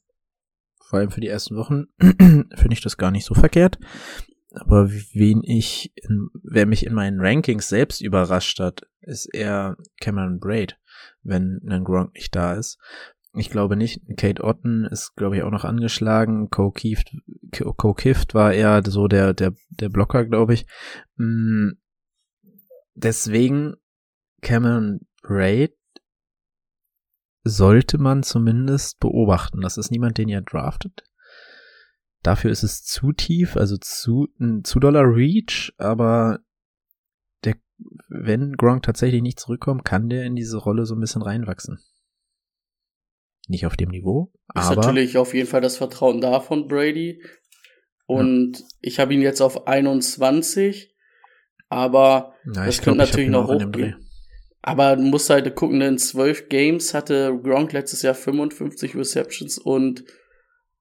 vor 0.88 0.98
allem 0.98 1.11
für 1.11 1.20
die 1.20 1.28
ersten 1.28 1.56
Wochen 1.56 1.86
finde 1.98 2.72
ich 2.72 2.80
das 2.80 2.96
gar 2.96 3.11
nicht 3.11 3.24
so 3.24 3.34
verkehrt. 3.34 3.78
Aber 4.52 4.90
wen 4.90 5.42
ich, 5.44 5.92
in, 5.96 6.30
wer 6.42 6.66
mich 6.66 6.86
in 6.86 6.94
meinen 6.94 7.20
Rankings 7.20 7.68
selbst 7.68 8.00
überrascht 8.00 8.61
hat, 8.61 8.86
ist 9.00 9.26
eher 9.26 9.76
Cameron 10.00 10.40
Braid, 10.40 10.78
wenn 11.22 11.61
ein 11.68 11.84
Gronk 11.84 12.14
nicht 12.14 12.34
da 12.34 12.54
ist. 12.54 12.78
Ich 13.35 13.51
glaube 13.51 13.76
nicht. 13.76 14.01
Kate 14.16 14.43
Otten 14.43 14.85
ist, 14.85 15.14
glaube 15.14 15.37
ich, 15.37 15.43
auch 15.43 15.51
noch 15.51 15.64
angeschlagen. 15.64 16.49
Ko 16.51 16.70
Kieft, 16.70 17.14
Ko 17.53 17.95
Kift 17.95 18.35
war 18.35 18.53
eher 18.53 18.83
so 18.87 19.07
der, 19.07 19.35
der, 19.35 19.53
der 19.70 19.89
Blocker, 19.91 20.24
glaube 20.24 20.55
ich. 20.55 20.66
Mm, 21.16 21.72
Deswegen 23.01 23.76
Cameron 24.43 25.07
Braid 25.22 25.72
sollte 27.45 27.97
man 27.97 28.24
zumindest 28.24 28.99
beobachten. 28.99 29.61
Das 29.61 29.76
ist 29.76 29.93
niemand, 29.93 30.18
den 30.18 30.29
ihr 30.29 30.41
draftet. 30.41 31.05
Dafür 32.24 32.51
ist 32.51 32.64
es 32.64 32.83
zu 32.83 33.12
tief, 33.12 33.57
also 33.57 33.76
zu, 33.76 34.26
ein 34.41 34.64
zu 34.64 34.81
doller 34.81 35.05
Reach, 35.05 35.72
aber 35.79 36.41
der, 37.45 37.55
wenn 38.09 38.55
Gronk 38.55 38.83
tatsächlich 38.83 39.22
nicht 39.22 39.39
zurückkommt, 39.39 39.85
kann 39.85 40.09
der 40.09 40.24
in 40.24 40.35
diese 40.35 40.59
Rolle 40.59 40.85
so 40.85 40.97
ein 40.97 41.01
bisschen 41.01 41.22
reinwachsen. 41.22 41.79
Nicht 43.49 43.66
auf 43.66 43.76
dem 43.76 43.88
Niveau, 43.88 44.30
Ist 44.55 44.66
aber 44.66 44.76
natürlich 44.76 45.16
auf 45.16 45.34
jeden 45.34 45.49
Fall 45.49 45.62
das 45.62 45.78
Vertrauen 45.78 46.20
da 46.20 46.40
von 46.40 46.68
Brady. 46.68 47.22
Und 48.07 48.64
ich 48.80 49.01
habe 49.01 49.14
ihn 49.14 49.22
jetzt 49.22 49.40
auf 49.40 49.66
21, 49.66 50.94
aber 51.68 52.34
Ja, 52.44 52.66
das 52.66 52.80
könnte 52.80 52.82
glaub, 52.82 52.96
natürlich 52.96 53.30
noch 53.30 53.49
hochgehen. 53.49 53.96
Aber 54.61 54.96
du 54.96 55.03
musst 55.03 55.30
halt 55.30 55.55
gucken, 55.55 55.80
in 55.80 55.99
zwölf 55.99 56.49
Games 56.49 56.92
hatte 56.92 57.38
Gronk 57.42 57.72
letztes 57.72 58.03
Jahr 58.03 58.14
55 58.14 58.94
Receptions 58.94 59.59
und 59.59 60.05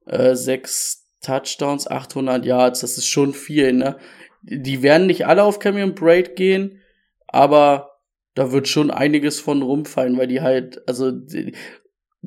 äh, 0.05 0.35
sechs 0.35 1.05
Touchdowns, 1.21 1.87
800 1.87 2.45
Yards. 2.45 2.81
Das 2.81 2.97
ist 2.97 3.07
schon 3.07 3.33
viel, 3.33 3.73
ne? 3.73 3.97
Die 4.41 4.81
werden 4.81 5.07
nicht 5.07 5.25
alle 5.25 5.43
auf 5.43 5.59
Cameron 5.59 5.95
Braid 5.95 6.35
gehen, 6.35 6.81
aber 7.27 7.91
da 8.33 8.51
wird 8.51 8.67
schon 8.67 8.91
einiges 8.91 9.39
von 9.39 9.61
rumfallen, 9.61 10.17
weil 10.17 10.27
die 10.27 10.41
halt, 10.41 10.87
also 10.87 11.11
die, 11.11 11.53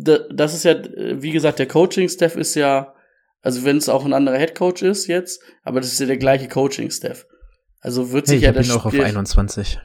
das 0.05 0.55
ist 0.55 0.65
ja, 0.65 0.75
wie 1.23 1.31
gesagt, 1.33 1.59
der 1.59 1.67
Coaching-Staff 1.69 2.37
ist 2.37 2.55
ja, 2.55 2.95
also 3.43 3.65
wenn 3.65 3.77
es 3.77 3.89
auch 3.89 4.05
ein 4.05 4.13
anderer 4.13 4.39
Headcoach 4.39 4.83
ist 4.83 5.07
jetzt, 5.07 5.43
aber 5.63 5.81
das 5.81 5.93
ist 5.93 6.01
ja 6.01 6.07
der 6.07 6.19
gleiche 6.19 6.49
Coaching-Staff. 6.49 7.27
Also 7.81 8.13
wird 8.13 8.27
hey, 8.29 8.39
sich 8.39 8.49
ich 8.49 8.55
ja 8.55 8.63
ihn 8.63 8.71
auch 8.71 8.87
auf 8.87 8.93
Spiel- 8.93 9.05
21. 9.05 9.79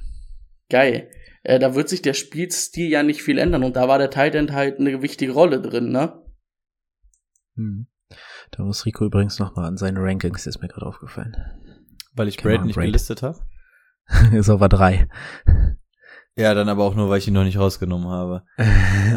Geil. 0.70 1.10
Äh, 1.44 1.60
da 1.60 1.76
wird 1.76 1.90
sich 1.90 2.02
der 2.02 2.14
Spielstil 2.14 2.90
ja 2.90 3.04
nicht 3.04 3.22
viel 3.22 3.38
ändern 3.38 3.64
und 3.64 3.76
da 3.76 3.88
war 3.88 3.98
der 3.98 4.10
Tight 4.10 4.36
End 4.36 4.52
halt 4.52 4.80
eine 4.80 5.02
wichtige 5.02 5.32
Rolle 5.32 5.62
drin, 5.62 5.90
ne? 5.90 6.22
Hm. 7.56 7.88
Da 8.52 8.64
muss 8.64 8.86
Rico 8.86 9.06
übrigens 9.06 9.40
nochmal 9.40 9.66
an 9.66 9.78
seine 9.78 10.00
Rankings, 10.02 10.46
ist 10.46 10.62
mir 10.62 10.68
gerade 10.68 10.86
aufgefallen. 10.86 11.36
Weil 12.14 12.28
ich 12.28 12.38
Braid 12.38 12.62
on, 12.62 12.68
nicht 12.68 12.76
Braid. 12.76 12.88
gelistet 12.88 13.22
habe. 13.22 13.40
ist 14.34 14.50
over 14.50 14.70
drei. 14.70 15.08
Ja, 16.38 16.54
dann 16.54 16.68
aber 16.68 16.84
auch 16.84 16.96
nur, 16.96 17.10
weil 17.10 17.20
ich 17.20 17.28
ihn 17.30 17.34
noch 17.34 17.46
nicht 17.46 17.58
rausgenommen 17.58 18.08
habe. 18.10 18.44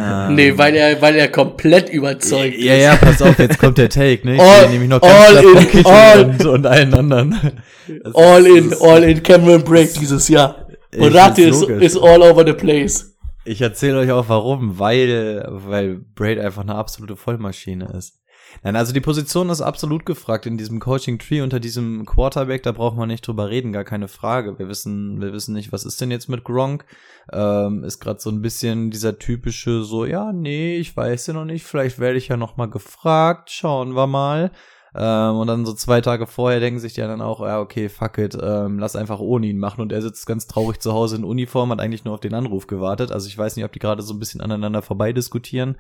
Ähm, 0.01 0.35
Nee, 0.37 0.57
weil 0.57 0.77
er, 0.77 1.01
weil 1.03 1.17
er 1.17 1.29
komplett 1.29 1.89
überzeugt 1.89 2.57
Ja, 2.59 2.75
ist. 2.75 2.83
ja, 2.85 2.97
pass 2.97 3.21
auf, 3.23 3.37
jetzt 3.39 3.59
kommt 3.59 3.79
der 3.79 3.89
Take, 3.89 4.25
ne? 4.25 4.37
Ich 4.37 4.41
All- 4.41 4.69
nämlich 4.69 4.89
noch 4.89 5.03
all 5.03 5.37
in, 5.43 5.87
all- 5.87 6.25
und, 6.27 6.47
und 6.47 6.67
allen 6.67 6.95
anderen. 6.95 7.63
Das 8.05 8.15
All 8.15 8.47
ist- 8.47 8.57
in, 8.57 8.71
ist- 8.71 8.83
all 8.83 9.03
in 9.03 9.23
Cameron 9.23 9.65
Break 9.65 9.93
dieses 9.95 10.29
Jahr. 10.29 10.67
Und 10.97 11.15
Rate 11.17 11.43
ist, 11.43 11.63
ist 11.65 11.97
all 11.97 12.23
over 12.23 12.47
the 12.47 12.53
place. 12.53 13.17
Ich 13.45 13.61
erzähle 13.63 13.99
euch 14.01 14.13
auch 14.13 14.29
warum, 14.29 14.79
weil, 14.79 15.45
weil 15.51 15.97
Braid 16.15 16.39
einfach 16.39 16.63
eine 16.63 16.75
absolute 16.77 17.17
Vollmaschine 17.17 17.89
ist. 17.97 18.21
Nein, 18.63 18.77
also 18.77 18.93
die 18.93 19.01
Position 19.01 19.51
ist 19.51 19.61
absolut 19.61 20.05
gefragt 20.05 20.47
in 20.47 20.59
diesem 20.59 20.81
Coaching 20.81 21.19
Tree 21.19 21.41
unter 21.41 21.61
diesem 21.61 22.05
Quarterback, 22.07 22.63
da 22.63 22.73
braucht 22.73 22.97
man 22.97 23.09
nicht 23.09 23.27
drüber 23.27 23.49
reden, 23.51 23.73
gar 23.73 23.85
keine 23.85 24.09
Frage. 24.09 24.59
Wir 24.59 24.69
wissen, 24.69 25.21
wir 25.21 25.33
wissen 25.33 25.55
nicht, 25.55 25.73
was 25.73 25.85
ist 25.85 26.01
denn 26.01 26.11
jetzt 26.11 26.29
mit 26.29 26.45
Gronk? 26.45 26.85
Ähm, 27.33 27.85
ist 27.85 28.01
gerade 28.01 28.21
so 28.21 28.31
ein 28.31 28.43
bisschen 28.43 28.91
dieser 28.91 29.19
typische 29.19 29.83
so, 29.83 30.05
ja, 30.05 30.33
nee, 30.33 30.77
ich 30.77 30.97
weiß 30.97 31.29
ja 31.29 31.35
noch 31.35 31.45
nicht, 31.45 31.65
vielleicht 31.65 31.99
werde 31.99 32.19
ich 32.19 32.29
ja 32.29 32.37
noch 32.37 32.57
mal 32.57 32.71
gefragt, 32.71 33.51
schauen 33.51 33.95
wir 33.95 34.07
mal. 34.07 34.51
Ähm, 35.01 35.37
und 35.37 35.47
dann 35.47 35.65
so 35.65 35.73
zwei 35.75 36.01
Tage 36.01 36.27
vorher 36.27 36.59
denken 36.59 36.81
sich 36.81 36.95
die 36.95 37.01
dann 37.01 37.21
auch, 37.21 37.41
ja, 37.41 37.61
okay, 37.61 37.89
fuck 37.89 38.19
it, 38.19 38.37
ähm, 38.41 38.81
lass 38.81 38.97
einfach 38.97 39.21
ohne 39.21 39.47
ihn 39.47 39.59
machen. 39.59 39.81
Und 39.81 39.93
er 39.93 40.03
sitzt 40.03 40.27
ganz 40.27 40.49
traurig 40.49 40.81
zu 40.81 40.93
Hause 40.93 41.17
in 41.17 41.25
Uniform, 41.25 41.71
hat 41.71 41.81
eigentlich 41.81 42.05
nur 42.05 42.15
auf 42.15 42.21
den 42.21 42.35
Anruf 42.35 42.67
gewartet. 42.67 43.13
Also 43.13 43.29
ich 43.29 43.39
weiß 43.39 43.55
nicht, 43.55 43.65
ob 43.65 43.73
die 43.73 43.79
gerade 43.79 44.03
so 44.03 44.13
ein 44.13 44.19
bisschen 44.19 44.41
aneinander 44.41 44.83
vorbei 44.83 45.13
diskutieren. 45.13 45.77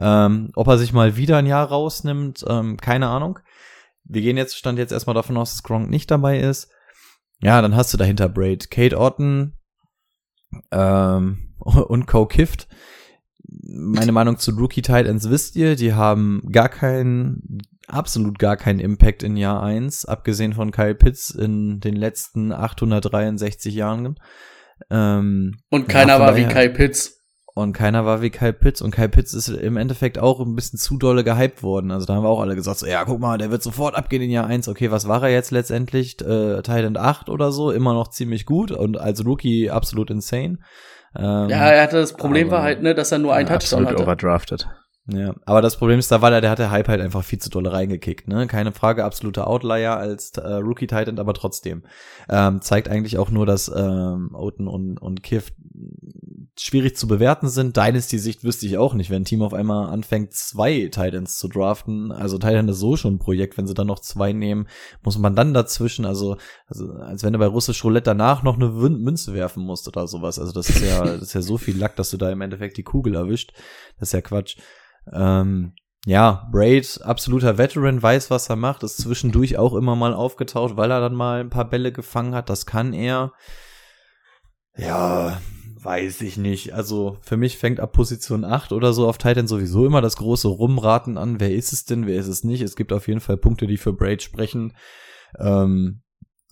Ähm, 0.00 0.50
ob 0.54 0.68
er 0.68 0.78
sich 0.78 0.92
mal 0.92 1.16
wieder 1.16 1.38
ein 1.38 1.46
Jahr 1.46 1.66
rausnimmt, 1.66 2.44
ähm, 2.48 2.76
keine 2.76 3.08
Ahnung. 3.08 3.40
Wir 4.04 4.22
gehen 4.22 4.36
jetzt, 4.36 4.56
stand 4.56 4.78
jetzt 4.78 4.92
erstmal 4.92 5.14
davon 5.14 5.36
aus, 5.36 5.52
dass 5.52 5.62
Gronk 5.64 5.90
nicht 5.90 6.10
dabei 6.10 6.38
ist. 6.38 6.70
Ja, 7.40 7.60
dann 7.60 7.74
hast 7.74 7.92
du 7.92 7.98
dahinter 7.98 8.28
Braid, 8.28 8.70
Kate 8.70 8.98
Otten 8.98 9.54
ähm, 10.70 11.54
und 11.58 12.06
Co. 12.06 12.26
Kift. 12.26 12.68
Meine 13.44 14.12
Meinung 14.12 14.38
zu 14.38 14.52
Rookie 14.52 14.82
Titans 14.82 15.28
wisst 15.28 15.56
ihr, 15.56 15.74
die 15.74 15.94
haben 15.94 16.42
gar 16.52 16.68
keinen, 16.68 17.62
absolut 17.88 18.38
gar 18.38 18.56
keinen 18.56 18.80
Impact 18.80 19.22
in 19.22 19.36
Jahr 19.36 19.62
1, 19.62 20.04
abgesehen 20.04 20.52
von 20.52 20.70
Kyle 20.70 20.94
Pitts 20.94 21.30
in 21.30 21.80
den 21.80 21.96
letzten 21.96 22.52
863 22.52 23.74
Jahren. 23.74 24.16
Ähm, 24.90 25.56
Und 25.70 25.88
keiner 25.88 26.18
war 26.20 26.36
wie 26.36 26.44
Kai 26.44 26.68
Pitts. 26.68 27.20
und 27.54 27.72
keiner 27.72 28.04
war 28.06 28.22
wie 28.22 28.30
Kyle 28.30 28.52
Pitts. 28.52 28.80
Und 28.82 28.92
Kyle 28.94 29.08
Pitts 29.08 29.34
ist 29.34 29.48
im 29.48 29.76
Endeffekt 29.76 30.18
auch 30.18 30.40
ein 30.40 30.54
bisschen 30.54 30.78
zu 30.78 30.96
dolle 30.96 31.22
gehypt 31.22 31.62
worden. 31.62 31.90
Also 31.90 32.06
da 32.06 32.14
haben 32.14 32.24
wir 32.24 32.28
auch 32.30 32.40
alle 32.40 32.54
gesagt, 32.56 32.78
so, 32.78 32.86
ja, 32.86 33.04
guck 33.04 33.20
mal, 33.20 33.38
der 33.38 33.50
wird 33.50 33.62
sofort 33.62 33.94
abgehen 33.94 34.22
in 34.22 34.30
Jahr 34.30 34.46
1. 34.46 34.68
Okay, 34.68 34.90
was 34.90 35.06
war 35.06 35.22
er 35.22 35.30
jetzt 35.30 35.50
letztendlich? 35.50 36.20
Äh, 36.20 36.62
Thailand 36.62 36.98
8 36.98 37.28
oder 37.28 37.52
so, 37.52 37.70
immer 37.70 37.92
noch 37.94 38.08
ziemlich 38.08 38.46
gut 38.46 38.70
und 38.72 38.98
als 38.98 39.24
Rookie 39.24 39.70
absolut 39.70 40.10
insane. 40.10 40.58
Ähm, 41.14 41.48
Ja, 41.50 41.68
er 41.68 41.82
hatte 41.82 41.96
das 41.96 42.14
Problem 42.14 42.48
aber- 42.48 42.56
war 42.56 42.62
halt, 42.64 42.82
ne, 42.82 42.94
dass 42.94 43.12
er 43.12 43.18
nur 43.18 43.34
einen 43.34 43.46
Touchdown 43.46 43.80
absolut 43.80 43.88
hatte. 43.90 44.02
overdrafted. 44.02 44.66
Ja, 45.06 45.34
aber 45.46 45.62
das 45.62 45.76
Problem 45.76 45.98
ist, 45.98 46.12
da 46.12 46.22
war 46.22 46.30
der, 46.30 46.40
der 46.40 46.50
hat 46.50 46.60
der 46.60 46.70
Hype 46.70 46.86
halt 46.86 47.00
einfach 47.00 47.24
viel 47.24 47.40
zu 47.40 47.50
doll 47.50 47.66
reingekickt, 47.66 48.28
ne? 48.28 48.46
Keine 48.46 48.70
Frage, 48.70 49.04
absoluter 49.04 49.48
Outlier 49.48 49.96
als 49.96 50.30
äh, 50.36 50.46
Rookie 50.54 50.86
Titan, 50.86 51.18
aber 51.18 51.34
trotzdem. 51.34 51.82
Ähm, 52.28 52.60
zeigt 52.62 52.88
eigentlich 52.88 53.18
auch 53.18 53.30
nur, 53.30 53.44
dass 53.44 53.68
ähm, 53.74 54.30
Oten 54.32 54.68
und, 54.68 55.02
und 55.02 55.24
Kiff 55.24 55.52
schwierig 56.56 56.96
zu 56.96 57.08
bewerten 57.08 57.48
sind. 57.48 57.76
Dynasty-Sicht 57.76 58.44
wüsste 58.44 58.66
ich 58.66 58.78
auch 58.78 58.94
nicht, 58.94 59.10
wenn 59.10 59.22
ein 59.22 59.24
Team 59.24 59.42
auf 59.42 59.54
einmal 59.54 59.88
anfängt, 59.88 60.34
zwei 60.34 60.88
Titans 60.92 61.36
zu 61.36 61.48
draften. 61.48 62.12
Also 62.12 62.38
Titan 62.38 62.68
ist 62.68 62.78
so 62.78 62.96
schon 62.96 63.14
ein 63.14 63.18
Projekt, 63.18 63.58
wenn 63.58 63.66
sie 63.66 63.74
dann 63.74 63.88
noch 63.88 63.98
zwei 63.98 64.32
nehmen, 64.32 64.68
muss 65.02 65.18
man 65.18 65.34
dann 65.34 65.52
dazwischen, 65.52 66.04
also, 66.04 66.36
also 66.66 66.92
als 66.92 67.24
wenn 67.24 67.32
du 67.32 67.40
bei 67.40 67.46
russisch 67.46 67.82
Roulette 67.82 68.04
danach 68.04 68.44
noch 68.44 68.54
eine 68.54 68.68
Münze 68.68 69.34
werfen 69.34 69.64
musst 69.64 69.88
oder 69.88 70.06
sowas. 70.06 70.38
Also 70.38 70.52
das 70.52 70.68
ist 70.68 70.82
ja, 70.82 71.04
das 71.04 71.22
ist 71.22 71.34
ja 71.34 71.42
so 71.42 71.58
viel 71.58 71.76
Lack, 71.76 71.96
dass 71.96 72.10
du 72.10 72.18
da 72.18 72.30
im 72.30 72.40
Endeffekt 72.40 72.76
die 72.76 72.84
Kugel 72.84 73.16
erwischt. 73.16 73.52
Das 73.98 74.10
ist 74.10 74.12
ja 74.12 74.20
Quatsch. 74.20 74.56
Ähm, 75.10 75.72
ja, 76.04 76.48
Braid, 76.50 77.00
absoluter 77.04 77.58
Veteran, 77.58 78.02
weiß, 78.02 78.30
was 78.30 78.48
er 78.48 78.56
macht, 78.56 78.82
ist 78.82 78.98
zwischendurch 78.98 79.56
auch 79.56 79.74
immer 79.74 79.94
mal 79.94 80.14
aufgetaucht, 80.14 80.76
weil 80.76 80.90
er 80.90 81.00
dann 81.00 81.14
mal 81.14 81.40
ein 81.40 81.50
paar 81.50 81.68
Bälle 81.68 81.92
gefangen 81.92 82.34
hat. 82.34 82.50
Das 82.50 82.66
kann 82.66 82.92
er. 82.92 83.32
Ja, 84.76 85.40
weiß 85.80 86.22
ich 86.22 86.36
nicht. 86.36 86.74
Also 86.74 87.18
für 87.20 87.36
mich 87.36 87.56
fängt 87.56 87.78
ab 87.78 87.92
Position 87.92 88.44
8 88.44 88.72
oder 88.72 88.92
so 88.92 89.08
auf 89.08 89.18
Titan 89.18 89.46
sowieso 89.46 89.86
immer 89.86 90.00
das 90.00 90.16
große 90.16 90.48
Rumraten 90.48 91.18
an. 91.18 91.38
Wer 91.38 91.52
ist 91.54 91.72
es 91.72 91.84
denn, 91.84 92.06
wer 92.06 92.18
ist 92.18 92.28
es 92.28 92.42
nicht? 92.42 92.62
Es 92.62 92.74
gibt 92.74 92.92
auf 92.92 93.06
jeden 93.06 93.20
Fall 93.20 93.36
Punkte, 93.36 93.68
die 93.68 93.76
für 93.76 93.92
Braid 93.92 94.22
sprechen. 94.22 94.74
Ähm, 95.38 96.01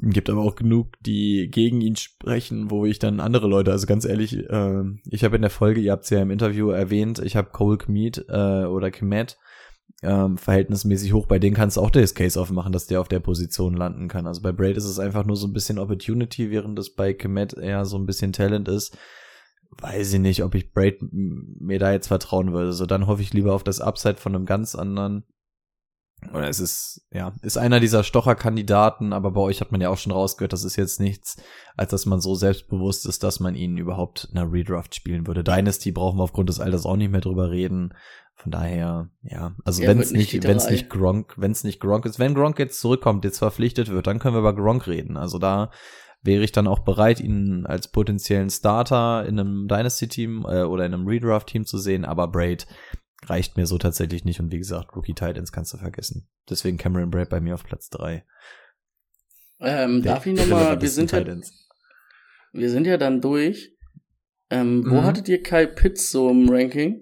gibt 0.03 0.31
aber 0.31 0.43
auch 0.43 0.55
genug, 0.55 0.95
die 1.01 1.49
gegen 1.51 1.81
ihn 1.81 1.97
sprechen, 1.97 2.71
wo 2.71 2.87
ich 2.87 2.99
dann 2.99 3.21
andere 3.21 3.47
Leute, 3.47 3.73
also 3.73 3.87
ganz 3.87 4.05
ehrlich, 4.05 4.37
äh, 4.37 4.83
ich 5.11 5.25
habe 5.25 5.37
in 5.37 5.43
der 5.43 5.51
Folge, 5.51 5.81
ihr 5.81 5.93
habt 5.93 6.05
es 6.05 6.11
ja 6.11 6.23
im 6.23 6.31
Interview 6.31 6.71
erwähnt, 6.71 7.19
ich 7.19 7.37
habe 7.37 7.51
Cole 7.51 7.79
Kmeet 7.79 8.25
äh, 8.29 8.65
oder 8.65 8.91
Kmet 8.91 9.39
ähm, 10.03 10.39
verhältnismäßig 10.39 11.13
hoch, 11.13 11.27
bei 11.27 11.39
denen 11.39 11.55
kannst 11.57 11.77
du 11.77 11.83
auch 11.83 11.91
das 11.91 12.15
Case 12.15 12.41
aufmachen, 12.41 12.73
dass 12.73 12.87
der 12.87 13.01
auf 13.01 13.09
der 13.09 13.21
Position 13.21 13.75
landen 13.75 14.09
kann. 14.09 14.27
Also 14.27 14.41
bei 14.41 14.53
Braid 14.53 14.77
ist 14.77 14.85
es 14.85 14.99
einfach 14.99 15.27
nur 15.27 15.37
so 15.37 15.47
ein 15.47 15.53
bisschen 15.53 15.79
Opportunity, 15.79 16.51
während 16.51 16.79
es 16.79 16.95
bei 16.95 17.13
Kmet 17.13 17.53
eher 17.55 17.85
so 17.85 17.99
ein 17.99 18.07
bisschen 18.07 18.33
Talent 18.33 18.69
ist. 18.69 18.97
Weiß 19.79 20.13
ich 20.13 20.21
nicht, 20.21 20.43
ob 20.43 20.55
ich 20.55 20.73
Braid 20.73 20.99
mir 21.13 21.79
da 21.79 21.93
jetzt 21.93 22.09
vertrauen 22.09 22.53
würde. 22.53 22.73
So, 22.73 22.87
dann 22.87 23.07
hoffe 23.07 23.23
ich 23.23 23.33
lieber 23.33 23.55
auf 23.55 23.63
das 23.63 23.81
Upside 23.81 24.17
von 24.17 24.35
einem 24.35 24.47
ganz 24.47 24.75
anderen 24.75 25.25
oder 26.29 26.49
es 26.49 26.61
ist, 26.61 27.07
ja, 27.11 27.33
ist 27.43 27.57
einer 27.57 27.81
dieser 27.81 28.05
Stocherkandidaten, 28.05 29.13
aber 29.13 29.31
bei 29.31 29.41
euch 29.41 29.61
hat 29.61 29.73
man 29.73 29.81
ja 29.81 29.89
auch 29.89 29.97
schon 29.97 30.13
rausgehört, 30.13 30.53
das 30.53 30.65
ist 30.65 30.77
jetzt 30.77 31.01
nichts, 31.01 31.37
als 31.77 31.91
dass 31.91 32.07
man 32.07 32.21
so 32.21 32.35
selbstbewusst 32.35 33.07
ist, 33.07 33.23
dass 33.23 33.41
man 33.41 33.55
ihn 33.55 33.79
überhaupt 33.79 34.29
in 34.31 34.39
einer 34.39 34.53
Redraft 34.53 34.95
spielen 34.95 35.27
würde. 35.27 35.43
Dynasty 35.43 35.93
brauchen 35.93 36.19
wir 36.19 36.25
aufgrund 36.25 36.49
des 36.49 36.61
Alters 36.61 36.85
auch 36.85 36.97
nicht 36.97 37.11
mehr 37.11 37.21
drüber 37.21 37.51
reden. 37.51 37.95
Von 38.35 38.53
daher, 38.53 39.11
ja, 39.23 39.55
also 39.65 39.83
wenn 39.83 39.99
es 39.99 40.13
nicht 40.13 40.45
wenn 40.45 40.57
es 40.57 40.71
nicht 40.71 40.89
Gronk, 40.89 41.35
wenn 41.37 41.53
es 41.53 41.63
nicht 41.63 41.79
Gronk 41.81 42.07
ist, 42.07 42.19
wenn 42.19 42.35
Gronk 42.35 42.59
jetzt 42.59 42.81
zurückkommt, 42.81 43.25
jetzt 43.25 43.39
verpflichtet 43.39 43.91
wird, 43.91 44.07
dann 44.07 44.19
können 44.19 44.35
wir 44.35 44.41
über 44.41 44.55
Gronk 44.55 44.87
reden. 44.87 45.19
Also 45.19 45.39
da 45.39 45.71
wäre 46.23 46.43
ich 46.43 46.53
dann 46.53 46.67
auch 46.67 46.81
bereit, 46.81 47.21
ihn 47.21 47.67
als 47.67 47.89
potenziellen 47.89 48.51
Starter 48.51 49.27
in 49.27 49.39
einem 49.39 49.69
Dynasty-Team 49.69 50.47
äh, 50.49 50.63
oder 50.63 50.87
in 50.87 50.95
einem 50.95 51.07
Redraft-Team 51.07 51.65
zu 51.67 51.79
sehen, 51.79 52.05
aber 52.05 52.29
Braid 52.29 52.67
reicht 53.27 53.57
mir 53.57 53.67
so 53.67 53.79
tatsächlich 53.79 54.25
nicht 54.25 54.41
und 54.41 54.51
wie 54.51 54.59
gesagt, 54.59 54.95
Rookie 54.97 55.15
Titans 55.15 55.53
kannst 55.53 55.73
du 55.73 55.79
vergessen. 55.79 56.29
Deswegen 56.49 56.79
Cameron 56.79 57.11
Braid 57.11 57.29
bei 57.29 57.41
mir 57.41 57.55
auf 57.55 57.65
Platz 57.65 57.91
drei. 57.91 58.25
Ähm, 59.61 60.03
Der 60.03 60.15
darf 60.15 60.27
ich 60.27 60.35
nochmal, 60.39 60.81
wir 60.81 60.89
sind 60.89 61.13
ja, 61.13 61.25
wir 62.53 62.71
sind 62.71 62.87
ja 62.87 62.97
dann 62.97 63.21
durch. 63.21 63.73
Ähm, 64.53 64.85
wo 64.89 64.97
Mhm. 64.97 65.05
hattet 65.05 65.29
ihr 65.29 65.43
Kai 65.45 65.67
Pitts 65.67 66.11
so 66.11 66.29
im 66.29 66.49
Ranking? 66.49 67.01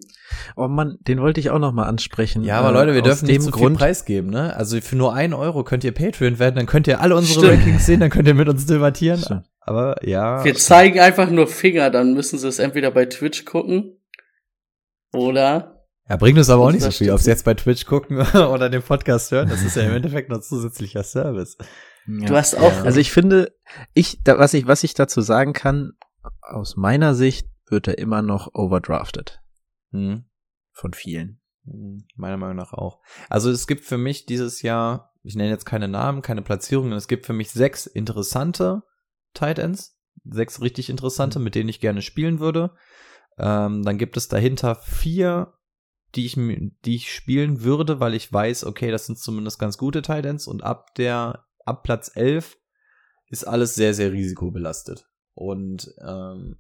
Oh 0.55 0.69
Mann, 0.69 0.99
den 1.01 1.19
wollte 1.23 1.41
ich 1.41 1.49
auch 1.49 1.59
noch 1.59 1.73
mal 1.73 1.87
ansprechen. 1.87 2.43
Ja, 2.45 2.59
aber 2.59 2.69
Äh, 2.69 2.73
Leute, 2.73 2.95
wir 2.95 3.01
dürfen 3.01 3.27
dem 3.27 3.37
nicht 3.37 3.45
zu 3.47 3.53
viel 3.53 3.61
Grund, 3.63 3.79
preisgeben, 3.79 4.29
ne? 4.29 4.55
Also 4.55 4.79
für 4.83 4.97
nur 4.97 5.15
einen 5.15 5.33
Euro 5.33 5.65
könnt 5.65 5.83
ihr 5.83 5.93
Patreon 5.93 6.39
werden, 6.39 6.57
dann 6.57 6.67
könnt 6.67 6.87
ihr 6.89 7.01
alle 7.01 7.17
unsere 7.17 7.39
Stimmt. 7.41 7.53
Rankings 7.61 7.87
sehen, 7.87 8.01
dann 8.01 8.11
könnt 8.11 8.29
ihr 8.29 8.35
mit 8.35 8.51
uns 8.51 8.67
debattieren. 8.67 9.21
Stimmt. 9.21 9.47
Aber 9.61 9.97
ja. 10.07 10.45
Wir 10.45 10.55
zeigen 10.57 11.01
einfach 11.01 11.31
nur 11.31 11.47
Finger, 11.47 11.89
dann 11.89 12.13
müssen 12.13 12.39
sie 12.39 12.49
es 12.49 12.59
entweder 12.59 12.91
bei 12.91 13.07
Twitch 13.07 13.47
gucken 13.47 13.97
oder 15.15 15.78
Ja, 16.09 16.17
bringt 16.17 16.39
uns 16.39 16.49
aber 16.49 16.65
auch 16.65 16.73
nicht 16.73 16.83
so 16.83 16.91
viel, 16.91 17.11
ob 17.11 17.21
sie 17.21 17.31
jetzt 17.31 17.45
bei 17.45 17.55
Twitch 17.55 17.85
gucken 17.85 18.19
oder 18.35 18.71
den 18.71 18.83
Podcast 18.83 19.31
hören. 19.31 19.49
Das 19.49 19.63
ist 19.63 19.77
ja 19.77 19.83
im 19.83 19.95
Endeffekt 19.95 20.31
noch 20.31 20.41
zusätzlicher 20.41 21.03
Service. 21.03 21.57
du 22.07 22.35
hast 22.35 22.57
auch. 22.57 22.85
Also 22.85 22.99
ich 22.99 23.13
finde, 23.13 23.55
ich, 23.93 24.23
da, 24.23 24.39
was 24.39 24.55
ich, 24.55 24.67
was 24.67 24.85
ich 24.85 24.95
dazu 24.95 25.21
sagen 25.21 25.53
kann, 25.53 25.93
aus 26.41 26.77
meiner 26.77 27.15
Sicht 27.15 27.49
wird 27.69 27.89
er 27.89 27.99
immer 27.99 28.23
noch 28.23 28.55
overdrafted. 28.55 29.41
Hm. 29.93 30.25
Von 30.73 30.93
vielen. 30.95 31.41
Hm, 31.65 32.07
Meiner 32.17 32.37
Meinung 32.37 32.57
nach 32.57 32.73
auch. 32.73 33.01
Also 33.29 33.51
es 33.51 33.67
gibt 33.67 33.85
für 33.85 33.99
mich 33.99 34.27
dieses 34.27 34.63
Jahr, 34.63 35.13
ich 35.23 35.35
nenne 35.35 35.51
jetzt 35.51 35.67
keine 35.67 35.89
Namen, 35.89 36.23
keine 36.23 36.43
Platzierungen, 36.43 36.93
es 36.93 37.09
gibt 37.09 37.27
für 37.27 37.33
mich 37.33 37.51
sechs 37.51 37.87
interessante 37.87 38.83
Tight 39.35 39.59
Ends, 39.59 39.99
sechs 40.25 40.61
richtig 40.63 40.89
interessante, 40.89 41.39
mit 41.39 41.55
denen 41.55 41.69
ich 41.69 41.81
gerne 41.81 42.03
spielen 42.03 42.41
würde. 42.41 42.75
Ähm, 43.39 43.83
dann 43.83 43.99
gibt 43.99 44.17
es 44.17 44.29
dahinter 44.29 44.75
vier, 44.75 45.53
die 46.15 46.27
ich, 46.27 46.35
die 46.37 46.97
ich 46.97 47.13
spielen 47.13 47.63
würde, 47.63 48.01
weil 48.01 48.15
ich 48.15 48.33
weiß, 48.33 48.65
okay, 48.65 48.91
das 48.91 49.07
sind 49.07 49.19
zumindest 49.19 49.59
ganz 49.59 49.79
gute 49.79 50.03
Tight 50.03 50.27
Ends 50.27 50.47
und 50.47 50.65
ab 50.65 50.95
der, 50.95 51.45
ab 51.65 51.83
Platz 51.83 52.11
11 52.15 52.59
ist 53.31 53.45
alles 53.45 53.75
sehr, 53.75 53.95
sehr 53.95 54.13
risikobelastet. 54.13 55.07
Und 55.35 55.95
ähm, 56.05 56.57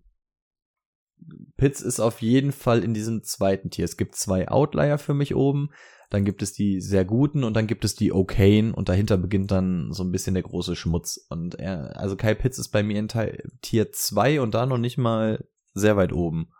Pitts 1.56 1.80
ist 1.80 1.98
auf 1.98 2.22
jeden 2.22 2.52
Fall 2.52 2.84
in 2.84 2.94
diesem 2.94 3.22
zweiten 3.24 3.70
Tier. 3.70 3.84
Es 3.84 3.96
gibt 3.96 4.14
zwei 4.14 4.48
Outlier 4.48 4.98
für 4.98 5.14
mich 5.14 5.34
oben. 5.34 5.70
Dann 6.10 6.24
gibt 6.24 6.42
es 6.42 6.52
die 6.52 6.80
sehr 6.80 7.04
guten 7.04 7.44
und 7.44 7.54
dann 7.54 7.66
gibt 7.66 7.84
es 7.84 7.94
die 7.94 8.12
okayen 8.12 8.72
und 8.72 8.88
dahinter 8.88 9.18
beginnt 9.18 9.50
dann 9.50 9.92
so 9.92 10.02
ein 10.02 10.12
bisschen 10.12 10.34
der 10.34 10.42
große 10.42 10.74
Schmutz. 10.74 11.26
Und 11.28 11.56
er, 11.56 11.98
also 11.98 12.16
Kyle 12.16 12.36
Pitts 12.36 12.58
ist 12.58 12.68
bei 12.68 12.82
mir 12.82 12.98
in 12.98 13.08
Teil, 13.08 13.42
Tier 13.60 13.92
2 13.92 14.40
und 14.40 14.54
da 14.54 14.64
noch 14.64 14.78
nicht 14.78 14.96
mal 14.96 15.44
sehr 15.74 15.96
weit 15.96 16.12
oben. 16.12 16.50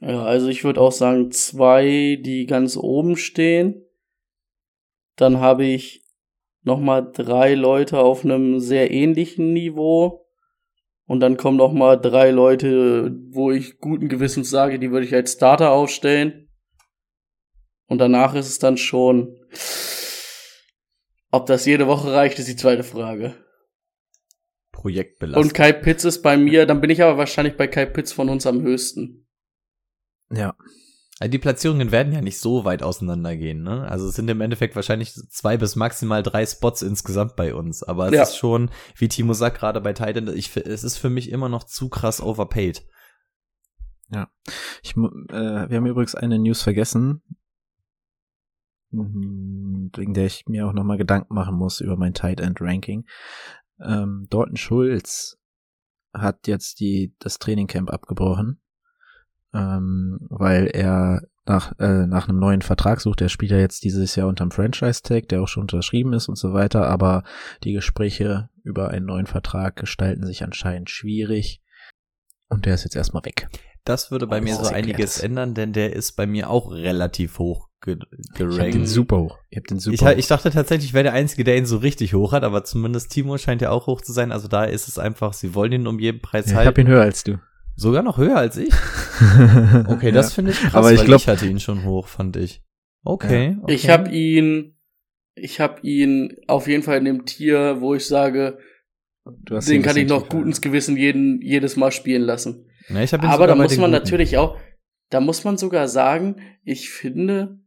Ja, 0.00 0.24
also 0.24 0.48
ich 0.48 0.64
würde 0.64 0.80
auch 0.80 0.92
sagen, 0.92 1.30
zwei, 1.30 2.18
die 2.20 2.46
ganz 2.46 2.76
oben 2.76 3.16
stehen. 3.16 3.82
Dann 5.16 5.40
habe 5.40 5.64
ich 5.64 6.04
nochmal 6.62 7.10
drei 7.10 7.54
Leute 7.54 7.98
auf 7.98 8.24
einem 8.24 8.60
sehr 8.60 8.90
ähnlichen 8.90 9.52
Niveau. 9.52 10.26
Und 11.06 11.20
dann 11.20 11.36
kommen 11.36 11.56
nochmal 11.56 12.00
drei 12.00 12.30
Leute, 12.30 13.16
wo 13.30 13.52
ich 13.52 13.78
guten 13.78 14.08
Gewissens 14.08 14.50
sage, 14.50 14.78
die 14.78 14.90
würde 14.90 15.06
ich 15.06 15.14
als 15.14 15.32
Starter 15.32 15.70
aufstellen. 15.70 16.50
Und 17.86 17.98
danach 17.98 18.34
ist 18.34 18.48
es 18.48 18.58
dann 18.58 18.76
schon, 18.76 19.38
ob 21.30 21.46
das 21.46 21.64
jede 21.64 21.86
Woche 21.86 22.12
reicht, 22.12 22.38
ist 22.38 22.48
die 22.48 22.56
zweite 22.56 22.82
Frage. 22.82 23.34
Projektbelastung. 24.72 25.42
Und 25.42 25.54
Kai 25.54 25.72
Pitts 25.72 26.04
ist 26.04 26.22
bei 26.22 26.36
mir, 26.36 26.66
dann 26.66 26.80
bin 26.80 26.90
ich 26.90 27.02
aber 27.02 27.16
wahrscheinlich 27.16 27.56
bei 27.56 27.68
Kai 27.68 27.86
Pitts 27.86 28.12
von 28.12 28.28
uns 28.28 28.44
am 28.44 28.62
höchsten. 28.62 29.25
Ja. 30.30 30.54
Also 31.18 31.30
die 31.30 31.38
Platzierungen 31.38 31.92
werden 31.92 32.12
ja 32.12 32.20
nicht 32.20 32.38
so 32.38 32.64
weit 32.66 32.82
auseinandergehen, 32.82 33.62
ne? 33.62 33.88
Also 33.88 34.06
es 34.08 34.16
sind 34.16 34.28
im 34.28 34.42
Endeffekt 34.42 34.76
wahrscheinlich 34.76 35.14
zwei 35.30 35.56
bis 35.56 35.74
maximal 35.74 36.22
drei 36.22 36.44
Spots 36.44 36.82
insgesamt 36.82 37.36
bei 37.36 37.54
uns. 37.54 37.82
Aber 37.82 38.08
es 38.08 38.12
Ja. 38.14 38.22
ist 38.24 38.36
schon, 38.36 38.70
wie 38.96 39.08
Timo 39.08 39.32
sagt, 39.32 39.58
gerade 39.58 39.80
bei 39.80 39.94
Titan, 39.94 40.28
ich, 40.36 40.54
es 40.56 40.84
ist 40.84 40.98
für 40.98 41.08
mich 41.08 41.30
immer 41.30 41.48
noch 41.48 41.64
zu 41.64 41.88
krass 41.88 42.20
overpaid. 42.20 42.86
Ja. 44.10 44.28
Ich, 44.82 44.94
äh, 44.94 45.00
wir 45.70 45.76
haben 45.76 45.86
übrigens 45.86 46.14
eine 46.14 46.38
News 46.38 46.62
vergessen, 46.62 47.22
mhm, 48.90 49.90
wegen 49.96 50.14
der 50.14 50.26
ich 50.26 50.44
mir 50.46 50.66
auch 50.68 50.72
nochmal 50.72 50.98
Gedanken 50.98 51.34
machen 51.34 51.56
muss 51.56 51.80
über 51.80 51.96
mein 51.96 52.14
Tight 52.14 52.40
End 52.40 52.60
Ranking. 52.60 53.06
Ähm, 53.80 54.26
Dalton 54.30 54.56
Schulz 54.56 55.38
hat 56.12 56.46
jetzt 56.46 56.80
die, 56.80 57.14
das 57.18 57.38
Trainingcamp 57.38 57.90
abgebrochen, 57.90 58.60
ähm, 59.56 60.18
weil 60.28 60.66
er 60.66 61.22
nach, 61.46 61.72
äh, 61.78 62.06
nach 62.06 62.28
einem 62.28 62.38
neuen 62.40 62.60
Vertrag 62.62 63.00
sucht. 63.00 63.20
Er 63.20 63.28
spielt 63.28 63.52
ja 63.52 63.58
jetzt 63.58 63.84
dieses 63.84 64.16
Jahr 64.16 64.26
unterm 64.28 64.50
Franchise-Tag, 64.50 65.28
der 65.28 65.42
auch 65.42 65.48
schon 65.48 65.62
unterschrieben 65.62 66.12
ist 66.12 66.28
und 66.28 66.36
so 66.36 66.52
weiter, 66.52 66.88
aber 66.88 67.22
die 67.62 67.72
Gespräche 67.72 68.48
über 68.64 68.90
einen 68.90 69.06
neuen 69.06 69.26
Vertrag 69.26 69.76
gestalten 69.76 70.26
sich 70.26 70.42
anscheinend 70.42 70.90
schwierig. 70.90 71.62
Und 72.48 72.66
der 72.66 72.74
ist 72.74 72.84
jetzt 72.84 72.96
erstmal 72.96 73.24
weg. 73.24 73.48
Das 73.84 74.10
würde 74.10 74.26
bei 74.26 74.40
Oh, 74.40 74.42
mir 74.42 74.56
so 74.56 74.66
einiges 74.66 75.20
ändern, 75.20 75.54
denn 75.54 75.72
der 75.72 75.92
ist 75.94 76.12
bei 76.16 76.26
mir 76.26 76.50
auch 76.50 76.72
relativ 76.72 77.38
hoch 77.38 77.68
ge 77.80 77.98
Ich 78.10 78.30
hab 78.30 78.36
gerankt. 78.48 78.74
den 78.74 78.86
super 78.86 79.18
hoch. 79.18 79.38
Ich 79.48 79.58
hab 79.58 79.64
den 79.68 79.78
super 79.78 79.94
Ich, 79.94 80.02
hoch. 80.02 80.18
ich 80.18 80.26
dachte 80.26 80.50
tatsächlich, 80.50 80.88
ich 80.88 80.94
wäre 80.94 81.04
der 81.04 81.12
Einzige, 81.12 81.44
der 81.44 81.56
ihn 81.56 81.66
so 81.66 81.76
richtig 81.76 82.12
hoch 82.14 82.32
hat, 82.32 82.42
aber 82.42 82.64
zumindest 82.64 83.12
Timo 83.12 83.38
scheint 83.38 83.62
ja 83.62 83.70
auch 83.70 83.86
hoch 83.86 84.00
zu 84.00 84.12
sein. 84.12 84.32
Also 84.32 84.48
da 84.48 84.64
ist 84.64 84.88
es 84.88 84.98
einfach, 84.98 85.32
sie 85.32 85.54
wollen 85.54 85.70
ihn 85.70 85.86
um 85.86 86.00
jeden 86.00 86.20
Preis 86.20 86.46
Ja, 86.46 86.50
ich 86.50 86.56
halten. 86.56 86.68
hab 86.68 86.78
ihn 86.78 86.88
höher 86.88 87.02
als 87.02 87.22
du. 87.22 87.38
Sogar 87.76 88.02
noch 88.02 88.18
höher 88.18 88.36
als 88.36 88.56
ich. 88.56 88.72
Okay, 89.88 90.12
das 90.12 90.30
Ja. 90.30 90.34
finde 90.34 90.50
ich 90.50 90.58
krass, 90.60 90.74
Aber 90.74 90.92
ich 90.92 90.98
weil 91.00 91.06
glaub- 91.06 91.20
ich 91.20 91.28
hatte 91.28 91.46
ihn 91.46 91.58
schon 91.60 91.84
hoch, 91.84 92.06
fand 92.08 92.36
ich. 92.36 92.62
Okay. 93.02 93.56
okay. 93.62 93.72
Ich 93.74 93.88
habe 93.88 94.10
ihn, 94.10 94.76
ich 95.34 95.58
habe 95.60 95.80
ihn 95.82 96.36
auf 96.48 96.66
jeden 96.68 96.82
Fall 96.82 96.98
in 96.98 97.04
dem 97.06 97.24
Tier, 97.24 97.80
wo 97.80 97.94
ich 97.94 98.06
sage, 98.06 98.58
Du 99.24 99.56
hast 99.56 99.68
ihn 99.68 99.76
den 99.76 99.82
kann 99.82 99.96
ich 99.96 100.06
noch 100.08 100.28
gut 100.28 100.44
ins 100.44 100.60
Gewissen 100.60 100.96
jeden, 100.96 101.40
jedes 101.40 101.76
Mal 101.76 101.92
spielen 101.92 102.22
lassen. 102.22 102.66
Ja, 102.88 103.00
ich 103.00 103.12
hab 103.12 103.22
ihn 103.22 103.28
Aber 103.28 103.46
da 103.46 103.54
muss 103.54 103.76
man 103.78 103.90
Guten. 103.90 104.02
natürlich 104.02 104.36
auch, 104.38 104.58
da 105.10 105.20
muss 105.20 105.44
man 105.44 105.56
sogar 105.56 105.88
sagen, 105.88 106.36
ich 106.62 106.90
finde, 106.90 107.58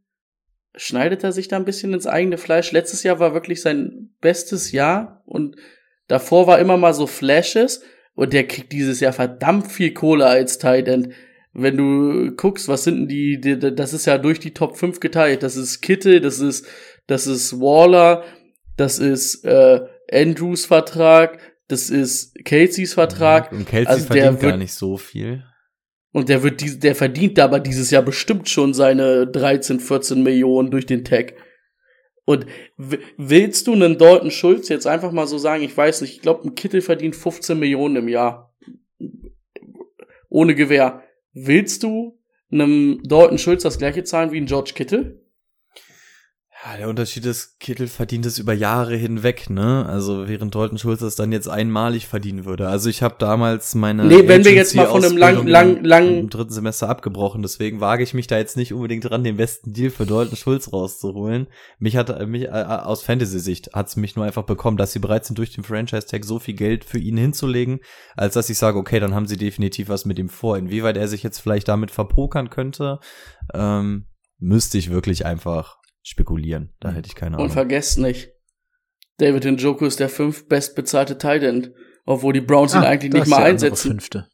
schneidet 0.76 1.24
er 1.24 1.32
sich 1.32 1.48
da 1.48 1.56
ein 1.56 1.64
bisschen 1.64 1.92
ins 1.92 2.06
eigene 2.06 2.38
Fleisch. 2.38 2.70
Letztes 2.72 3.02
Jahr 3.02 3.18
war 3.18 3.34
wirklich 3.34 3.60
sein 3.60 4.14
bestes 4.20 4.72
Jahr 4.72 5.22
und 5.26 5.56
davor 6.06 6.46
war 6.46 6.58
immer 6.60 6.76
mal 6.76 6.94
so 6.94 7.06
Flashes 7.06 7.82
und 8.14 8.32
der 8.32 8.46
kriegt 8.46 8.72
dieses 8.72 9.00
Jahr 9.00 9.12
verdammt 9.12 9.70
viel 9.70 9.92
Kohle 9.92 10.26
als 10.26 10.58
Tight 10.58 10.88
End. 10.88 11.08
Wenn 11.52 11.76
du 11.76 12.30
guckst, 12.36 12.68
was 12.68 12.84
sind 12.84 12.96
denn 12.96 13.08
die, 13.08 13.40
die, 13.40 13.58
das 13.74 13.92
ist 13.92 14.06
ja 14.06 14.18
durch 14.18 14.38
die 14.38 14.52
Top 14.54 14.76
5 14.76 15.00
geteilt. 15.00 15.42
Das 15.42 15.56
ist 15.56 15.80
Kittel, 15.80 16.20
das 16.20 16.38
ist, 16.38 16.66
das 17.06 17.26
ist 17.26 17.58
Waller, 17.60 18.24
das 18.76 18.98
ist 18.98 19.44
äh, 19.44 19.80
Andrews 20.12 20.66
Vertrag, 20.66 21.38
das 21.68 21.90
ist 21.90 22.36
Caseys 22.44 22.94
Vertrag. 22.94 23.50
Und 23.52 23.66
Kelsey 23.66 23.86
Also 23.92 24.06
der 24.12 24.22
verdient 24.22 24.40
gar 24.40 24.50
wird- 24.50 24.58
nicht 24.60 24.74
so 24.74 24.96
viel. 24.96 25.44
Und 26.12 26.28
der 26.28 26.42
wird 26.42 26.60
die, 26.60 26.78
der 26.78 26.96
verdient 26.96 27.38
aber 27.38 27.60
dieses 27.60 27.90
Jahr 27.92 28.02
bestimmt 28.02 28.48
schon 28.48 28.74
seine 28.74 29.28
13, 29.28 29.78
14 29.78 30.22
Millionen 30.24 30.70
durch 30.72 30.86
den 30.86 31.04
Tag. 31.04 31.34
Und 32.30 32.46
willst 32.76 33.66
du 33.66 33.72
einen 33.72 33.98
Dalton 33.98 34.30
Schulz 34.30 34.68
jetzt 34.68 34.86
einfach 34.86 35.10
mal 35.10 35.26
so 35.26 35.36
sagen, 35.36 35.64
ich 35.64 35.76
weiß 35.76 36.00
nicht, 36.02 36.14
ich 36.14 36.22
glaube, 36.22 36.46
ein 36.46 36.54
Kittel 36.54 36.80
verdient 36.80 37.16
15 37.16 37.58
Millionen 37.58 37.96
im 37.96 38.08
Jahr. 38.08 38.54
Ohne 40.28 40.54
Gewehr. 40.54 41.02
Willst 41.32 41.82
du 41.82 42.20
einem 42.52 43.02
Dalton 43.02 43.36
Schulz 43.36 43.64
das 43.64 43.78
gleiche 43.78 44.04
zahlen 44.04 44.30
wie 44.30 44.40
ein 44.40 44.46
George 44.46 44.74
Kittel? 44.76 45.19
Ja, 46.62 46.76
der 46.76 46.90
Unterschied 46.90 47.24
ist, 47.24 47.58
Kittel 47.58 47.88
verdient 47.88 48.26
es 48.26 48.38
über 48.38 48.52
Jahre 48.52 48.94
hinweg, 48.94 49.48
ne? 49.48 49.86
Also 49.88 50.28
während 50.28 50.54
Dalton 50.54 50.76
Schulz 50.76 51.00
das 51.00 51.14
dann 51.16 51.32
jetzt 51.32 51.48
einmalig 51.48 52.06
verdienen 52.06 52.44
würde. 52.44 52.68
Also 52.68 52.90
ich 52.90 53.02
habe 53.02 53.14
damals 53.18 53.74
meine 53.74 54.04
Nee, 54.04 54.28
wenn 54.28 54.44
wir 54.44 54.52
jetzt 54.52 54.74
mal 54.74 54.86
von 54.86 55.02
einem 55.02 55.16
lang- 55.16 55.46
lang- 55.46 55.76
im- 55.78 55.84
lang- 55.86 56.08
im 56.18 56.28
dritten 56.28 56.52
Semester 56.52 56.90
abgebrochen, 56.90 57.40
deswegen 57.40 57.80
wage 57.80 58.02
ich 58.02 58.12
mich 58.12 58.26
da 58.26 58.36
jetzt 58.36 58.58
nicht 58.58 58.74
unbedingt 58.74 59.08
dran, 59.08 59.24
den 59.24 59.38
besten 59.38 59.72
Deal 59.72 59.88
für 59.90 60.04
Dalton 60.04 60.36
Schulz 60.36 60.70
rauszuholen. 60.70 61.46
Mich 61.78 61.96
hat 61.96 62.10
äh, 62.10 62.26
mich 62.26 62.42
äh, 62.44 62.48
aus 62.50 63.02
Fantasy-Sicht 63.04 63.70
hat's 63.72 63.96
mich 63.96 64.14
nur 64.16 64.26
einfach 64.26 64.44
bekommen, 64.44 64.76
dass 64.76 64.92
sie 64.92 64.98
bereit 64.98 65.24
sind, 65.24 65.38
durch 65.38 65.54
den 65.54 65.64
Franchise-Tag 65.64 66.26
so 66.26 66.38
viel 66.38 66.54
Geld 66.54 66.84
für 66.84 66.98
ihn 66.98 67.16
hinzulegen, 67.16 67.80
als 68.16 68.34
dass 68.34 68.50
ich 68.50 68.58
sage, 68.58 68.76
okay, 68.78 69.00
dann 69.00 69.14
haben 69.14 69.26
sie 69.26 69.38
definitiv 69.38 69.88
was 69.88 70.04
mit 70.04 70.18
ihm 70.18 70.28
vor. 70.28 70.58
Inwieweit 70.58 70.98
er 70.98 71.08
sich 71.08 71.22
jetzt 71.22 71.38
vielleicht 71.40 71.68
damit 71.68 71.90
verpokern 71.90 72.50
könnte, 72.50 72.98
ähm, 73.54 74.04
müsste 74.38 74.76
ich 74.76 74.90
wirklich 74.90 75.24
einfach 75.24 75.79
spekulieren. 76.02 76.72
Da 76.80 76.90
hätte 76.92 77.08
ich 77.08 77.14
keine 77.14 77.36
Und 77.36 77.42
Ahnung. 77.42 77.52
vergesst 77.52 77.98
nicht, 77.98 78.30
David 79.18 79.44
Njoku 79.44 79.84
ist 79.86 80.00
der 80.00 80.08
fünf 80.08 80.48
bestbezahlte 80.48 81.18
Tight 81.18 81.42
End, 81.42 81.72
obwohl 82.06 82.32
die 82.32 82.40
Browns 82.40 82.74
ihn 82.74 82.80
Ah, 82.82 82.88
eigentlich 82.88 83.12
nicht 83.12 83.26
mal 83.26 83.42
einsetzen. 83.42 83.90
Fünfte. 83.92 84.26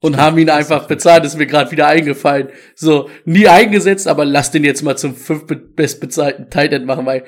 und 0.00 0.14
Stimmt, 0.14 0.20
haben 0.20 0.38
ihn 0.38 0.50
einfach 0.50 0.88
bezahlt, 0.88 1.24
ist 1.24 1.38
mir 1.38 1.46
gerade 1.46 1.70
wieder 1.70 1.86
eingefallen. 1.86 2.48
So, 2.74 3.08
nie 3.24 3.46
eingesetzt, 3.46 4.08
aber 4.08 4.24
lass 4.24 4.50
den 4.50 4.64
jetzt 4.64 4.82
mal 4.82 4.96
zum 4.98 5.14
fünf 5.14 5.46
be- 5.46 5.54
bestbezahlten 5.56 6.50
Tight 6.50 6.72
End 6.72 6.86
machen, 6.86 7.06
weil 7.06 7.24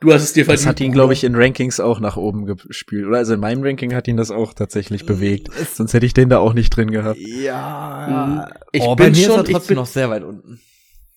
du 0.00 0.12
hast 0.12 0.22
es 0.22 0.32
dir 0.32 0.44
verdient. 0.44 0.60
Das 0.64 0.68
hat 0.68 0.80
ihn, 0.80 0.92
glaube 0.92 1.12
ich, 1.12 1.24
in 1.24 1.34
Rankings 1.34 1.80
auch 1.80 1.98
nach 1.98 2.16
oben 2.16 2.46
gespült. 2.46 3.06
Oder 3.06 3.18
also 3.18 3.34
in 3.34 3.40
meinem 3.40 3.64
Ranking 3.64 3.94
hat 3.94 4.06
ihn 4.06 4.16
das 4.16 4.30
auch 4.30 4.52
Mm, 4.52 4.56
tatsächlich 4.56 5.06
bewegt. 5.06 5.48
Sonst 5.74 5.92
hätte 5.92 6.06
ich 6.06 6.14
den 6.14 6.28
da 6.28 6.38
auch 6.38 6.54
nicht 6.54 6.70
drin 6.70 6.90
gehabt. 6.92 7.18
Ja. 7.18 8.46
Mhm. 8.48 8.62
Ich 8.70 8.82
oh, 8.82 8.94
bei 8.94 9.06
bin 9.10 9.14
mir 9.14 9.26
schon- 9.26 9.40
ist 9.40 9.48
er 9.48 9.52
trotzdem 9.52 9.66
bin- 9.74 9.76
noch 9.82 9.86
sehr 9.86 10.08
weit 10.08 10.22
unten. 10.22 10.60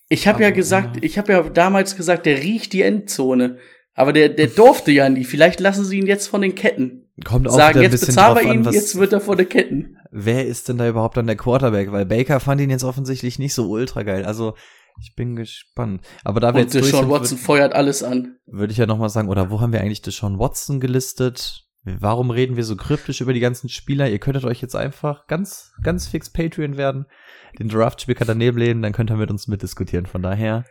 Ich 0.08 0.28
habe 0.28 0.42
ja 0.42 0.50
gesagt, 0.50 1.02
ich 1.02 1.18
habe 1.18 1.32
ja 1.32 1.42
damals 1.42 1.96
gesagt, 1.96 2.26
der 2.26 2.38
riecht 2.38 2.72
die 2.72 2.82
Endzone. 2.82 3.58
Aber 3.94 4.12
der, 4.12 4.28
der 4.28 4.48
durfte 4.48 4.92
ja 4.92 5.08
nie. 5.08 5.24
Vielleicht 5.24 5.58
lassen 5.58 5.84
sie 5.84 5.98
ihn 5.98 6.06
jetzt 6.06 6.28
von 6.28 6.42
den 6.42 6.54
Ketten. 6.54 7.08
Kommt 7.24 7.48
auch 7.48 7.56
Sagen, 7.56 7.80
jetzt 7.80 8.06
bezahlen 8.06 8.34
drauf 8.34 8.44
wir 8.44 8.52
ihn, 8.52 8.58
an, 8.58 8.64
was, 8.66 8.74
jetzt 8.74 8.96
wird 8.96 9.12
er 9.14 9.20
von 9.20 9.38
den 9.38 9.48
Ketten. 9.48 9.96
wer 10.10 10.46
ist 10.46 10.68
denn 10.68 10.76
da 10.76 10.86
überhaupt 10.86 11.16
an 11.16 11.26
der 11.26 11.36
Quarterback? 11.36 11.90
Weil 11.90 12.04
Baker 12.04 12.40
fand 12.40 12.60
ihn 12.60 12.68
jetzt 12.68 12.84
offensichtlich 12.84 13.38
nicht 13.38 13.54
so 13.54 13.70
ultra 13.70 14.02
geil. 14.02 14.26
Also, 14.26 14.54
ich 15.00 15.14
bin 15.14 15.34
gespannt. 15.34 16.02
Aber 16.24 16.40
da 16.40 16.54
wir 16.54 16.60
Und 16.60 16.74
jetzt 16.74 16.74
Deshaun 16.74 17.08
Watson 17.08 17.38
würde 17.38 17.44
feuert 17.44 17.72
alles 17.74 18.02
an. 18.02 18.36
würd 18.46 18.70
ich 18.70 18.76
ja 18.76 18.86
noch 18.86 18.98
mal 18.98 19.08
sagen, 19.08 19.28
oder 19.28 19.50
wo 19.50 19.60
haben 19.60 19.72
wir 19.72 19.80
eigentlich 19.80 20.02
Deshaun 20.02 20.38
Watson 20.38 20.78
gelistet? 20.78 21.64
Warum 21.84 22.30
reden 22.30 22.56
wir 22.56 22.64
so 22.64 22.76
kryptisch 22.76 23.20
über 23.20 23.32
die 23.32 23.40
ganzen 23.40 23.68
Spieler? 23.68 24.10
Ihr 24.10 24.18
könntet 24.18 24.44
euch 24.44 24.60
jetzt 24.60 24.74
einfach 24.74 25.26
ganz, 25.26 25.72
ganz 25.82 26.06
fix 26.06 26.30
Patreon 26.30 26.76
werden, 26.76 27.06
den 27.58 27.68
Draft-Spicker 27.68 28.24
daneben 28.24 28.58
lehnen, 28.58 28.82
dann 28.82 28.92
könnt 28.92 29.10
ihr 29.10 29.16
mit 29.16 29.30
uns 29.30 29.48
mitdiskutieren. 29.48 30.06
Von 30.06 30.22
daher, 30.22 30.64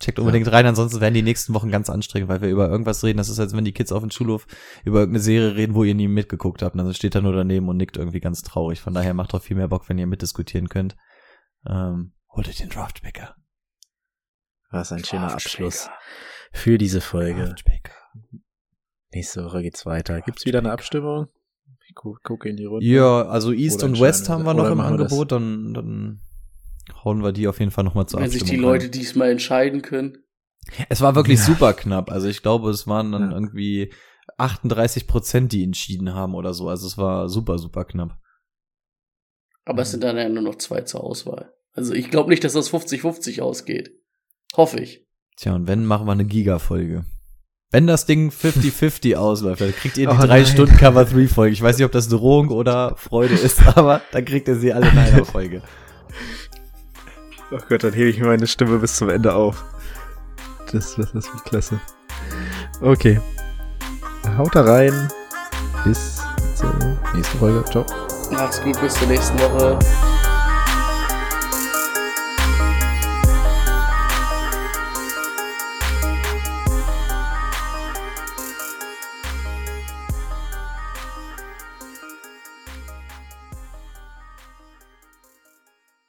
checkt 0.00 0.18
unbedingt 0.18 0.50
rein, 0.52 0.66
ansonsten 0.66 1.00
werden 1.00 1.14
die 1.14 1.22
nächsten 1.22 1.54
Wochen 1.54 1.70
ganz 1.70 1.90
anstrengend, 1.90 2.28
weil 2.28 2.40
wir 2.40 2.48
über 2.48 2.68
irgendwas 2.68 3.02
reden. 3.02 3.18
Das 3.18 3.28
ist, 3.28 3.40
als 3.40 3.54
wenn 3.56 3.64
die 3.64 3.72
Kids 3.72 3.92
auf 3.92 4.02
dem 4.02 4.10
Schulhof 4.10 4.46
über 4.84 5.00
irgendeine 5.00 5.22
Serie 5.22 5.56
reden, 5.56 5.74
wo 5.74 5.84
ihr 5.84 5.94
nie 5.94 6.08
mitgeguckt 6.08 6.62
habt. 6.62 6.74
Und 6.74 6.84
dann 6.84 6.94
steht 6.94 7.14
er 7.14 7.22
nur 7.22 7.32
daneben 7.32 7.68
und 7.68 7.76
nickt 7.76 7.96
irgendwie 7.96 8.20
ganz 8.20 8.42
traurig. 8.42 8.80
Von 8.80 8.94
daher 8.94 9.14
macht 9.14 9.34
doch 9.34 9.42
viel 9.42 9.56
mehr 9.56 9.68
Bock, 9.68 9.88
wenn 9.88 9.98
ihr 9.98 10.06
mitdiskutieren 10.06 10.68
könnt. 10.68 10.96
Ähm, 11.68 12.12
holt 12.30 12.48
euch 12.48 12.56
den 12.56 12.68
Draft-Picker. 12.68 13.34
Was 14.70 14.92
ein 14.92 15.04
schöner. 15.04 15.32
Abschluss 15.32 15.88
für 16.52 16.78
diese 16.78 17.00
Folge. 17.00 17.54
Nächste 19.12 19.44
Woche 19.44 19.62
geht's 19.62 19.86
weiter. 19.86 20.20
Gibt's 20.20 20.44
wieder 20.44 20.58
eine 20.58 20.72
Abstimmung? 20.72 21.28
Ich 21.88 21.94
gucke 21.94 22.48
in 22.48 22.56
die 22.56 22.64
Runde. 22.66 22.84
Ja, 22.86 23.22
also 23.28 23.52
East 23.52 23.78
Oder 23.82 23.86
und 23.92 24.00
West 24.00 24.28
haben 24.28 24.44
wir- 24.44 24.54
noch 24.54 24.64
oder 24.64 24.72
im? 24.72 24.80
Angebot, 24.80 25.32
dann, 25.32 25.72
dann 25.74 26.20
hauen 27.04 27.22
wir 27.22 27.32
die 27.32 27.48
auf 27.48 27.58
jeden 27.60 27.70
Fall 27.70 27.84
nochmal 27.84 28.06
zur 28.06 28.20
Wenn 28.20 28.30
sich 28.30 28.42
Abstimmung 28.42 28.62
die 28.62 28.66
rein. 28.68 28.74
Leute 28.80 28.90
diesmal 28.90 29.30
entscheiden 29.30 29.82
können. 29.82 30.18
Es 30.90 31.00
war 31.00 31.14
wirklich 31.14 31.38
Ja. 31.38 31.44
super 31.46 31.72
knapp. 31.72 32.10
Also 32.10 32.28
ich 32.28 32.42
glaube, 32.42 32.70
es 32.70 32.86
waren 32.86 33.10
dann 33.12 33.30
Ja. 33.30 33.36
irgendwie 33.36 33.92
38 34.36 35.06
Prozent, 35.06 35.52
die 35.52 35.64
entschieden 35.64 36.14
haben 36.14 36.34
oder 36.34 36.52
so. 36.52 36.68
Also 36.68 36.86
es 36.86 36.98
war 36.98 37.28
super, 37.30 37.58
super 37.58 37.84
knapp. 37.84 38.18
Aber 39.64 39.82
es 39.82 39.90
sind 39.90 40.04
dann 40.04 40.16
ja 40.16 40.28
nur 40.28 40.42
noch 40.42 40.56
zwei 40.56 40.82
zur 40.82 41.02
Auswahl. 41.04 41.52
Also 41.72 41.94
ich 41.94 42.10
glaube 42.10 42.30
nicht, 42.30 42.44
dass 42.44 42.52
das 42.54 42.68
50-50 42.70 43.40
ausgeht. 43.40 43.92
Hoffe 44.56 44.80
ich. 44.80 45.06
Tja, 45.36 45.54
und 45.54 45.66
wenn, 45.68 45.84
machen 45.86 46.06
wir 46.06 46.12
eine 46.12 46.24
Giga-Folge. 46.24 47.04
Wenn 47.70 47.86
das 47.86 48.06
Ding 48.06 48.30
50-50 48.30 49.14
ausläuft, 49.16 49.60
dann 49.60 49.74
kriegt 49.74 49.98
ihr 49.98 50.08
die 50.08 50.14
Oh 50.14 50.18
drei 50.18 50.38
nein. 50.40 50.46
Stunden 50.46 50.76
Cover 50.76 51.04
3 51.04 51.28
Folge. 51.28 51.52
Ich 51.52 51.60
weiß 51.62 51.76
nicht, 51.76 51.84
ob 51.84 51.92
das 51.92 52.08
Drohung 52.08 52.48
oder 52.48 52.94
Freude 52.96 53.34
ist, 53.34 53.60
aber 53.76 54.00
dann 54.12 54.24
kriegt 54.24 54.48
ihr 54.48 54.56
sie 54.56 54.72
alle 54.72 54.88
in 54.88 54.96
einer 54.98 55.24
Folge. 55.24 55.60
Oh 57.50 57.58
Gott, 57.68 57.84
dann 57.84 57.92
hebe 57.92 58.08
ich 58.08 58.18
mir 58.18 58.26
meine 58.26 58.46
Stimme 58.46 58.78
bis 58.78 58.96
zum 58.96 59.10
Ende 59.10 59.34
auf. 59.34 59.64
Das, 60.72 60.96
das, 60.96 61.12
das 61.12 61.32
wird 61.32 61.44
klasse. 61.44 61.80
Okay. 62.80 63.20
Haut 64.36 64.54
da 64.54 64.62
rein. 64.62 65.08
Bis 65.84 66.22
zur 66.54 66.74
nächsten 67.14 67.38
Folge. 67.38 67.64
Ciao. 67.70 67.86
Macht's 68.30 68.62
gut, 68.62 68.78
bis 68.80 68.94
zur 68.94 69.08
nächsten 69.08 69.38
Woche. 69.40 69.78